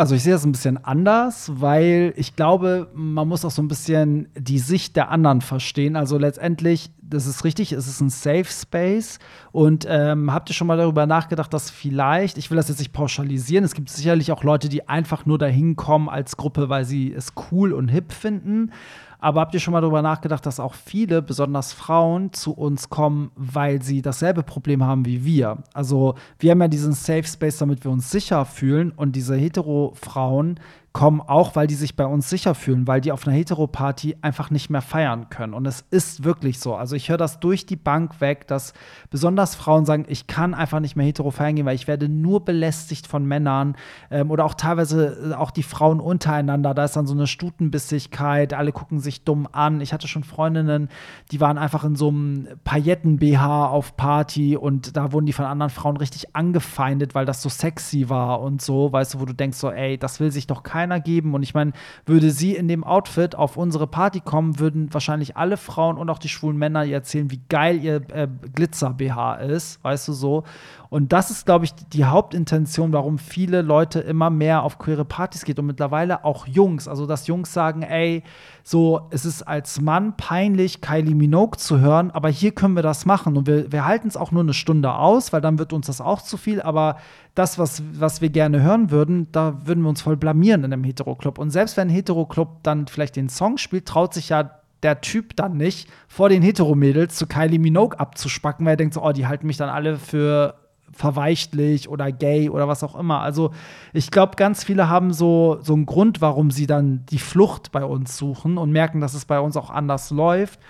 also 0.00 0.14
ich 0.14 0.22
sehe 0.22 0.32
das 0.32 0.46
ein 0.46 0.52
bisschen 0.52 0.82
anders, 0.82 1.52
weil 1.56 2.14
ich 2.16 2.34
glaube, 2.34 2.88
man 2.94 3.28
muss 3.28 3.44
auch 3.44 3.50
so 3.50 3.60
ein 3.60 3.68
bisschen 3.68 4.28
die 4.34 4.58
Sicht 4.58 4.96
der 4.96 5.10
anderen 5.10 5.42
verstehen. 5.42 5.94
Also 5.94 6.16
letztendlich, 6.16 6.90
das 7.02 7.26
ist 7.26 7.44
richtig, 7.44 7.72
es 7.72 7.86
ist 7.86 8.00
ein 8.00 8.08
Safe 8.08 8.46
Space. 8.46 9.18
Und 9.52 9.86
ähm, 9.86 10.32
habt 10.32 10.48
ihr 10.48 10.54
schon 10.54 10.68
mal 10.68 10.78
darüber 10.78 11.04
nachgedacht, 11.04 11.52
dass 11.52 11.70
vielleicht, 11.70 12.38
ich 12.38 12.50
will 12.50 12.56
das 12.56 12.70
jetzt 12.70 12.78
nicht 12.78 12.94
pauschalisieren, 12.94 13.62
es 13.62 13.74
gibt 13.74 13.90
sicherlich 13.90 14.32
auch 14.32 14.42
Leute, 14.42 14.70
die 14.70 14.88
einfach 14.88 15.26
nur 15.26 15.36
dahin 15.36 15.76
kommen 15.76 16.08
als 16.08 16.38
Gruppe, 16.38 16.70
weil 16.70 16.86
sie 16.86 17.12
es 17.12 17.34
cool 17.50 17.74
und 17.74 17.88
hip 17.88 18.14
finden. 18.14 18.72
Aber 19.20 19.40
habt 19.40 19.54
ihr 19.54 19.60
schon 19.60 19.72
mal 19.72 19.80
darüber 19.80 20.02
nachgedacht, 20.02 20.44
dass 20.46 20.60
auch 20.60 20.74
viele, 20.74 21.22
besonders 21.22 21.72
Frauen, 21.72 22.32
zu 22.32 22.52
uns 22.52 22.88
kommen, 22.88 23.30
weil 23.36 23.82
sie 23.82 24.02
dasselbe 24.02 24.42
Problem 24.42 24.84
haben 24.84 25.04
wie 25.04 25.24
wir? 25.24 25.58
Also, 25.74 26.14
wir 26.38 26.50
haben 26.50 26.60
ja 26.60 26.68
diesen 26.68 26.92
Safe 26.92 27.24
Space, 27.24 27.58
damit 27.58 27.84
wir 27.84 27.90
uns 27.90 28.10
sicher 28.10 28.44
fühlen. 28.44 28.92
Und 28.92 29.16
diese 29.16 29.36
Hetero-Frauen 29.36 30.58
kommen 30.92 31.20
auch, 31.20 31.54
weil 31.54 31.68
die 31.68 31.76
sich 31.76 31.94
bei 31.94 32.04
uns 32.04 32.28
sicher 32.28 32.56
fühlen, 32.56 32.88
weil 32.88 33.00
die 33.00 33.12
auf 33.12 33.24
einer 33.26 33.36
Hetero-Party 33.36 34.16
einfach 34.22 34.50
nicht 34.50 34.70
mehr 34.70 34.82
feiern 34.82 35.30
können. 35.30 35.54
Und 35.54 35.64
es 35.66 35.84
ist 35.90 36.24
wirklich 36.24 36.58
so. 36.58 36.74
Also, 36.74 36.96
ich 36.96 37.08
höre 37.08 37.16
das 37.16 37.38
durch 37.38 37.64
die 37.64 37.76
Bank 37.76 38.20
weg, 38.20 38.48
dass 38.48 38.72
besonders 39.08 39.54
Frauen 39.54 39.84
sagen, 39.84 40.04
ich 40.08 40.26
kann 40.26 40.52
einfach 40.52 40.80
nicht 40.80 40.96
mehr 40.96 41.06
hetero 41.06 41.30
feiern 41.30 41.54
gehen, 41.54 41.66
weil 41.66 41.76
ich 41.76 41.86
werde 41.86 42.08
nur 42.08 42.44
belästigt 42.44 43.06
von 43.06 43.24
Männern 43.24 43.76
ähm, 44.10 44.32
oder 44.32 44.44
auch 44.44 44.54
teilweise 44.54 45.30
äh, 45.30 45.34
auch 45.34 45.52
die 45.52 45.62
Frauen 45.62 46.00
untereinander. 46.00 46.74
Da 46.74 46.84
ist 46.84 46.96
dann 46.96 47.06
so 47.06 47.14
eine 47.14 47.28
Stutenbissigkeit, 47.28 48.52
alle 48.52 48.72
gucken 48.72 48.98
sich 48.98 49.22
dumm 49.22 49.48
an. 49.52 49.80
Ich 49.80 49.92
hatte 49.92 50.08
schon 50.08 50.24
Freundinnen, 50.24 50.88
die 51.30 51.40
waren 51.40 51.56
einfach 51.56 51.84
in 51.84 51.94
so 51.94 52.08
einem 52.08 52.48
Pailletten-BH 52.64 53.68
auf 53.68 53.96
Party 53.96 54.56
und 54.56 54.96
da 54.96 55.12
wurden 55.12 55.26
die 55.26 55.32
von 55.32 55.44
anderen 55.44 55.70
Frauen 55.70 55.96
richtig 55.96 56.34
angefeindet, 56.34 57.14
weil 57.14 57.26
das 57.26 57.42
so 57.42 57.48
sexy 57.48 58.08
war 58.08 58.40
und 58.40 58.60
so, 58.60 58.92
weißt 58.92 59.14
du, 59.14 59.20
wo 59.20 59.24
du 59.24 59.34
denkst 59.34 59.58
so, 59.58 59.70
ey, 59.70 59.96
das 59.96 60.18
will 60.18 60.32
sich 60.32 60.48
doch 60.48 60.64
keiner 60.64 60.79
geben. 61.00 61.34
Und 61.34 61.42
ich 61.42 61.54
meine, 61.54 61.72
würde 62.06 62.30
sie 62.30 62.54
in 62.54 62.68
dem 62.68 62.84
Outfit 62.84 63.34
auf 63.34 63.56
unsere 63.56 63.86
Party 63.86 64.20
kommen, 64.20 64.58
würden 64.58 64.92
wahrscheinlich 64.92 65.36
alle 65.36 65.56
Frauen 65.56 65.96
und 65.96 66.08
auch 66.10 66.18
die 66.18 66.28
schwulen 66.28 66.56
Männer 66.56 66.84
ihr 66.84 66.94
erzählen, 66.94 67.30
wie 67.30 67.40
geil 67.48 67.82
ihr 67.82 67.96
äh, 68.10 68.28
Glitzer-BH 68.54 69.34
ist, 69.36 69.82
weißt 69.84 70.08
du 70.08 70.12
so. 70.12 70.44
Und 70.90 71.12
das 71.12 71.30
ist, 71.30 71.46
glaube 71.46 71.64
ich, 71.64 71.72
die 71.72 72.04
Hauptintention, 72.04 72.92
warum 72.92 73.18
viele 73.18 73.62
Leute 73.62 74.00
immer 74.00 74.28
mehr 74.28 74.64
auf 74.64 74.78
queere 74.78 75.04
Partys 75.04 75.44
geht 75.44 75.60
und 75.60 75.66
mittlerweile 75.66 76.24
auch 76.24 76.48
Jungs. 76.48 76.88
Also, 76.88 77.06
dass 77.06 77.28
Jungs 77.28 77.52
sagen, 77.52 77.82
ey, 77.82 78.24
so, 78.64 79.06
es 79.10 79.24
ist 79.24 79.44
als 79.44 79.80
Mann 79.80 80.16
peinlich, 80.16 80.80
Kylie 80.80 81.14
Minogue 81.14 81.58
zu 81.58 81.78
hören, 81.78 82.10
aber 82.10 82.28
hier 82.28 82.50
können 82.50 82.74
wir 82.74 82.82
das 82.82 83.06
machen. 83.06 83.36
Und 83.36 83.46
wir, 83.46 83.70
wir 83.70 83.84
halten 83.84 84.08
es 84.08 84.16
auch 84.16 84.32
nur 84.32 84.42
eine 84.42 84.52
Stunde 84.52 84.92
aus, 84.92 85.32
weil 85.32 85.40
dann 85.40 85.60
wird 85.60 85.72
uns 85.72 85.86
das 85.86 86.00
auch 86.00 86.22
zu 86.22 86.36
viel. 86.36 86.60
Aber 86.60 86.96
das, 87.36 87.56
was, 87.56 87.84
was 87.92 88.20
wir 88.20 88.30
gerne 88.30 88.60
hören 88.60 88.90
würden, 88.90 89.28
da 89.30 89.64
würden 89.64 89.84
wir 89.84 89.90
uns 89.90 90.02
voll 90.02 90.16
blamieren 90.16 90.64
in 90.64 90.72
einem 90.72 90.82
Hetero-Club. 90.82 91.38
Und 91.38 91.50
selbst 91.50 91.76
wenn 91.76 91.86
ein 91.86 91.94
Hetero-Club 91.94 92.64
dann 92.64 92.88
vielleicht 92.88 93.14
den 93.14 93.28
Song 93.28 93.58
spielt, 93.58 93.86
traut 93.86 94.12
sich 94.12 94.30
ja 94.30 94.50
der 94.82 95.00
Typ 95.00 95.36
dann 95.36 95.56
nicht, 95.56 95.88
vor 96.08 96.28
den 96.28 96.42
Heteromädels 96.42 97.14
zu 97.14 97.26
Kylie 97.26 97.58
Minogue 97.60 97.98
abzuspacken, 97.98 98.66
weil 98.66 98.72
er 98.72 98.76
denkt 98.78 98.94
so, 98.94 99.04
oh, 99.04 99.12
die 99.12 99.26
halten 99.26 99.46
mich 99.46 99.56
dann 99.56 99.68
alle 99.68 99.96
für 99.96 100.54
verweichtlich 100.92 101.88
oder 101.88 102.12
gay 102.12 102.50
oder 102.50 102.68
was 102.68 102.82
auch 102.82 102.98
immer. 102.98 103.20
Also 103.20 103.52
ich 103.92 104.10
glaube, 104.10 104.36
ganz 104.36 104.64
viele 104.64 104.88
haben 104.88 105.12
so, 105.12 105.58
so 105.62 105.74
einen 105.74 105.86
Grund, 105.86 106.20
warum 106.20 106.50
sie 106.50 106.66
dann 106.66 107.04
die 107.10 107.18
Flucht 107.18 107.72
bei 107.72 107.84
uns 107.84 108.16
suchen 108.16 108.58
und 108.58 108.70
merken, 108.70 109.00
dass 109.00 109.14
es 109.14 109.24
bei 109.24 109.40
uns 109.40 109.56
auch 109.56 109.70
anders 109.70 110.10
läuft. 110.10 110.60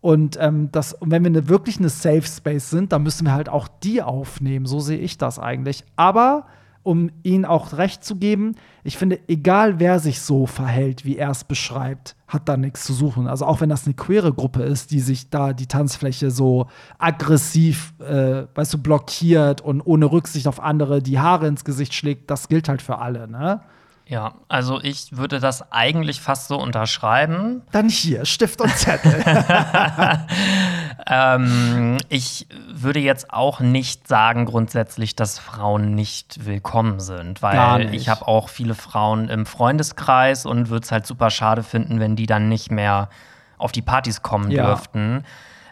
Und 0.00 0.38
ähm, 0.40 0.70
das, 0.70 0.96
wenn 1.00 1.24
wir 1.24 1.30
eine, 1.30 1.48
wirklich 1.48 1.78
eine 1.78 1.88
Safe 1.88 2.22
Space 2.22 2.70
sind, 2.70 2.92
dann 2.92 3.02
müssen 3.02 3.26
wir 3.26 3.32
halt 3.32 3.48
auch 3.48 3.66
die 3.66 4.02
aufnehmen. 4.02 4.66
So 4.66 4.78
sehe 4.78 4.98
ich 4.98 5.18
das 5.18 5.38
eigentlich. 5.38 5.84
Aber 5.96 6.46
um 6.86 7.10
ihnen 7.24 7.44
auch 7.44 7.72
recht 7.72 8.04
zu 8.04 8.14
geben, 8.14 8.54
ich 8.84 8.96
finde, 8.96 9.18
egal 9.26 9.80
wer 9.80 9.98
sich 9.98 10.20
so 10.20 10.46
verhält, 10.46 11.04
wie 11.04 11.16
er 11.16 11.30
es 11.30 11.42
beschreibt, 11.42 12.14
hat 12.28 12.48
da 12.48 12.56
nichts 12.56 12.84
zu 12.84 12.92
suchen. 12.92 13.26
Also 13.26 13.44
auch 13.44 13.60
wenn 13.60 13.68
das 13.68 13.86
eine 13.86 13.94
queere 13.94 14.32
Gruppe 14.32 14.62
ist, 14.62 14.92
die 14.92 15.00
sich 15.00 15.28
da 15.28 15.52
die 15.52 15.66
Tanzfläche 15.66 16.30
so 16.30 16.68
aggressiv, 16.98 17.92
äh, 17.98 18.44
weißt 18.54 18.74
du, 18.74 18.78
blockiert 18.78 19.62
und 19.62 19.80
ohne 19.80 20.12
Rücksicht 20.12 20.46
auf 20.46 20.60
andere 20.60 21.02
die 21.02 21.18
Haare 21.18 21.48
ins 21.48 21.64
Gesicht 21.64 21.92
schlägt, 21.92 22.30
das 22.30 22.48
gilt 22.48 22.68
halt 22.68 22.82
für 22.82 22.98
alle, 22.98 23.26
ne? 23.26 23.62
Ja, 24.08 24.34
also 24.46 24.80
ich 24.80 25.16
würde 25.16 25.40
das 25.40 25.72
eigentlich 25.72 26.20
fast 26.20 26.46
so 26.46 26.56
unterschreiben. 26.60 27.62
Dann 27.72 27.88
hier, 27.88 28.24
Stift 28.24 28.60
und 28.60 28.70
Zettel. 28.70 29.12
ähm, 31.08 31.96
ich 32.08 32.46
würde 32.72 33.00
jetzt 33.00 33.32
auch 33.32 33.58
nicht 33.58 34.06
sagen 34.06 34.44
grundsätzlich, 34.44 35.16
dass 35.16 35.40
Frauen 35.40 35.96
nicht 35.96 36.44
willkommen 36.46 37.00
sind, 37.00 37.42
weil 37.42 37.92
ich 37.94 38.08
habe 38.08 38.28
auch 38.28 38.48
viele 38.48 38.76
Frauen 38.76 39.28
im 39.28 39.44
Freundeskreis 39.44 40.46
und 40.46 40.70
würde 40.70 40.84
es 40.84 40.92
halt 40.92 41.04
super 41.04 41.30
schade 41.30 41.64
finden, 41.64 41.98
wenn 41.98 42.14
die 42.14 42.26
dann 42.26 42.48
nicht 42.48 42.70
mehr 42.70 43.08
auf 43.58 43.72
die 43.72 43.82
Partys 43.82 44.22
kommen 44.22 44.52
ja. 44.52 44.66
dürften. 44.66 45.24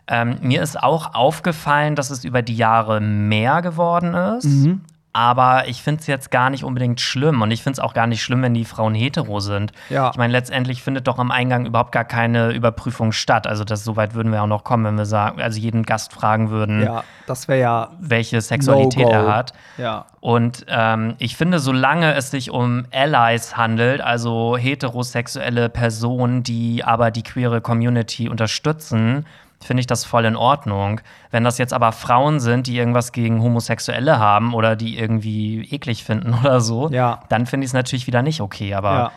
Ähm, 0.09 0.39
mir 0.41 0.61
ist 0.61 0.83
auch 0.83 1.15
aufgefallen, 1.15 1.95
dass 1.95 2.11
es 2.11 2.25
über 2.25 2.43
die 2.43 2.57
Jahre 2.57 3.01
mehr 3.01 3.63
geworden 3.63 4.15
ist. 4.15 4.45
Mhm. 4.45 4.81
Aber 5.15 5.69
ich 5.69 5.81
finde 5.81 6.01
es 6.01 6.09
jetzt 6.09 6.33
gar 6.33 6.51
nicht 6.51 6.65
unbedingt 6.65 7.01
schlimm. 7.01 7.41
Und 7.41 7.53
ich 7.53 7.63
finde 7.63 7.75
es 7.75 7.79
auch 7.79 7.95
gar 7.95 8.09
nicht 8.09 8.21
schlimm, 8.21 8.43
wenn 8.43 8.53
die 8.53 8.65
Frauen 8.65 8.95
hetero 8.97 9.39
sind. 9.39 9.71
Ja. 9.89 10.11
Ich 10.11 10.17
meine, 10.17 10.33
letztendlich 10.33 10.83
findet 10.83 11.07
doch 11.07 11.19
am 11.19 11.31
Eingang 11.31 11.67
überhaupt 11.67 11.93
gar 11.93 12.05
keine 12.05 12.51
Überprüfung 12.51 13.13
statt. 13.13 13.47
Also, 13.47 13.63
das 13.63 13.85
so 13.85 13.95
weit 13.95 14.15
würden 14.15 14.33
wir 14.33 14.43
auch 14.43 14.49
noch 14.49 14.65
kommen, 14.65 14.85
wenn 14.85 14.99
wir 14.99 15.07
sagen, 15.07 15.41
also 15.41 15.61
jeden 15.61 15.85
Gast 15.85 16.13
fragen 16.13 16.51
würden, 16.51 16.83
ja, 16.83 17.05
das 17.29 17.47
ja 17.47 17.93
welche 18.01 18.41
Sexualität 18.41 19.07
no 19.07 19.13
er 19.13 19.33
hat. 19.33 19.53
Ja. 19.79 20.07
Und 20.19 20.67
ähm, 20.69 21.15
ich 21.19 21.37
finde, 21.37 21.61
solange 21.61 22.15
es 22.15 22.33
sich 22.33 22.51
um 22.51 22.87
Allies 22.91 23.57
handelt, 23.57 24.01
also 24.01 24.57
heterosexuelle 24.57 25.69
Personen, 25.69 26.43
die 26.43 26.83
aber 26.83 27.13
die 27.13 27.23
queere 27.23 27.61
Community 27.61 28.29
unterstützen, 28.29 29.27
finde 29.63 29.81
ich 29.81 29.87
das 29.87 30.05
voll 30.05 30.25
in 30.25 30.37
Ordnung. 30.37 31.01
Wenn 31.31 31.45
das 31.45 31.59
jetzt 31.59 31.73
aber 31.73 31.93
Frauen 31.93 32.41
sind, 32.41 32.67
die 32.67 32.77
irgendwas 32.77 33.13
gegen 33.13 33.43
Homosexuelle 33.43 34.19
haben 34.19 34.55
oder 34.55 34.77
die 34.77 34.99
irgendwie 34.99 35.63
eklig 35.71 36.05
finden 36.05 36.35
oder 36.41 36.61
so, 36.61 36.89
ja. 36.91 37.21
dann 37.29 37.47
finde 37.47 37.65
ich 37.65 37.71
es 37.71 37.75
natürlich 37.75 38.07
wieder 38.07 38.23
nicht 38.23 38.41
okay. 38.41 38.75
Aber, 38.75 38.93
ja. 38.93 39.13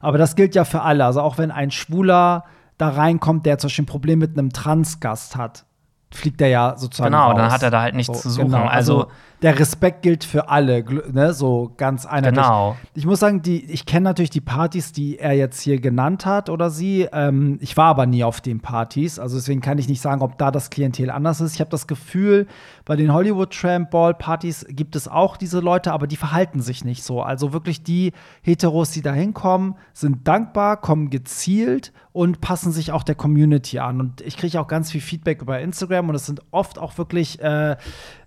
aber 0.00 0.18
das 0.18 0.36
gilt 0.36 0.54
ja 0.54 0.64
für 0.64 0.82
alle. 0.82 1.04
Also 1.04 1.20
auch 1.20 1.38
wenn 1.38 1.50
ein 1.50 1.70
Schwuler 1.70 2.44
da 2.76 2.90
reinkommt, 2.90 3.46
der 3.46 3.58
zum 3.58 3.68
Beispiel 3.68 3.82
ein 3.84 3.86
Problem 3.86 4.18
mit 4.18 4.38
einem 4.38 4.52
Transgast 4.52 5.36
hat, 5.36 5.64
fliegt 6.12 6.40
er 6.40 6.48
ja 6.48 6.74
sozusagen. 6.76 7.12
Genau, 7.12 7.28
raus. 7.30 7.36
dann 7.36 7.50
hat 7.50 7.62
er 7.62 7.70
da 7.70 7.82
halt 7.82 7.94
nichts 7.94 8.14
so, 8.14 8.20
zu 8.20 8.30
suchen. 8.30 8.52
Genau. 8.52 8.66
Also, 8.66 9.02
also, 9.02 9.10
der 9.42 9.58
Respekt 9.58 10.02
gilt 10.02 10.24
für 10.24 10.48
alle, 10.48 10.84
ne? 11.12 11.32
so 11.32 11.72
ganz 11.76 12.06
einheitlich. 12.06 12.44
Genau. 12.44 12.76
Ich 12.94 13.06
muss 13.06 13.20
sagen, 13.20 13.40
die, 13.42 13.64
ich 13.64 13.86
kenne 13.86 14.04
natürlich 14.04 14.30
die 14.30 14.40
Partys, 14.40 14.92
die 14.92 15.18
er 15.18 15.32
jetzt 15.32 15.60
hier 15.60 15.80
genannt 15.80 16.26
hat 16.26 16.50
oder 16.50 16.70
sie. 16.70 17.08
Ähm, 17.12 17.58
ich 17.60 17.76
war 17.76 17.86
aber 17.86 18.06
nie 18.06 18.24
auf 18.24 18.40
den 18.40 18.60
Partys, 18.60 19.18
also 19.18 19.36
deswegen 19.36 19.60
kann 19.60 19.78
ich 19.78 19.88
nicht 19.88 20.00
sagen, 20.00 20.22
ob 20.22 20.38
da 20.38 20.50
das 20.50 20.70
Klientel 20.70 21.10
anders 21.10 21.40
ist. 21.40 21.54
Ich 21.54 21.60
habe 21.60 21.70
das 21.70 21.86
Gefühl, 21.86 22.46
bei 22.84 22.96
den 22.96 23.12
Hollywood 23.12 23.52
Tramp 23.52 23.90
Ball 23.90 24.14
Partys 24.14 24.66
gibt 24.68 24.96
es 24.96 25.06
auch 25.06 25.36
diese 25.36 25.60
Leute, 25.60 25.92
aber 25.92 26.06
die 26.06 26.16
verhalten 26.16 26.60
sich 26.60 26.84
nicht 26.84 27.04
so. 27.04 27.22
Also 27.22 27.52
wirklich 27.52 27.82
die 27.82 28.12
Heteros, 28.42 28.90
die 28.90 29.02
da 29.02 29.12
hinkommen, 29.12 29.76
sind 29.92 30.26
dankbar, 30.26 30.78
kommen 30.78 31.10
gezielt 31.10 31.92
und 32.12 32.40
passen 32.40 32.72
sich 32.72 32.90
auch 32.90 33.04
der 33.04 33.14
Community 33.14 33.78
an. 33.78 34.00
Und 34.00 34.22
ich 34.22 34.36
kriege 34.36 34.60
auch 34.60 34.66
ganz 34.66 34.90
viel 34.90 35.00
Feedback 35.00 35.40
über 35.40 35.60
Instagram 35.60 36.08
und 36.08 36.16
es 36.16 36.26
sind 36.26 36.42
oft 36.50 36.78
auch 36.78 36.98
wirklich 36.98 37.40
äh, 37.40 37.76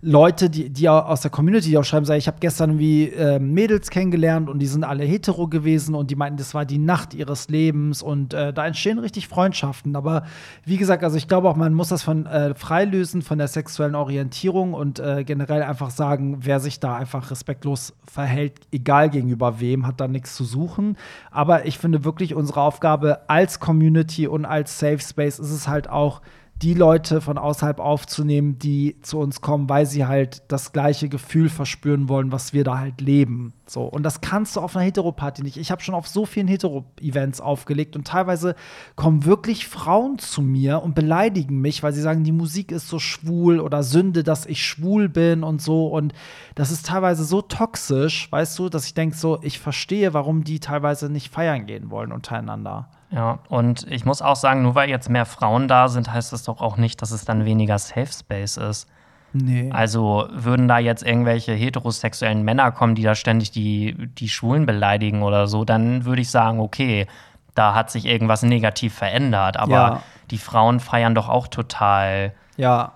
Leute, 0.00 0.48
die, 0.48 0.70
die 0.70 0.88
aus 1.06 1.20
der 1.20 1.30
Community, 1.30 1.76
auch 1.76 1.84
schreiben, 1.84 2.04
sagen, 2.04 2.18
ich 2.18 2.26
habe 2.26 2.38
gestern 2.40 2.70
irgendwie 2.70 3.08
äh, 3.08 3.38
Mädels 3.38 3.90
kennengelernt 3.90 4.48
und 4.48 4.58
die 4.58 4.66
sind 4.66 4.84
alle 4.84 5.04
hetero 5.04 5.48
gewesen 5.48 5.94
und 5.94 6.10
die 6.10 6.16
meinten, 6.16 6.36
das 6.38 6.54
war 6.54 6.64
die 6.64 6.78
Nacht 6.78 7.14
ihres 7.14 7.48
Lebens 7.48 8.02
und 8.02 8.34
äh, 8.34 8.52
da 8.52 8.66
entstehen 8.66 8.98
richtig 8.98 9.28
Freundschaften. 9.28 9.96
Aber 9.96 10.24
wie 10.64 10.76
gesagt, 10.76 11.04
also 11.04 11.16
ich 11.16 11.28
glaube 11.28 11.48
auch, 11.48 11.56
man 11.56 11.74
muss 11.74 11.88
das 11.88 12.02
von 12.02 12.26
äh, 12.26 12.54
freilösen 12.54 13.22
von 13.22 13.38
der 13.38 13.48
sexuellen 13.48 13.94
Orientierung 13.94 14.74
und 14.74 14.98
äh, 14.98 15.24
generell 15.24 15.62
einfach 15.62 15.90
sagen, 15.90 16.38
wer 16.40 16.60
sich 16.60 16.80
da 16.80 16.96
einfach 16.96 17.30
respektlos 17.30 17.94
verhält, 18.04 18.60
egal 18.70 19.10
gegenüber 19.10 19.60
wem, 19.60 19.86
hat 19.86 20.00
da 20.00 20.08
nichts 20.08 20.34
zu 20.34 20.44
suchen. 20.44 20.96
Aber 21.30 21.66
ich 21.66 21.78
finde 21.78 22.04
wirklich 22.04 22.34
unsere 22.34 22.60
Aufgabe 22.60 23.28
als 23.28 23.60
Community 23.60 24.26
und 24.26 24.44
als 24.44 24.78
Safe 24.78 24.98
Space 24.98 25.38
ist 25.38 25.50
es 25.50 25.68
halt 25.68 25.88
auch, 25.88 26.22
die 26.62 26.74
Leute 26.74 27.20
von 27.20 27.38
außerhalb 27.38 27.80
aufzunehmen, 27.80 28.56
die 28.58 28.96
zu 29.02 29.18
uns 29.18 29.40
kommen, 29.40 29.68
weil 29.68 29.84
sie 29.84 30.06
halt 30.06 30.44
das 30.46 30.72
gleiche 30.72 31.08
Gefühl 31.08 31.48
verspüren 31.48 32.08
wollen, 32.08 32.30
was 32.30 32.52
wir 32.52 32.62
da 32.62 32.78
halt 32.78 33.00
leben. 33.00 33.52
So. 33.66 33.82
Und 33.82 34.04
das 34.04 34.20
kannst 34.20 34.54
du 34.54 34.60
auf 34.60 34.76
einer 34.76 34.84
Hetero-Party 34.84 35.42
nicht. 35.42 35.56
Ich 35.56 35.72
habe 35.72 35.82
schon 35.82 35.96
auf 35.96 36.06
so 36.06 36.24
vielen 36.24 36.46
Hetero-Events 36.46 37.40
aufgelegt 37.40 37.96
und 37.96 38.06
teilweise 38.06 38.54
kommen 38.94 39.24
wirklich 39.24 39.66
Frauen 39.66 40.20
zu 40.20 40.40
mir 40.40 40.82
und 40.82 40.94
beleidigen 40.94 41.60
mich, 41.60 41.82
weil 41.82 41.92
sie 41.92 42.00
sagen, 42.00 42.22
die 42.22 42.32
Musik 42.32 42.70
ist 42.70 42.88
so 42.88 43.00
schwul 43.00 43.58
oder 43.58 43.82
Sünde, 43.82 44.22
dass 44.22 44.46
ich 44.46 44.64
schwul 44.64 45.08
bin 45.08 45.42
und 45.42 45.60
so. 45.60 45.88
Und 45.88 46.12
das 46.54 46.70
ist 46.70 46.86
teilweise 46.86 47.24
so 47.24 47.42
toxisch, 47.42 48.30
weißt 48.30 48.56
du, 48.60 48.68
dass 48.68 48.86
ich 48.86 48.94
denke, 48.94 49.16
so, 49.16 49.40
ich 49.42 49.58
verstehe, 49.58 50.14
warum 50.14 50.44
die 50.44 50.60
teilweise 50.60 51.10
nicht 51.10 51.32
feiern 51.32 51.66
gehen 51.66 51.90
wollen 51.90 52.12
untereinander. 52.12 52.88
Ja, 53.12 53.40
und 53.48 53.86
ich 53.90 54.06
muss 54.06 54.22
auch 54.22 54.36
sagen, 54.36 54.62
nur 54.62 54.74
weil 54.74 54.88
jetzt 54.88 55.10
mehr 55.10 55.26
Frauen 55.26 55.68
da 55.68 55.88
sind, 55.88 56.12
heißt 56.12 56.32
das 56.32 56.44
doch 56.44 56.60
auch 56.60 56.78
nicht, 56.78 57.02
dass 57.02 57.10
es 57.10 57.24
dann 57.26 57.44
weniger 57.44 57.78
Safe 57.78 58.10
Space 58.10 58.56
ist. 58.56 58.88
Nee. 59.34 59.70
Also 59.70 60.28
würden 60.30 60.66
da 60.68 60.78
jetzt 60.78 61.02
irgendwelche 61.02 61.52
heterosexuellen 61.52 62.42
Männer 62.42 62.70
kommen, 62.70 62.94
die 62.94 63.02
da 63.02 63.14
ständig 63.14 63.50
die, 63.50 63.94
die 64.18 64.28
Schwulen 64.28 64.66
beleidigen 64.66 65.22
oder 65.22 65.46
so, 65.46 65.64
dann 65.64 66.04
würde 66.04 66.22
ich 66.22 66.30
sagen, 66.30 66.60
okay, 66.60 67.06
da 67.54 67.74
hat 67.74 67.90
sich 67.90 68.06
irgendwas 68.06 68.42
negativ 68.42 68.94
verändert. 68.94 69.58
Aber 69.58 69.72
ja. 69.72 70.02
die 70.30 70.38
Frauen 70.38 70.80
feiern 70.80 71.14
doch 71.14 71.28
auch 71.28 71.48
total. 71.48 72.32
Ja. 72.56 72.92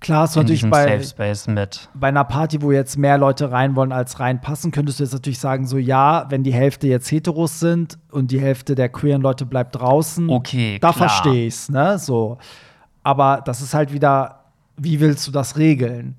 Klar, 0.00 0.24
ist 0.24 0.36
natürlich 0.36 0.68
bei, 0.70 1.02
bei 1.94 2.08
einer 2.08 2.24
Party, 2.24 2.62
wo 2.62 2.70
jetzt 2.70 2.96
mehr 2.96 3.18
Leute 3.18 3.50
rein 3.50 3.74
wollen 3.74 3.90
als 3.90 4.20
reinpassen, 4.20 4.70
könntest 4.70 5.00
du 5.00 5.04
jetzt 5.04 5.12
natürlich 5.12 5.40
sagen, 5.40 5.66
so 5.66 5.76
ja, 5.76 6.26
wenn 6.30 6.44
die 6.44 6.52
Hälfte 6.52 6.86
jetzt 6.86 7.10
Heteros 7.10 7.58
sind 7.58 7.98
und 8.12 8.30
die 8.30 8.40
Hälfte 8.40 8.76
der 8.76 8.90
queeren 8.90 9.22
Leute 9.22 9.44
bleibt 9.44 9.74
draußen, 9.74 10.30
okay, 10.30 10.78
da 10.80 10.92
verstehe 10.92 11.46
ich's, 11.46 11.68
ne? 11.68 11.98
So. 11.98 12.38
Aber 13.02 13.42
das 13.44 13.60
ist 13.60 13.74
halt 13.74 13.92
wieder, 13.92 14.44
wie 14.76 15.00
willst 15.00 15.26
du 15.26 15.32
das 15.32 15.56
regeln? 15.56 16.14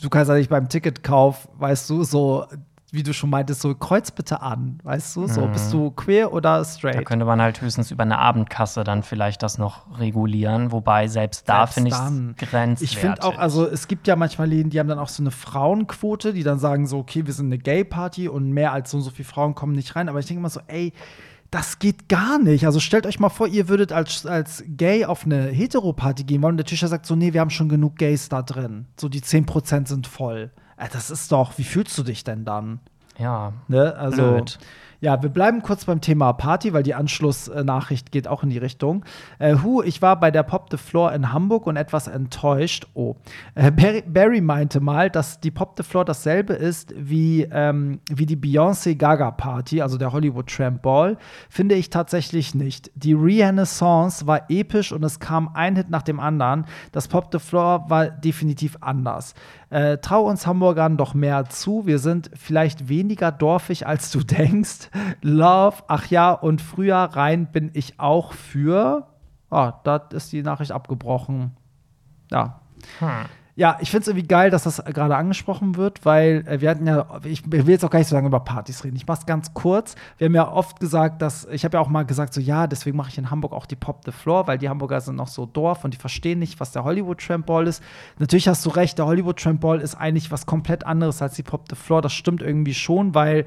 Du 0.00 0.08
kannst 0.08 0.30
ja 0.30 0.36
nicht 0.36 0.48
beim 0.48 0.68
Ticketkauf, 0.70 1.46
weißt 1.58 1.90
du, 1.90 2.04
so 2.04 2.46
wie 2.92 3.02
du 3.02 3.12
schon 3.12 3.30
meintest, 3.30 3.60
so 3.62 3.74
kreuz 3.74 4.10
bitte 4.10 4.42
an, 4.42 4.78
weißt 4.82 5.16
du? 5.16 5.26
So, 5.26 5.46
mhm. 5.46 5.52
bist 5.52 5.72
du 5.72 5.90
queer 5.90 6.32
oder 6.32 6.64
straight? 6.64 6.96
Da 6.96 7.02
könnte 7.02 7.24
man 7.24 7.40
halt 7.40 7.60
höchstens 7.60 7.90
über 7.90 8.02
eine 8.02 8.18
Abendkasse 8.18 8.84
dann 8.84 9.02
vielleicht 9.02 9.42
das 9.42 9.58
noch 9.58 9.98
regulieren, 9.98 10.72
wobei 10.72 11.08
selbst 11.08 11.48
da 11.48 11.66
finde 11.66 11.90
ich 11.90 11.94
es 11.94 12.48
grenzwertig. 12.50 12.82
Ich 12.82 12.98
finde 12.98 13.22
auch, 13.22 13.38
also 13.38 13.66
es 13.66 13.88
gibt 13.88 14.06
ja 14.06 14.16
manchmal 14.16 14.48
Läden, 14.48 14.70
die 14.70 14.80
haben 14.80 14.88
dann 14.88 14.98
auch 14.98 15.08
so 15.08 15.22
eine 15.22 15.30
Frauenquote, 15.30 16.32
die 16.32 16.42
dann 16.42 16.58
sagen 16.58 16.86
so, 16.86 16.98
okay, 16.98 17.26
wir 17.26 17.32
sind 17.32 17.46
eine 17.46 17.58
Gay-Party 17.58 18.28
und 18.28 18.50
mehr 18.50 18.72
als 18.72 18.90
so 18.90 18.96
und 18.96 19.02
so 19.02 19.10
viele 19.10 19.26
Frauen 19.26 19.54
kommen 19.54 19.74
nicht 19.74 19.96
rein. 19.96 20.08
Aber 20.08 20.18
ich 20.18 20.26
denke 20.26 20.40
immer 20.40 20.50
so, 20.50 20.60
ey, 20.66 20.92
das 21.50 21.78
geht 21.78 22.08
gar 22.08 22.38
nicht. 22.38 22.64
Also 22.66 22.78
stellt 22.80 23.06
euch 23.06 23.18
mal 23.18 23.28
vor, 23.28 23.48
ihr 23.48 23.68
würdet 23.68 23.92
als, 23.92 24.24
als 24.24 24.62
Gay 24.66 25.04
auf 25.04 25.24
eine 25.24 25.48
Hetero-Party 25.48 26.24
gehen 26.24 26.42
wollen 26.42 26.54
und 26.54 26.58
der 26.58 26.66
Tischer 26.66 26.88
sagt 26.88 27.06
so, 27.06 27.16
nee, 27.16 27.32
wir 27.32 27.40
haben 27.40 27.50
schon 27.50 27.68
genug 27.68 27.96
Gays 27.96 28.28
da 28.28 28.42
drin. 28.42 28.86
So 28.98 29.08
die 29.08 29.20
10% 29.20 29.88
sind 29.88 30.06
voll. 30.06 30.52
Äh, 30.80 30.88
das 30.92 31.10
ist 31.10 31.30
doch, 31.30 31.58
wie 31.58 31.64
fühlst 31.64 31.96
du 31.98 32.02
dich 32.02 32.24
denn 32.24 32.44
dann? 32.44 32.80
Ja. 33.18 33.52
Ne? 33.68 33.94
Also, 33.96 34.22
blöd. 34.22 34.58
Ja, 35.02 35.22
wir 35.22 35.30
bleiben 35.30 35.62
kurz 35.62 35.86
beim 35.86 36.02
Thema 36.02 36.34
Party, 36.34 36.74
weil 36.74 36.82
die 36.82 36.94
Anschlussnachricht 36.94 38.12
geht 38.12 38.28
auch 38.28 38.42
in 38.42 38.50
die 38.50 38.58
Richtung. 38.58 39.02
Äh, 39.38 39.56
Hu, 39.62 39.82
ich 39.82 40.02
war 40.02 40.20
bei 40.20 40.30
der 40.30 40.42
Pop 40.42 40.68
the 40.70 40.76
Floor 40.76 41.12
in 41.12 41.32
Hamburg 41.32 41.66
und 41.66 41.76
etwas 41.76 42.06
enttäuscht. 42.06 42.86
Oh. 42.92 43.16
Äh, 43.54 43.70
Barry, 43.70 44.02
Barry, 44.06 44.40
meinte 44.42 44.80
mal, 44.80 45.08
dass 45.08 45.40
die 45.40 45.50
Pop 45.50 45.72
the 45.78 45.82
Floor 45.82 46.04
dasselbe 46.04 46.52
ist 46.52 46.92
wie, 46.94 47.48
ähm, 47.50 48.00
wie 48.10 48.26
die 48.26 48.36
Beyoncé 48.36 48.94
Gaga 48.94 49.30
Party, 49.30 49.80
also 49.80 49.96
der 49.96 50.12
Hollywood 50.12 50.48
Tramp 50.48 50.82
Ball. 50.82 51.16
Finde 51.48 51.76
ich 51.76 51.88
tatsächlich 51.88 52.54
nicht. 52.54 52.90
Die 52.94 53.14
Renaissance 53.14 54.26
war 54.26 54.50
episch 54.50 54.92
und 54.92 55.02
es 55.02 55.18
kam 55.18 55.48
ein 55.54 55.76
Hit 55.76 55.88
nach 55.88 56.02
dem 56.02 56.20
anderen. 56.20 56.66
Das 56.92 57.08
Pop 57.08 57.30
the 57.32 57.38
Floor 57.38 57.88
war 57.88 58.10
definitiv 58.10 58.76
anders. 58.82 59.34
Äh, 59.70 59.98
trau 59.98 60.24
uns 60.24 60.46
Hamburgern 60.46 60.96
doch 60.96 61.14
mehr 61.14 61.48
zu. 61.48 61.86
Wir 61.86 62.00
sind 62.00 62.30
vielleicht 62.34 62.88
weniger 62.88 63.32
dorfig, 63.32 63.86
als 63.86 64.10
du 64.10 64.20
denkst. 64.24 64.89
Love, 65.22 65.76
ach 65.88 66.06
ja, 66.06 66.32
und 66.32 66.60
früher 66.60 66.96
rein 66.96 67.50
bin 67.52 67.70
ich 67.74 68.00
auch 68.00 68.32
für. 68.32 69.06
ah, 69.50 69.80
da 69.84 69.96
ist 70.12 70.32
die 70.32 70.42
Nachricht 70.42 70.72
abgebrochen. 70.72 71.56
Ja. 72.30 72.60
Hm. 72.98 73.26
Ja, 73.60 73.76
ich 73.80 73.90
finde 73.90 74.02
es 74.02 74.08
irgendwie 74.08 74.26
geil, 74.26 74.48
dass 74.48 74.62
das 74.62 74.82
gerade 74.82 75.16
angesprochen 75.16 75.76
wird, 75.76 76.06
weil 76.06 76.44
äh, 76.46 76.62
wir 76.62 76.70
hatten 76.70 76.86
ja, 76.86 77.20
ich 77.24 77.50
will 77.50 77.68
jetzt 77.68 77.84
auch 77.84 77.90
gar 77.90 77.98
nicht 77.98 78.08
so 78.08 78.14
lange 78.14 78.28
über 78.28 78.40
Partys 78.40 78.84
reden. 78.84 78.96
Ich 78.96 79.06
mache 79.06 79.20
es 79.20 79.26
ganz 79.26 79.52
kurz. 79.52 79.96
Wir 80.16 80.26
haben 80.26 80.34
ja 80.34 80.50
oft 80.50 80.80
gesagt, 80.80 81.20
dass, 81.20 81.46
ich 81.46 81.62
habe 81.64 81.76
ja 81.76 81.80
auch 81.82 81.88
mal 81.88 82.06
gesagt, 82.06 82.32
so 82.32 82.40
ja, 82.40 82.66
deswegen 82.66 82.96
mache 82.96 83.10
ich 83.10 83.18
in 83.18 83.30
Hamburg 83.30 83.52
auch 83.52 83.66
die 83.66 83.76
Pop 83.76 84.00
the 84.06 84.12
Floor, 84.12 84.46
weil 84.46 84.56
die 84.56 84.70
Hamburger 84.70 85.02
sind 85.02 85.16
noch 85.16 85.28
so 85.28 85.44
Dorf 85.44 85.84
und 85.84 85.92
die 85.92 85.98
verstehen 85.98 86.38
nicht, 86.38 86.58
was 86.58 86.72
der 86.72 86.84
Hollywood 86.84 87.18
Tramp 87.18 87.44
Ball 87.44 87.66
ist. 87.66 87.82
Natürlich 88.18 88.48
hast 88.48 88.64
du 88.64 88.70
recht, 88.70 88.96
der 88.96 89.04
Hollywood 89.04 89.38
Tramp 89.38 89.60
Ball 89.60 89.80
ist 89.80 89.94
eigentlich 89.94 90.30
was 90.30 90.46
komplett 90.46 90.86
anderes 90.86 91.20
als 91.20 91.34
die 91.34 91.42
Pop 91.42 91.66
the 91.68 91.76
Floor. 91.76 92.00
Das 92.00 92.14
stimmt 92.14 92.40
irgendwie 92.40 92.72
schon, 92.72 93.14
weil 93.14 93.44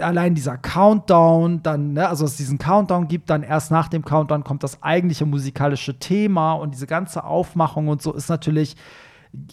allein 0.00 0.34
dieser 0.34 0.56
Countdown, 0.56 1.62
dann, 1.62 1.92
ne, 1.94 2.08
also 2.08 2.24
es 2.24 2.36
diesen 2.36 2.58
Countdown 2.58 3.08
gibt, 3.08 3.30
dann 3.30 3.42
erst 3.42 3.70
nach 3.70 3.88
dem 3.88 4.04
Countdown 4.04 4.44
kommt 4.44 4.62
das 4.62 4.82
eigentliche 4.82 5.26
musikalische 5.26 5.98
Thema 5.98 6.54
und 6.54 6.74
diese 6.74 6.86
ganze 6.86 7.24
Aufmachung 7.24 7.88
und 7.88 8.02
so 8.02 8.12
ist 8.12 8.28
natürlich 8.28 8.76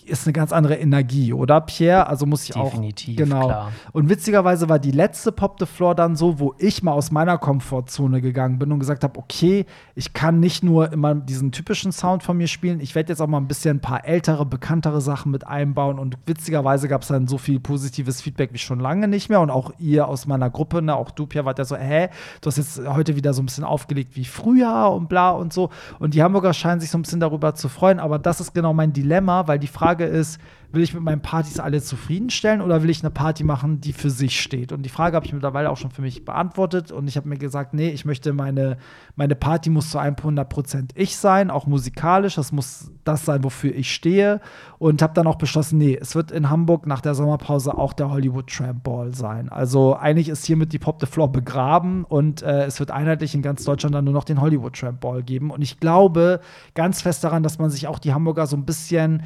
ist 0.05 0.25
eine 0.25 0.33
ganz 0.33 0.51
andere 0.51 0.75
Energie, 0.75 1.33
oder 1.33 1.61
Pierre? 1.61 2.07
Also 2.07 2.25
muss 2.25 2.43
ich 2.43 2.51
Definitiv, 2.51 3.15
auch 3.15 3.23
genau. 3.23 3.45
klar. 3.47 3.71
Und 3.91 4.09
witzigerweise 4.09 4.69
war 4.69 4.79
die 4.79 4.91
letzte 4.91 5.31
Pop 5.31 5.57
the 5.59 5.65
Floor 5.65 5.95
dann 5.95 6.15
so, 6.15 6.39
wo 6.39 6.53
ich 6.57 6.83
mal 6.83 6.91
aus 6.91 7.11
meiner 7.11 7.37
Komfortzone 7.37 8.21
gegangen 8.21 8.59
bin 8.59 8.71
und 8.71 8.79
gesagt 8.79 9.03
habe, 9.03 9.19
okay, 9.19 9.65
ich 9.95 10.13
kann 10.13 10.39
nicht 10.39 10.63
nur 10.63 10.91
immer 10.91 11.15
diesen 11.15 11.51
typischen 11.51 11.91
Sound 11.91 12.23
von 12.23 12.37
mir 12.37 12.47
spielen, 12.47 12.79
ich 12.79 12.95
werde 12.95 13.11
jetzt 13.11 13.21
auch 13.21 13.27
mal 13.27 13.37
ein 13.37 13.47
bisschen 13.47 13.77
ein 13.77 13.81
paar 13.81 14.05
ältere, 14.05 14.45
bekanntere 14.45 15.01
Sachen 15.01 15.31
mit 15.31 15.47
einbauen 15.47 15.99
und 15.99 16.17
witzigerweise 16.25 16.87
gab 16.87 17.01
es 17.01 17.09
dann 17.09 17.27
so 17.27 17.37
viel 17.37 17.59
positives 17.59 18.21
Feedback 18.21 18.53
wie 18.53 18.57
schon 18.57 18.79
lange 18.79 19.07
nicht 19.07 19.29
mehr 19.29 19.41
und 19.41 19.49
auch 19.49 19.71
ihr 19.79 20.07
aus 20.07 20.27
meiner 20.27 20.49
Gruppe, 20.49 20.81
ne, 20.81 20.95
auch 20.95 21.11
du 21.11 21.25
Pierre, 21.25 21.45
wart 21.45 21.59
ja 21.59 21.65
so, 21.65 21.75
hä, 21.75 22.09
du 22.41 22.47
hast 22.47 22.57
jetzt 22.57 22.87
heute 22.87 23.15
wieder 23.15 23.33
so 23.33 23.41
ein 23.41 23.45
bisschen 23.45 23.63
aufgelegt 23.63 24.15
wie 24.15 24.25
früher 24.25 24.91
und 24.91 25.09
bla 25.09 25.31
und 25.31 25.53
so 25.53 25.69
und 25.99 26.13
die 26.13 26.23
Hamburger 26.23 26.53
scheinen 26.53 26.81
sich 26.81 26.89
so 26.89 26.97
ein 26.97 27.03
bisschen 27.03 27.19
darüber 27.19 27.55
zu 27.55 27.69
freuen, 27.69 27.99
aber 27.99 28.19
das 28.19 28.39
ist 28.39 28.53
genau 28.53 28.73
mein 28.73 28.93
Dilemma, 28.93 29.47
weil 29.47 29.59
die 29.59 29.67
Frage 29.73 30.05
ist, 30.05 30.39
will 30.73 30.81
ich 30.81 30.95
mit 30.95 31.03
meinen 31.03 31.21
Partys 31.21 31.59
alle 31.59 31.81
zufriedenstellen 31.81 32.59
oder 32.59 32.81
will 32.81 32.89
ich 32.89 33.03
eine 33.03 33.11
Party 33.11 33.43
machen, 33.43 33.79
die 33.79 33.93
für 33.93 34.09
sich 34.09 34.41
steht? 34.41 34.71
Und 34.71 34.81
die 34.81 34.89
Frage 34.89 35.15
habe 35.15 35.25
ich 35.25 35.31
mittlerweile 35.31 35.69
auch 35.69 35.77
schon 35.77 35.91
für 35.91 36.01
mich 36.01 36.25
beantwortet 36.25 36.91
und 36.91 37.07
ich 37.07 37.15
habe 37.15 37.29
mir 37.29 37.37
gesagt, 37.37 37.75
nee, 37.75 37.89
ich 37.89 38.05
möchte 38.05 38.33
meine, 38.33 38.77
meine 39.15 39.35
Party 39.35 39.69
muss 39.69 39.91
zu 39.91 39.99
100 39.99 40.49
Prozent 40.49 40.91
ich 40.95 41.15
sein, 41.15 41.51
auch 41.51 41.67
musikalisch, 41.67 42.35
das 42.35 42.51
muss 42.51 42.91
das 43.03 43.23
sein, 43.23 43.43
wofür 43.43 43.73
ich 43.75 43.93
stehe 43.93 44.41
und 44.79 45.03
habe 45.03 45.13
dann 45.13 45.27
auch 45.27 45.35
beschlossen, 45.35 45.77
nee, 45.77 45.95
es 45.99 46.15
wird 46.15 46.31
in 46.31 46.49
Hamburg 46.49 46.87
nach 46.87 47.01
der 47.01 47.13
Sommerpause 47.13 47.77
auch 47.77 47.93
der 47.93 48.09
Hollywood 48.09 48.47
Tramp 48.47 48.83
Ball 48.83 49.13
sein. 49.13 49.49
Also 49.49 49.95
eigentlich 49.95 50.27
ist 50.27 50.43
hiermit 50.43 50.73
die 50.73 50.79
Pop 50.79 50.99
the 50.99 51.05
Floor 51.05 51.31
begraben 51.31 52.03
und 52.03 52.41
äh, 52.41 52.65
es 52.65 52.79
wird 52.79 52.89
einheitlich 52.89 53.35
in 53.35 53.43
ganz 53.43 53.63
Deutschland 53.63 53.93
dann 53.93 54.05
nur 54.05 54.13
noch 54.15 54.23
den 54.23 54.41
Hollywood 54.41 54.73
Tramp 54.73 55.01
Ball 55.01 55.21
geben 55.21 55.51
und 55.51 55.61
ich 55.61 55.79
glaube 55.79 56.39
ganz 56.73 57.03
fest 57.03 57.23
daran, 57.23 57.43
dass 57.43 57.59
man 57.59 57.69
sich 57.69 57.87
auch 57.87 57.99
die 57.99 58.15
Hamburger 58.15 58.47
so 58.47 58.57
ein 58.57 58.65
bisschen 58.65 59.21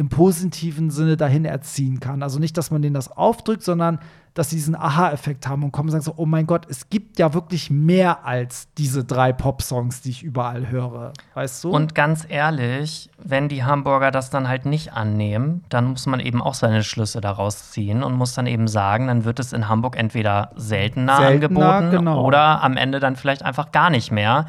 im 0.00 0.08
positiven 0.08 0.90
Sinne 0.90 1.18
dahin 1.18 1.44
erziehen 1.44 2.00
kann. 2.00 2.22
Also 2.22 2.38
nicht, 2.38 2.56
dass 2.56 2.70
man 2.70 2.80
denen 2.80 2.94
das 2.94 3.12
aufdrückt, 3.12 3.62
sondern 3.62 3.98
dass 4.32 4.48
sie 4.48 4.56
diesen 4.56 4.74
Aha-Effekt 4.74 5.46
haben 5.46 5.62
und 5.62 5.72
kommen 5.72 5.88
und 5.88 5.92
sagen 5.92 6.04
so, 6.04 6.14
oh 6.16 6.24
mein 6.24 6.46
Gott, 6.46 6.66
es 6.70 6.88
gibt 6.88 7.18
ja 7.18 7.34
wirklich 7.34 7.70
mehr 7.70 8.24
als 8.24 8.72
diese 8.78 9.04
drei 9.04 9.34
Pop-Songs, 9.34 10.00
die 10.00 10.08
ich 10.08 10.22
überall 10.22 10.70
höre. 10.70 11.12
Weißt 11.34 11.64
du? 11.64 11.70
Und 11.70 11.94
ganz 11.94 12.24
ehrlich, 12.26 13.10
wenn 13.22 13.50
die 13.50 13.62
Hamburger 13.62 14.10
das 14.10 14.30
dann 14.30 14.48
halt 14.48 14.64
nicht 14.64 14.94
annehmen, 14.94 15.64
dann 15.68 15.88
muss 15.88 16.06
man 16.06 16.18
eben 16.18 16.40
auch 16.40 16.54
seine 16.54 16.82
Schlüsse 16.82 17.20
daraus 17.20 17.70
ziehen 17.70 18.02
und 18.02 18.14
muss 18.14 18.32
dann 18.32 18.46
eben 18.46 18.68
sagen, 18.68 19.08
dann 19.08 19.26
wird 19.26 19.38
es 19.38 19.52
in 19.52 19.68
Hamburg 19.68 19.98
entweder 19.98 20.52
seltener, 20.56 21.18
Seltener, 21.18 21.74
angeboten 21.74 21.90
genau. 21.90 22.24
oder 22.24 22.62
am 22.62 22.78
Ende 22.78 23.00
dann 23.00 23.16
vielleicht 23.16 23.42
einfach 23.42 23.70
gar 23.70 23.90
nicht 23.90 24.10
mehr. 24.10 24.46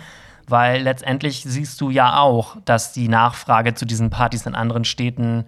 Weil 0.51 0.83
letztendlich 0.83 1.43
siehst 1.47 1.81
du 1.81 1.89
ja 1.89 2.19
auch, 2.19 2.57
dass 2.65 2.93
die 2.93 3.07
Nachfrage 3.07 3.73
zu 3.73 3.85
diesen 3.85 4.09
Partys 4.09 4.45
in 4.45 4.53
anderen 4.53 4.85
Städten 4.85 5.45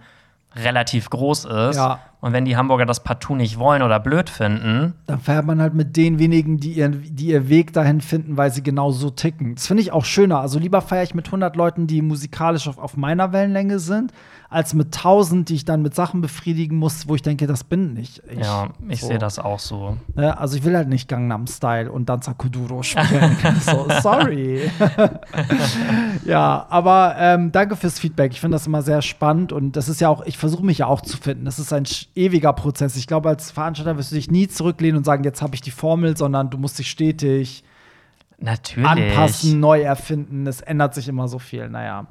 relativ 0.56 1.10
groß 1.10 1.44
ist. 1.44 1.76
Ja. 1.76 2.00
Und 2.20 2.32
wenn 2.32 2.44
die 2.46 2.56
Hamburger 2.56 2.86
das 2.86 3.04
partout 3.04 3.36
nicht 3.36 3.58
wollen 3.58 3.82
oder 3.82 4.00
blöd 4.00 4.30
finden, 4.30 4.94
dann 5.06 5.20
fährt 5.20 5.44
man 5.44 5.60
halt 5.60 5.74
mit 5.74 5.94
den 5.96 6.18
wenigen, 6.18 6.58
die, 6.58 6.72
ihren, 6.72 7.02
die 7.14 7.26
ihr 7.26 7.50
Weg 7.50 7.74
dahin 7.74 8.00
finden, 8.00 8.38
weil 8.38 8.50
sie 8.50 8.62
genau 8.62 8.92
so 8.92 9.10
ticken. 9.10 9.56
Das 9.56 9.66
finde 9.66 9.82
ich 9.82 9.92
auch 9.92 10.06
schöner. 10.06 10.40
Also 10.40 10.58
lieber 10.58 10.80
feiere 10.80 11.02
ich 11.02 11.14
mit 11.14 11.26
100 11.26 11.54
Leuten, 11.54 11.86
die 11.86 12.00
musikalisch 12.00 12.66
auf, 12.66 12.78
auf 12.78 12.96
meiner 12.96 13.32
Wellenlänge 13.32 13.78
sind, 13.78 14.12
als 14.54 14.72
mit 14.72 14.96
1000, 14.96 15.48
die 15.48 15.56
ich 15.56 15.64
dann 15.64 15.82
mit 15.82 15.94
Sachen 15.94 16.20
befriedigen 16.20 16.76
muss, 16.78 17.08
wo 17.08 17.14
ich 17.14 17.22
denke, 17.22 17.46
das 17.46 17.64
bin 17.64 17.92
nicht 17.94 18.22
ich. 18.30 18.38
ja, 18.38 18.68
ich 18.88 19.00
So. 19.00 19.08
sehe 19.08 19.18
das 19.18 19.38
auch 19.38 19.58
so. 19.58 19.96
Ne? 20.14 20.38
Also 20.38 20.56
ich 20.56 20.64
will 20.64 20.76
halt 20.76 20.88
nicht 20.88 21.08
Gangnam 21.08 21.46
Style 21.46 21.90
und 21.90 22.08
Danza 22.08 22.34
Kuduro 22.34 22.82
spielen. 22.82 23.36
so, 23.60 23.86
sorry. 24.00 24.70
ja, 26.24 26.66
aber 26.70 27.16
ähm, 27.18 27.52
danke 27.52 27.76
fürs 27.76 27.98
Feedback. 27.98 28.32
Ich 28.32 28.40
finde 28.40 28.54
das 28.56 28.66
immer 28.66 28.82
sehr 28.82 29.02
spannend 29.02 29.52
und 29.52 29.72
das 29.76 29.88
ist 29.88 30.00
ja 30.00 30.08
auch, 30.08 30.24
ich 30.24 30.38
versuche 30.38 30.64
mich 30.64 30.78
ja 30.78 30.86
auch 30.86 31.00
zu 31.00 31.16
finden. 31.16 31.44
Das 31.44 31.58
ist 31.58 31.72
ein 31.72 31.84
ewiger 32.14 32.52
Prozess. 32.52 32.96
Ich 32.96 33.06
glaube, 33.06 33.28
als 33.28 33.50
Veranstalter 33.50 33.96
wirst 33.98 34.12
du 34.12 34.16
dich 34.16 34.30
nie 34.30 34.48
zurücklehnen 34.48 34.98
und 34.98 35.04
sagen, 35.04 35.24
jetzt 35.24 35.42
habe 35.42 35.54
ich 35.54 35.60
die 35.62 35.70
Formel, 35.70 36.16
sondern 36.16 36.50
du 36.50 36.58
musst 36.58 36.78
dich 36.78 36.90
stetig 36.90 37.64
Natürlich. 38.38 38.88
anpassen, 38.88 39.60
neu 39.60 39.82
erfinden. 39.82 40.46
Es 40.46 40.60
ändert 40.60 40.94
sich 40.94 41.08
immer 41.08 41.28
so 41.28 41.38
viel. 41.38 41.68
Naja. 41.68 42.06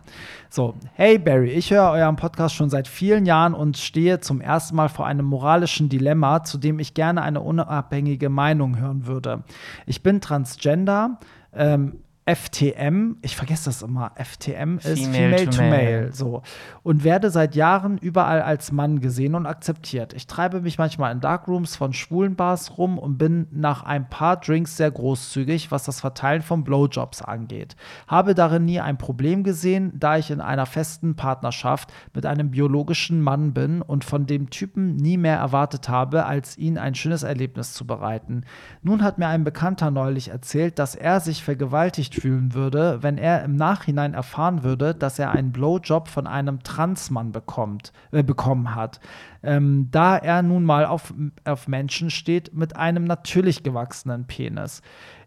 So, 0.50 0.76
hey 0.94 1.18
Barry, 1.18 1.50
ich 1.50 1.72
höre 1.72 1.92
euren 1.92 2.16
Podcast 2.16 2.56
schon 2.56 2.70
seit 2.70 2.88
vielen 2.88 3.26
Jahren 3.26 3.54
und 3.54 3.78
stehe 3.78 4.20
zum 4.20 4.42
ersten 4.42 4.76
Mal 4.76 4.90
vor 4.90 5.06
einem 5.06 5.26
moralischen 5.26 5.90
Dilemma, 5.90 6.44
zu 6.44 6.58
dem 6.58 6.80
ich 6.80 6.94
gerne 6.94 7.22
eine 7.22 7.42
unabhängige 7.42 8.30
Meinung 8.30 8.78
hören 8.78 9.06
würde. 9.06 9.44
Ich 9.86 10.04
bin 10.04 10.22
Transgender. 10.22 11.20
Ähm, 11.54 12.03
FTM, 12.26 13.18
ich 13.22 13.36
vergesse 13.36 13.66
das 13.66 13.82
immer, 13.82 14.12
FTM 14.16 14.78
ist 14.78 15.04
Female 15.04 15.38
Female, 15.38 15.50
to 15.50 15.62
Male. 15.62 15.72
Male, 15.72 16.14
so. 16.14 16.42
Und 16.82 17.04
werde 17.04 17.30
seit 17.30 17.54
Jahren 17.54 17.98
überall 17.98 18.42
als 18.42 18.72
Mann 18.72 19.02
gesehen 19.02 19.36
und 19.36 19.46
akzeptiert. 19.46 20.14
Ich 20.14 20.26
treibe 20.26 20.62
mich 20.62 20.78
manchmal 20.78 21.12
in 21.12 21.20
Darkrooms 21.20 21.76
von 21.76 21.92
schwulen 21.92 22.36
Bars 22.36 22.78
rum 22.78 22.98
und 22.98 23.18
bin 23.18 23.48
nach 23.52 23.84
ein 23.84 24.10
paar 24.10 24.38
Drinks 24.38 24.78
sehr 24.78 24.90
großzügig, 24.90 25.70
was 25.72 25.84
das 25.84 26.00
Verteilen 26.00 26.42
von 26.42 26.64
Blowjobs 26.64 27.22
angeht. 27.22 27.76
Habe 28.08 28.36
darin 28.36 28.64
nie 28.64 28.80
ein 28.80 28.98
Problem 28.98 29.44
gesehen, 29.44 29.92
da 29.94 30.18
ich 30.18 30.32
in 30.32 30.40
einer 30.40 30.66
festen 30.66 31.16
Partnerschaft 31.18 31.92
mit 32.14 32.26
einem 32.26 32.52
biologischen 32.52 33.22
Mann 33.22 33.54
bin 33.54 33.82
und 33.82 34.06
von 34.06 34.28
dem 34.28 34.50
Typen 34.50 34.96
nie 34.96 35.18
mehr 35.18 35.38
erwartet 35.38 35.90
habe, 35.90 36.26
als 36.26 36.58
ihn 36.58 36.78
ein 36.78 36.96
schönes 36.96 37.24
Erlebnis 37.24 37.74
zu 37.74 37.86
bereiten. 37.86 38.46
Nun 38.82 39.04
hat 39.04 39.18
mir 39.18 39.28
ein 39.28 39.44
Bekannter 39.44 39.92
neulich 39.92 40.30
erzählt, 40.30 40.80
dass 40.80 40.96
er 40.96 41.20
sich 41.20 41.44
vergewaltigt 41.44 42.13
fühlen 42.16 42.54
würde, 42.54 43.02
wenn 43.02 43.18
er 43.18 43.44
im 43.44 43.56
Nachhinein 43.56 44.14
erfahren 44.14 44.64
würde, 44.64 44.94
dass 44.96 45.20
er 45.20 45.32
einen 45.32 45.52
Blowjob 45.52 46.08
von 46.08 46.28
einem 46.28 46.64
Transmann 46.64 47.32
bekommt, 47.32 47.94
äh, 48.12 48.24
bekommen 48.24 48.76
hat. 48.76 49.00
Ähm, 49.44 49.90
da 49.92 50.18
er 50.18 50.42
nun 50.42 50.64
mal 50.64 50.86
auf, 50.86 51.14
auf 51.46 51.68
Menschen 51.68 52.10
steht 52.10 52.54
mit 52.54 52.76
einem 52.76 53.04
natürlich 53.04 53.64
gewachsenen 53.64 54.26
Penis. 54.26 54.82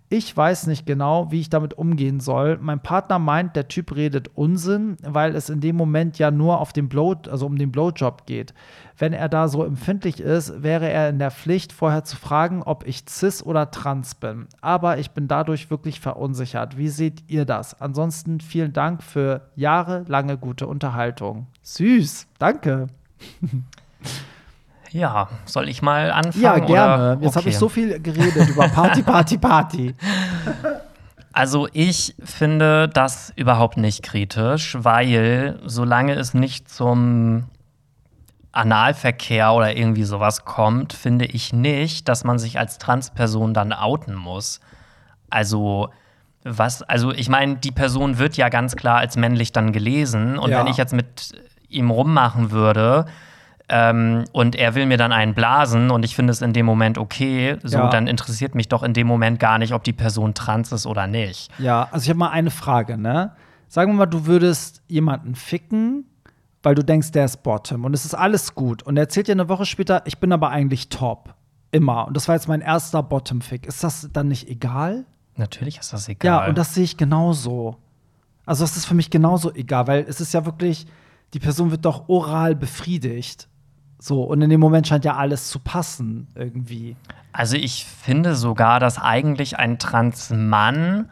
Ich 0.09 0.37
weiß 0.37 0.69
nicht 0.69 0.87
genau, 0.87 1.33
wie 1.33 1.41
ich 1.41 1.51
damit 1.51 1.75
umgehen 1.75 2.21
soll. 2.21 2.59
Mein 2.61 2.81
Partner 2.81 3.19
meint, 3.19 3.57
der 3.57 3.67
Typ 3.67 3.97
redet 3.97 4.29
Unsinn, 4.37 4.97
weil 5.03 5.35
es 5.35 5.51
in 5.51 5.61
dem 5.61 5.75
Moment 5.75 6.19
ja 6.19 6.31
nur 6.31 6.61
auf 6.61 6.73
den 6.73 6.89
Blow, 6.89 7.17
also 7.29 7.47
um 7.47 7.59
den 7.59 7.73
Blowjob 7.73 8.25
geht. 8.25 8.55
Wenn 8.97 9.13
er 9.13 9.29
da 9.29 9.49
so 9.49 9.65
empfindlich 9.65 10.21
ist, 10.21 10.63
wäre 10.63 10.89
er 10.89 11.09
in 11.09 11.19
der 11.19 11.33
Pflicht, 11.33 11.73
vorher 11.73 12.05
zu 12.05 12.17
fragen, 12.17 12.63
ob 12.63 12.87
ich 12.87 13.05
cis 13.09 13.43
oder 13.43 13.73
trans 13.73 14.15
bin. 14.15 14.47
Aber 14.61 14.99
ich 14.99 15.11
bin 15.11 15.27
dadurch 15.27 15.71
wirklich 15.71 15.99
verunsichert. 15.99 16.79
Wie 16.79 16.89
seht 16.89 17.25
ihr 17.27 17.45
das? 17.45 17.81
Ansonsten 17.81 18.41
vielen 18.41 18.73
Dank 18.73 19.03
für 19.03 19.51
jahrelange 19.57 20.39
gute 20.39 20.69
Unterhaltung. 20.69 21.49
Süß, 21.63 22.29
danke. 22.39 22.87
Ja, 24.91 25.29
soll 25.45 25.69
ich 25.69 25.83
mal 25.83 26.11
anfangen? 26.11 26.43
Ja, 26.45 26.59
gerne. 26.59 27.17
Oder? 27.17 27.23
Jetzt 27.23 27.37
habe 27.37 27.49
ich 27.49 27.55
Okay. 27.55 27.61
so 27.61 27.69
viel 27.69 28.01
geredet 28.01 28.49
über 28.49 28.69
Party, 28.69 29.03
Party, 29.03 29.39
Party. 29.39 29.95
Also 31.33 31.69
ich 31.73 32.15
finde 32.23 32.89
das 32.89 33.33
überhaupt 33.37 33.77
nicht 33.77 34.03
kritisch, 34.03 34.77
weil 34.81 35.59
solange 35.67 36.15
es 36.15 36.33
nicht 36.35 36.71
zum 36.71 37.45
Analverkehr 38.53 39.53
oder 39.53 39.77
irgendwie 39.77 40.05
sowas 40.05 40.45
kommt, 40.47 40.95
finde 40.95 41.27
ich 41.27 41.53
nicht, 41.53 42.09
dass 42.09 42.25
man 42.25 42.39
sich 42.39 42.59
als 42.59 42.79
Transperson 42.79 43.53
dann 43.53 43.73
outen 43.75 44.15
muss. 44.15 44.61
Also 45.29 45.91
was, 46.43 46.83
also 46.83 47.13
ich 47.13 47.29
meine, 47.29 47.57
die 47.57 47.73
Person 47.73 48.19
wird 48.19 48.37
ja 48.39 48.49
ganz 48.49 48.77
klar 48.77 48.99
als 48.99 49.17
männlich 49.17 49.53
dann 49.53 49.73
gelesen 49.73 50.39
und 50.39 50.51
Ja. 50.51 50.61
wenn 50.61 50.69
ich 50.69 50.77
jetzt 50.79 50.95
mit 50.95 51.33
ihm 51.69 51.91
rummachen 51.91 52.51
würde 52.51 53.05
ähm, 53.69 54.25
und 54.33 54.55
er 54.55 54.75
will 54.75 54.87
mir 54.87 54.97
dann 54.97 55.13
einen 55.13 55.35
blasen 55.35 55.91
und 55.91 56.05
ich 56.05 56.15
finde 56.15 56.31
es 56.33 56.41
in 56.41 56.53
dem 56.53 56.67
Moment 56.67 56.99
okay, 56.99 57.57
so 57.63 57.79
Ja. 57.79 57.89
dann 57.91 58.07
interessiert 58.07 58.55
mich 58.55 58.69
doch 58.69 58.83
in 58.83 58.93
dem 58.93 59.07
Moment 59.07 59.41
gar 59.41 59.59
nicht, 59.59 59.73
ob 59.73 59.83
die 59.85 59.93
Person 59.93 60.35
trans 60.35 60.71
ist 60.73 60.87
oder 60.87 61.07
nicht. 61.07 61.51
Ja, 61.59 61.89
also 61.91 62.05
ich 62.05 62.09
habe 62.11 62.19
mal 62.19 62.31
eine 62.31 62.51
Frage, 62.51 62.97
ne? 62.97 63.33
Sagen 63.69 63.93
wir 63.93 63.97
mal, 63.97 64.07
du 64.07 64.27
würdest 64.27 64.83
jemanden 64.87 65.35
ficken, 65.35 66.05
weil 66.63 66.75
du 66.77 66.85
denkst, 66.85 67.11
der 67.13 67.25
ist 67.25 67.43
Bottom 67.43 67.85
und 67.85 67.95
es 67.95 68.05
ist 68.05 68.15
alles 68.15 68.55
gut. 68.55 68.83
Und 68.85 68.97
er 68.97 69.05
erzählt 69.05 69.27
dir 69.29 69.33
eine 69.33 69.49
Woche 69.49 69.67
später, 69.67 70.03
ich 70.05 70.19
bin 70.19 70.33
aber 70.33 70.51
eigentlich 70.51 70.89
top. 70.89 71.35
Immer. 71.73 72.07
Und 72.07 72.17
das 72.17 72.29
war 72.29 72.37
jetzt 72.37 72.47
mein 72.49 72.61
erster 72.61 73.03
Bottom-Fick. 73.03 73.67
Ist 73.67 73.83
das 73.83 74.09
dann 74.13 74.29
nicht 74.29 74.49
egal? 74.49 75.05
Natürlich 75.37 75.79
ist 75.79 75.93
das 75.93 76.09
egal. 76.09 76.43
Ja, 76.45 76.49
und 76.49 76.57
das 76.57 76.75
sehe 76.75 76.85
ich 76.85 76.97
genauso. 76.97 77.77
Also 78.47 78.63
das 78.63 78.77
ist 78.77 78.87
für 78.87 78.95
mich 78.95 79.11
genauso 79.11 79.53
egal, 79.53 79.89
weil 79.89 80.05
es 80.09 80.21
ist 80.21 80.33
ja 80.33 80.47
wirklich, 80.47 80.87
die 81.35 81.41
Person 81.41 81.73
wird 81.73 81.85
doch 81.85 82.09
oral 82.09 82.55
befriedigt. 82.55 83.49
So, 83.99 84.23
und 84.25 84.43
in 84.43 84.51
dem 84.51 84.61
Moment 84.61 84.87
scheint 84.87 85.05
ja 85.05 85.17
alles 85.17 85.49
zu 85.49 85.59
passen, 85.59 86.29
irgendwie. 86.35 86.97
Also 87.33 87.57
ich 87.57 87.85
finde 87.87 88.35
sogar, 88.35 88.79
dass 88.81 88.99
eigentlich 89.01 89.59
ein 89.59 89.79
Transmann 89.79 91.11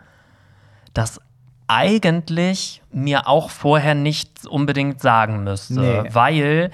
das 0.93 1.21
eigentlich 1.67 2.83
mir 2.93 3.27
auch 3.27 3.51
vorher 3.51 3.95
nicht 3.95 4.47
unbedingt 4.47 5.01
sagen 5.01 5.45
müsste. 5.45 5.81
Nee. 5.81 6.09
Weil 6.13 6.71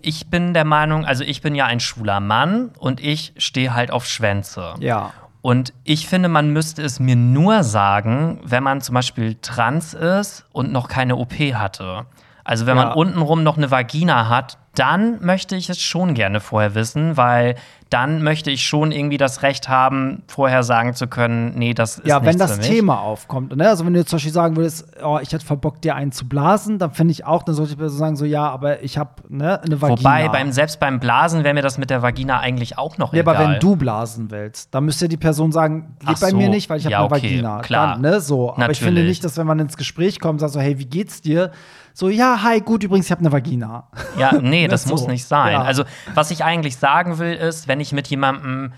ich 0.00 0.28
bin 0.28 0.52
der 0.52 0.66
Meinung, 0.66 1.06
also 1.06 1.24
ich 1.24 1.40
bin 1.40 1.54
ja 1.54 1.64
ein 1.64 1.80
schwuler 1.80 2.20
Mann 2.20 2.70
und 2.78 3.00
ich 3.00 3.32
stehe 3.38 3.74
halt 3.74 3.90
auf 3.90 4.06
Schwänze. 4.06 4.74
Ja. 4.80 5.12
Und 5.40 5.72
ich 5.84 6.06
finde, 6.08 6.28
man 6.28 6.50
müsste 6.50 6.82
es 6.82 7.00
mir 7.00 7.16
nur 7.16 7.64
sagen, 7.64 8.40
wenn 8.44 8.62
man 8.62 8.80
zum 8.80 8.94
Beispiel 8.94 9.36
trans 9.40 9.94
ist 9.94 10.44
und 10.52 10.72
noch 10.72 10.88
keine 10.88 11.16
OP 11.16 11.32
hatte. 11.34 12.06
Also 12.44 12.66
wenn 12.66 12.76
Ja. 12.76 12.86
man 12.86 12.92
untenrum 12.94 13.42
noch 13.42 13.56
eine 13.56 13.70
Vagina 13.70 14.28
hat, 14.28 14.58
dann 14.74 15.24
möchte 15.24 15.56
ich 15.56 15.70
es 15.70 15.80
schon 15.80 16.14
gerne 16.14 16.40
vorher 16.40 16.74
wissen, 16.74 17.16
weil 17.16 17.56
dann 17.90 18.22
möchte 18.22 18.50
ich 18.50 18.66
schon 18.66 18.90
irgendwie 18.92 19.18
das 19.18 19.42
Recht 19.42 19.68
haben, 19.68 20.22
vorher 20.26 20.62
sagen 20.64 20.94
zu 20.94 21.06
können, 21.06 21.52
nee, 21.56 21.74
das 21.74 21.98
ist 21.98 22.06
Ja, 22.06 22.24
wenn 22.24 22.38
das. 22.38 22.58
Thema 22.58 23.00
aufkommt. 23.00 23.54
Ne? 23.56 23.68
Also 23.68 23.84
wenn 23.86 23.92
du 23.92 24.00
jetzt 24.00 24.08
zum 24.10 24.16
Beispiel 24.16 24.32
sagen 24.32 24.56
würdest, 24.56 24.86
oh, 25.04 25.18
ich 25.22 25.32
hätte 25.32 25.44
verbockt, 25.44 25.84
dir 25.84 25.94
einen 25.94 26.10
zu 26.12 26.28
blasen, 26.28 26.78
dann 26.78 26.92
finde 26.92 27.12
ich 27.12 27.24
auch, 27.24 27.42
dann 27.42 27.54
sollte 27.54 27.76
Person 27.76 27.98
sagen, 27.98 28.16
so 28.16 28.24
ja, 28.24 28.48
aber 28.48 28.82
ich 28.82 28.98
habe 28.98 29.10
ne, 29.28 29.60
eine 29.62 29.80
Vagina. 29.80 29.98
Wobei, 30.00 30.28
beim, 30.28 30.50
selbst 30.50 30.80
beim 30.80 30.98
Blasen 30.98 31.44
wäre 31.44 31.54
mir 31.54 31.62
das 31.62 31.78
mit 31.78 31.90
der 31.90 32.02
Vagina 32.02 32.40
eigentlich 32.40 32.78
auch 32.78 32.98
noch 32.98 33.12
Ja, 33.12 33.20
egal. 33.20 33.36
aber 33.36 33.48
wenn 33.52 33.60
du 33.60 33.76
blasen 33.76 34.30
willst, 34.30 34.74
dann 34.74 34.84
müsste 34.86 35.08
die 35.08 35.16
Person 35.16 35.52
sagen, 35.52 35.94
geht 36.00 36.08
Ach 36.16 36.20
bei 36.20 36.30
so. 36.30 36.36
mir 36.36 36.48
nicht, 36.48 36.70
weil 36.70 36.78
ich 36.78 36.84
habe 36.86 36.92
Ja, 36.92 36.98
eine 37.04 37.06
okay, 37.12 37.22
Vagina. 37.22 37.60
klar. 37.60 37.92
Dann, 37.92 38.00
ne, 38.00 38.20
so. 38.20 38.52
Aber 38.54 38.70
ich 38.70 38.78
finde 38.78 38.92
Natürlich. 38.94 39.08
nicht, 39.08 39.24
dass 39.24 39.36
wenn 39.36 39.46
man 39.46 39.58
ins 39.60 39.76
Gespräch 39.76 40.18
kommt, 40.20 40.40
sagt 40.40 40.52
so, 40.52 40.60
hey, 40.60 40.78
wie 40.78 40.86
geht's 40.86 41.20
dir? 41.20 41.50
So, 41.96 42.08
ja, 42.08 42.40
hi, 42.42 42.60
gut, 42.60 42.82
übrigens, 42.82 43.06
ich 43.06 43.12
habe 43.12 43.20
eine 43.20 43.30
Vagina. 43.30 43.84
Ja, 44.18 44.32
nee, 44.40 44.66
das 44.68 44.82
So. 44.82 44.90
muss 44.90 45.06
nicht 45.06 45.26
sein. 45.26 45.52
Ja. 45.52 45.62
Also, 45.62 45.84
was 46.14 46.32
ich 46.32 46.42
eigentlich 46.42 46.76
sagen 46.76 47.18
will, 47.18 47.34
ist, 47.34 47.68
wenn 47.68 47.73
ich 47.80 47.92
mit 47.92 48.06
jemandem 48.08 48.72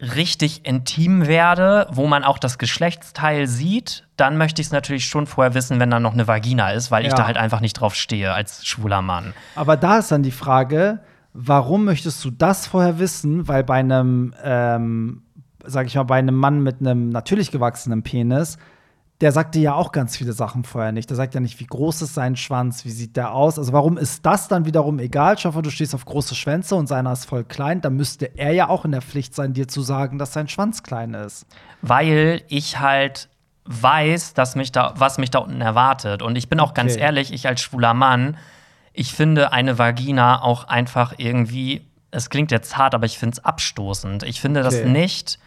richtig 0.00 0.66
intim 0.66 1.26
werde, 1.26 1.86
wo 1.92 2.06
man 2.06 2.24
auch 2.24 2.38
das 2.38 2.58
Geschlechtsteil 2.58 3.46
sieht, 3.46 4.04
dann 4.16 4.36
möchte 4.36 4.60
ich 4.60 4.66
es 4.68 4.72
natürlich 4.72 5.06
schon 5.06 5.26
vorher 5.26 5.54
wissen, 5.54 5.78
wenn 5.80 5.90
da 5.90 6.00
noch 6.00 6.12
eine 6.14 6.26
Vagina 6.26 6.72
ist, 6.72 6.90
weil 6.90 7.04
ich 7.04 7.10
Ja. 7.12 7.16
da 7.18 7.26
halt 7.26 7.36
einfach 7.36 7.60
nicht 7.60 7.74
drauf 7.74 7.94
stehe 7.94 8.32
als 8.34 8.66
schwuler 8.66 9.02
Mann. 9.02 9.32
Aber 9.54 9.76
da 9.76 9.98
ist 9.98 10.10
dann 10.10 10.22
die 10.22 10.32
Frage, 10.32 10.98
warum 11.32 11.84
möchtest 11.84 12.24
du 12.24 12.30
das 12.30 12.66
vorher 12.66 12.98
wissen? 12.98 13.46
Weil 13.48 13.62
bei 13.64 13.76
einem, 13.78 14.34
ähm, 14.42 15.22
sag 15.64 15.86
ich 15.86 15.94
mal, 15.94 16.02
bei 16.02 16.18
einem 16.18 16.34
Mann 16.34 16.60
mit 16.62 16.80
einem 16.80 17.08
natürlich 17.08 17.50
gewachsenen 17.52 18.02
Penis, 18.02 18.58
der 19.24 19.32
sagt 19.32 19.54
dir 19.54 19.62
ja 19.62 19.74
auch 19.74 19.90
ganz 19.90 20.16
viele 20.18 20.34
Sachen 20.34 20.64
vorher 20.64 20.92
nicht. 20.92 21.08
Der 21.08 21.16
sagt 21.16 21.34
ja 21.34 21.40
nicht, 21.40 21.58
wie 21.58 21.64
groß 21.66 22.02
ist 22.02 22.12
sein 22.12 22.36
Schwanz, 22.36 22.84
wie 22.84 22.90
sieht 22.90 23.16
der 23.16 23.32
aus. 23.32 23.58
Also 23.58 23.72
warum 23.72 23.96
ist 23.96 24.26
das 24.26 24.48
dann 24.48 24.66
wiederum 24.66 24.98
egal? 24.98 25.38
Schau 25.38 25.50
mal, 25.52 25.62
du 25.62 25.70
stehst 25.70 25.94
auf 25.94 26.04
große 26.04 26.34
Schwänze 26.34 26.74
und 26.76 26.88
seiner 26.88 27.10
ist 27.10 27.24
voll 27.24 27.42
klein. 27.42 27.80
Dann 27.80 27.96
müsste 27.96 28.26
er 28.36 28.52
ja 28.52 28.68
auch 28.68 28.84
in 28.84 28.92
der 28.92 29.00
Pflicht 29.00 29.34
sein, 29.34 29.54
dir 29.54 29.66
zu 29.66 29.80
sagen, 29.80 30.18
dass 30.18 30.34
sein 30.34 30.46
Schwanz 30.48 30.82
klein 30.82 31.14
ist. 31.14 31.46
weil 31.80 32.42
ich 32.48 32.80
halt 32.80 33.30
weiß, 33.64 34.34
dass 34.34 34.56
mich 34.56 34.72
da, 34.72 34.92
was 34.98 35.16
mich 35.16 35.30
da 35.30 35.38
unten 35.38 35.62
erwartet. 35.62 36.20
Und 36.20 36.36
ich 36.36 36.50
bin 36.50 36.60
auch 36.60 36.74
ganz 36.74 36.92
Okay. 36.92 37.00
ehrlich, 37.00 37.32
ich 37.32 37.48
als 37.48 37.62
schwuler 37.62 37.94
Mann, 37.94 38.36
ich 38.92 39.14
finde 39.14 39.52
eine 39.52 39.78
Vagina 39.78 40.42
auch 40.42 40.64
einfach 40.68 41.14
irgendwie, 41.16 41.80
es 42.10 42.28
klingt 42.28 42.50
jetzt 42.50 42.76
hart, 42.76 42.94
aber 42.94 43.06
ich 43.06 43.18
finde 43.18 43.38
es 43.38 43.44
abstoßend. 43.44 44.22
Ich 44.24 44.40
finde 44.42 44.62
das 44.62 44.74
Okay. 44.74 44.90
nicht 44.90 45.38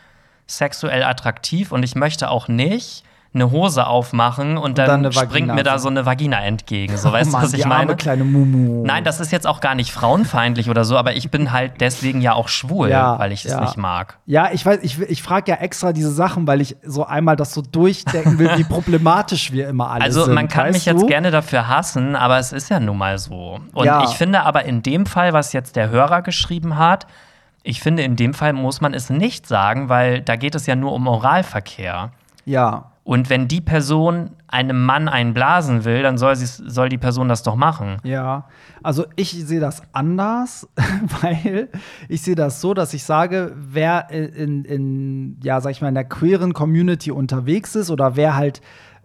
sexuell 0.48 1.04
attraktiv 1.04 1.72
und 1.72 1.84
ich 1.84 1.94
möchte 1.94 2.32
auch 2.32 2.48
nicht 2.48 3.04
eine 3.38 3.52
Hose 3.52 3.88
aufmachen 3.88 4.58
und, 4.58 4.78
dann, 4.78 4.88
dann 4.88 5.00
eine 5.06 5.12
springt 5.14 5.54
mir 5.54 5.64
da 5.64 5.80
so 5.80 5.88
eine 5.90 6.06
Vagina 6.06 6.44
entgegen. 6.44 6.98
So, 6.98 7.12
weißt 7.14 7.30
Oh 7.30 7.32
du, 7.32 7.38
Mann, 7.38 7.44
was 7.46 7.54
ich 7.54 7.66
meine? 7.66 7.96
kleine 7.96 8.24
Mumu. 8.24 8.84
Nein, 8.86 9.04
das 9.04 9.20
ist 9.20 9.32
jetzt 9.32 9.48
auch 9.48 9.60
gar 9.62 9.76
nicht 9.76 9.92
frauenfeindlich 9.92 10.70
oder 10.70 10.84
so, 10.86 10.98
aber 10.98 11.16
ich 11.16 11.32
bin 11.32 11.52
halt 11.52 11.74
deswegen 11.80 12.22
ja 12.22 12.34
auch 12.34 12.48
schwul, 12.50 12.90
Ja, 12.90 13.18
weil 13.20 13.32
ich 13.32 13.46
es 13.46 13.52
ja. 13.52 13.62
nicht 13.62 13.78
mag. 13.78 14.18
Ja, 14.26 14.50
ich 14.52 14.66
weiß, 14.66 14.80
ich, 14.82 15.00
ich 15.02 15.24
frage 15.24 15.52
ja 15.52 15.58
extra 15.58 15.94
diese 15.94 16.12
Sachen, 16.12 16.48
weil 16.48 16.62
ich 16.62 16.76
so 16.84 17.06
einmal 17.06 17.36
das 17.36 17.54
so 17.54 17.62
durchdenken 17.62 18.40
will, 18.40 18.50
wie 18.58 18.64
problematisch 18.70 19.52
wir 19.52 19.70
immer 19.70 19.90
alle 19.92 20.04
Also 20.04 20.26
sind. 20.26 20.34
man 20.34 20.48
kann 20.48 20.66
weißt 20.66 20.74
mich 20.74 20.86
jetzt 20.86 21.02
du? 21.02 21.08
gerne 21.08 21.32
dafür 21.32 21.68
hassen, 21.68 22.16
aber 22.16 22.38
es 22.40 22.52
ist 22.52 22.70
ja 22.70 22.80
nun 22.80 22.98
mal 22.98 23.18
so. 23.18 23.60
Und 23.74 23.86
Ja. 23.86 24.04
ich 24.04 24.12
finde 24.18 24.44
aber 24.44 24.66
in 24.66 24.84
dem 24.84 25.06
Fall, 25.06 25.34
was 25.34 25.54
jetzt 25.54 25.76
der 25.76 25.90
Hörer 25.90 26.22
geschrieben 26.22 26.78
hat, 26.78 27.08
ich 27.64 27.82
finde, 27.82 28.02
in 28.04 28.16
dem 28.16 28.34
Fall 28.34 28.54
muss 28.54 28.80
man 28.80 28.94
es 28.94 29.10
nicht 29.10 29.46
sagen, 29.46 29.90
weil 29.90 30.22
da 30.22 30.38
geht 30.38 30.56
es 30.56 30.68
ja 30.68 30.76
nur 30.78 30.94
um 30.94 31.06
Oralverkehr. 31.08 32.12
Ja. 32.46 32.86
Und 33.08 33.30
wenn 33.30 33.48
die 33.48 33.62
Person 33.62 34.32
einem 34.50 34.84
Mann 34.84 35.08
einblasen 35.08 35.86
will, 35.86 36.04
dann 36.04 36.18
soll, 36.18 36.36
sie's- 36.36 36.58
soll 36.68 36.90
die 36.90 36.98
Person 36.98 37.30
das 37.30 37.42
doch 37.42 37.56
machen. 37.56 38.00
Ja, 38.04 38.50
also 38.84 39.06
ich 39.16 39.32
sehe 39.32 39.62
das 39.62 39.82
anders, 39.94 40.68
weil 41.22 41.70
ich 42.10 42.22
sehe 42.22 42.36
das 42.36 42.60
so, 42.60 42.74
dass 42.74 42.94
ich 42.94 43.06
sage, 43.06 43.56
wer 43.56 44.10
in, 44.10 44.66
in, 44.66 45.38
ja, 45.42 45.62
sag 45.62 45.72
ich 45.72 45.82
mal, 45.82 45.88
in 45.88 45.94
der 45.96 46.04
queeren 46.04 46.52
Community 46.52 47.10
unterwegs 47.12 47.76
ist 47.76 47.90
oder 47.92 48.18
wer 48.18 48.36
halt 48.36 48.60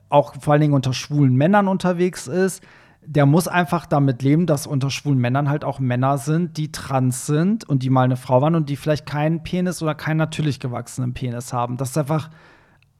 auch 0.08 0.34
vor 0.40 0.54
allen 0.54 0.62
Dingen 0.62 0.74
unter 0.74 0.92
schwulen 0.94 1.36
Männern 1.36 1.68
unterwegs 1.68 2.26
ist, 2.26 2.60
der 3.06 3.24
muss 3.24 3.46
einfach 3.46 3.86
damit 3.86 4.20
leben, 4.22 4.46
dass 4.46 4.66
unter 4.66 4.90
schwulen 4.90 5.20
Männern 5.20 5.48
halt 5.48 5.64
auch 5.64 5.78
Männer 5.78 6.18
sind, 6.18 6.56
die 6.56 6.72
trans 6.72 7.26
sind 7.26 7.68
und 7.68 7.84
die 7.84 7.90
mal 7.90 8.02
eine 8.02 8.16
Frau 8.16 8.42
waren 8.42 8.56
und 8.56 8.68
die 8.68 8.74
vielleicht 8.76 9.06
keinen 9.06 9.44
Penis 9.44 9.80
oder 9.80 9.94
keinen 9.94 10.16
natürlich 10.16 10.58
gewachsenen 10.58 11.14
Penis 11.14 11.52
haben. 11.52 11.76
Das 11.76 11.90
ist 11.90 11.98
einfach 11.98 12.30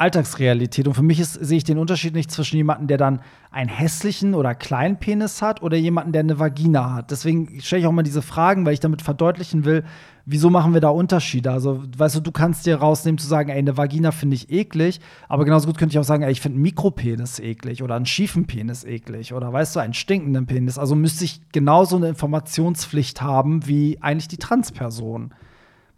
Alltagsrealität. 0.02 0.88
Und 0.88 0.94
für 0.94 1.02
mich 1.02 1.20
ist, 1.20 1.34
sehe 1.34 1.58
ich 1.58 1.64
den 1.64 1.78
Unterschied 1.78 2.14
nicht 2.14 2.30
zwischen 2.30 2.56
jemandem, 2.56 2.88
der 2.88 2.98
dann 2.98 3.20
einen 3.52 3.68
hässlichen 3.68 4.34
oder 4.34 4.54
kleinen 4.54 4.98
Penis 4.98 5.40
hat 5.42 5.62
oder 5.62 5.76
jemanden, 5.76 6.12
der 6.12 6.20
eine 6.20 6.40
Vagina 6.40 6.92
hat. 6.92 7.12
Deswegen 7.12 7.60
stelle 7.60 7.80
ich 7.80 7.86
auch 7.86 7.92
mal 7.92 8.02
diese 8.02 8.20
Fragen, 8.20 8.66
weil 8.66 8.74
ich 8.74 8.80
damit 8.80 9.00
verdeutlichen 9.00 9.64
will, 9.64 9.84
wieso 10.26 10.50
machen 10.50 10.74
wir 10.74 10.80
da 10.80 10.88
Unterschiede? 10.88 11.52
Also, 11.52 11.82
weißt 11.96 12.16
du, 12.16 12.20
du 12.20 12.32
kannst 12.32 12.66
dir 12.66 12.76
rausnehmen 12.76 13.18
zu 13.18 13.28
sagen, 13.28 13.50
ey, 13.50 13.58
eine 13.58 13.76
Vagina 13.76 14.10
finde 14.10 14.34
ich 14.34 14.50
eklig, 14.50 15.00
aber 15.28 15.44
genauso 15.44 15.66
gut 15.66 15.78
könnte 15.78 15.94
ich 15.94 15.98
auch 16.00 16.04
sagen, 16.04 16.24
ey, 16.24 16.32
ich 16.32 16.40
finde 16.40 16.56
einen 16.56 16.62
Mikropenis 16.62 17.38
eklig 17.38 17.82
oder 17.82 17.94
einen 17.94 18.06
schiefen 18.06 18.46
Penis 18.46 18.82
eklig 18.84 19.32
oder 19.32 19.52
weißt 19.52 19.76
du, 19.76 19.80
einen 19.80 19.94
stinkenden 19.94 20.46
Penis. 20.46 20.78
Also 20.78 20.96
müsste 20.96 21.24
ich 21.24 21.40
genauso 21.52 21.96
eine 21.96 22.08
Informationspflicht 22.08 23.22
haben 23.22 23.66
wie 23.68 23.98
eigentlich 24.00 24.28
die 24.28 24.38
Transperson. 24.38 25.32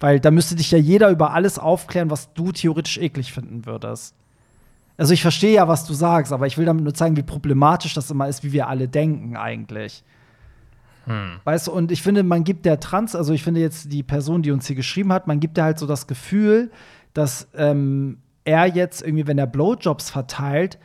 Weil 0.04 0.20
da 0.20 0.30
müsste 0.30 0.54
dich 0.54 0.70
ja 0.70 0.76
jeder 0.76 1.08
über 1.08 1.32
alles 1.32 1.58
aufklären, 1.58 2.10
was 2.10 2.34
du 2.34 2.52
theoretisch 2.52 2.98
eklig 2.98 3.32
finden 3.32 3.64
würdest. 3.64 4.14
Also 4.98 5.14
ich 5.14 5.22
verstehe 5.22 5.54
ja, 5.54 5.66
was 5.66 5.86
du 5.86 5.94
sagst, 5.94 6.30
aber 6.30 6.46
ich 6.46 6.58
will 6.58 6.66
damit 6.66 6.84
nur 6.84 6.92
zeigen, 6.92 7.16
wie 7.16 7.22
problematisch 7.22 7.94
das 7.94 8.10
immer 8.10 8.28
ist, 8.28 8.44
wie 8.44 8.52
wir 8.52 8.68
alle 8.68 8.86
denken 8.86 9.34
eigentlich. 9.34 10.04
Weißt 11.44 11.68
du, 11.68 11.72
und 11.72 11.90
ich 11.90 12.02
finde, 12.02 12.22
man 12.22 12.44
gibt 12.44 12.66
der 12.66 12.80
Trans, 12.80 13.16
also 13.16 13.32
ich 13.32 13.42
finde 13.42 13.62
jetzt 13.62 13.94
die 13.94 14.02
Person, 14.02 14.42
die 14.42 14.50
uns 14.50 14.66
hier 14.66 14.76
geschrieben 14.76 15.10
hat, 15.10 15.26
man 15.26 15.40
gibt 15.40 15.56
der 15.56 15.64
halt 15.64 15.78
so 15.78 15.86
das 15.86 16.06
Gefühl, 16.06 16.70
dass 17.14 17.48
ähm, 17.56 18.18
er 18.44 18.66
jetzt 18.66 19.00
irgendwie, 19.00 19.26
wenn 19.26 19.38
er 19.38 19.46
Blowjobs 19.46 20.10
verteilt, 20.10 20.78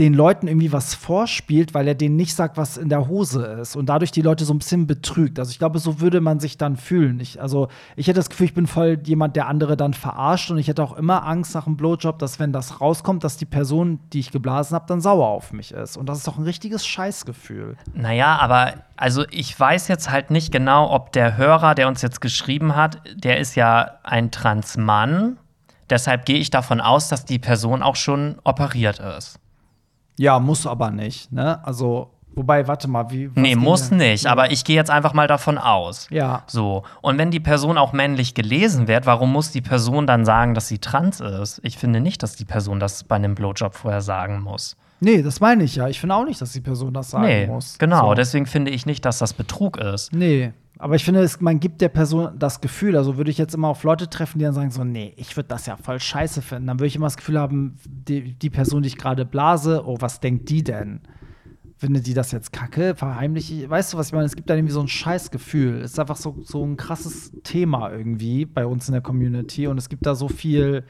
den 0.00 0.14
Leuten 0.14 0.48
irgendwie 0.48 0.72
was 0.72 0.94
vorspielt, 0.94 1.74
weil 1.74 1.86
er 1.86 1.94
denen 1.94 2.16
nicht 2.16 2.34
sagt, 2.34 2.56
was 2.56 2.78
in 2.78 2.88
der 2.88 3.06
Hose 3.06 3.44
ist 3.60 3.76
und 3.76 3.86
dadurch 3.86 4.10
die 4.10 4.22
Leute 4.22 4.46
so 4.46 4.54
ein 4.54 4.58
bisschen 4.58 4.86
betrügt. 4.86 5.38
Also 5.38 5.50
ich 5.50 5.58
glaube, 5.58 5.78
so 5.78 6.00
würde 6.00 6.22
man 6.22 6.40
sich 6.40 6.56
dann 6.56 6.78
fühlen. 6.78 7.20
Ich, 7.20 7.40
also 7.40 7.68
ich 7.96 8.08
hätte 8.08 8.18
das 8.18 8.30
Gefühl, 8.30 8.46
ich 8.46 8.54
bin 8.54 8.66
voll 8.66 8.98
jemand, 9.04 9.36
der 9.36 9.46
andere 9.46 9.76
dann 9.76 9.92
verarscht 9.92 10.50
und 10.50 10.56
ich 10.56 10.68
hätte 10.68 10.82
auch 10.82 10.96
immer 10.96 11.26
Angst 11.26 11.54
nach 11.54 11.66
einem 11.66 11.76
Blowjob, 11.76 12.18
dass 12.18 12.38
wenn 12.38 12.50
das 12.50 12.80
rauskommt, 12.80 13.24
dass 13.24 13.36
die 13.36 13.44
Person, 13.44 14.00
die 14.14 14.20
ich 14.20 14.30
geblasen 14.30 14.74
habe, 14.74 14.86
dann 14.88 15.02
sauer 15.02 15.28
auf 15.28 15.52
mich 15.52 15.72
ist. 15.72 15.98
Und 15.98 16.08
das 16.08 16.16
ist 16.16 16.26
doch 16.26 16.38
ein 16.38 16.44
richtiges 16.44 16.86
Scheißgefühl. 16.86 17.76
Naja, 17.92 18.38
aber 18.38 18.72
also 18.96 19.24
ich 19.30 19.58
weiß 19.58 19.88
jetzt 19.88 20.10
halt 20.10 20.30
nicht 20.30 20.50
genau, 20.50 20.90
ob 20.90 21.12
der 21.12 21.36
Hörer, 21.36 21.74
der 21.74 21.88
uns 21.88 22.00
jetzt 22.00 22.22
geschrieben 22.22 22.74
hat, 22.74 23.02
der 23.14 23.38
ist 23.38 23.54
ja 23.54 23.98
ein 24.02 24.30
Transmann. 24.30 25.36
Deshalb 25.90 26.24
gehe 26.24 26.38
ich 26.38 26.48
davon 26.48 26.80
aus, 26.80 27.08
dass 27.08 27.26
die 27.26 27.38
Person 27.38 27.82
auch 27.82 27.96
schon 27.96 28.36
operiert 28.44 29.00
ist. 29.18 29.39
Ja, 30.20 30.38
muss 30.38 30.66
aber 30.66 30.90
nicht, 30.90 31.32
ne? 31.32 31.64
Also, 31.64 32.10
wobei, 32.34 32.68
warte 32.68 32.88
mal, 32.88 33.10
wie. 33.10 33.30
Nee, 33.36 33.56
muss 33.56 33.88
denn? 33.88 33.96
nicht, 33.96 34.26
aber 34.26 34.50
ich 34.50 34.64
gehe 34.64 34.76
jetzt 34.76 34.90
einfach 34.90 35.14
mal 35.14 35.26
davon 35.26 35.56
aus. 35.56 36.08
Ja. 36.10 36.42
So. 36.46 36.82
Und 37.00 37.16
wenn 37.16 37.30
die 37.30 37.40
Person 37.40 37.78
auch 37.78 37.94
männlich 37.94 38.34
gelesen 38.34 38.86
wird, 38.86 39.06
warum 39.06 39.32
muss 39.32 39.50
die 39.50 39.62
Person 39.62 40.06
dann 40.06 40.26
sagen, 40.26 40.52
dass 40.52 40.68
sie 40.68 40.78
trans 40.78 41.20
ist? 41.20 41.62
Ich 41.62 41.78
finde 41.78 42.00
nicht, 42.00 42.22
dass 42.22 42.36
die 42.36 42.44
Person 42.44 42.80
das 42.80 43.02
bei 43.04 43.16
einem 43.16 43.34
Blowjob 43.34 43.74
vorher 43.74 44.02
sagen 44.02 44.42
muss. 44.42 44.76
Nee, 45.00 45.22
das 45.22 45.40
meine 45.40 45.64
ich 45.64 45.76
ja. 45.76 45.88
Ich 45.88 45.98
finde 45.98 46.16
auch 46.16 46.26
nicht, 46.26 46.42
dass 46.42 46.52
die 46.52 46.60
Person 46.60 46.92
das 46.92 47.08
sagen 47.08 47.24
nee, 47.24 47.46
muss. 47.46 47.78
genau. 47.78 48.10
So. 48.10 48.14
Deswegen 48.14 48.44
finde 48.44 48.72
ich 48.72 48.84
nicht, 48.84 49.06
dass 49.06 49.20
das 49.20 49.32
Betrug 49.32 49.78
ist. 49.78 50.12
Nee, 50.12 50.52
aber 50.80 50.94
ich 50.94 51.04
finde, 51.04 51.20
es, 51.20 51.40
man 51.40 51.60
gibt 51.60 51.80
der 51.82 51.90
Person 51.90 52.38
das 52.38 52.60
Gefühl, 52.60 52.96
also 52.96 53.18
würde 53.18 53.30
ich 53.30 53.36
jetzt 53.36 53.54
immer 53.54 53.68
auf 53.68 53.84
Leute 53.84 54.08
treffen, 54.08 54.38
die 54.38 54.46
dann 54.46 54.54
sagen 54.54 54.70
so, 54.70 54.82
nee, 54.82 55.12
ich 55.16 55.36
würde 55.36 55.48
das 55.48 55.66
ja 55.66 55.76
voll 55.76 56.00
scheiße 56.00 56.40
finden. 56.40 56.68
Dann 56.68 56.78
würde 56.78 56.86
ich 56.86 56.96
immer 56.96 57.06
das 57.06 57.18
Gefühl 57.18 57.38
haben, 57.38 57.76
die, 57.84 58.32
die 58.32 58.50
Person, 58.50 58.82
die 58.82 58.88
ich 58.88 58.96
gerade 58.96 59.26
blase, 59.26 59.82
oh, 59.84 59.96
was 60.00 60.20
denkt 60.20 60.48
die 60.48 60.64
denn? 60.64 61.00
Findet 61.76 62.06
die 62.06 62.14
das 62.14 62.32
jetzt 62.32 62.52
kacke? 62.52 62.94
Verheimliche 62.94 63.54
ich? 63.54 63.70
Weißt 63.70 63.92
du, 63.92 63.98
was 63.98 64.08
ich 64.08 64.12
meine? 64.14 64.24
Es 64.24 64.36
gibt 64.36 64.48
da 64.48 64.54
irgendwie 64.54 64.72
so 64.72 64.80
ein 64.80 64.88
Scheißgefühl. 64.88 65.82
Es 65.82 65.92
ist 65.92 65.98
einfach 65.98 66.16
so, 66.16 66.36
so 66.44 66.64
ein 66.64 66.76
krasses 66.76 67.32
Thema 67.42 67.90
irgendwie 67.90 68.46
bei 68.46 68.64
uns 68.64 68.88
in 68.88 68.92
der 68.92 69.02
Community 69.02 69.66
und 69.66 69.76
es 69.76 69.88
gibt 69.88 70.06
da 70.06 70.14
so 70.14 70.28
viel 70.28 70.84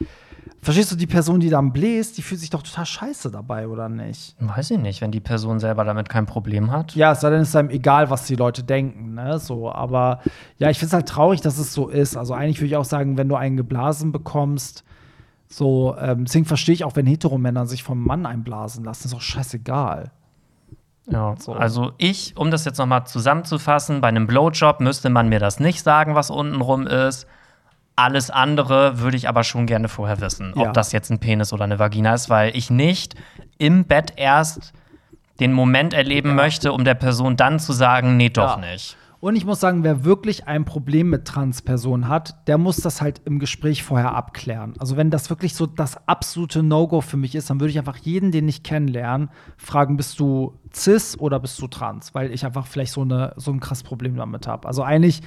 verstehst 0.63 0.93
du, 0.93 0.97
die 0.97 1.07
Person, 1.07 1.41
die 1.41 1.51
dann 1.51 1.73
bläst, 1.73 2.19
die 2.19 2.23
fühlt 2.23 2.41
sich 2.41 2.51
doch 2.51 2.63
total 2.63 2.87
scheiße 2.87 3.31
dabei, 3.31 3.69
oder 3.69 3.89
nicht? 3.89 4.37
Weiß 4.39 4.71
ich 4.71 4.79
nicht, 4.79 5.01
wenn 5.01 5.11
die 5.11 5.21
Person 5.21 5.59
selber 5.59 5.85
damit 5.85 6.09
kein 6.09 6.27
Problem 6.27 6.71
hat. 6.71 6.95
Ja, 6.95 7.13
es 7.13 7.21
sei 7.21 7.31
denn, 7.31 7.41
es 7.41 7.49
ist 7.49 7.57
einem 7.57 7.71
egal, 7.71 8.11
was 8.11 8.27
die 8.27 8.37
Leute 8.37 8.63
denken, 8.63 9.15
ne? 9.15 9.39
So, 9.39 9.73
aber 9.73 10.21
ja, 10.59 10.71
ich 10.71 10.79
finde 10.79 10.89
es 10.89 10.93
halt 10.95 11.09
traurig, 11.09 11.41
dass 11.41 11.59
es 11.59 11.73
so 11.73 11.89
ist. 11.89 12.17
Also 12.17 12.35
eigentlich 12.35 12.59
würde 12.59 12.69
ich 12.69 12.77
auch 12.77 12.85
sagen, 12.85 13.17
wenn 13.17 13.29
du 13.29 13.37
einen 13.37 13.57
geblasen 13.57 14.13
bekommst, 14.13 14.85
so, 15.49 15.97
ähm, 15.99 16.25
deswegen 16.27 16.45
verstehe 16.45 16.75
ich 16.75 16.85
auch, 16.85 16.95
wenn 16.95 17.07
Heteromänner 17.07 17.67
sich 17.67 17.83
vom 17.83 18.05
Mann 18.05 18.25
einblasen 18.25 18.85
lassen, 18.85 19.09
ist 19.09 19.15
auch 19.15 19.21
scheißegal. 19.21 20.13
Ja, 21.07 21.35
also 21.49 21.93
ich, 21.99 22.37
um 22.37 22.53
das 22.53 22.65
jetzt 22.65 22.79
noch 22.79 22.87
mal 22.87 23.05
zusammenzufassen, 23.05 24.01
bei 24.01 24.07
einem 24.07 24.29
Blowjob 24.29 24.79
müsste 24.79 25.11
man 25.11 25.29
mir 25.29 25.41
das 25.41 25.59
nicht 25.59 25.83
sagen, 25.83 26.15
was 26.15 26.31
unten 26.31 26.61
rum 26.61 26.87
ist. 26.87 27.27
Alles 28.01 28.31
andere 28.31 28.99
würde 29.01 29.17
ich 29.17 29.29
aber 29.29 29.45
schon 29.45 29.67
gerne 29.67 29.89
vorher 29.89 30.21
wissen, 30.21 30.53
Ja. 30.57 30.69
ob 30.69 30.75
das 30.75 30.93
jetzt 30.93 31.11
ein 31.11 31.19
Penis 31.19 31.53
oder 31.53 31.65
eine 31.65 31.79
Vagina 31.79 32.15
ist, 32.15 32.31
weil 32.31 32.57
ich 32.57 32.71
nicht 32.71 33.15
im 33.59 33.85
Bett 33.85 34.15
erst 34.17 34.73
den 35.39 35.53
Moment 35.53 35.93
erleben 35.93 36.35
möchte, 36.35 36.73
um 36.73 36.85
der 36.85 36.95
Person 36.95 37.37
dann 37.37 37.59
zu 37.59 37.73
sagen, 37.73 38.17
nee, 38.17 38.31
doch 38.31 38.57
Ja. 38.61 38.71
nicht. 38.73 38.97
Und 39.21 39.37
ich 39.37 39.45
muss 39.45 39.61
sagen, 39.61 39.85
wer 39.85 40.03
wirklich 40.07 40.49
ein 40.49 40.65
Problem 40.65 41.11
mit 41.11 41.27
Transpersonen 41.27 42.09
hat, 42.09 42.37
der 42.49 42.57
muss 42.57 42.79
das 42.79 43.03
halt 43.03 43.21
im 43.27 43.39
Gespräch 43.39 43.83
vorher 43.83 44.15
abklären. 44.15 44.73
Also 44.79 44.97
wenn 44.97 45.11
das 45.11 45.29
wirklich 45.29 45.55
so 45.55 45.67
das 45.67 46.09
absolute 46.09 46.63
No-Go 46.63 47.03
für 47.03 47.19
mich 47.19 47.35
ist, 47.35 47.51
dann 47.51 47.61
würde 47.61 47.71
ich 47.71 47.79
einfach 47.79 47.99
jeden, 47.99 48.33
den 48.33 48.49
ich 48.49 48.63
kennenlerne, 48.63 49.29
fragen, 49.59 49.99
bist 49.99 50.19
du 50.21 50.59
cis 50.75 51.19
oder 51.19 51.39
bist 51.39 51.61
du 51.61 51.67
trans? 51.69 52.15
Weil 52.15 52.33
ich 52.33 52.47
einfach 52.47 52.67
vielleicht 52.67 52.93
so, 52.93 53.03
eine, 53.03 53.35
so 53.37 53.51
ein 53.51 53.61
krasses 53.61 53.83
Problem 53.85 54.17
damit 54.17 54.47
habe. 54.47 54.67
Also 54.67 54.83
eigentlich 54.83 55.21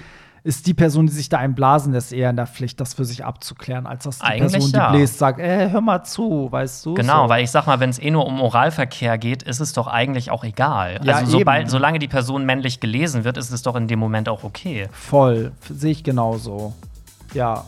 ist 0.43 0.67
die 0.67 0.73
Person, 0.73 1.05
die 1.05 1.13
sich 1.13 1.29
da 1.29 1.37
einblasen 1.37 1.93
lässt, 1.93 2.11
eher 2.11 2.29
in 2.29 2.35
der 2.35 2.47
Pflicht, 2.47 2.79
das 2.81 2.93
für 2.93 3.05
sich 3.05 3.23
abzuklären, 3.23 3.87
als 3.87 4.03
dass 4.03 4.19
die 4.19 4.25
Eigentlich 4.25 4.51
Person, 4.51 4.71
die 4.71 4.77
ja. 4.77 4.91
bläst, 4.91 5.17
sagt, 5.17 5.39
ey, 5.39 5.69
hör 5.69 5.79
mal 5.79 6.03
zu, 6.03 6.51
weißt 6.51 6.85
du? 6.85 6.93
Genau, 6.95 7.23
so. 7.23 7.29
weil 7.29 7.43
ich 7.43 7.51
sag 7.51 7.65
mal, 7.65 7.79
wenn 7.79 7.89
es 7.89 7.99
eh 7.99 8.11
nur 8.11 8.25
um 8.25 8.41
Oralverkehr 8.41 9.17
geht, 9.17 9.43
ist 9.43 9.61
es 9.61 9.71
doch 9.71 9.87
eigentlich 9.87 10.31
auch 10.31 10.43
egal. 10.43 10.99
Ja, 11.03 11.15
also 11.15 11.39
sobald, 11.39 11.69
solange 11.69 11.99
die 11.99 12.09
Person 12.09 12.45
männlich 12.45 12.81
gelesen 12.81 13.23
wird, 13.23 13.37
ist 13.37 13.51
es 13.51 13.61
doch 13.61 13.75
in 13.75 13.87
dem 13.87 13.99
Moment 13.99 14.27
auch 14.27 14.43
okay. 14.43 14.89
Voll, 14.91 15.53
sehe 15.69 15.91
ich 15.91 16.03
genauso. 16.03 16.73
Ja. 17.33 17.63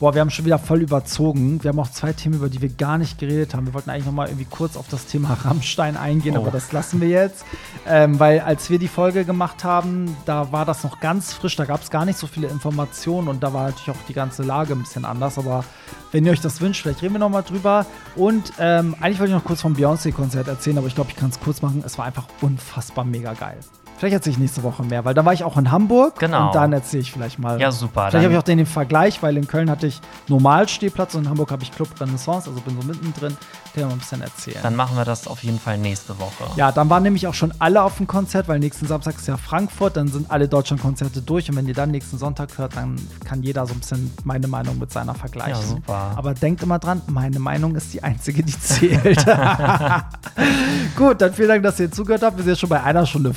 Boah, 0.00 0.14
wir 0.14 0.22
haben 0.22 0.30
schon 0.30 0.46
wieder 0.46 0.58
voll 0.58 0.80
überzogen. 0.80 1.62
Wir 1.62 1.68
haben 1.68 1.78
auch 1.78 1.90
zwei 1.90 2.14
Themen, 2.14 2.36
über 2.36 2.48
die 2.48 2.62
wir 2.62 2.70
gar 2.70 2.96
nicht 2.96 3.18
geredet 3.18 3.54
haben. 3.54 3.66
Wir 3.66 3.74
wollten 3.74 3.90
eigentlich 3.90 4.06
noch 4.06 4.14
mal 4.14 4.28
irgendwie 4.28 4.46
kurz 4.46 4.78
auf 4.78 4.88
das 4.88 5.04
Thema 5.04 5.34
Rammstein 5.44 5.98
eingehen, 5.98 6.38
Oh. 6.38 6.40
aber 6.40 6.50
das 6.50 6.72
lassen 6.72 7.02
wir 7.02 7.08
jetzt. 7.08 7.44
Ähm, 7.86 8.18
weil 8.18 8.40
als 8.40 8.70
wir 8.70 8.78
die 8.78 8.88
Folge 8.88 9.26
gemacht 9.26 9.62
haben, 9.62 10.16
da 10.24 10.52
war 10.52 10.64
das 10.64 10.84
noch 10.84 11.00
ganz 11.00 11.34
frisch, 11.34 11.54
da 11.56 11.66
gab 11.66 11.82
es 11.82 11.90
gar 11.90 12.06
nicht 12.06 12.18
so 12.18 12.26
viele 12.26 12.48
Informationen 12.48 13.28
und 13.28 13.42
da 13.42 13.52
war 13.52 13.64
natürlich 13.64 13.90
auch 13.90 14.02
die 14.08 14.14
ganze 14.14 14.42
Lage 14.42 14.72
ein 14.72 14.80
bisschen 14.80 15.04
anders. 15.04 15.36
Aber 15.36 15.64
wenn 16.12 16.24
ihr 16.24 16.32
euch 16.32 16.40
das 16.40 16.62
wünscht, 16.62 16.80
vielleicht 16.80 17.02
reden 17.02 17.14
wir 17.16 17.18
noch 17.18 17.28
mal 17.28 17.42
drüber. 17.42 17.84
Und 18.16 18.54
ähm, 18.58 18.96
eigentlich 19.02 19.20
wollte 19.20 19.32
ich 19.32 19.38
noch 19.38 19.44
kurz 19.44 19.60
vom 19.60 19.74
Beyoncé-Konzert 19.76 20.48
erzählen, 20.48 20.78
aber 20.78 20.86
ich 20.86 20.94
glaube, 20.94 21.10
ich 21.10 21.16
kann 21.16 21.28
es 21.28 21.38
kurz 21.38 21.60
machen. 21.60 21.82
Es 21.84 21.98
war 21.98 22.06
einfach 22.06 22.26
unfassbar 22.40 23.04
mega 23.04 23.34
geil. 23.34 23.58
Vielleicht 24.00 24.14
erzähle 24.14 24.32
ich 24.32 24.38
nächste 24.38 24.62
Woche 24.62 24.82
mehr, 24.82 25.04
weil 25.04 25.12
da 25.12 25.26
war 25.26 25.34
ich 25.34 25.44
auch 25.44 25.58
in 25.58 25.70
Hamburg 25.70 26.18
Genau. 26.18 26.46
und 26.46 26.54
dann 26.54 26.72
erzähle 26.72 27.02
ich 27.02 27.12
vielleicht 27.12 27.38
mal. 27.38 27.60
Ja, 27.60 27.70
super. 27.70 27.92
Vielleicht 28.08 28.14
dann- 28.14 28.22
habe 28.24 28.32
ich 28.32 28.38
auch 28.38 28.42
den, 28.42 28.56
den 28.56 28.66
Vergleich, 28.66 29.22
weil 29.22 29.36
in 29.36 29.46
Köln 29.46 29.68
hatte 29.70 29.86
ich 29.86 30.00
Normalstehplatz 30.26 31.14
und 31.14 31.24
in 31.24 31.28
Hamburg 31.28 31.50
habe 31.50 31.62
ich 31.62 31.70
Club 31.70 31.88
Renaissance, 32.00 32.48
also 32.48 32.60
bin 32.62 32.80
so 32.80 32.86
mittendrin. 32.88 33.36
Kann 33.72 33.82
ich 33.82 33.84
mal 33.84 33.92
ein 33.92 33.98
bisschen 33.98 34.22
erzählen. 34.22 34.58
Dann 34.62 34.74
machen 34.74 34.96
wir 34.96 35.04
das 35.04 35.28
auf 35.28 35.44
jeden 35.44 35.60
Fall 35.60 35.76
nächste 35.78 36.18
Woche. 36.18 36.44
ja, 36.56 36.72
dann 36.72 36.88
waren 36.90 37.02
nämlich 37.02 37.26
auch 37.28 37.34
schon 37.34 37.52
alle 37.58 37.82
auf 37.82 37.98
dem 37.98 38.06
Konzert, 38.06 38.48
weil 38.48 38.58
nächsten 38.58 38.86
Samstag 38.86 39.16
ist 39.16 39.28
ja 39.28 39.36
Frankfurt, 39.36 39.96
dann 39.98 40.08
sind 40.08 40.30
alle 40.30 40.48
Deutschlandkonzerte 40.48 41.20
durch 41.22 41.50
und 41.50 41.56
wenn 41.56 41.68
ihr 41.68 41.74
dann 41.74 41.90
nächsten 41.90 42.16
Sonntag 42.18 42.56
hört, 42.58 42.76
dann 42.76 42.96
kann 43.24 43.42
jeder 43.42 43.66
so 43.66 43.74
ein 43.74 43.80
bisschen 43.80 44.10
meine 44.24 44.48
Meinung 44.48 44.78
mit 44.78 44.90
seiner 44.92 45.14
vergleichen. 45.14 45.52
Ja, 45.60 45.66
super. 45.68 46.12
Aber 46.16 46.32
denkt 46.34 46.62
immer 46.62 46.78
dran, 46.78 47.02
meine 47.06 47.38
Meinung 47.38 47.76
ist 47.76 47.92
die 47.92 48.02
einzige, 48.02 48.42
die 48.42 48.58
zählt. 48.58 49.24
Gut, 50.96 51.20
dann 51.20 51.32
vielen 51.34 51.48
Dank, 51.48 51.62
dass 51.62 51.78
ihr 51.80 51.90
zugehört 51.90 52.22
habt. 52.22 52.36
Wir 52.36 52.44
sind 52.44 52.52
jetzt 52.52 52.60
schon 52.60 52.68
bei 52.70 52.82
einer 52.82 53.06
Stunde 53.06 53.34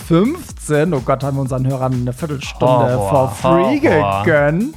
15. 0.57 0.93
Oh 0.93 1.01
Gott, 1.01 1.23
haben 1.23 1.37
wir 1.37 1.41
unseren 1.41 1.67
Hörern 1.67 1.93
eine 1.93 2.13
Viertelstunde 2.13 2.97
Horror, 2.97 3.29
for 3.29 3.51
free 3.51 3.81
Horror. 3.81 4.23
gegönnt. 4.23 4.75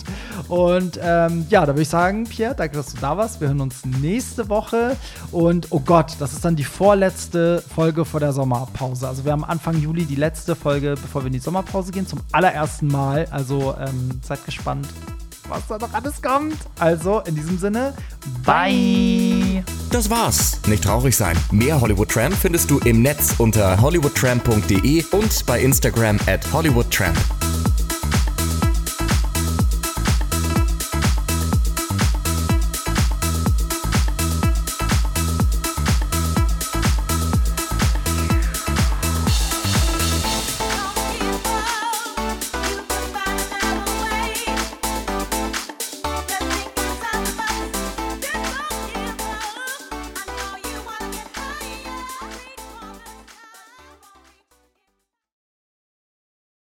Und 0.49 1.01
ähm, 1.03 1.47
ja, 1.49 1.63
da 1.63 1.69
würde 1.69 1.83
ich 1.83 1.89
sagen, 1.89 2.25
Pierre, 2.25 2.55
danke, 2.55 2.77
dass 2.77 2.93
du 2.93 3.01
da 3.01 3.17
warst. 3.17 3.41
Wir 3.41 3.49
hören 3.49 3.61
uns 3.61 3.85
nächste 3.85 4.49
Woche. 4.49 4.97
Und 5.33 5.69
oh 5.71 5.81
Gott, 5.81 6.17
das 6.19 6.33
ist 6.33 6.45
dann 6.45 6.57
die 6.57 6.65
vorletzte 6.65 7.63
Folge 7.75 8.05
vor 8.05 8.21
der 8.21 8.33
Sommerpause. 8.33 9.09
Also 9.09 9.25
wir 9.25 9.33
haben 9.33 9.45
Anfang 9.45 9.81
Juli 9.81 10.05
die 10.05 10.15
letzte 10.15 10.55
Folge, 10.55 10.95
bevor 11.01 11.23
wir 11.23 11.27
in 11.27 11.33
die 11.33 11.39
Sommerpause 11.41 11.91
gehen, 11.91 12.07
zum 12.07 12.21
allerersten 12.33 12.87
Mal. 12.89 13.27
Also 13.31 13.75
ähm, 13.81 14.21
seid 14.23 14.45
gespannt, 14.45 14.87
was 15.49 15.67
da 15.69 15.79
noch 15.79 15.93
alles 15.93 16.21
kommt. 16.23 16.57
Also 16.79 17.21
in 17.21 17.35
diesem 17.35 17.59
Sinne, 17.59 17.95
Bye. 18.45 19.65
Das 19.91 20.11
war's. 20.11 20.61
Nicht 20.67 20.85
traurig 20.85 21.17
sein. 21.17 21.37
Mehr 21.51 21.81
Hollywood 21.81 22.11
Tramp 22.11 22.35
findest 22.35 22.71
du 22.71 22.79
im 22.81 23.03
Netz 23.03 23.35
unter 23.39 23.81
hollywoodtramp.de 23.81 25.05
und 25.13 25.47
bei 25.47 25.61
Instagram 25.61 26.19
at 26.27 26.53
hollywoodtramp. 26.53 27.17